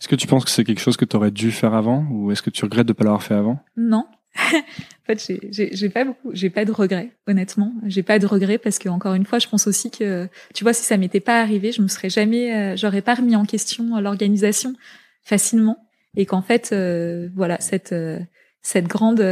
Est-ce 0.00 0.08
que 0.08 0.16
tu 0.16 0.26
penses 0.26 0.44
que 0.44 0.50
c'est 0.50 0.64
quelque 0.64 0.80
chose 0.80 0.96
que 0.96 1.04
tu 1.04 1.16
aurais 1.16 1.30
dû 1.30 1.52
faire 1.52 1.74
avant 1.74 2.06
ou 2.10 2.30
est-ce 2.30 2.42
que 2.42 2.50
tu 2.50 2.64
regrettes 2.64 2.86
de 2.86 2.92
pas 2.92 3.04
l'avoir 3.04 3.22
fait 3.22 3.34
avant? 3.34 3.58
Non, 3.76 4.06
en 4.52 5.04
fait, 5.06 5.32
j'ai 5.50 5.88
pas 5.88 6.04
beaucoup, 6.04 6.30
j'ai 6.32 6.50
pas 6.50 6.64
de 6.64 6.72
regrets, 6.72 7.12
honnêtement. 7.26 7.72
J'ai 7.86 8.02
pas 8.02 8.18
de 8.18 8.26
regrets 8.26 8.58
parce 8.58 8.78
que 8.78 8.88
encore 8.88 9.14
une 9.14 9.24
fois, 9.24 9.38
je 9.38 9.48
pense 9.48 9.66
aussi 9.66 9.90
que, 9.90 10.28
tu 10.54 10.64
vois, 10.64 10.72
si 10.72 10.82
ça 10.82 10.96
m'était 10.96 11.20
pas 11.20 11.40
arrivé, 11.40 11.70
je 11.70 11.82
me 11.82 11.88
serais 11.88 12.10
jamais, 12.10 12.54
euh, 12.54 12.76
j'aurais 12.76 13.02
pas 13.02 13.14
remis 13.14 13.36
en 13.36 13.44
question 13.44 14.00
l'organisation 14.00 14.74
facilement, 15.22 15.78
et 16.16 16.26
qu'en 16.26 16.42
fait, 16.42 16.70
euh, 16.72 17.28
voilà, 17.34 17.58
cette 17.60 17.92
euh, 17.92 18.20
cette 18.62 18.86
grande 18.86 19.22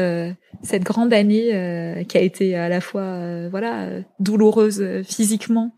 cette 0.62 0.82
grande 0.82 1.14
année 1.14 2.04
qui 2.06 2.18
a 2.18 2.20
été 2.20 2.54
à 2.54 2.68
la 2.68 2.82
fois 2.82 3.48
voilà 3.48 3.88
douloureuse 4.20 5.02
physiquement 5.04 5.72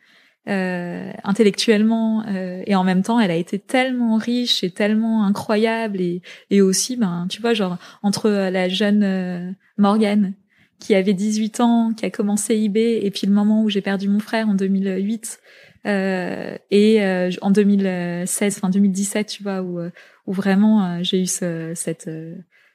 euh, 0.46 1.11
intellectuellement 1.22 2.22
euh, 2.28 2.62
et 2.66 2.74
en 2.74 2.84
même 2.84 3.00
temps 3.00 3.18
elle 3.18 3.30
a 3.30 3.34
été 3.34 3.59
tellement 3.59 4.18
riche 4.18 4.62
et 4.62 4.70
tellement 4.70 5.24
incroyable 5.24 6.02
et, 6.02 6.20
et 6.50 6.61
aussi 6.61 6.98
ben 6.98 7.26
tu 7.30 7.40
vois 7.40 7.55
genre 7.55 7.78
entre 8.02 8.28
la 8.28 8.68
jeune 8.68 9.02
euh, 9.02 9.50
Morgane 9.78 10.34
qui 10.80 10.94
avait 10.94 11.14
18 11.14 11.61
ans 11.61 11.94
qui 11.96 12.05
a 12.05 12.11
commencé 12.11 12.62
eBay 12.62 13.07
et 13.07 13.11
puis 13.11 13.26
le 13.26 13.32
moment 13.32 13.62
où 13.62 13.70
j'ai 13.70 13.80
perdu 13.80 14.07
mon 14.07 14.18
frère 14.18 14.46
en 14.46 14.52
2008 14.52 15.40
euh, 15.87 16.57
et 16.70 17.05
euh, 17.05 17.30
en 17.43 17.51
2016 17.51 18.57
enfin 18.57 18.70
2017 18.70 19.26
tu 19.26 19.43
vois 19.43 19.62
où 19.62 19.80
où 20.26 20.32
vraiment 20.32 21.03
j'ai 21.03 21.22
eu 21.22 21.26
ce, 21.26 21.72
cette 21.74 22.11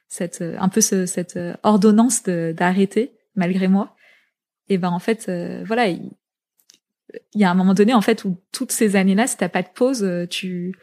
cette 0.08 0.42
un 0.42 0.70
peu 0.70 0.82
ce, 0.82 1.06
cette 1.06 1.40
ordonnance 1.64 2.24
d'arrêter 2.24 3.12
malgré 3.36 3.68
moi. 3.68 3.96
Et 4.68 4.78
ben 4.78 4.90
en 4.90 5.00
fait 5.00 5.32
voilà 5.66 5.88
il 7.34 7.42
y 7.42 7.44
a 7.44 7.52
un 7.52 7.56
moment 7.56 7.74
donné 7.74 7.94
en 7.94 8.02
fait 8.02 8.26
où 8.26 8.38
toutes 8.52 8.72
ces 8.72 8.96
années-là, 8.96 9.28
si 9.28 9.38
t'as 9.38 9.50
pas 9.50 9.62
de 9.62 9.70
pause, 9.74 10.04
euh, 10.04 10.26
tu 10.28 10.76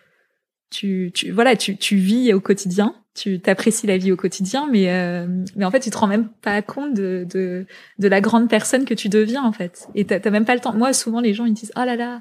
tu 0.70 1.10
tu 1.14 1.30
voilà, 1.30 1.56
tu 1.56 1.76
tu 1.76 1.96
vis 1.96 2.32
au 2.32 2.40
quotidien, 2.40 2.94
tu 3.16 3.40
t'apprécies 3.40 3.86
la 3.86 3.96
vie 3.96 4.12
au 4.12 4.16
quotidien, 4.16 4.68
mais 4.70 4.90
euh, 4.90 5.26
mais 5.56 5.64
en 5.64 5.70
fait 5.70 5.80
tu 5.80 5.90
te 5.90 5.98
rends 5.98 6.06
même 6.06 6.28
pas 6.42 6.62
compte 6.62 6.94
de 6.94 7.26
de 7.28 7.66
de 7.98 8.08
la 8.08 8.20
grande 8.20 8.48
personne 8.48 8.84
que 8.84 8.94
tu 8.94 9.08
deviens 9.08 9.42
en 9.42 9.52
fait. 9.52 9.88
Et 9.94 10.04
t'as 10.04 10.30
même 10.30 10.44
pas 10.44 10.54
le 10.54 10.60
temps. 10.60 10.74
Moi 10.74 10.92
souvent 10.92 11.20
les 11.20 11.34
gens 11.34 11.46
ils 11.46 11.54
disent 11.54 11.72
oh 11.76 11.84
là 11.84 11.96
là 11.96 12.20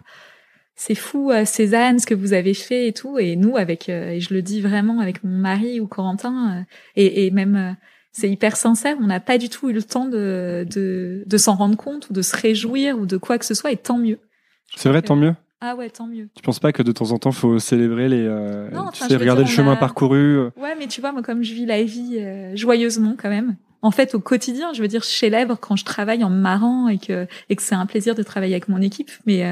c'est 0.75 0.95
fou 0.95 1.31
euh, 1.31 1.45
Cézanne 1.45 1.99
ce 1.99 2.05
que 2.05 2.15
vous 2.15 2.33
avez 2.33 2.53
fait 2.53 2.87
et 2.87 2.93
tout 2.93 3.19
et 3.19 3.35
nous 3.35 3.57
avec 3.57 3.89
et 3.89 4.19
je 4.19 4.33
le 4.33 4.41
dis 4.41 4.61
vraiment 4.61 4.99
avec 4.99 5.23
mon 5.23 5.37
mari 5.37 5.79
ou 5.79 5.87
Corentin 5.87 6.65
et, 6.95 7.25
et 7.25 7.31
même 7.31 7.75
c'est 8.15 8.29
hyper 8.29 8.55
sincère. 8.55 8.95
On 9.01 9.07
n'a 9.07 9.19
pas 9.19 9.37
du 9.37 9.49
tout 9.49 9.69
eu 9.69 9.73
le 9.73 9.83
temps 9.83 10.05
de, 10.05 10.65
de, 10.71 11.23
de 11.25 11.37
s'en 11.37 11.55
rendre 11.55 11.75
compte 11.75 12.09
ou 12.09 12.13
de 12.13 12.21
se 12.21 12.35
réjouir 12.35 12.97
ou 12.97 13.05
de 13.05 13.17
quoi 13.17 13.37
que 13.37 13.45
ce 13.45 13.53
soit, 13.53 13.71
et 13.71 13.77
tant 13.77 13.97
mieux. 13.97 14.19
C'est 14.77 14.87
vrai, 14.87 15.01
tant 15.01 15.17
mieux. 15.17 15.35
Ah 15.65 15.75
ouais, 15.75 15.89
tant 15.89 16.07
mieux. 16.07 16.29
Tu 16.35 16.41
penses 16.43 16.59
pas 16.59 16.71
que 16.71 16.83
de 16.83 16.91
temps 16.91 17.11
en 17.11 17.17
temps, 17.17 17.31
faut 17.31 17.57
célébrer 17.59 18.07
les, 18.07 18.23
euh, 18.23 18.69
non, 18.71 18.89
tu 18.91 19.03
sais, 19.03 19.15
regarder 19.15 19.43
le 19.43 19.49
chemin 19.49 19.75
parcouru. 19.75 20.37
Euh 20.37 20.51
ouais, 20.57 20.75
mais 20.77 20.87
tu 20.87 21.01
vois, 21.01 21.11
moi, 21.11 21.23
comme 21.23 21.43
je 21.43 21.53
vis 21.53 21.65
la 21.65 21.83
vie 21.83 22.19
euh, 22.19 22.55
joyeusement 22.55 23.15
quand 23.17 23.29
même. 23.29 23.55
En 23.81 23.91
fait, 23.91 24.15
au 24.15 24.19
quotidien, 24.19 24.73
je 24.73 24.81
veux 24.81 24.87
dire, 24.87 25.01
je 25.01 25.07
célèbre 25.07 25.57
quand 25.59 25.75
je 25.75 25.85
travaille 25.85 26.23
en 26.23 26.29
marrant 26.29 26.87
et 26.87 26.97
que 26.97 27.27
et 27.49 27.55
que 27.55 27.61
c'est 27.61 27.75
un 27.75 27.85
plaisir 27.85 28.15
de 28.15 28.23
travailler 28.23 28.53
avec 28.53 28.67
mon 28.67 28.81
équipe. 28.81 29.11
Mais 29.25 29.43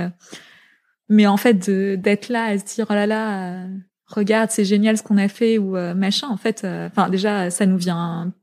mais 1.10 1.28
en 1.28 1.38
fait, 1.38 1.70
d'être 1.70 2.30
là 2.30 2.46
à 2.46 2.58
se 2.58 2.64
dire 2.64 2.88
oh 2.90 2.94
là 2.94 3.06
là, 3.06 3.66
regarde, 4.08 4.50
c'est 4.50 4.66
génial 4.66 4.98
ce 4.98 5.04
qu'on 5.04 5.18
a 5.18 5.28
fait 5.28 5.58
ou 5.58 5.76
machin. 5.96 6.28
En 6.30 6.38
fait, 6.38 6.66
enfin 6.66 7.10
déjà, 7.10 7.52
ça 7.52 7.66
nous 7.66 7.78
vient 7.78 8.34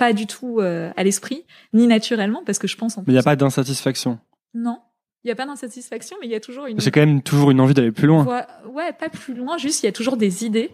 pas 0.00 0.14
du 0.14 0.26
tout 0.26 0.60
euh, 0.60 0.90
à 0.96 1.04
l'esprit, 1.04 1.44
ni 1.74 1.86
naturellement, 1.86 2.42
parce 2.44 2.58
que 2.58 2.66
je 2.66 2.76
pense 2.76 2.96
en 2.96 3.02
Mais 3.02 3.12
il 3.12 3.16
n'y 3.16 3.20
a 3.20 3.22
pas 3.22 3.36
d'insatisfaction. 3.36 4.18
Non. 4.54 4.78
Il 5.24 5.28
n'y 5.28 5.32
a 5.32 5.34
pas 5.34 5.46
d'insatisfaction, 5.46 6.16
mais 6.20 6.26
il 6.26 6.32
y 6.32 6.34
a 6.34 6.40
toujours 6.40 6.66
une. 6.66 6.80
C'est 6.80 6.90
quand 6.90 7.00
même 7.00 7.22
toujours 7.22 7.50
une 7.50 7.60
envie 7.60 7.74
d'aller 7.74 7.92
plus 7.92 8.06
loin. 8.06 8.24
Ouais, 8.72 8.92
pas 8.92 9.08
plus 9.08 9.34
loin, 9.34 9.58
juste 9.58 9.82
il 9.82 9.86
y 9.86 9.88
a 9.88 9.92
toujours 9.92 10.16
des 10.16 10.44
idées. 10.44 10.70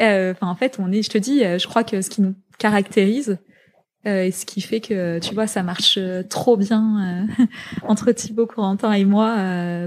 Euh, 0.00 0.32
enfin, 0.32 0.46
en 0.46 0.54
fait, 0.54 0.78
on 0.78 0.90
est, 0.92 1.02
je 1.02 1.10
te 1.10 1.18
dis, 1.18 1.44
euh, 1.44 1.58
je 1.58 1.66
crois 1.66 1.84
que 1.84 2.00
ce 2.00 2.08
qui 2.08 2.22
nous 2.22 2.34
caractérise, 2.58 3.38
et 4.06 4.32
ce 4.32 4.46
qui 4.46 4.62
fait 4.62 4.80
que, 4.80 5.18
tu 5.18 5.34
vois, 5.34 5.46
ça 5.46 5.62
marche 5.62 5.98
trop 6.30 6.56
bien 6.56 7.26
entre 7.82 8.12
Thibaut, 8.12 8.46
Corentin 8.46 8.92
et 8.92 9.04
moi, 9.04 9.36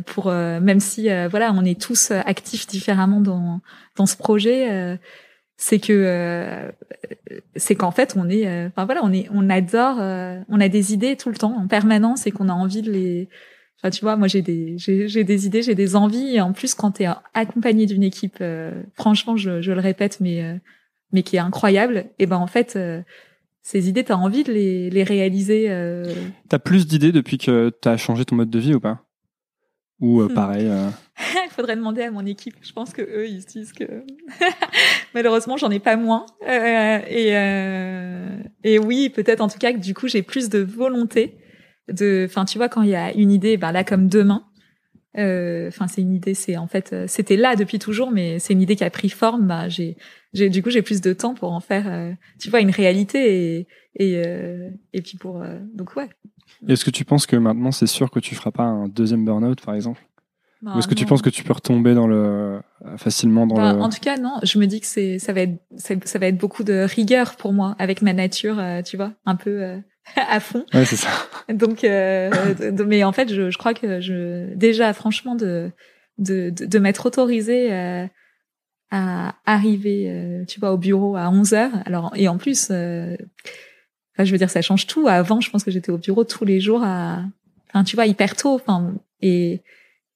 pour 0.06 0.32
même 0.32 0.80
si, 0.80 1.08
voilà, 1.32 1.52
on 1.52 1.66
est 1.66 1.82
tous 1.82 2.12
actifs 2.12 2.68
différemment 2.68 3.22
dans 3.22 3.60
dans 3.96 4.06
ce 4.06 4.16
projet 4.16 5.00
c'est 5.58 5.80
que 5.80 5.94
euh, 5.94 6.72
c'est 7.56 7.76
qu'en 7.76 7.92
fait 7.92 8.16
on 8.18 8.28
est 8.30 8.48
euh, 8.48 8.68
enfin 8.68 8.86
voilà 8.86 9.02
on 9.04 9.14
est 9.14 9.30
on 9.32 9.50
adore 9.50 9.98
euh, 10.00 10.40
on 10.50 10.60
a 10.60 10.68
des 10.68 10.94
idées 10.94 11.16
tout 11.16 11.30
le 11.30 11.36
temps 11.36 11.56
en 11.58 11.68
permanence 11.68 12.28
et 12.28 12.32
qu'on 12.32 12.50
a 12.50 12.54
envie 12.54 12.82
de 12.82 12.92
les 12.92 13.30
enfin 13.84 13.90
tu 13.90 14.02
vois 14.02 14.16
moi 14.16 14.28
j'ai 14.30 14.42
des 14.42 14.76
j'ai 14.78 15.24
des 15.24 15.46
idées 15.46 15.62
j'ai 15.62 15.76
des 15.76 15.96
envies 15.98 16.36
et 16.36 16.42
en 16.42 16.54
plus 16.54 16.74
quand 16.74 16.92
tu 16.92 17.04
es 17.04 17.08
accompagné 17.34 17.86
d'une 17.86 18.04
équipe 18.04 18.42
franchement 18.94 19.36
je, 19.36 19.62
je 19.62 19.72
le 19.74 19.82
répète 19.82 20.22
mais 20.22 20.62
mais 21.12 21.22
qui 21.22 21.36
est 21.36 21.40
incroyable 21.40 22.06
et 22.18 22.26
ben 22.26 22.38
en 22.38 22.48
fait 22.48 22.80
ces 23.62 23.90
idées 23.90 24.06
tu 24.06 24.14
as 24.14 24.18
envie 24.18 24.44
de 24.44 24.54
les 24.54 24.90
les 24.90 25.04
réaliser 25.04 25.66
tu 26.50 26.56
as 26.56 26.60
plus 26.60 26.88
d'idées 26.88 27.12
depuis 27.12 27.38
que 27.38 27.74
tu 27.82 27.90
as 27.90 27.98
changé 27.98 28.24
ton 28.24 28.38
mode 28.38 28.50
de 28.50 28.60
vie 28.60 28.74
ou 28.74 28.80
pas? 28.80 29.04
Ou 30.04 30.22
euh, 30.22 30.28
hmm. 30.28 30.34
pareil. 30.34 30.68
Euh... 30.68 30.90
Il 31.46 31.50
faudrait 31.50 31.76
demander 31.76 32.04
à 32.04 32.12
mon 32.12 32.26
équipe. 32.26 32.56
Je 32.62 32.74
pense 32.74 32.92
que 32.92 33.02
eux, 33.02 33.28
ils 33.28 33.42
se 33.42 33.48
disent 33.48 33.74
que 33.74 33.86
malheureusement, 35.14 35.56
j'en 35.56 35.70
ai 35.70 35.80
pas 35.80 35.96
moins. 35.96 36.26
Euh, 36.48 37.00
et, 37.08 37.38
euh, 37.38 38.28
et 38.64 38.80
oui, 38.80 39.10
peut-être 39.10 39.40
en 39.40 39.48
tout 39.48 39.60
cas 39.60 39.72
que 39.72 39.78
du 39.78 39.94
coup, 39.94 40.08
j'ai 40.08 40.24
plus 40.24 40.50
de 40.50 40.60
volonté. 40.60 41.38
De, 41.90 42.26
enfin, 42.30 42.46
tu 42.46 42.58
vois, 42.58 42.70
quand 42.70 42.82
il 42.82 42.90
y 42.90 42.96
a 42.96 43.14
une 43.14 43.32
idée, 43.32 43.58
ben 43.58 43.72
là, 43.72 43.84
comme 43.84 44.08
demain. 44.08 44.46
Euh, 45.18 45.68
enfin, 45.68 45.88
c'est 45.88 46.02
une 46.02 46.14
idée. 46.14 46.34
C'est 46.34 46.58
en 46.58 46.68
fait, 46.68 46.96
c'était 47.08 47.38
là 47.38 47.56
depuis 47.56 47.80
toujours, 47.80 48.12
mais 48.12 48.40
c'est 48.40 48.54
une 48.54 48.62
idée 48.62 48.76
qui 48.76 48.84
a 48.84 48.90
pris 48.90 49.10
forme. 49.10 49.48
Bah, 49.48 49.70
j'ai, 49.70 49.98
j'ai, 50.34 50.50
du 50.50 50.64
coup, 50.64 50.70
j'ai 50.70 50.82
plus 50.82 51.02
de 51.02 51.14
temps 51.14 51.34
pour 51.34 51.52
en 51.52 51.60
faire, 51.60 52.16
tu 52.40 52.50
vois, 52.50 52.62
une 52.62 52.72
réalité 52.72 53.58
et 53.58 53.68
et 54.00 54.22
et 54.94 55.02
puis 55.04 55.20
pour 55.20 55.44
donc 55.76 55.96
ouais, 55.96 56.10
est-ce 56.68 56.86
que 56.86 56.92
tu 56.92 57.06
penses 57.06 57.26
que 57.26 57.36
maintenant 57.36 57.72
c'est 57.72 57.88
sûr 57.88 58.12
que 58.12 58.20
tu 58.20 58.36
feras 58.36 58.52
pas 58.52 58.64
un 58.64 58.88
deuxième 58.88 59.26
burn-out 59.26 59.62
par 59.62 59.76
exemple? 59.76 60.02
Ou 60.64 60.80
est-ce 60.80 60.88
que 60.88 60.94
tu 60.94 61.06
penses 61.06 61.22
que 61.22 61.30
tu 61.30 61.44
peux 61.44 61.52
retomber 61.52 61.94
dans 61.94 62.08
le 62.08 62.62
facilement 62.96 63.46
dans 63.46 63.56
bah, 63.56 63.74
le 63.74 63.82
En 63.82 63.90
tout 63.90 64.00
cas 64.00 64.18
non, 64.18 64.40
je 64.44 64.58
me 64.60 64.66
dis 64.66 64.80
que 64.80 64.88
c'est 64.88 65.20
ça 65.20 65.34
va 65.34 65.42
être 65.42 65.60
ça 66.06 66.20
va 66.20 66.28
être 66.28 66.38
beaucoup 66.38 66.64
de 66.64 66.88
rigueur 66.90 67.36
pour 67.36 67.52
moi 67.52 67.76
avec 67.80 68.02
ma 68.02 68.14
nature, 68.14 68.60
euh, 68.60 68.82
tu 68.82 68.96
vois, 68.96 69.12
un 69.26 69.36
peu 69.36 69.62
euh, 69.62 69.78
à 70.16 70.40
fond. 70.40 70.66
Ouais, 70.74 70.86
c'est 70.86 70.96
ça. 70.96 71.10
Donc 71.50 71.84
euh, 71.84 72.30
mais 72.86 73.04
en 73.04 73.12
fait 73.12 73.34
je, 73.34 73.50
je 73.50 73.58
crois 73.58 73.74
que 73.74 74.02
je 74.02 74.54
déjà 74.56 74.94
franchement 74.94 75.36
de 75.36 75.72
de 76.18 76.50
de, 76.50 76.66
de 76.66 76.80
m'être 76.80 77.06
autorisée 77.06 77.72
à 78.92 79.36
arriver 79.46 80.44
tu 80.48 80.60
vois 80.60 80.72
au 80.72 80.78
bureau 80.78 81.16
à 81.16 81.30
11 81.30 81.54
heures 81.54 81.72
alors 81.86 82.12
et 82.16 82.28
en 82.28 82.38
plus 82.38 82.72
Enfin, 84.16 84.26
je 84.26 84.32
veux 84.32 84.38
dire, 84.38 84.50
ça 84.50 84.62
change 84.62 84.86
tout. 84.88 85.08
Avant, 85.08 85.42
je 85.42 85.50
pense 85.50 85.64
que 85.64 85.72
j'étais 85.72 85.92
au 85.92 85.98
bureau 85.98 86.24
tous 86.24 86.46
les 86.46 86.60
jours 86.60 86.84
à, 86.84 87.24
enfin, 87.70 87.84
tu 87.84 87.96
vois, 87.96 88.06
hyper 88.06 88.36
tôt. 88.36 88.54
Enfin, 88.54 88.94
et 89.22 89.62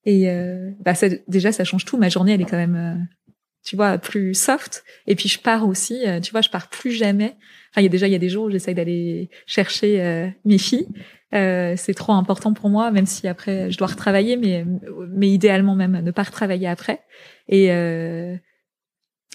et 0.05 0.29
euh, 0.29 0.71
bah, 0.79 0.95
ça, 0.95 1.07
déjà, 1.27 1.51
ça 1.51 1.63
change 1.63 1.83
tout. 1.83 1.97
Ma 1.97 2.09
journée, 2.09 2.33
elle 2.33 2.41
est 2.41 2.45
quand 2.45 2.57
même, 2.57 2.75
euh, 2.75 3.31
tu 3.63 3.75
vois, 3.75 3.97
plus 3.97 4.33
soft. 4.35 4.83
Et 5.07 5.15
puis, 5.15 5.27
je 5.27 5.39
pars 5.39 5.67
aussi. 5.67 6.07
Euh, 6.07 6.19
tu 6.19 6.31
vois, 6.31 6.41
je 6.41 6.49
pars 6.49 6.69
plus 6.69 6.91
jamais. 6.91 7.35
Enfin, 7.77 7.81
il 7.81 7.83
y 7.83 7.87
a 7.87 7.89
déjà, 7.89 8.07
il 8.07 8.11
y 8.11 8.15
a 8.15 8.19
des 8.19 8.29
jours 8.29 8.45
où 8.45 8.49
j'essaye 8.49 8.73
d'aller 8.73 9.29
chercher 9.45 10.33
mes 10.45 10.57
filles. 10.57 10.87
c'est 11.31 11.93
trop 11.95 12.13
important 12.13 12.53
pour 12.53 12.69
moi, 12.69 12.89
même 12.89 13.05
si 13.05 13.27
après, 13.27 13.69
je 13.69 13.77
dois 13.77 13.87
retravailler, 13.87 14.35
mais 14.35 14.65
mais 15.09 15.29
idéalement 15.29 15.75
même 15.75 16.01
ne 16.01 16.11
pas 16.11 16.23
retravailler 16.23 16.67
après. 16.67 17.01
Et 17.47 17.69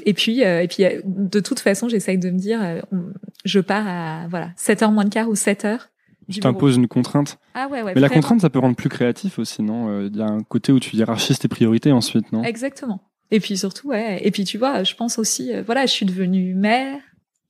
et 0.04 0.14
puis, 0.14 0.44
euh, 0.44 0.62
et 0.62 0.68
puis, 0.68 0.84
euh, 0.84 1.00
de 1.04 1.40
toute 1.40 1.60
façon, 1.60 1.88
j'essaye 1.88 2.18
de 2.18 2.30
me 2.30 2.38
dire, 2.38 2.60
euh, 2.62 2.80
je 3.44 3.60
pars 3.60 3.86
à 3.86 4.26
voilà 4.28 4.50
7 4.56 4.82
heures 4.82 4.92
moins 4.92 5.04
de 5.04 5.10
quart 5.10 5.28
ou 5.28 5.34
7 5.34 5.64
heures. 5.64 5.88
Tu 6.30 6.40
t'imposes 6.40 6.76
une 6.76 6.88
contrainte. 6.88 7.38
Ah 7.54 7.68
ouais, 7.68 7.82
ouais. 7.82 7.92
Mais 7.94 8.00
la 8.00 8.08
contrainte, 8.08 8.40
ça 8.40 8.48
peut 8.48 8.60
rendre 8.60 8.76
plus 8.76 8.88
créatif 8.88 9.38
aussi, 9.38 9.62
non? 9.62 10.06
Il 10.06 10.16
y 10.16 10.22
a 10.22 10.26
un 10.26 10.42
côté 10.42 10.72
où 10.72 10.78
tu 10.78 10.96
hiérarchises 10.96 11.38
tes 11.38 11.48
priorités 11.48 11.92
ensuite, 11.92 12.32
non? 12.32 12.42
Exactement. 12.42 13.02
Et 13.30 13.40
puis 13.40 13.58
surtout, 13.58 13.88
ouais. 13.88 14.18
Et 14.24 14.30
puis 14.30 14.44
tu 14.44 14.56
vois, 14.56 14.82
je 14.84 14.94
pense 14.94 15.18
aussi, 15.18 15.50
voilà, 15.66 15.84
je 15.84 15.90
suis 15.90 16.06
devenue 16.06 16.54
mère, 16.54 17.00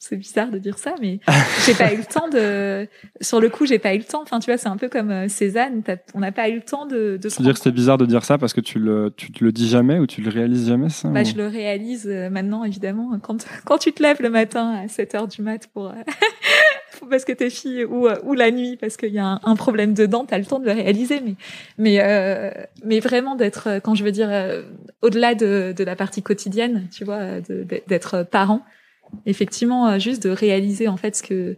c'est 0.03 0.17
bizarre 0.17 0.51
de 0.51 0.59
dire 0.59 0.79
ça, 0.79 0.97
mais 1.01 1.21
j'ai 1.65 1.75
pas 1.75 1.93
eu 1.93 1.99
le 1.99 2.05
temps 2.05 2.29
de. 2.29 2.89
Sur 3.21 3.41
le 3.41 3.49
coup, 3.49 3.67
j'ai 3.67 3.79
pas 3.79 3.95
eu 3.95 3.99
le 3.99 4.05
temps. 4.05 4.21
Enfin, 4.23 4.41
tu 4.41 4.51
vois, 4.51 4.59
c'est 4.59 4.69
un 4.69 4.77
peu 4.77 4.89
comme 4.89 5.13
euh, 5.13 5.29
Cézanne. 5.29 5.85
On 6.15 6.19
n'a 6.19 6.33
pas 6.33 6.49
eu 6.49 6.57
le 6.57 6.61
temps 6.61 6.87
de. 6.87 7.21
de 7.23 7.29
dire 7.29 7.53
que 7.53 7.59
c'était 7.59 7.71
bizarre 7.71 7.99
de 7.99 8.07
dire 8.07 8.25
ça 8.25 8.37
parce 8.37 8.53
que 8.53 8.61
tu 8.61 8.81
le, 8.81 9.15
tu 9.17 9.31
le 9.39 9.53
dis 9.53 9.69
jamais 9.69 10.01
ou 10.01 10.09
tu 10.09 10.21
le 10.21 10.29
réalises 10.29 10.67
jamais 10.67 10.89
ça 10.89 11.09
Bah, 11.09 11.23
je 11.23 11.37
le 11.37 11.47
réalise 11.47 12.09
euh, 12.09 12.31
maintenant, 12.31 12.65
évidemment, 12.65 13.17
quand 13.23 13.47
quand 13.65 13.79
tu 13.79 13.93
te 13.93 14.03
lèves 14.03 14.21
le 14.21 14.31
matin 14.31 14.73
à 14.73 14.89
7 14.89 15.15
heures 15.15 15.29
du 15.29 15.41
mat 15.41 15.69
pour 15.73 15.87
euh, 15.87 15.93
parce 17.09 17.25
que 17.25 17.31
tes 17.31 17.49
filles 17.49 17.85
ou 17.85 18.09
ou 18.25 18.35
la 18.35 18.51
nuit 18.51 18.77
parce 18.77 18.97
qu'il 18.97 19.13
y 19.13 19.21
a 19.21 19.39
un, 19.41 19.55
problème 19.55 19.95
dedans, 19.95 20.25
t'as 20.25 20.39
le 20.39 20.45
temps 20.45 20.59
de 20.59 20.67
le 20.67 20.73
réaliser. 20.73 21.21
Mais 21.21 21.37
mais 21.79 22.67
mais 22.85 22.99
vraiment 22.99 23.37
d'être, 23.37 23.81
quand 23.85 23.95
je 23.95 24.03
veux 24.03 24.13
dire, 24.13 24.31
au-delà 25.01 25.37
de 25.37 25.73
de 25.77 25.85
la 25.85 25.95
partie 25.95 26.23
quotidienne, 26.23 26.89
tu 26.91 27.05
vois, 27.05 27.41
d'être 27.87 28.25
parent 28.29 28.63
effectivement 29.27 29.89
euh, 29.89 29.99
juste 29.99 30.23
de 30.23 30.31
réaliser 30.31 30.89
en 30.89 30.97
fait 30.97 31.17
ce 31.17 31.23
que 31.23 31.57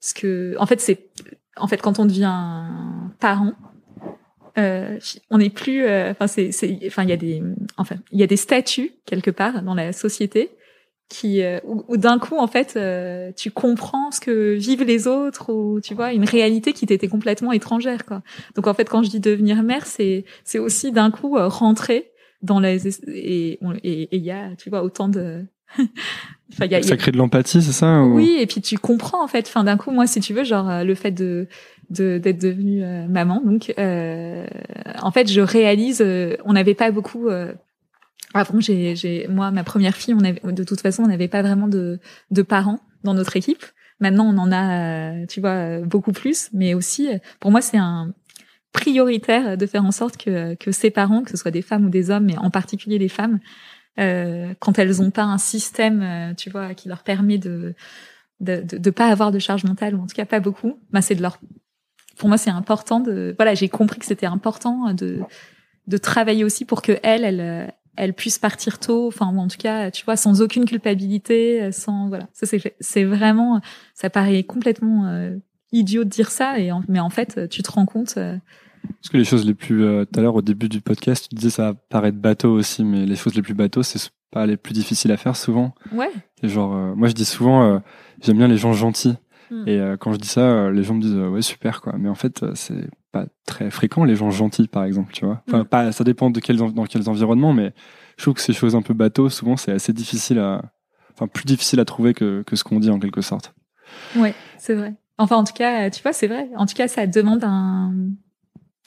ce 0.00 0.14
que 0.14 0.54
en 0.58 0.66
fait 0.66 0.80
c'est 0.80 1.10
en 1.56 1.66
fait 1.66 1.82
quand 1.82 1.98
on 1.98 2.06
devient 2.06 2.64
parent 3.20 3.52
euh, 4.58 4.98
on 5.30 5.38
n'est 5.38 5.50
plus 5.50 5.84
euh, 5.84 6.10
enfin 6.10 6.26
c'est 6.26 6.50
enfin 6.86 7.04
il 7.04 7.10
y 7.10 7.12
a 7.12 7.16
des 7.16 7.42
enfin 7.76 7.96
il 8.10 8.18
y 8.18 8.22
a 8.22 8.26
des 8.26 8.36
statuts 8.36 8.92
quelque 9.04 9.30
part 9.30 9.62
dans 9.62 9.74
la 9.74 9.92
société 9.92 10.50
qui 11.08 11.42
euh, 11.42 11.60
où, 11.64 11.96
d'un 11.96 12.18
coup 12.18 12.38
en 12.38 12.48
fait 12.48 12.78
tu 13.36 13.50
comprends 13.50 14.10
ce 14.10 14.20
que 14.20 14.54
vivent 14.54 14.84
les 14.84 15.06
autres 15.06 15.52
ou 15.52 15.80
tu 15.80 15.94
vois 15.94 16.12
une 16.12 16.24
réalité 16.24 16.72
qui 16.72 16.86
t'était 16.86 17.08
complètement 17.08 17.52
étrangère 17.52 18.04
quoi. 18.04 18.22
Donc 18.56 18.66
en 18.66 18.74
fait 18.74 18.88
quand 18.88 19.02
je 19.02 19.10
dis 19.10 19.20
devenir 19.20 19.62
mère 19.62 19.86
c'est 19.86 20.24
c'est 20.44 20.58
aussi 20.58 20.90
d'un 20.90 21.10
coup 21.10 21.36
rentrer 21.38 22.10
dans 22.42 22.58
les 22.58 22.88
et 23.08 23.60
et 23.84 24.16
il 24.16 24.24
y 24.24 24.32
a 24.32 24.56
tu 24.56 24.70
vois 24.70 24.82
autant 24.82 25.08
de 25.08 25.44
enfin, 26.52 26.66
y 26.66 26.74
a, 26.74 26.82
ça 26.82 26.96
crée 26.96 27.12
de 27.12 27.18
l'empathie 27.18 27.62
c'est 27.62 27.72
ça 27.72 28.02
oui 28.02 28.36
et 28.40 28.46
puis 28.46 28.60
tu 28.60 28.78
comprends 28.78 29.22
en 29.22 29.28
fait 29.28 29.46
enfin 29.46 29.64
d'un 29.64 29.76
coup 29.76 29.90
moi 29.90 30.06
si 30.06 30.20
tu 30.20 30.34
veux 30.34 30.44
genre 30.44 30.84
le 30.84 30.94
fait 30.94 31.10
de 31.10 31.46
d'être 31.90 32.40
devenue 32.40 32.82
maman 33.08 33.40
donc 33.44 33.72
en 33.76 35.10
fait 35.10 35.30
je 35.30 35.40
réalise 35.40 36.04
on 36.44 36.52
n'avait 36.52 36.74
pas 36.74 36.90
beaucoup 36.90 37.28
avant, 38.34 38.60
j'ai, 38.60 38.94
j'ai, 38.94 39.26
moi, 39.28 39.50
ma 39.50 39.64
première 39.64 39.96
fille, 39.96 40.14
on 40.14 40.24
avait, 40.24 40.40
de 40.44 40.64
toute 40.64 40.80
façon, 40.80 41.04
on 41.04 41.08
n'avait 41.08 41.28
pas 41.28 41.42
vraiment 41.42 41.68
de, 41.68 41.98
de 42.30 42.42
parents 42.42 42.80
dans 43.04 43.14
notre 43.14 43.36
équipe. 43.36 43.64
Maintenant, 44.00 44.26
on 44.26 44.38
en 44.38 44.52
a, 44.52 45.22
euh, 45.22 45.26
tu 45.26 45.40
vois, 45.40 45.80
beaucoup 45.80 46.12
plus. 46.12 46.50
Mais 46.52 46.74
aussi, 46.74 47.08
pour 47.40 47.50
moi, 47.50 47.60
c'est 47.60 47.78
un 47.78 48.12
prioritaire 48.72 49.56
de 49.56 49.66
faire 49.66 49.84
en 49.84 49.90
sorte 49.90 50.18
que, 50.18 50.54
que 50.54 50.72
ces 50.72 50.90
parents, 50.90 51.22
que 51.22 51.30
ce 51.30 51.36
soit 51.36 51.50
des 51.50 51.62
femmes 51.62 51.86
ou 51.86 51.88
des 51.88 52.10
hommes, 52.10 52.26
mais 52.26 52.36
en 52.36 52.50
particulier 52.50 52.98
les 52.98 53.08
femmes, 53.08 53.40
euh, 53.98 54.54
quand 54.60 54.78
elles 54.78 54.98
n'ont 54.98 55.10
pas 55.10 55.24
un 55.24 55.38
système, 55.38 56.02
euh, 56.02 56.34
tu 56.34 56.50
vois, 56.50 56.74
qui 56.74 56.88
leur 56.88 57.02
permet 57.02 57.38
de, 57.38 57.74
de, 58.40 58.62
de, 58.62 58.78
de, 58.78 58.90
pas 58.90 59.08
avoir 59.08 59.32
de 59.32 59.38
charge 59.38 59.64
mentale, 59.64 59.94
ou 59.94 60.02
en 60.02 60.06
tout 60.06 60.14
cas 60.14 60.26
pas 60.26 60.40
beaucoup, 60.40 60.78
bah, 60.90 61.02
c'est 61.02 61.14
de 61.14 61.22
leur, 61.22 61.38
pour 62.16 62.28
moi, 62.28 62.38
c'est 62.38 62.50
important 62.50 63.00
de, 63.00 63.34
voilà, 63.36 63.54
j'ai 63.54 63.68
compris 63.68 63.98
que 63.98 64.06
c'était 64.06 64.26
important 64.26 64.92
de, 64.92 65.20
de 65.86 65.96
travailler 65.96 66.44
aussi 66.44 66.64
pour 66.64 66.82
que 66.82 66.98
elles, 67.02 67.24
elles, 67.24 67.72
elle 67.96 68.14
puisse 68.14 68.38
partir 68.38 68.78
tôt, 68.78 69.08
enfin 69.08 69.26
en 69.26 69.48
tout 69.48 69.56
cas, 69.56 69.90
tu 69.90 70.04
vois, 70.04 70.16
sans 70.16 70.40
aucune 70.40 70.64
culpabilité, 70.64 71.72
sans 71.72 72.08
voilà. 72.08 72.28
Ça 72.32 72.46
c'est 72.46 72.76
c'est 72.78 73.04
vraiment, 73.04 73.60
ça 73.94 74.08
paraît 74.08 74.44
complètement 74.44 75.06
euh, 75.06 75.36
idiot 75.72 76.04
de 76.04 76.08
dire 76.08 76.30
ça, 76.30 76.60
et 76.60 76.70
mais 76.86 77.00
en 77.00 77.10
fait, 77.10 77.48
tu 77.48 77.62
te 77.62 77.70
rends 77.72 77.86
compte. 77.86 78.14
Euh, 78.16 78.36
Parce 78.88 79.08
que 79.10 79.16
les 79.16 79.24
choses 79.24 79.46
les 79.46 79.54
plus, 79.54 79.84
euh, 79.84 80.04
tout 80.04 80.18
à 80.18 80.22
l'heure 80.22 80.34
au 80.34 80.42
début 80.42 80.68
du 80.68 80.80
podcast, 80.80 81.28
tu 81.28 81.36
disais 81.36 81.50
ça 81.50 81.74
paraît 81.88 82.12
bateau 82.12 82.52
aussi, 82.52 82.84
mais 82.84 83.06
les 83.06 83.16
choses 83.16 83.34
les 83.34 83.42
plus 83.42 83.54
bateaux, 83.54 83.82
c'est 83.82 84.10
pas 84.30 84.46
les 84.46 84.56
plus 84.56 84.72
difficiles 84.72 85.12
à 85.12 85.16
faire 85.16 85.36
souvent. 85.36 85.74
Ouais. 85.92 86.10
Et 86.42 86.48
genre, 86.48 86.70
moi 86.96 87.08
je 87.08 87.14
dis 87.14 87.24
souvent, 87.24 87.80
j'aime 88.22 88.36
bien 88.36 88.48
les 88.48 88.58
gens 88.58 88.72
gentils. 88.72 89.16
Hmm. 89.50 89.66
Et 89.66 89.80
quand 89.98 90.12
je 90.12 90.18
dis 90.18 90.28
ça, 90.28 90.70
les 90.70 90.82
gens 90.82 90.94
me 90.94 91.00
disent 91.00 91.16
ouais 91.16 91.40
super 91.40 91.80
quoi. 91.80 91.94
Mais 91.98 92.10
en 92.10 92.14
fait, 92.14 92.44
c'est 92.54 92.90
pas 93.12 93.26
très 93.46 93.70
fréquent 93.70 94.04
les 94.04 94.16
gens 94.16 94.30
gentils 94.30 94.68
par 94.68 94.84
exemple 94.84 95.12
tu 95.12 95.24
vois 95.24 95.42
enfin 95.48 95.60
mm. 95.60 95.66
pas 95.66 95.92
ça 95.92 96.04
dépend 96.04 96.30
de 96.30 96.40
dans 96.72 96.84
quels 96.84 97.08
environnements 97.08 97.52
mais 97.52 97.72
je 98.16 98.22
trouve 98.22 98.34
que 98.34 98.40
ces 98.40 98.52
choses 98.52 98.76
un 98.76 98.82
peu 98.82 98.94
bateaux 98.94 99.30
souvent 99.30 99.56
c'est 99.56 99.72
assez 99.72 99.92
difficile 99.92 100.38
à 100.38 100.62
enfin 101.14 101.26
plus 101.26 101.44
difficile 101.44 101.80
à 101.80 101.84
trouver 101.84 102.14
que, 102.14 102.42
que 102.42 102.56
ce 102.56 102.64
qu'on 102.64 102.80
dit 102.80 102.90
en 102.90 102.98
quelque 102.98 103.22
sorte 103.22 103.54
ouais 104.16 104.34
c'est 104.58 104.74
vrai 104.74 104.94
enfin 105.16 105.36
en 105.36 105.44
tout 105.44 105.54
cas 105.54 105.88
tu 105.90 106.02
vois 106.02 106.12
c'est 106.12 106.26
vrai 106.26 106.48
en 106.56 106.66
tout 106.66 106.74
cas 106.74 106.88
ça 106.88 107.06
demande 107.06 107.44
un 107.44 107.94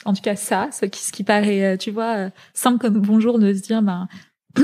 en 0.04 0.12
tout 0.12 0.22
cas 0.22 0.36
ça 0.36 0.68
ce 0.72 0.86
qui, 0.86 1.00
ce 1.00 1.12
qui 1.12 1.24
paraît 1.24 1.76
tu 1.78 1.90
vois 1.90 2.30
simple 2.54 2.78
comme 2.78 2.98
bonjour 3.00 3.38
de 3.38 3.52
se 3.52 3.60
dire 3.60 3.82
ben 3.82 4.08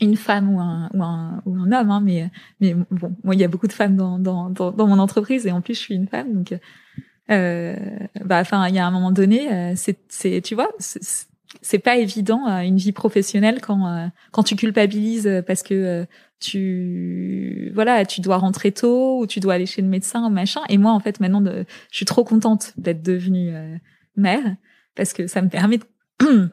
une 0.00 0.16
femme 0.16 0.54
ou 0.54 0.60
un 0.60 0.88
ou 0.94 1.02
un, 1.02 1.42
ou 1.46 1.56
un 1.56 1.72
homme 1.72 1.90
hein, 1.90 2.00
mais 2.00 2.30
mais 2.60 2.74
bon 2.90 3.14
moi 3.22 3.34
il 3.34 3.40
y 3.40 3.44
a 3.44 3.48
beaucoup 3.48 3.68
de 3.68 3.72
femmes 3.72 3.96
dans, 3.96 4.18
dans 4.18 4.50
dans 4.50 4.86
mon 4.86 4.98
entreprise 4.98 5.46
et 5.46 5.52
en 5.52 5.60
plus 5.60 5.74
je 5.74 5.80
suis 5.80 5.94
une 5.94 6.08
femme 6.08 6.32
donc 6.32 6.54
euh, 7.30 7.76
bah, 8.24 8.40
enfin, 8.40 8.68
il 8.68 8.74
y 8.74 8.78
a 8.78 8.86
un 8.86 8.90
moment 8.90 9.12
donné, 9.12 9.52
euh, 9.52 9.74
c'est, 9.76 10.40
tu 10.42 10.54
vois, 10.54 10.70
c'est 11.62 11.78
pas 11.78 11.96
évident 11.96 12.48
euh, 12.48 12.60
une 12.60 12.76
vie 12.76 12.92
professionnelle 12.92 13.60
quand 13.60 14.10
quand 14.30 14.42
tu 14.42 14.56
culpabilises 14.56 15.42
parce 15.46 15.62
que 15.62 16.06
tu 16.38 17.70
voilà 17.74 18.04
tu 18.06 18.20
dois 18.20 18.38
rentrer 18.38 18.72
tôt 18.72 19.20
ou 19.20 19.26
tu 19.26 19.40
dois 19.40 19.54
aller 19.54 19.66
chez 19.66 19.82
le 19.82 19.88
médecin 19.88 20.30
machin. 20.30 20.60
Et 20.68 20.78
moi 20.78 20.92
en 20.92 21.00
fait 21.00 21.20
maintenant 21.20 21.42
je 21.44 21.96
suis 21.96 22.06
trop 22.06 22.24
contente 22.24 22.72
d'être 22.76 23.02
devenue 23.02 23.52
mère 24.16 24.56
parce 24.94 25.12
que 25.12 25.26
ça 25.26 25.42
me 25.42 25.48
permet 25.48 25.78
de, 25.78 25.84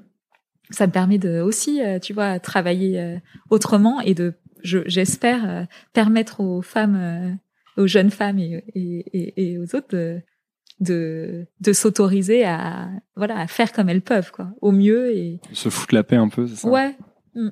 ça 0.69 0.87
me 0.87 0.91
permet 0.91 1.17
de 1.17 1.41
aussi 1.41 1.81
tu 2.01 2.13
vois 2.13 2.39
travailler 2.39 3.19
autrement 3.49 3.99
et 4.01 4.13
de 4.13 4.33
je, 4.63 4.79
j'espère 4.85 5.67
permettre 5.93 6.39
aux 6.39 6.61
femmes 6.61 7.37
aux 7.77 7.87
jeunes 7.87 8.11
femmes 8.11 8.39
et, 8.39 8.63
et, 8.75 9.51
et 9.51 9.57
aux 9.57 9.75
autres 9.75 9.89
de, 9.91 10.21
de 10.79 11.47
de 11.59 11.73
s'autoriser 11.73 12.43
à 12.45 12.89
voilà 13.15 13.39
à 13.39 13.47
faire 13.47 13.71
comme 13.71 13.89
elles 13.89 14.01
peuvent 14.01 14.31
quoi. 14.31 14.51
Au 14.61 14.71
mieux 14.71 15.15
et 15.15 15.39
se 15.53 15.69
foutre 15.69 15.95
la 15.95 16.03
paix 16.03 16.15
un 16.17 16.29
peu 16.29 16.47
c'est 16.47 16.55
ça? 16.55 16.69
Ouais. 16.69 16.95
Mm. 17.35 17.49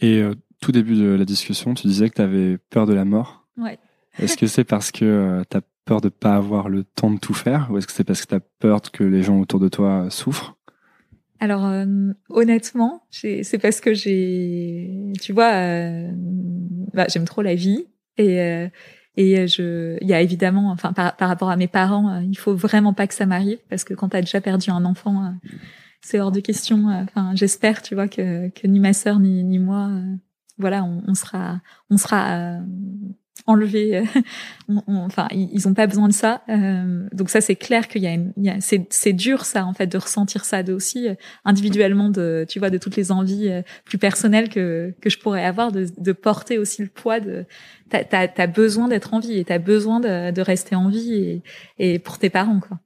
et 0.00 0.22
euh, 0.22 0.34
tout 0.60 0.72
début 0.72 0.94
de 0.94 1.14
la 1.14 1.24
discussion 1.24 1.74
tu 1.74 1.86
disais 1.86 2.08
que 2.08 2.14
tu 2.14 2.22
avais 2.22 2.58
peur 2.70 2.86
de 2.86 2.94
la 2.94 3.04
mort. 3.04 3.46
Ouais. 3.56 3.78
Est-ce 4.18 4.36
que 4.36 4.46
c'est 4.46 4.64
parce 4.64 4.92
que 4.92 5.04
euh, 5.04 5.42
tu 5.50 5.56
as 5.56 5.60
peur 5.84 6.00
de 6.00 6.08
pas 6.08 6.34
avoir 6.34 6.68
le 6.68 6.84
temps 6.84 7.10
de 7.10 7.18
tout 7.18 7.34
faire 7.34 7.68
ou 7.70 7.78
est-ce 7.78 7.86
que 7.86 7.92
c'est 7.92 8.04
parce 8.04 8.22
que 8.22 8.28
tu 8.28 8.34
as 8.34 8.40
peur 8.40 8.80
que 8.82 9.04
les 9.04 9.22
gens 9.22 9.40
autour 9.40 9.60
de 9.60 9.68
toi 9.68 10.08
souffrent? 10.10 10.56
Alors 11.40 11.66
euh, 11.66 12.12
honnêtement 12.30 13.06
c'est 13.10 13.58
parce 13.60 13.80
que 13.80 13.92
j'ai 13.92 15.12
tu 15.20 15.32
vois 15.32 15.52
bah, 16.94 17.06
j'aime 17.08 17.24
trop 17.24 17.42
la 17.42 17.54
vie 17.54 17.86
et 18.16 18.70
et 19.16 19.38
euh, 19.38 19.46
je, 19.46 19.96
il 20.00 20.08
y 20.08 20.14
a 20.14 20.20
évidemment, 20.20 20.70
enfin 20.70 20.92
par, 20.92 21.16
par 21.16 21.28
rapport 21.28 21.50
à 21.50 21.56
mes 21.56 21.68
parents, 21.68 22.10
euh, 22.10 22.22
il 22.22 22.36
faut 22.36 22.54
vraiment 22.54 22.92
pas 22.92 23.06
que 23.06 23.14
ça 23.14 23.26
m'arrive 23.26 23.58
parce 23.68 23.84
que 23.84 23.94
quand 23.94 24.08
tu 24.08 24.16
as 24.16 24.20
déjà 24.20 24.40
perdu 24.40 24.70
un 24.70 24.84
enfant, 24.84 25.24
euh, 25.24 25.48
c'est 26.00 26.20
hors 26.20 26.32
de 26.32 26.40
question. 26.40 26.88
Enfin, 26.88 27.32
j'espère, 27.34 27.80
tu 27.80 27.94
vois, 27.94 28.08
que, 28.08 28.48
que 28.50 28.66
ni 28.66 28.80
ma 28.80 28.92
sœur 28.92 29.20
ni, 29.20 29.58
moi, 29.58 29.90
voilà, 30.58 30.84
on, 30.84 31.14
sera, 31.14 31.60
on 31.88 31.96
sera 31.96 32.58
enlever. 33.46 33.96
Euh, 33.96 34.04
enfin, 34.86 35.28
ils 35.32 35.68
ont 35.68 35.74
pas 35.74 35.86
besoin 35.86 36.08
de 36.08 36.12
ça. 36.12 36.42
Euh, 36.48 37.06
donc 37.12 37.30
ça, 37.30 37.40
c'est 37.40 37.56
clair 37.56 37.88
qu'il 37.88 38.02
y 38.02 38.06
a, 38.06 38.12
une, 38.12 38.32
y 38.36 38.50
a 38.50 38.56
c'est 38.60 39.12
dur 39.12 39.44
ça 39.44 39.66
en 39.66 39.74
fait 39.74 39.86
de 39.86 39.98
ressentir 39.98 40.44
ça, 40.44 40.62
de 40.62 40.72
aussi 40.72 41.08
euh, 41.08 41.14
individuellement 41.44 42.08
de, 42.08 42.46
tu 42.48 42.58
vois, 42.58 42.70
de 42.70 42.78
toutes 42.78 42.96
les 42.96 43.12
envies 43.12 43.50
plus 43.84 43.98
personnelles 43.98 44.48
que 44.48 44.94
que 45.00 45.10
je 45.10 45.18
pourrais 45.18 45.44
avoir, 45.44 45.72
de, 45.72 45.86
de 45.96 46.12
porter 46.12 46.58
aussi 46.58 46.82
le 46.82 46.88
poids 46.88 47.20
de. 47.20 47.44
T'as 47.90 48.04
as, 48.12 48.28
as, 48.36 48.46
besoin 48.46 48.88
d'être 48.88 49.14
en 49.14 49.20
vie 49.20 49.38
et 49.38 49.44
t'as 49.44 49.58
besoin 49.58 50.00
de, 50.00 50.30
de 50.30 50.40
rester 50.40 50.74
en 50.74 50.88
vie 50.88 51.14
et, 51.14 51.42
et 51.78 51.98
pour 51.98 52.18
tes 52.18 52.30
parents 52.30 52.60
quoi. 52.60 52.78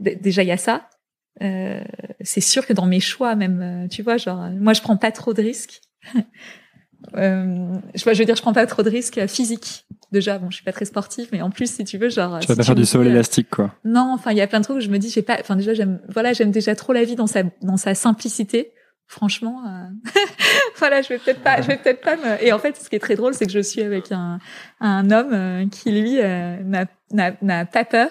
déjà 0.00 0.42
il 0.42 0.48
y 0.48 0.52
a 0.52 0.56
ça. 0.56 0.88
Euh, 1.42 1.82
c'est 2.20 2.42
sûr 2.42 2.66
que 2.66 2.72
dans 2.72 2.84
mes 2.84 3.00
choix 3.00 3.34
même, 3.36 3.88
tu 3.90 4.02
vois, 4.02 4.16
genre 4.16 4.50
moi 4.50 4.72
je 4.72 4.82
prends 4.82 4.96
pas 4.96 5.12
trop 5.12 5.32
de 5.32 5.40
risques. 5.40 5.80
euh, 7.16 7.78
je, 7.94 8.02
je 8.02 8.18
veux 8.18 8.24
dire, 8.24 8.36
je 8.36 8.42
prends 8.42 8.52
pas 8.52 8.66
trop 8.66 8.82
de 8.82 8.90
risques 8.90 9.26
physiques. 9.26 9.86
Déjà, 10.12 10.38
bon, 10.38 10.50
je 10.50 10.56
suis 10.56 10.64
pas 10.64 10.72
très 10.72 10.84
sportive, 10.84 11.28
mais 11.32 11.40
en 11.40 11.50
plus, 11.50 11.70
si 11.70 11.84
tu 11.84 11.98
veux, 11.98 12.08
genre. 12.08 12.40
Tu 12.40 12.48
vas 12.48 12.56
pas 12.56 12.62
faire 12.62 12.74
du 12.74 12.84
saut 12.84 13.02
élastique, 13.02 13.50
quoi. 13.50 13.74
Non, 13.84 14.12
enfin, 14.14 14.32
il 14.32 14.38
y 14.38 14.40
a 14.40 14.46
plein 14.46 14.58
de 14.58 14.64
trucs 14.64 14.78
où 14.78 14.80
je 14.80 14.88
me 14.88 14.98
dis, 14.98 15.10
j'ai 15.10 15.22
pas, 15.22 15.36
enfin, 15.40 15.56
déjà, 15.56 15.74
j'aime, 15.74 16.00
voilà, 16.08 16.32
j'aime 16.32 16.50
déjà 16.50 16.74
trop 16.74 16.92
la 16.92 17.04
vie 17.04 17.14
dans 17.14 17.26
sa, 17.26 17.44
dans 17.62 17.76
sa 17.76 17.94
simplicité. 17.94 18.72
Franchement, 19.06 19.62
euh... 19.66 20.20
voilà, 20.76 21.02
je 21.02 21.08
vais 21.08 21.18
peut-être 21.18 21.42
pas, 21.42 21.60
je 21.60 21.66
vais 21.66 21.76
peut-être 21.76 22.00
pas 22.00 22.16
me. 22.16 22.44
Et 22.44 22.52
en 22.52 22.58
fait, 22.58 22.76
ce 22.76 22.88
qui 22.88 22.96
est 22.96 23.00
très 23.00 23.16
drôle, 23.16 23.34
c'est 23.34 23.46
que 23.46 23.52
je 23.52 23.60
suis 23.60 23.82
avec 23.82 24.12
un, 24.12 24.38
un 24.80 25.10
homme 25.10 25.32
euh, 25.32 25.66
qui 25.68 25.90
lui 25.90 26.20
euh, 26.20 26.56
n'a, 26.62 26.86
n'a 27.42 27.64
pas 27.64 27.84
peur 27.84 28.08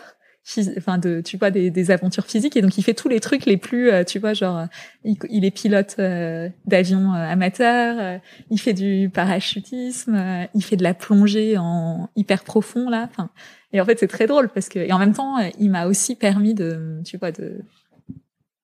enfin 0.78 0.98
de 0.98 1.22
tu 1.22 1.38
vois 1.38 1.52
des, 1.52 1.70
des, 1.70 1.92
aventures 1.92 2.26
physiques. 2.26 2.58
Et 2.58 2.62
donc 2.62 2.78
il 2.78 2.84
fait 2.84 2.94
tous 2.94 3.10
les 3.10 3.20
trucs 3.20 3.46
les 3.46 3.58
plus 3.58 3.92
euh, 3.92 4.04
tu 4.04 4.20
vois 4.20 4.34
genre 4.34 4.66
il, 5.04 5.46
est 5.46 5.52
pilote 5.52 5.96
euh, 6.00 6.50
d'avion 6.66 7.14
euh, 7.14 7.32
amateur 7.32 8.20
il 8.50 8.60
fait 8.60 8.74
du 8.74 9.10
parachutisme 9.14 10.48
il 10.54 10.64
fait 10.64 10.76
de 10.76 10.84
la 10.84 10.94
plongée 10.94 11.58
en 11.58 12.10
hyper 12.16 12.44
profond 12.44 12.90
là. 12.90 13.08
Enfin 13.10 13.30
et 13.74 13.82
en 13.82 13.86
fait 13.86 14.00
c'est 14.00 14.08
très 14.08 14.28
drôle 14.28 14.50
parce 14.50 14.70
que 14.70 14.80
et 14.80 14.92
en 14.92 15.00
même 15.00 15.14
temps 15.14 15.38
il 15.60 15.70
m'a 15.70 15.86
aussi 15.86 16.16
permis 16.16 16.54
de 16.54 17.02
tu 17.06 17.18
vois 17.18 17.32
de 17.32 17.62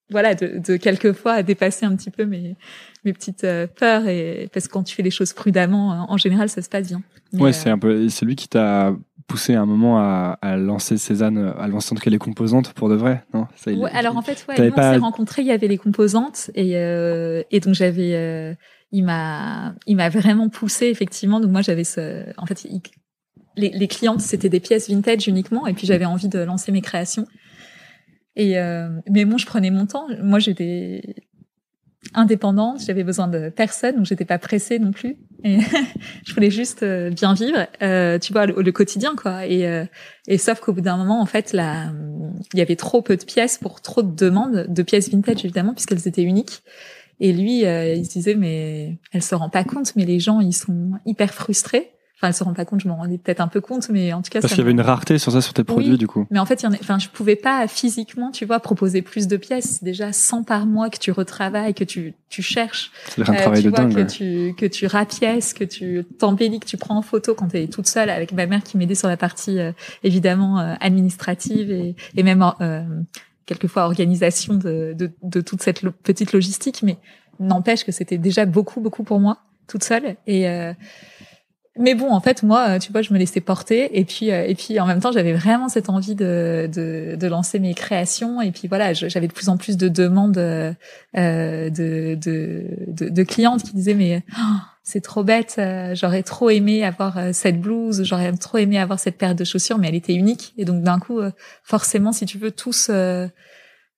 voilà 0.09 0.35
de, 0.35 0.59
de 0.59 0.77
quelquefois 0.77 1.43
dépasser 1.43 1.85
un 1.85 1.95
petit 1.95 2.11
peu 2.11 2.25
mes 2.25 2.55
mes 3.03 3.13
petites 3.13 3.45
peurs. 3.75 4.07
Et 4.07 4.49
parce 4.53 4.67
que 4.67 4.73
quand 4.73 4.83
tu 4.83 4.95
fais 4.95 5.03
les 5.03 5.11
choses 5.11 5.33
prudemment 5.33 6.07
en 6.09 6.17
général 6.17 6.49
ça 6.49 6.61
se 6.61 6.69
passe 6.69 6.87
bien. 6.87 7.01
Ouais 7.33 7.53
c'est 7.53 7.69
un 7.69 7.77
peu 7.77 8.09
c'est 8.09 8.25
lui 8.25 8.35
qui 8.35 8.47
t'a 8.47 8.95
poussé 9.27 9.55
à 9.55 9.61
un 9.61 9.65
moment 9.65 9.97
à, 9.99 10.37
à 10.41 10.57
lancer 10.57 10.97
Cézanne, 10.97 11.53
à 11.57 11.67
lancer 11.67 11.93
en 11.93 11.95
tout 11.95 12.03
cas 12.03 12.11
les 12.11 12.17
composantes 12.17 12.73
pour 12.73 12.89
de 12.89 12.95
vrai, 12.95 13.23
non? 13.33 13.47
Ça, 13.55 13.71
ouais, 13.71 13.89
Alors 13.93 14.17
en 14.17 14.21
fait, 14.21 14.45
ouais, 14.47 14.71
on 14.71 14.75
s'est 14.75 14.97
rencontrés, 14.97 15.41
il 15.41 15.47
y 15.47 15.51
avait 15.51 15.67
les 15.67 15.77
composantes 15.77 16.51
et, 16.53 16.77
euh, 16.77 17.43
et 17.51 17.59
donc 17.59 17.73
j'avais, 17.73 18.13
euh, 18.15 18.53
il 18.91 19.03
m'a, 19.03 19.75
il 19.87 19.95
m'a 19.95 20.09
vraiment 20.09 20.49
poussé 20.49 20.87
effectivement. 20.87 21.39
Donc 21.39 21.51
moi 21.51 21.61
j'avais 21.61 21.83
ce, 21.83 22.23
en 22.37 22.45
fait, 22.45 22.67
les, 23.57 23.69
les 23.69 23.87
clientes 23.87 24.21
c'était 24.21 24.49
des 24.49 24.59
pièces 24.59 24.89
vintage 24.89 25.27
uniquement 25.27 25.65
et 25.67 25.73
puis 25.73 25.87
j'avais 25.87 26.05
envie 26.05 26.29
de 26.29 26.39
lancer 26.39 26.71
mes 26.71 26.81
créations. 26.81 27.25
Et 28.35 28.59
euh, 28.59 28.89
mais 29.09 29.25
bon, 29.25 29.37
je 29.37 29.45
prenais 29.45 29.71
mon 29.71 29.85
temps. 29.85 30.07
Moi, 30.21 30.39
j'étais 30.39 31.15
indépendante, 32.13 32.81
j'avais 32.85 33.03
besoin 33.03 33.27
de 33.27 33.49
personne, 33.49 33.97
donc 33.97 34.05
j'étais 34.05 34.25
pas 34.25 34.37
pressée 34.37 34.79
non 34.79 34.91
plus. 34.91 35.17
Et 35.43 35.59
je 36.25 36.33
voulais 36.33 36.51
juste 36.51 36.83
euh, 36.83 37.09
bien 37.09 37.33
vivre, 37.33 37.67
euh, 37.81 38.19
tu 38.19 38.33
vois, 38.33 38.45
le, 38.45 38.71
quotidien 38.71 39.15
quoi. 39.15 39.45
Et, 39.45 39.67
euh, 39.67 39.85
et 40.27 40.37
sauf 40.37 40.59
qu'au 40.59 40.73
bout 40.73 40.81
d'un 40.81 40.97
moment, 40.97 41.21
en 41.21 41.25
fait, 41.25 41.53
là, 41.53 41.91
il 42.53 42.59
y 42.59 42.61
avait 42.61 42.75
trop 42.75 43.01
peu 43.01 43.17
de 43.17 43.23
pièces 43.23 43.57
pour 43.57 43.81
trop 43.81 44.01
de 44.01 44.15
demandes 44.15 44.67
de 44.67 44.83
pièces 44.83 45.09
vintage 45.09 45.43
évidemment 45.45 45.73
puisqu'elles 45.73 46.07
étaient 46.07 46.23
uniques. 46.23 46.63
Et 47.21 47.31
lui, 47.31 47.61
il 47.61 48.05
se 48.05 48.11
disait 48.11 48.35
mais 48.35 48.97
elle 49.13 49.23
se 49.23 49.35
rend 49.35 49.49
pas 49.49 49.63
compte, 49.63 49.95
mais 49.95 50.03
les 50.03 50.19
gens 50.19 50.41
ils 50.41 50.53
sont 50.53 50.91
hyper 51.05 51.33
frustrés 51.33 51.94
Enfin, 52.25 52.29
elle 52.29 52.33
se 52.33 52.43
rend 52.43 52.53
pas 52.53 52.65
compte, 52.65 52.81
je 52.81 52.87
m'en 52.87 52.95
rendais 52.95 53.19
peut-être 53.19 53.39
un 53.39 53.47
peu 53.47 53.61
compte, 53.61 53.89
mais 53.89 54.11
en 54.11 54.23
tout 54.23 54.31
cas. 54.31 54.41
Parce 54.41 54.53
qu'il 54.53 54.61
y 54.61 54.63
avait 54.63 54.71
une 54.71 54.81
rareté 54.81 55.19
sur 55.19 55.31
ça, 55.31 55.41
sur 55.41 55.53
tes 55.53 55.63
produits, 55.63 55.97
du 55.97 56.07
coup. 56.07 56.25
Mais 56.31 56.39
en 56.39 56.45
fait, 56.45 56.63
il 56.63 56.65
y 56.65 56.67
en 56.67 56.73
a, 56.73 56.77
enfin, 56.81 56.97
je 56.97 57.07
pouvais 57.09 57.35
pas 57.35 57.67
physiquement, 57.67 58.31
tu 58.31 58.45
vois, 58.45 58.59
proposer 58.59 59.03
plus 59.03 59.27
de 59.27 59.37
pièces. 59.37 59.83
Déjà 59.83 60.11
100 60.11 60.43
par 60.43 60.65
mois 60.65 60.89
que 60.89 60.97
tu 60.97 61.11
retravailles, 61.11 61.75
que 61.75 61.83
tu, 61.83 62.15
tu 62.29 62.41
cherches. 62.41 62.91
C'est 63.09 63.29
un 63.29 63.33
euh, 63.33 63.37
travail 63.37 63.61
tu 63.61 63.69
de 63.69 63.75
vois, 63.75 63.85
Que 63.85 64.01
tu, 64.01 64.55
que 64.57 64.65
tu 64.65 64.87
rapièces, 64.87 65.53
que 65.53 65.63
tu 65.63 66.03
t'embellis, 66.17 66.59
que 66.59 66.65
tu 66.65 66.77
prends 66.77 66.97
en 66.97 67.03
photo 67.03 67.35
quand 67.35 67.49
tu 67.49 67.57
es 67.57 67.67
toute 67.67 67.87
seule 67.87 68.09
avec 68.09 68.31
ma 68.31 68.47
mère 68.47 68.63
qui 68.63 68.77
m'aidait 68.77 68.95
sur 68.95 69.07
la 69.07 69.17
partie, 69.17 69.59
euh, 69.59 69.71
évidemment, 70.03 70.59
euh, 70.59 70.73
administrative 70.79 71.71
et, 71.71 71.95
et 72.15 72.23
même, 72.23 72.43
quelquefois 73.45 73.83
organisation 73.83 74.55
de, 74.55 74.95
de, 74.97 75.11
de 75.21 75.41
toute 75.41 75.61
cette 75.61 75.87
petite 76.03 76.33
logistique. 76.33 76.81
Mais 76.81 76.97
n'empêche 77.39 77.85
que 77.85 77.91
c'était 77.91 78.17
déjà 78.17 78.45
beaucoup, 78.45 78.81
beaucoup 78.81 79.03
pour 79.03 79.19
moi, 79.19 79.37
toute 79.67 79.83
seule. 79.83 80.15
Et, 80.25 80.47
mais 81.77 81.93
bon, 81.93 82.11
en 82.11 82.21
fait, 82.21 82.41
moi, 82.41 82.69
euh, 82.69 82.79
tu 82.79 82.93
vois, 82.93 83.01
je 83.01 83.13
me 83.13 83.19
laissais 83.19 83.41
porter, 83.41 83.99
et 83.99 84.05
puis, 84.05 84.31
euh, 84.31 84.45
et 84.47 84.55
puis, 84.55 84.79
en 84.79 84.85
même 84.85 85.01
temps, 85.01 85.11
j'avais 85.11 85.33
vraiment 85.33 85.67
cette 85.67 85.89
envie 85.89 86.15
de, 86.15 86.69
de, 86.71 87.27
lancer 87.27 87.59
mes 87.59 87.73
créations, 87.73 88.41
et 88.41 88.51
puis 88.51 88.69
voilà, 88.69 88.93
j'avais 88.93 89.27
de 89.27 89.33
plus 89.33 89.49
en 89.49 89.57
plus 89.57 89.75
de 89.75 89.89
demandes 89.89 90.37
euh, 90.37 90.73
de, 91.13 92.15
de, 92.15 92.65
de, 92.87 93.09
de, 93.09 93.23
clientes 93.23 93.63
qui 93.63 93.73
disaient 93.73 93.95
mais 93.95 94.23
oh, 94.37 94.55
c'est 94.83 95.01
trop 95.01 95.23
bête, 95.23 95.59
j'aurais 95.93 96.23
trop 96.23 96.49
aimé 96.49 96.85
avoir 96.85 97.33
cette 97.33 97.59
blouse, 97.59 98.03
j'aurais 98.03 98.31
trop 98.33 98.59
aimé 98.59 98.77
avoir 98.77 98.99
cette 98.99 99.17
paire 99.17 99.35
de 99.35 99.43
chaussures, 99.43 99.77
mais 99.77 99.89
elle 99.89 99.95
était 99.95 100.13
unique, 100.13 100.53
et 100.57 100.63
donc 100.63 100.83
d'un 100.83 100.99
coup, 100.99 101.19
forcément, 101.63 102.13
si 102.13 102.25
tu 102.25 102.37
veux, 102.37 102.51
tous 102.51 102.89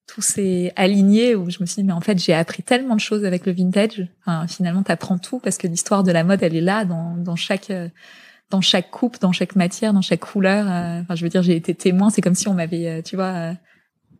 tout 0.07 0.21
s'est 0.21 0.73
aligné 0.75 1.35
où 1.35 1.49
je 1.49 1.57
me 1.59 1.65
suis 1.65 1.81
dit 1.81 1.87
mais 1.87 1.93
en 1.93 2.01
fait 2.01 2.17
j'ai 2.17 2.33
appris 2.33 2.63
tellement 2.63 2.95
de 2.95 3.01
choses 3.01 3.25
avec 3.25 3.45
le 3.45 3.51
vintage. 3.51 4.07
Enfin, 4.25 4.47
finalement 4.47 4.83
t'apprends 4.83 5.17
tout 5.17 5.39
parce 5.39 5.57
que 5.57 5.67
l'histoire 5.67 6.03
de 6.03 6.11
la 6.11 6.23
mode 6.23 6.41
elle 6.41 6.55
est 6.55 6.61
là 6.61 6.85
dans, 6.85 7.15
dans 7.17 7.35
chaque 7.35 7.71
dans 8.49 8.61
chaque 8.61 8.89
coupe 8.89 9.19
dans 9.19 9.31
chaque 9.31 9.55
matière 9.55 9.93
dans 9.93 10.01
chaque 10.01 10.21
couleur 10.21 10.67
euh, 10.69 11.01
enfin 11.01 11.15
je 11.15 11.23
veux 11.23 11.29
dire 11.29 11.43
j'ai 11.43 11.55
été 11.55 11.75
témoin. 11.75 12.09
C'est 12.09 12.21
comme 12.21 12.35
si 12.35 12.47
on 12.47 12.53
m'avait 12.53 12.87
euh, 12.87 13.01
tu 13.01 13.15
vois 13.15 13.33
euh, 13.33 13.53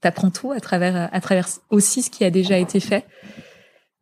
t'apprends 0.01 0.31
tout 0.31 0.51
à 0.51 0.59
travers 0.59 1.09
à 1.11 1.21
travers 1.21 1.47
aussi 1.69 2.01
ce 2.01 2.09
qui 2.09 2.23
a 2.23 2.29
déjà 2.29 2.57
été 2.57 2.79
fait 2.79 3.05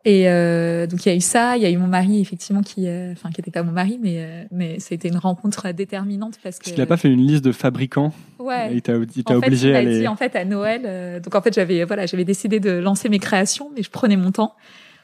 et 0.08 0.30
euh, 0.30 0.86
donc 0.86 1.03
il 1.03 1.10
y 1.10 1.12
a 1.12 1.16
eu 1.16 1.22
ça, 1.22 1.58
il 1.58 1.64
y 1.64 1.66
a 1.66 1.70
eu 1.72 1.78
mon 1.78 1.88
mari 1.88 2.22
effectivement 2.22 2.62
qui, 2.62 2.88
euh, 2.88 3.12
enfin 3.14 3.32
qui 3.32 3.41
n'était 3.41 3.49
pas 3.49 3.64
mon 3.64 3.72
mari, 3.72 3.97
mais 3.99 4.18
euh, 4.20 4.43
mais 4.51 4.80
ça 4.80 4.89
a 4.91 4.95
été 4.95 5.08
une 5.08 5.18
rencontre 5.18 5.72
déterminante 5.72 6.38
parce 6.43 6.60
que. 6.60 6.70
Tu 6.70 6.78
n'as 6.78 6.86
pas 6.86 6.97
fait 6.97 7.10
une 7.10 7.26
liste 7.26 7.43
de 7.43 7.51
fabricants. 7.51 8.14
Ouais. 8.38 8.72
Il 8.72 8.84
t'a 8.84 8.95
obligé 8.95 9.72
fait, 9.72 9.76
à 9.76 9.80
aller. 9.80 10.01
Dit, 10.01 10.08
en 10.08 10.16
fait 10.16 10.36
à 10.36 10.45
Noël, 10.45 11.22
donc 11.22 11.34
en 11.34 11.41
fait 11.41 11.56
j'avais 11.56 11.84
voilà 11.86 12.06
j'avais 12.06 12.24
décidé 12.24 12.60
de 12.60 12.70
lancer 12.70 13.10
mes 13.10 13.18
créations, 13.18 13.72
mais 13.76 13.82
je 13.82 13.89
prenais 13.89 14.16
mon 14.16 14.32
temps. 14.32 14.56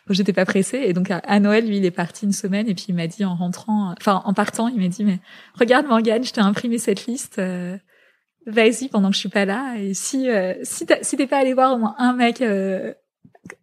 J'étais 0.10 0.34
pas 0.34 0.46
pressée 0.46 0.82
et 0.86 0.94
donc 0.94 1.10
à, 1.10 1.40
Noël 1.40 1.66
lui 1.66 1.78
il 1.78 1.86
est 1.86 1.92
parti 1.92 2.26
une 2.26 2.34
semaine 2.34 2.68
et 2.68 2.76
puis 2.76 2.88
il 2.90 2.96
m'a 2.96 3.08
dit 3.08 3.24
en 3.24 3.36
rentrant, 3.36 3.96
enfin 4.00 4.22
en 4.26 4.34
partant 4.34 4.68
il 4.68 4.80
m'a 4.80 4.88
dit 4.88 5.06
mais 5.06 5.20
regarde 5.58 5.88
Morgane 5.88 6.24
je 6.24 6.34
t'ai 6.34 6.42
imprimé 6.42 6.78
cette 6.78 7.08
liste. 7.08 7.42
Vas-y 8.46 8.90
pendant 8.90 9.10
que 9.10 9.16
je 9.16 9.20
suis 9.20 9.30
pas 9.30 9.46
là 9.46 9.76
et 9.80 9.94
si 9.94 10.28
si 10.62 10.86
t'es 10.86 11.28
pas 11.28 11.38
allé 11.38 11.54
voir 11.54 11.74
au 11.74 11.78
moins 11.80 11.96
un 11.98 12.14
mec 12.14 12.44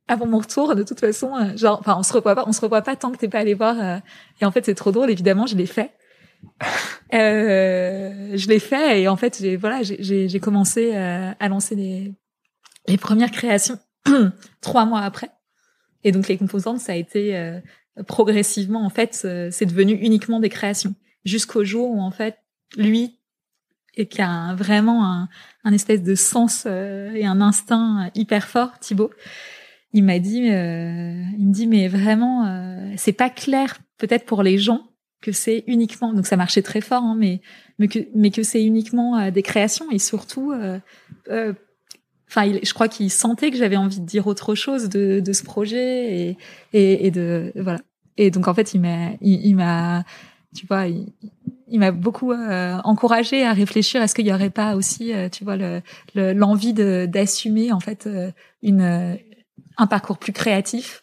avant 0.09 0.27
mon 0.27 0.39
retour, 0.39 0.75
de 0.75 0.83
toute 0.83 1.01
façon, 1.01 1.35
euh, 1.37 1.57
genre, 1.57 1.79
enfin, 1.81 1.97
on 1.99 2.03
se 2.03 2.13
revoit 2.13 2.35
pas, 2.35 2.45
on 2.47 2.53
se 2.53 2.61
revoit 2.61 2.83
pas 2.83 2.97
tant 2.97 3.13
que 3.13 3.19
t'es 3.19 3.29
pas 3.29 3.39
allé 3.39 3.55
voir. 3.55 3.77
Euh, 3.81 3.99
et 4.41 4.45
en 4.45 4.51
fait, 4.51 4.65
c'est 4.65 4.75
trop 4.75 4.91
drôle. 4.91 5.11
Évidemment, 5.11 5.47
je 5.47 5.57
l'ai 5.57 5.67
fait. 5.67 5.93
Euh, 7.15 8.37
je 8.37 8.49
l'ai 8.49 8.59
fait 8.59 9.01
et 9.01 9.09
en 9.09 9.17
fait, 9.17 9.39
j'ai 9.41 9.57
voilà, 9.57 9.81
j'ai 9.83 10.41
commencé 10.41 10.95
euh, 10.95 11.31
à 11.41 11.49
lancer 11.49 11.75
les 11.75 12.13
les 12.87 12.99
premières 12.99 13.31
créations 13.31 13.79
trois 14.61 14.85
mois 14.85 15.01
après. 15.01 15.31
Et 16.05 16.13
donc 16.13 16.29
les 16.29 16.37
composantes, 16.37 16.81
ça 16.81 16.93
a 16.93 16.97
été 16.97 17.61
progressivement 18.07 18.85
en 18.85 18.91
fait, 18.91 19.15
c'est 19.15 19.65
devenu 19.65 19.95
uniquement 19.95 20.39
des 20.39 20.51
créations 20.51 20.95
jusqu'au 21.25 21.65
jour 21.65 21.89
où 21.89 22.03
en 22.03 22.11
fait 22.11 22.37
lui 22.77 23.19
et 23.95 24.07
qui 24.07 24.21
a 24.21 24.55
vraiment 24.55 25.07
un, 25.11 25.31
un 25.65 25.73
espèce 25.73 26.03
de 26.03 26.15
sens 26.15 26.67
et 26.67 27.25
un 27.25 27.41
instinct 27.41 28.11
hyper 28.15 28.47
fort, 28.47 28.79
Thibaut 28.81 29.13
il 29.93 30.05
m'a 30.05 30.19
dit, 30.19 30.51
euh, 30.51 31.23
il 31.39 31.49
me 31.49 31.53
dit, 31.53 31.67
mais 31.67 31.89
vraiment, 31.89 32.47
euh, 32.47 32.93
c'est 32.97 33.13
pas 33.13 33.31
clair 33.31 33.79
peut-être 33.97 34.27
pour 34.27 34.43
les 34.43 34.59
gens 34.59 34.83
que 35.21 35.33
c'est 35.33 35.65
uniquement, 35.67 36.13
donc 36.13 36.27
ça 36.27 36.37
marchait 36.37 36.63
très 36.63 36.81
fort, 36.81 37.03
hein, 37.03 37.17
mais 37.19 37.41
mais 37.79 37.89
que 37.89 37.99
mais 38.15 38.31
que 38.31 38.43
c'est 38.45 38.63
uniquement 38.63 39.19
euh, 39.19 39.31
des 39.33 39.43
créations 39.43 39.91
et 39.91 39.99
surtout, 39.99 40.53
enfin, 42.29 42.53
je 42.63 42.75
crois 42.75 42.89
qu'il 42.89 43.11
sentait 43.11 43.51
que 43.51 43.57
j'avais 43.57 43.77
envie 43.77 43.99
de 43.99 44.07
dire 44.07 44.27
autre 44.29 44.55
chose 44.55 44.89
de 44.89 45.21
de 45.21 45.33
ce 45.33 45.43
projet 45.43 46.15
et 46.15 46.37
et, 46.73 47.07
et 47.07 47.11
de 47.11 47.53
voilà. 47.57 47.81
Et 48.17 48.31
donc 48.31 48.47
en 48.47 48.55
fait, 48.55 48.75
il 48.75 48.81
m'a 48.81 49.11
il, 49.21 49.57
m'a 49.57 50.05
tu 50.55 50.67
vois, 50.67 50.87
il, 50.87 51.07
il 51.67 51.81
m'a 51.81 51.91
beaucoup 51.91 52.33
encouragé 52.33 53.45
à 53.45 53.53
réfléchir. 53.53 54.01
Est-ce 54.03 54.15
qu'il 54.15 54.27
y 54.27 54.33
aurait 54.33 54.51
pas 54.51 54.77
aussi, 54.77 55.13
tu 55.33 55.43
vois, 55.43 55.57
l'envie 56.15 56.75
le, 56.75 57.07
d'assumer 57.07 57.73
en 57.73 57.81
fait 57.81 58.09
une 58.63 59.19
un 59.79 59.87
parcours 59.87 60.19
plus 60.19 60.33
créatif 60.33 61.01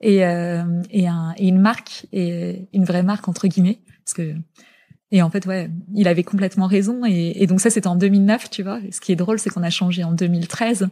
et, 0.00 0.24
euh, 0.24 0.64
et, 0.90 1.06
un, 1.06 1.34
et, 1.36 1.48
une 1.48 1.60
marque 1.60 2.06
et 2.12 2.68
une 2.72 2.84
vraie 2.84 3.02
marque 3.02 3.28
entre 3.28 3.46
guillemets 3.46 3.80
parce 4.04 4.14
que 4.14 4.34
et 5.10 5.22
en 5.22 5.30
fait 5.30 5.46
ouais 5.46 5.70
il 5.94 6.08
avait 6.08 6.24
complètement 6.24 6.66
raison 6.66 7.04
et, 7.04 7.34
et 7.36 7.46
donc 7.46 7.60
ça 7.60 7.70
c'était 7.70 7.88
en 7.88 7.96
2009 7.96 8.50
tu 8.50 8.62
vois. 8.62 8.80
Ce 8.90 9.00
qui 9.00 9.12
est 9.12 9.16
drôle 9.16 9.38
c'est 9.38 9.50
qu'on 9.50 9.62
a 9.62 9.70
changé 9.70 10.04
en 10.04 10.12
2013 10.12 10.88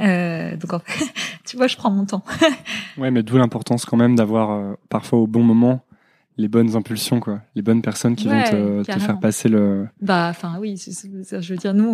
euh, 0.00 0.56
donc 0.56 0.72
en 0.72 0.78
fait, 0.78 1.04
tu 1.44 1.56
vois 1.56 1.66
je 1.66 1.76
prends 1.76 1.90
mon 1.90 2.06
temps. 2.06 2.24
Ouais 2.98 3.10
mais 3.10 3.22
d'où 3.22 3.36
l'importance 3.36 3.84
quand 3.84 3.96
même 3.96 4.16
d'avoir 4.16 4.50
euh, 4.50 4.74
parfois 4.88 5.18
au 5.18 5.26
bon 5.26 5.42
moment 5.42 5.84
les 6.36 6.48
bonnes 6.48 6.74
impulsions 6.74 7.20
quoi. 7.20 7.42
Les 7.54 7.62
bonnes 7.62 7.82
personnes 7.82 8.16
qui 8.16 8.28
vont 8.28 8.42
te, 8.42 8.82
te, 8.82 8.98
faire 8.98 9.20
passer 9.20 9.48
le 9.48 9.88
bah 10.00 10.28
enfin 10.30 10.56
oui 10.58 10.76
je 10.78 11.52
veux 11.52 11.56
dire 11.56 11.74
nous 11.74 11.88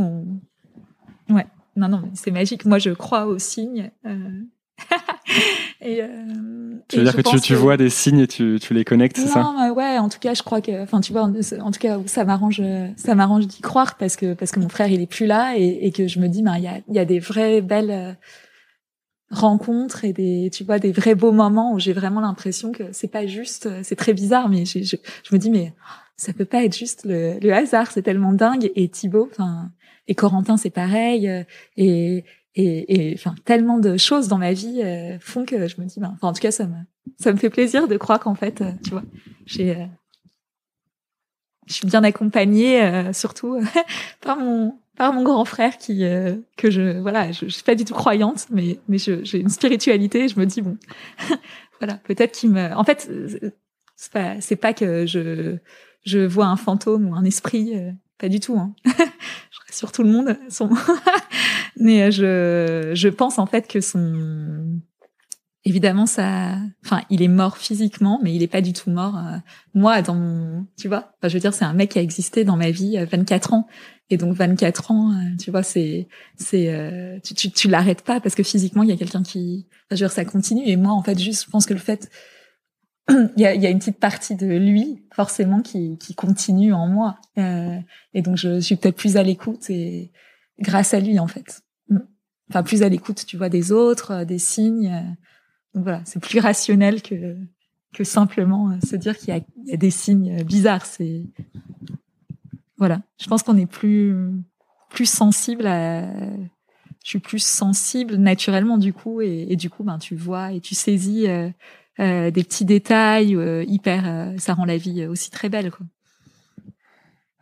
on... 1.28 1.34
ouais. 1.34 1.46
Non 1.76 1.88
non 1.88 2.08
c'est 2.14 2.30
magique. 2.30 2.64
Moi 2.64 2.78
je 2.78 2.90
crois 2.90 3.26
aux 3.26 3.38
signes 3.38 3.90
et, 5.80 6.02
euh, 6.02 6.08
tu 6.88 6.98
veux 6.98 7.04
dire 7.04 7.16
que 7.16 7.22
tu, 7.22 7.40
tu 7.40 7.54
vois 7.54 7.76
des 7.76 7.90
signes 7.90 8.20
et 8.20 8.26
tu, 8.26 8.58
tu 8.60 8.74
les 8.74 8.84
connectes, 8.84 9.16
c'est 9.16 9.26
ça 9.26 9.42
Non, 9.42 9.72
ouais, 9.72 9.98
en 9.98 10.08
tout 10.08 10.18
cas, 10.18 10.34
je 10.34 10.42
crois 10.42 10.60
que, 10.60 10.82
enfin, 10.82 11.00
tu 11.00 11.12
vois, 11.12 11.22
en, 11.22 11.70
tout 11.70 11.80
cas, 11.80 11.98
ça 12.06 12.24
m'arrange, 12.24 12.62
ça 12.96 13.14
m'arrange 13.14 13.46
d'y 13.46 13.60
croire 13.60 13.96
parce 13.96 14.16
que 14.16 14.34
parce 14.34 14.50
que 14.50 14.60
mon 14.60 14.68
frère 14.68 14.88
il 14.88 15.00
est 15.00 15.06
plus 15.06 15.26
là 15.26 15.54
et, 15.56 15.78
et 15.82 15.92
que 15.92 16.06
je 16.06 16.18
me 16.18 16.28
dis, 16.28 16.42
ben, 16.42 16.56
il 16.56 16.64
y 16.64 16.68
a, 16.68 16.80
y 16.88 16.98
a 16.98 17.04
des 17.04 17.18
vraies 17.18 17.62
belles 17.62 17.90
euh, 17.90 18.12
rencontres 19.30 20.04
et 20.04 20.12
des, 20.12 20.50
tu 20.52 20.64
vois, 20.64 20.78
des 20.78 20.92
vrais 20.92 21.14
beaux 21.14 21.32
moments 21.32 21.72
où 21.72 21.78
j'ai 21.78 21.92
vraiment 21.92 22.20
l'impression 22.20 22.72
que 22.72 22.84
c'est 22.92 23.10
pas 23.10 23.26
juste, 23.26 23.68
c'est 23.82 23.96
très 23.96 24.12
bizarre, 24.12 24.48
mais 24.48 24.64
je, 24.64 24.82
je, 24.82 24.96
je, 24.96 25.34
me 25.34 25.38
dis, 25.38 25.50
mais 25.50 25.72
ça 26.16 26.32
peut 26.32 26.44
pas 26.44 26.64
être 26.64 26.76
juste 26.76 27.04
le, 27.04 27.38
le 27.40 27.52
hasard, 27.52 27.90
c'est 27.90 28.02
tellement 28.02 28.32
dingue. 28.32 28.70
Et 28.74 28.88
Thibaut, 28.88 29.28
enfin, 29.30 29.70
et 30.08 30.14
Corentin, 30.14 30.56
c'est 30.56 30.70
pareil. 30.70 31.28
Euh, 31.28 31.42
et, 31.76 32.24
et, 32.56 33.12
enfin 33.14 33.34
tellement 33.44 33.78
de 33.78 33.96
choses 33.96 34.28
dans 34.28 34.38
ma 34.38 34.52
vie 34.52 34.80
euh, 34.82 35.18
font 35.20 35.44
que 35.44 35.68
je 35.68 35.80
me 35.80 35.86
dis 35.86 36.00
ben, 36.00 36.16
en 36.22 36.32
tout 36.32 36.40
cas 36.40 36.50
ça 36.50 36.66
me 36.66 36.76
ça 37.18 37.32
me 37.32 37.36
fait 37.36 37.50
plaisir 37.50 37.86
de 37.86 37.96
croire 37.96 38.18
qu'en 38.18 38.34
fait 38.34 38.60
euh, 38.60 38.72
tu 38.82 38.90
vois 38.90 39.02
j'ai 39.44 39.76
euh, 39.76 39.84
je 41.66 41.74
suis 41.74 41.86
bien 41.86 42.02
accompagnée 42.02 43.12
surtout 43.12 43.60
par 44.20 44.38
mon 44.38 44.78
par 44.96 45.12
mon 45.12 45.22
grand 45.22 45.44
frère 45.44 45.76
qui 45.78 46.04
que 46.56 46.70
je 46.70 46.98
voilà 47.00 47.32
je, 47.32 47.46
je, 47.46 47.50
suis 47.50 47.64
pas 47.64 47.74
du 47.74 47.84
tout 47.84 47.94
croyante 47.94 48.46
mais 48.50 48.78
mais 48.88 48.98
j'ai 48.98 49.38
une 49.38 49.48
spiritualité 49.48 50.28
je 50.28 50.38
me 50.38 50.46
dis 50.46 50.62
bon 50.62 50.78
voilà 51.80 51.94
peut-être 52.04 52.32
qu'il 52.32 52.50
me 52.50 52.72
en 52.74 52.84
fait 52.84 53.10
c'est 53.96 54.12
pas 54.12 54.40
c'est 54.40 54.56
pas 54.56 54.72
que 54.72 55.06
je 55.06 55.56
je 56.04 56.20
vois 56.20 56.46
un 56.46 56.56
fantôme 56.56 57.08
ou 57.08 57.14
un 57.16 57.24
esprit 57.24 57.74
pas 58.16 58.28
du 58.28 58.38
tout 58.38 58.56
hein 58.56 58.74
sur 59.76 59.92
tout 59.92 60.02
le 60.02 60.10
monde. 60.10 60.36
Son... 60.48 60.70
Mais 61.78 62.02
euh, 62.02 62.10
je, 62.10 62.94
je 62.94 63.08
pense 63.08 63.38
en 63.38 63.46
fait 63.46 63.68
que 63.68 63.80
son, 63.80 64.80
évidemment 65.64 66.06
ça, 66.06 66.56
enfin 66.84 67.02
il 67.10 67.22
est 67.22 67.28
mort 67.28 67.58
physiquement, 67.58 68.20
mais 68.22 68.34
il 68.34 68.42
est 68.42 68.48
pas 68.48 68.60
du 68.60 68.72
tout 68.72 68.90
mort. 68.90 69.16
Euh, 69.16 69.38
moi, 69.74 70.02
dans 70.02 70.14
mon, 70.14 70.66
tu 70.78 70.88
vois, 70.88 71.12
enfin, 71.18 71.28
je 71.28 71.34
veux 71.34 71.40
dire 71.40 71.54
c'est 71.54 71.64
un 71.64 71.74
mec 71.74 71.90
qui 71.90 71.98
a 71.98 72.02
existé 72.02 72.44
dans 72.44 72.56
ma 72.56 72.70
vie 72.70 72.96
24 73.04 73.52
euh, 73.52 73.56
ans. 73.56 73.66
Et 74.08 74.18
donc 74.18 74.36
24 74.36 74.92
ans, 74.92 75.20
tu 75.40 75.50
vois, 75.50 75.64
c'est 75.64 76.06
c'est 76.36 77.20
tu 77.24 77.34
tu, 77.34 77.50
tu 77.50 77.68
l'arrêtes 77.68 78.02
pas 78.02 78.20
parce 78.20 78.36
que 78.36 78.44
physiquement 78.44 78.84
il 78.84 78.88
y 78.88 78.92
a 78.92 78.96
quelqu'un 78.96 79.24
qui, 79.24 79.66
je 79.90 79.96
veux 79.96 79.98
dire 79.98 80.12
ça 80.12 80.24
continue. 80.24 80.62
Et 80.64 80.76
moi 80.76 80.92
en 80.92 81.02
fait 81.02 81.18
juste 81.18 81.44
je 81.46 81.50
pense 81.50 81.66
que 81.66 81.74
le 81.74 81.80
fait 81.80 82.08
il 83.08 83.40
y 83.40 83.46
a, 83.46 83.54
y 83.54 83.66
a, 83.66 83.70
une 83.70 83.78
petite 83.78 84.00
partie 84.00 84.34
de 84.34 84.46
lui 84.46 85.04
forcément 85.14 85.62
qui, 85.62 85.96
qui 85.98 86.14
continue 86.14 86.72
en 86.72 86.88
moi 86.88 87.18
euh, 87.38 87.78
et 88.14 88.22
donc 88.22 88.36
je 88.36 88.60
suis 88.60 88.76
peut-être 88.76 88.96
plus 88.96 89.16
à 89.16 89.22
l'écoute 89.22 89.70
et 89.70 90.12
grâce 90.60 90.94
à 90.94 91.00
lui 91.00 91.18
en 91.18 91.26
fait. 91.26 91.62
Enfin 92.50 92.62
plus 92.62 92.82
à 92.82 92.88
l'écoute 92.88 93.24
tu 93.26 93.36
vois 93.36 93.48
des 93.48 93.72
autres 93.72 94.12
euh, 94.12 94.24
des 94.24 94.38
signes 94.38 94.92
euh. 94.92 95.10
donc 95.74 95.84
voilà 95.84 96.02
c'est 96.04 96.20
plus 96.20 96.38
rationnel 96.38 97.02
que 97.02 97.36
que 97.92 98.04
simplement 98.04 98.70
euh, 98.70 98.86
se 98.86 98.96
dire 98.96 99.16
qu'il 99.16 99.34
y, 99.34 99.70
y 99.70 99.74
a, 99.74 99.76
des 99.76 99.90
signes 99.90 100.42
bizarres 100.44 100.86
c'est 100.86 101.24
voilà 102.78 103.00
je 103.20 103.26
pense 103.26 103.42
qu'on 103.42 103.56
est 103.56 103.66
plus 103.66 104.14
plus 104.90 105.08
sensible 105.08 105.66
à 105.66 106.06
je 107.06 107.10
suis 107.10 107.18
plus 107.20 107.38
sensible 107.38 108.16
naturellement 108.16 108.78
du 108.78 108.92
coup, 108.92 109.20
et, 109.20 109.54
du 109.54 109.70
coup, 109.70 109.84
ben 109.84 109.96
tu 109.96 110.16
vois 110.16 110.50
et 110.50 110.60
tu 110.60 110.74
saisis 110.74 111.28
euh, 111.28 111.48
euh, 112.00 112.32
des 112.32 112.42
petits 112.42 112.64
détails 112.64 113.38
hyper. 113.68 114.34
ça 114.38 114.54
rend 114.54 114.64
la 114.64 114.76
vie 114.76 115.06
aussi 115.06 115.30
très 115.30 115.48
belle, 115.48 115.70
quoi. 115.70 115.86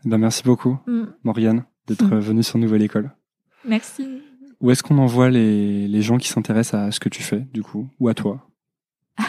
Ben, 0.04 0.18
merci 0.18 0.42
beaucoup, 0.42 0.76
mm. 0.86 1.04
Morgane, 1.22 1.64
d'être 1.86 2.04
mm. 2.04 2.18
venue 2.18 2.42
sur 2.42 2.58
Nouvelle 2.58 2.82
École. 2.82 3.10
Merci. 3.66 4.06
Où 4.60 4.70
est-ce 4.70 4.82
qu'on 4.82 4.98
envoie 4.98 5.30
les, 5.30 5.88
les 5.88 6.02
gens 6.02 6.18
qui 6.18 6.28
s'intéressent 6.28 6.80
à 6.80 6.90
ce 6.90 7.00
que 7.00 7.08
tu 7.08 7.22
fais, 7.22 7.46
du 7.52 7.62
coup, 7.62 7.88
ou 8.00 8.08
à 8.08 8.14
toi? 8.14 8.48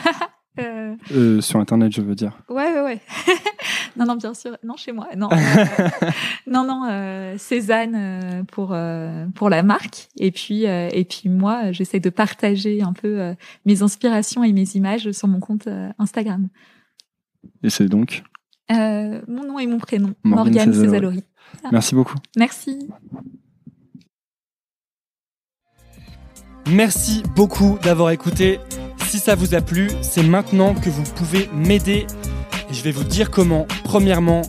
Euh... 0.58 0.96
Euh, 1.12 1.42
Sur 1.42 1.60
Internet, 1.60 1.92
je 1.94 2.02
veux 2.02 2.16
dire. 2.16 2.42
Ouais, 2.50 2.72
ouais, 2.74 2.82
ouais. 2.82 3.02
non, 3.98 4.06
non, 4.06 4.16
bien 4.16 4.34
sûr. 4.34 4.58
Non, 4.64 4.78
chez 4.78 4.94
moi. 4.94 5.10
Non, 5.18 5.30
euh, 5.32 5.38
non, 6.48 6.66
non. 6.66 7.38
Cézanne 7.38 8.46
pour 8.52 8.76
pour 9.36 9.50
la 9.50 9.64
marque. 9.64 10.08
Et 10.18 10.32
puis 10.32 10.64
et 10.64 11.06
puis 11.10 11.28
moi, 11.28 11.74
j'essaie 11.74 12.00
de 12.00 12.10
partager 12.10 12.82
un 12.82 12.94
peu 12.94 13.36
mes 13.66 13.82
inspirations 13.82 14.46
et 14.46 14.54
mes 14.54 14.76
images 14.76 15.12
sur 15.12 15.28
mon 15.28 15.42
compte 15.42 15.68
Instagram. 16.00 16.48
Et 17.62 17.70
c'est 17.70 17.88
donc? 17.88 18.24
Mon 18.70 19.44
nom 19.46 19.60
et 19.60 19.68
mon 19.68 19.80
prénom, 19.80 20.14
Morgane, 20.24 20.74
Césalori. 20.74 21.24
Merci 21.72 21.96
beaucoup. 21.96 22.18
Merci. 22.38 22.88
Merci 26.68 27.24
beaucoup 27.36 27.78
d'avoir 27.82 28.10
écouté. 28.10 28.60
Si 29.08 29.20
ça 29.20 29.36
vous 29.36 29.54
a 29.54 29.62
plu, 29.62 29.90
c'est 30.02 30.24
maintenant 30.24 30.74
que 30.74 30.90
vous 30.90 31.04
pouvez 31.04 31.48
m'aider. 31.54 32.08
Et 32.70 32.74
je 32.74 32.82
vais 32.82 32.92
vous 32.92 33.04
dire 33.04 33.30
comment. 33.30 33.68
Premièrement, 33.84 34.42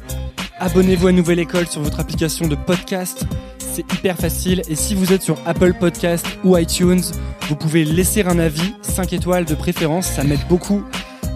abonnez-vous 0.58 1.08
à 1.08 1.12
Nouvelle 1.12 1.38
École 1.38 1.66
sur 1.66 1.82
votre 1.82 2.00
application 2.00 2.48
de 2.48 2.54
podcast. 2.54 3.26
C'est 3.58 3.92
hyper 3.92 4.16
facile. 4.16 4.62
Et 4.68 4.74
si 4.74 4.94
vous 4.94 5.12
êtes 5.12 5.22
sur 5.22 5.36
Apple 5.44 5.74
Podcast 5.74 6.26
ou 6.42 6.56
iTunes, 6.56 7.02
vous 7.48 7.56
pouvez 7.56 7.84
laisser 7.84 8.22
un 8.22 8.38
avis, 8.38 8.74
5 8.80 9.12
étoiles 9.12 9.44
de 9.44 9.54
préférence. 9.54 10.06
Ça 10.06 10.24
m'aide 10.24 10.46
beaucoup 10.48 10.82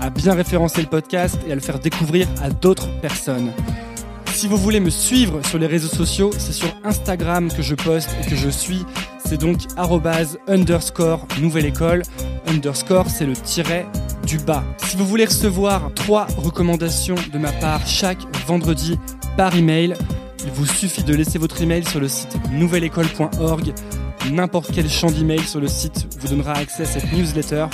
à 0.00 0.08
bien 0.08 0.32
référencer 0.32 0.80
le 0.80 0.88
podcast 0.88 1.38
et 1.46 1.52
à 1.52 1.54
le 1.54 1.60
faire 1.60 1.78
découvrir 1.78 2.26
à 2.42 2.48
d'autres 2.48 2.88
personnes. 3.00 3.52
Si 4.40 4.48
vous 4.48 4.56
voulez 4.56 4.80
me 4.80 4.88
suivre 4.88 5.44
sur 5.44 5.58
les 5.58 5.66
réseaux 5.66 5.94
sociaux, 5.94 6.30
c'est 6.38 6.54
sur 6.54 6.74
Instagram 6.82 7.52
que 7.52 7.60
je 7.60 7.74
poste 7.74 8.08
et 8.22 8.26
que 8.26 8.36
je 8.36 8.48
suis. 8.48 8.86
C'est 9.22 9.38
donc 9.38 9.58
underscore 10.48 11.26
nouvelle 11.42 11.66
école. 11.66 12.04
Underscore, 12.46 13.10
c'est 13.10 13.26
le 13.26 13.34
tiret 13.34 13.84
du 14.26 14.38
bas. 14.38 14.64
Si 14.78 14.96
vous 14.96 15.04
voulez 15.04 15.26
recevoir 15.26 15.92
trois 15.94 16.26
recommandations 16.38 17.16
de 17.30 17.36
ma 17.36 17.52
part 17.52 17.86
chaque 17.86 18.22
vendredi 18.46 18.98
par 19.36 19.54
email, 19.54 19.94
il 20.42 20.50
vous 20.52 20.64
suffit 20.64 21.04
de 21.04 21.14
laisser 21.14 21.38
votre 21.38 21.60
email 21.60 21.84
sur 21.84 22.00
le 22.00 22.08
site 22.08 22.34
nouvelleécole.org. 22.50 23.74
N'importe 24.32 24.70
quel 24.72 24.88
champ 24.88 25.10
d'email 25.10 25.42
sur 25.42 25.60
le 25.60 25.68
site 25.68 26.06
vous 26.18 26.28
donnera 26.28 26.54
accès 26.54 26.84
à 26.84 26.86
cette 26.86 27.12
newsletter 27.12 27.66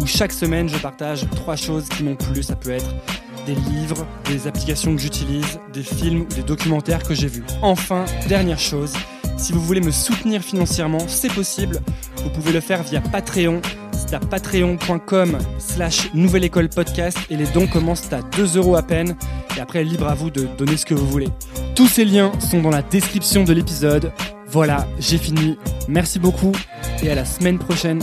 où 0.00 0.06
chaque 0.06 0.32
semaine 0.32 0.70
je 0.70 0.78
partage 0.78 1.26
trois 1.36 1.56
choses 1.56 1.86
qui 1.90 2.02
m'ont 2.02 2.16
plu. 2.16 2.42
Ça 2.42 2.56
peut 2.56 2.70
être 2.70 2.94
des 3.46 3.54
livres, 3.54 4.06
des 4.26 4.46
applications 4.46 4.94
que 4.94 5.00
j'utilise, 5.00 5.58
des 5.72 5.82
films 5.82 6.22
ou 6.22 6.34
des 6.34 6.42
documentaires 6.42 7.02
que 7.02 7.14
j'ai 7.14 7.28
vus. 7.28 7.44
Enfin, 7.62 8.04
dernière 8.28 8.58
chose, 8.58 8.92
si 9.36 9.52
vous 9.52 9.60
voulez 9.60 9.80
me 9.80 9.90
soutenir 9.90 10.42
financièrement, 10.42 11.06
c'est 11.06 11.32
possible. 11.32 11.80
Vous 12.22 12.30
pouvez 12.30 12.52
le 12.52 12.60
faire 12.60 12.82
via 12.82 13.00
Patreon. 13.00 13.60
C'est 13.92 14.14
à 14.14 14.20
patreon.com 14.20 15.38
slash 15.58 16.12
nouvelle 16.14 16.44
école 16.44 16.68
podcast 16.68 17.18
et 17.30 17.36
les 17.36 17.46
dons 17.46 17.66
commencent 17.66 18.12
à 18.12 18.22
2 18.22 18.56
euros 18.56 18.76
à 18.76 18.82
peine. 18.82 19.16
Et 19.56 19.60
après, 19.60 19.84
libre 19.84 20.08
à 20.08 20.14
vous 20.14 20.30
de 20.30 20.46
donner 20.58 20.76
ce 20.76 20.86
que 20.86 20.94
vous 20.94 21.06
voulez. 21.06 21.28
Tous 21.74 21.88
ces 21.88 22.04
liens 22.04 22.32
sont 22.38 22.60
dans 22.60 22.70
la 22.70 22.82
description 22.82 23.44
de 23.44 23.52
l'épisode. 23.52 24.12
Voilà, 24.46 24.86
j'ai 24.98 25.18
fini. 25.18 25.58
Merci 25.88 26.18
beaucoup 26.18 26.52
et 27.02 27.10
à 27.10 27.14
la 27.14 27.24
semaine 27.24 27.58
prochaine. 27.58 28.02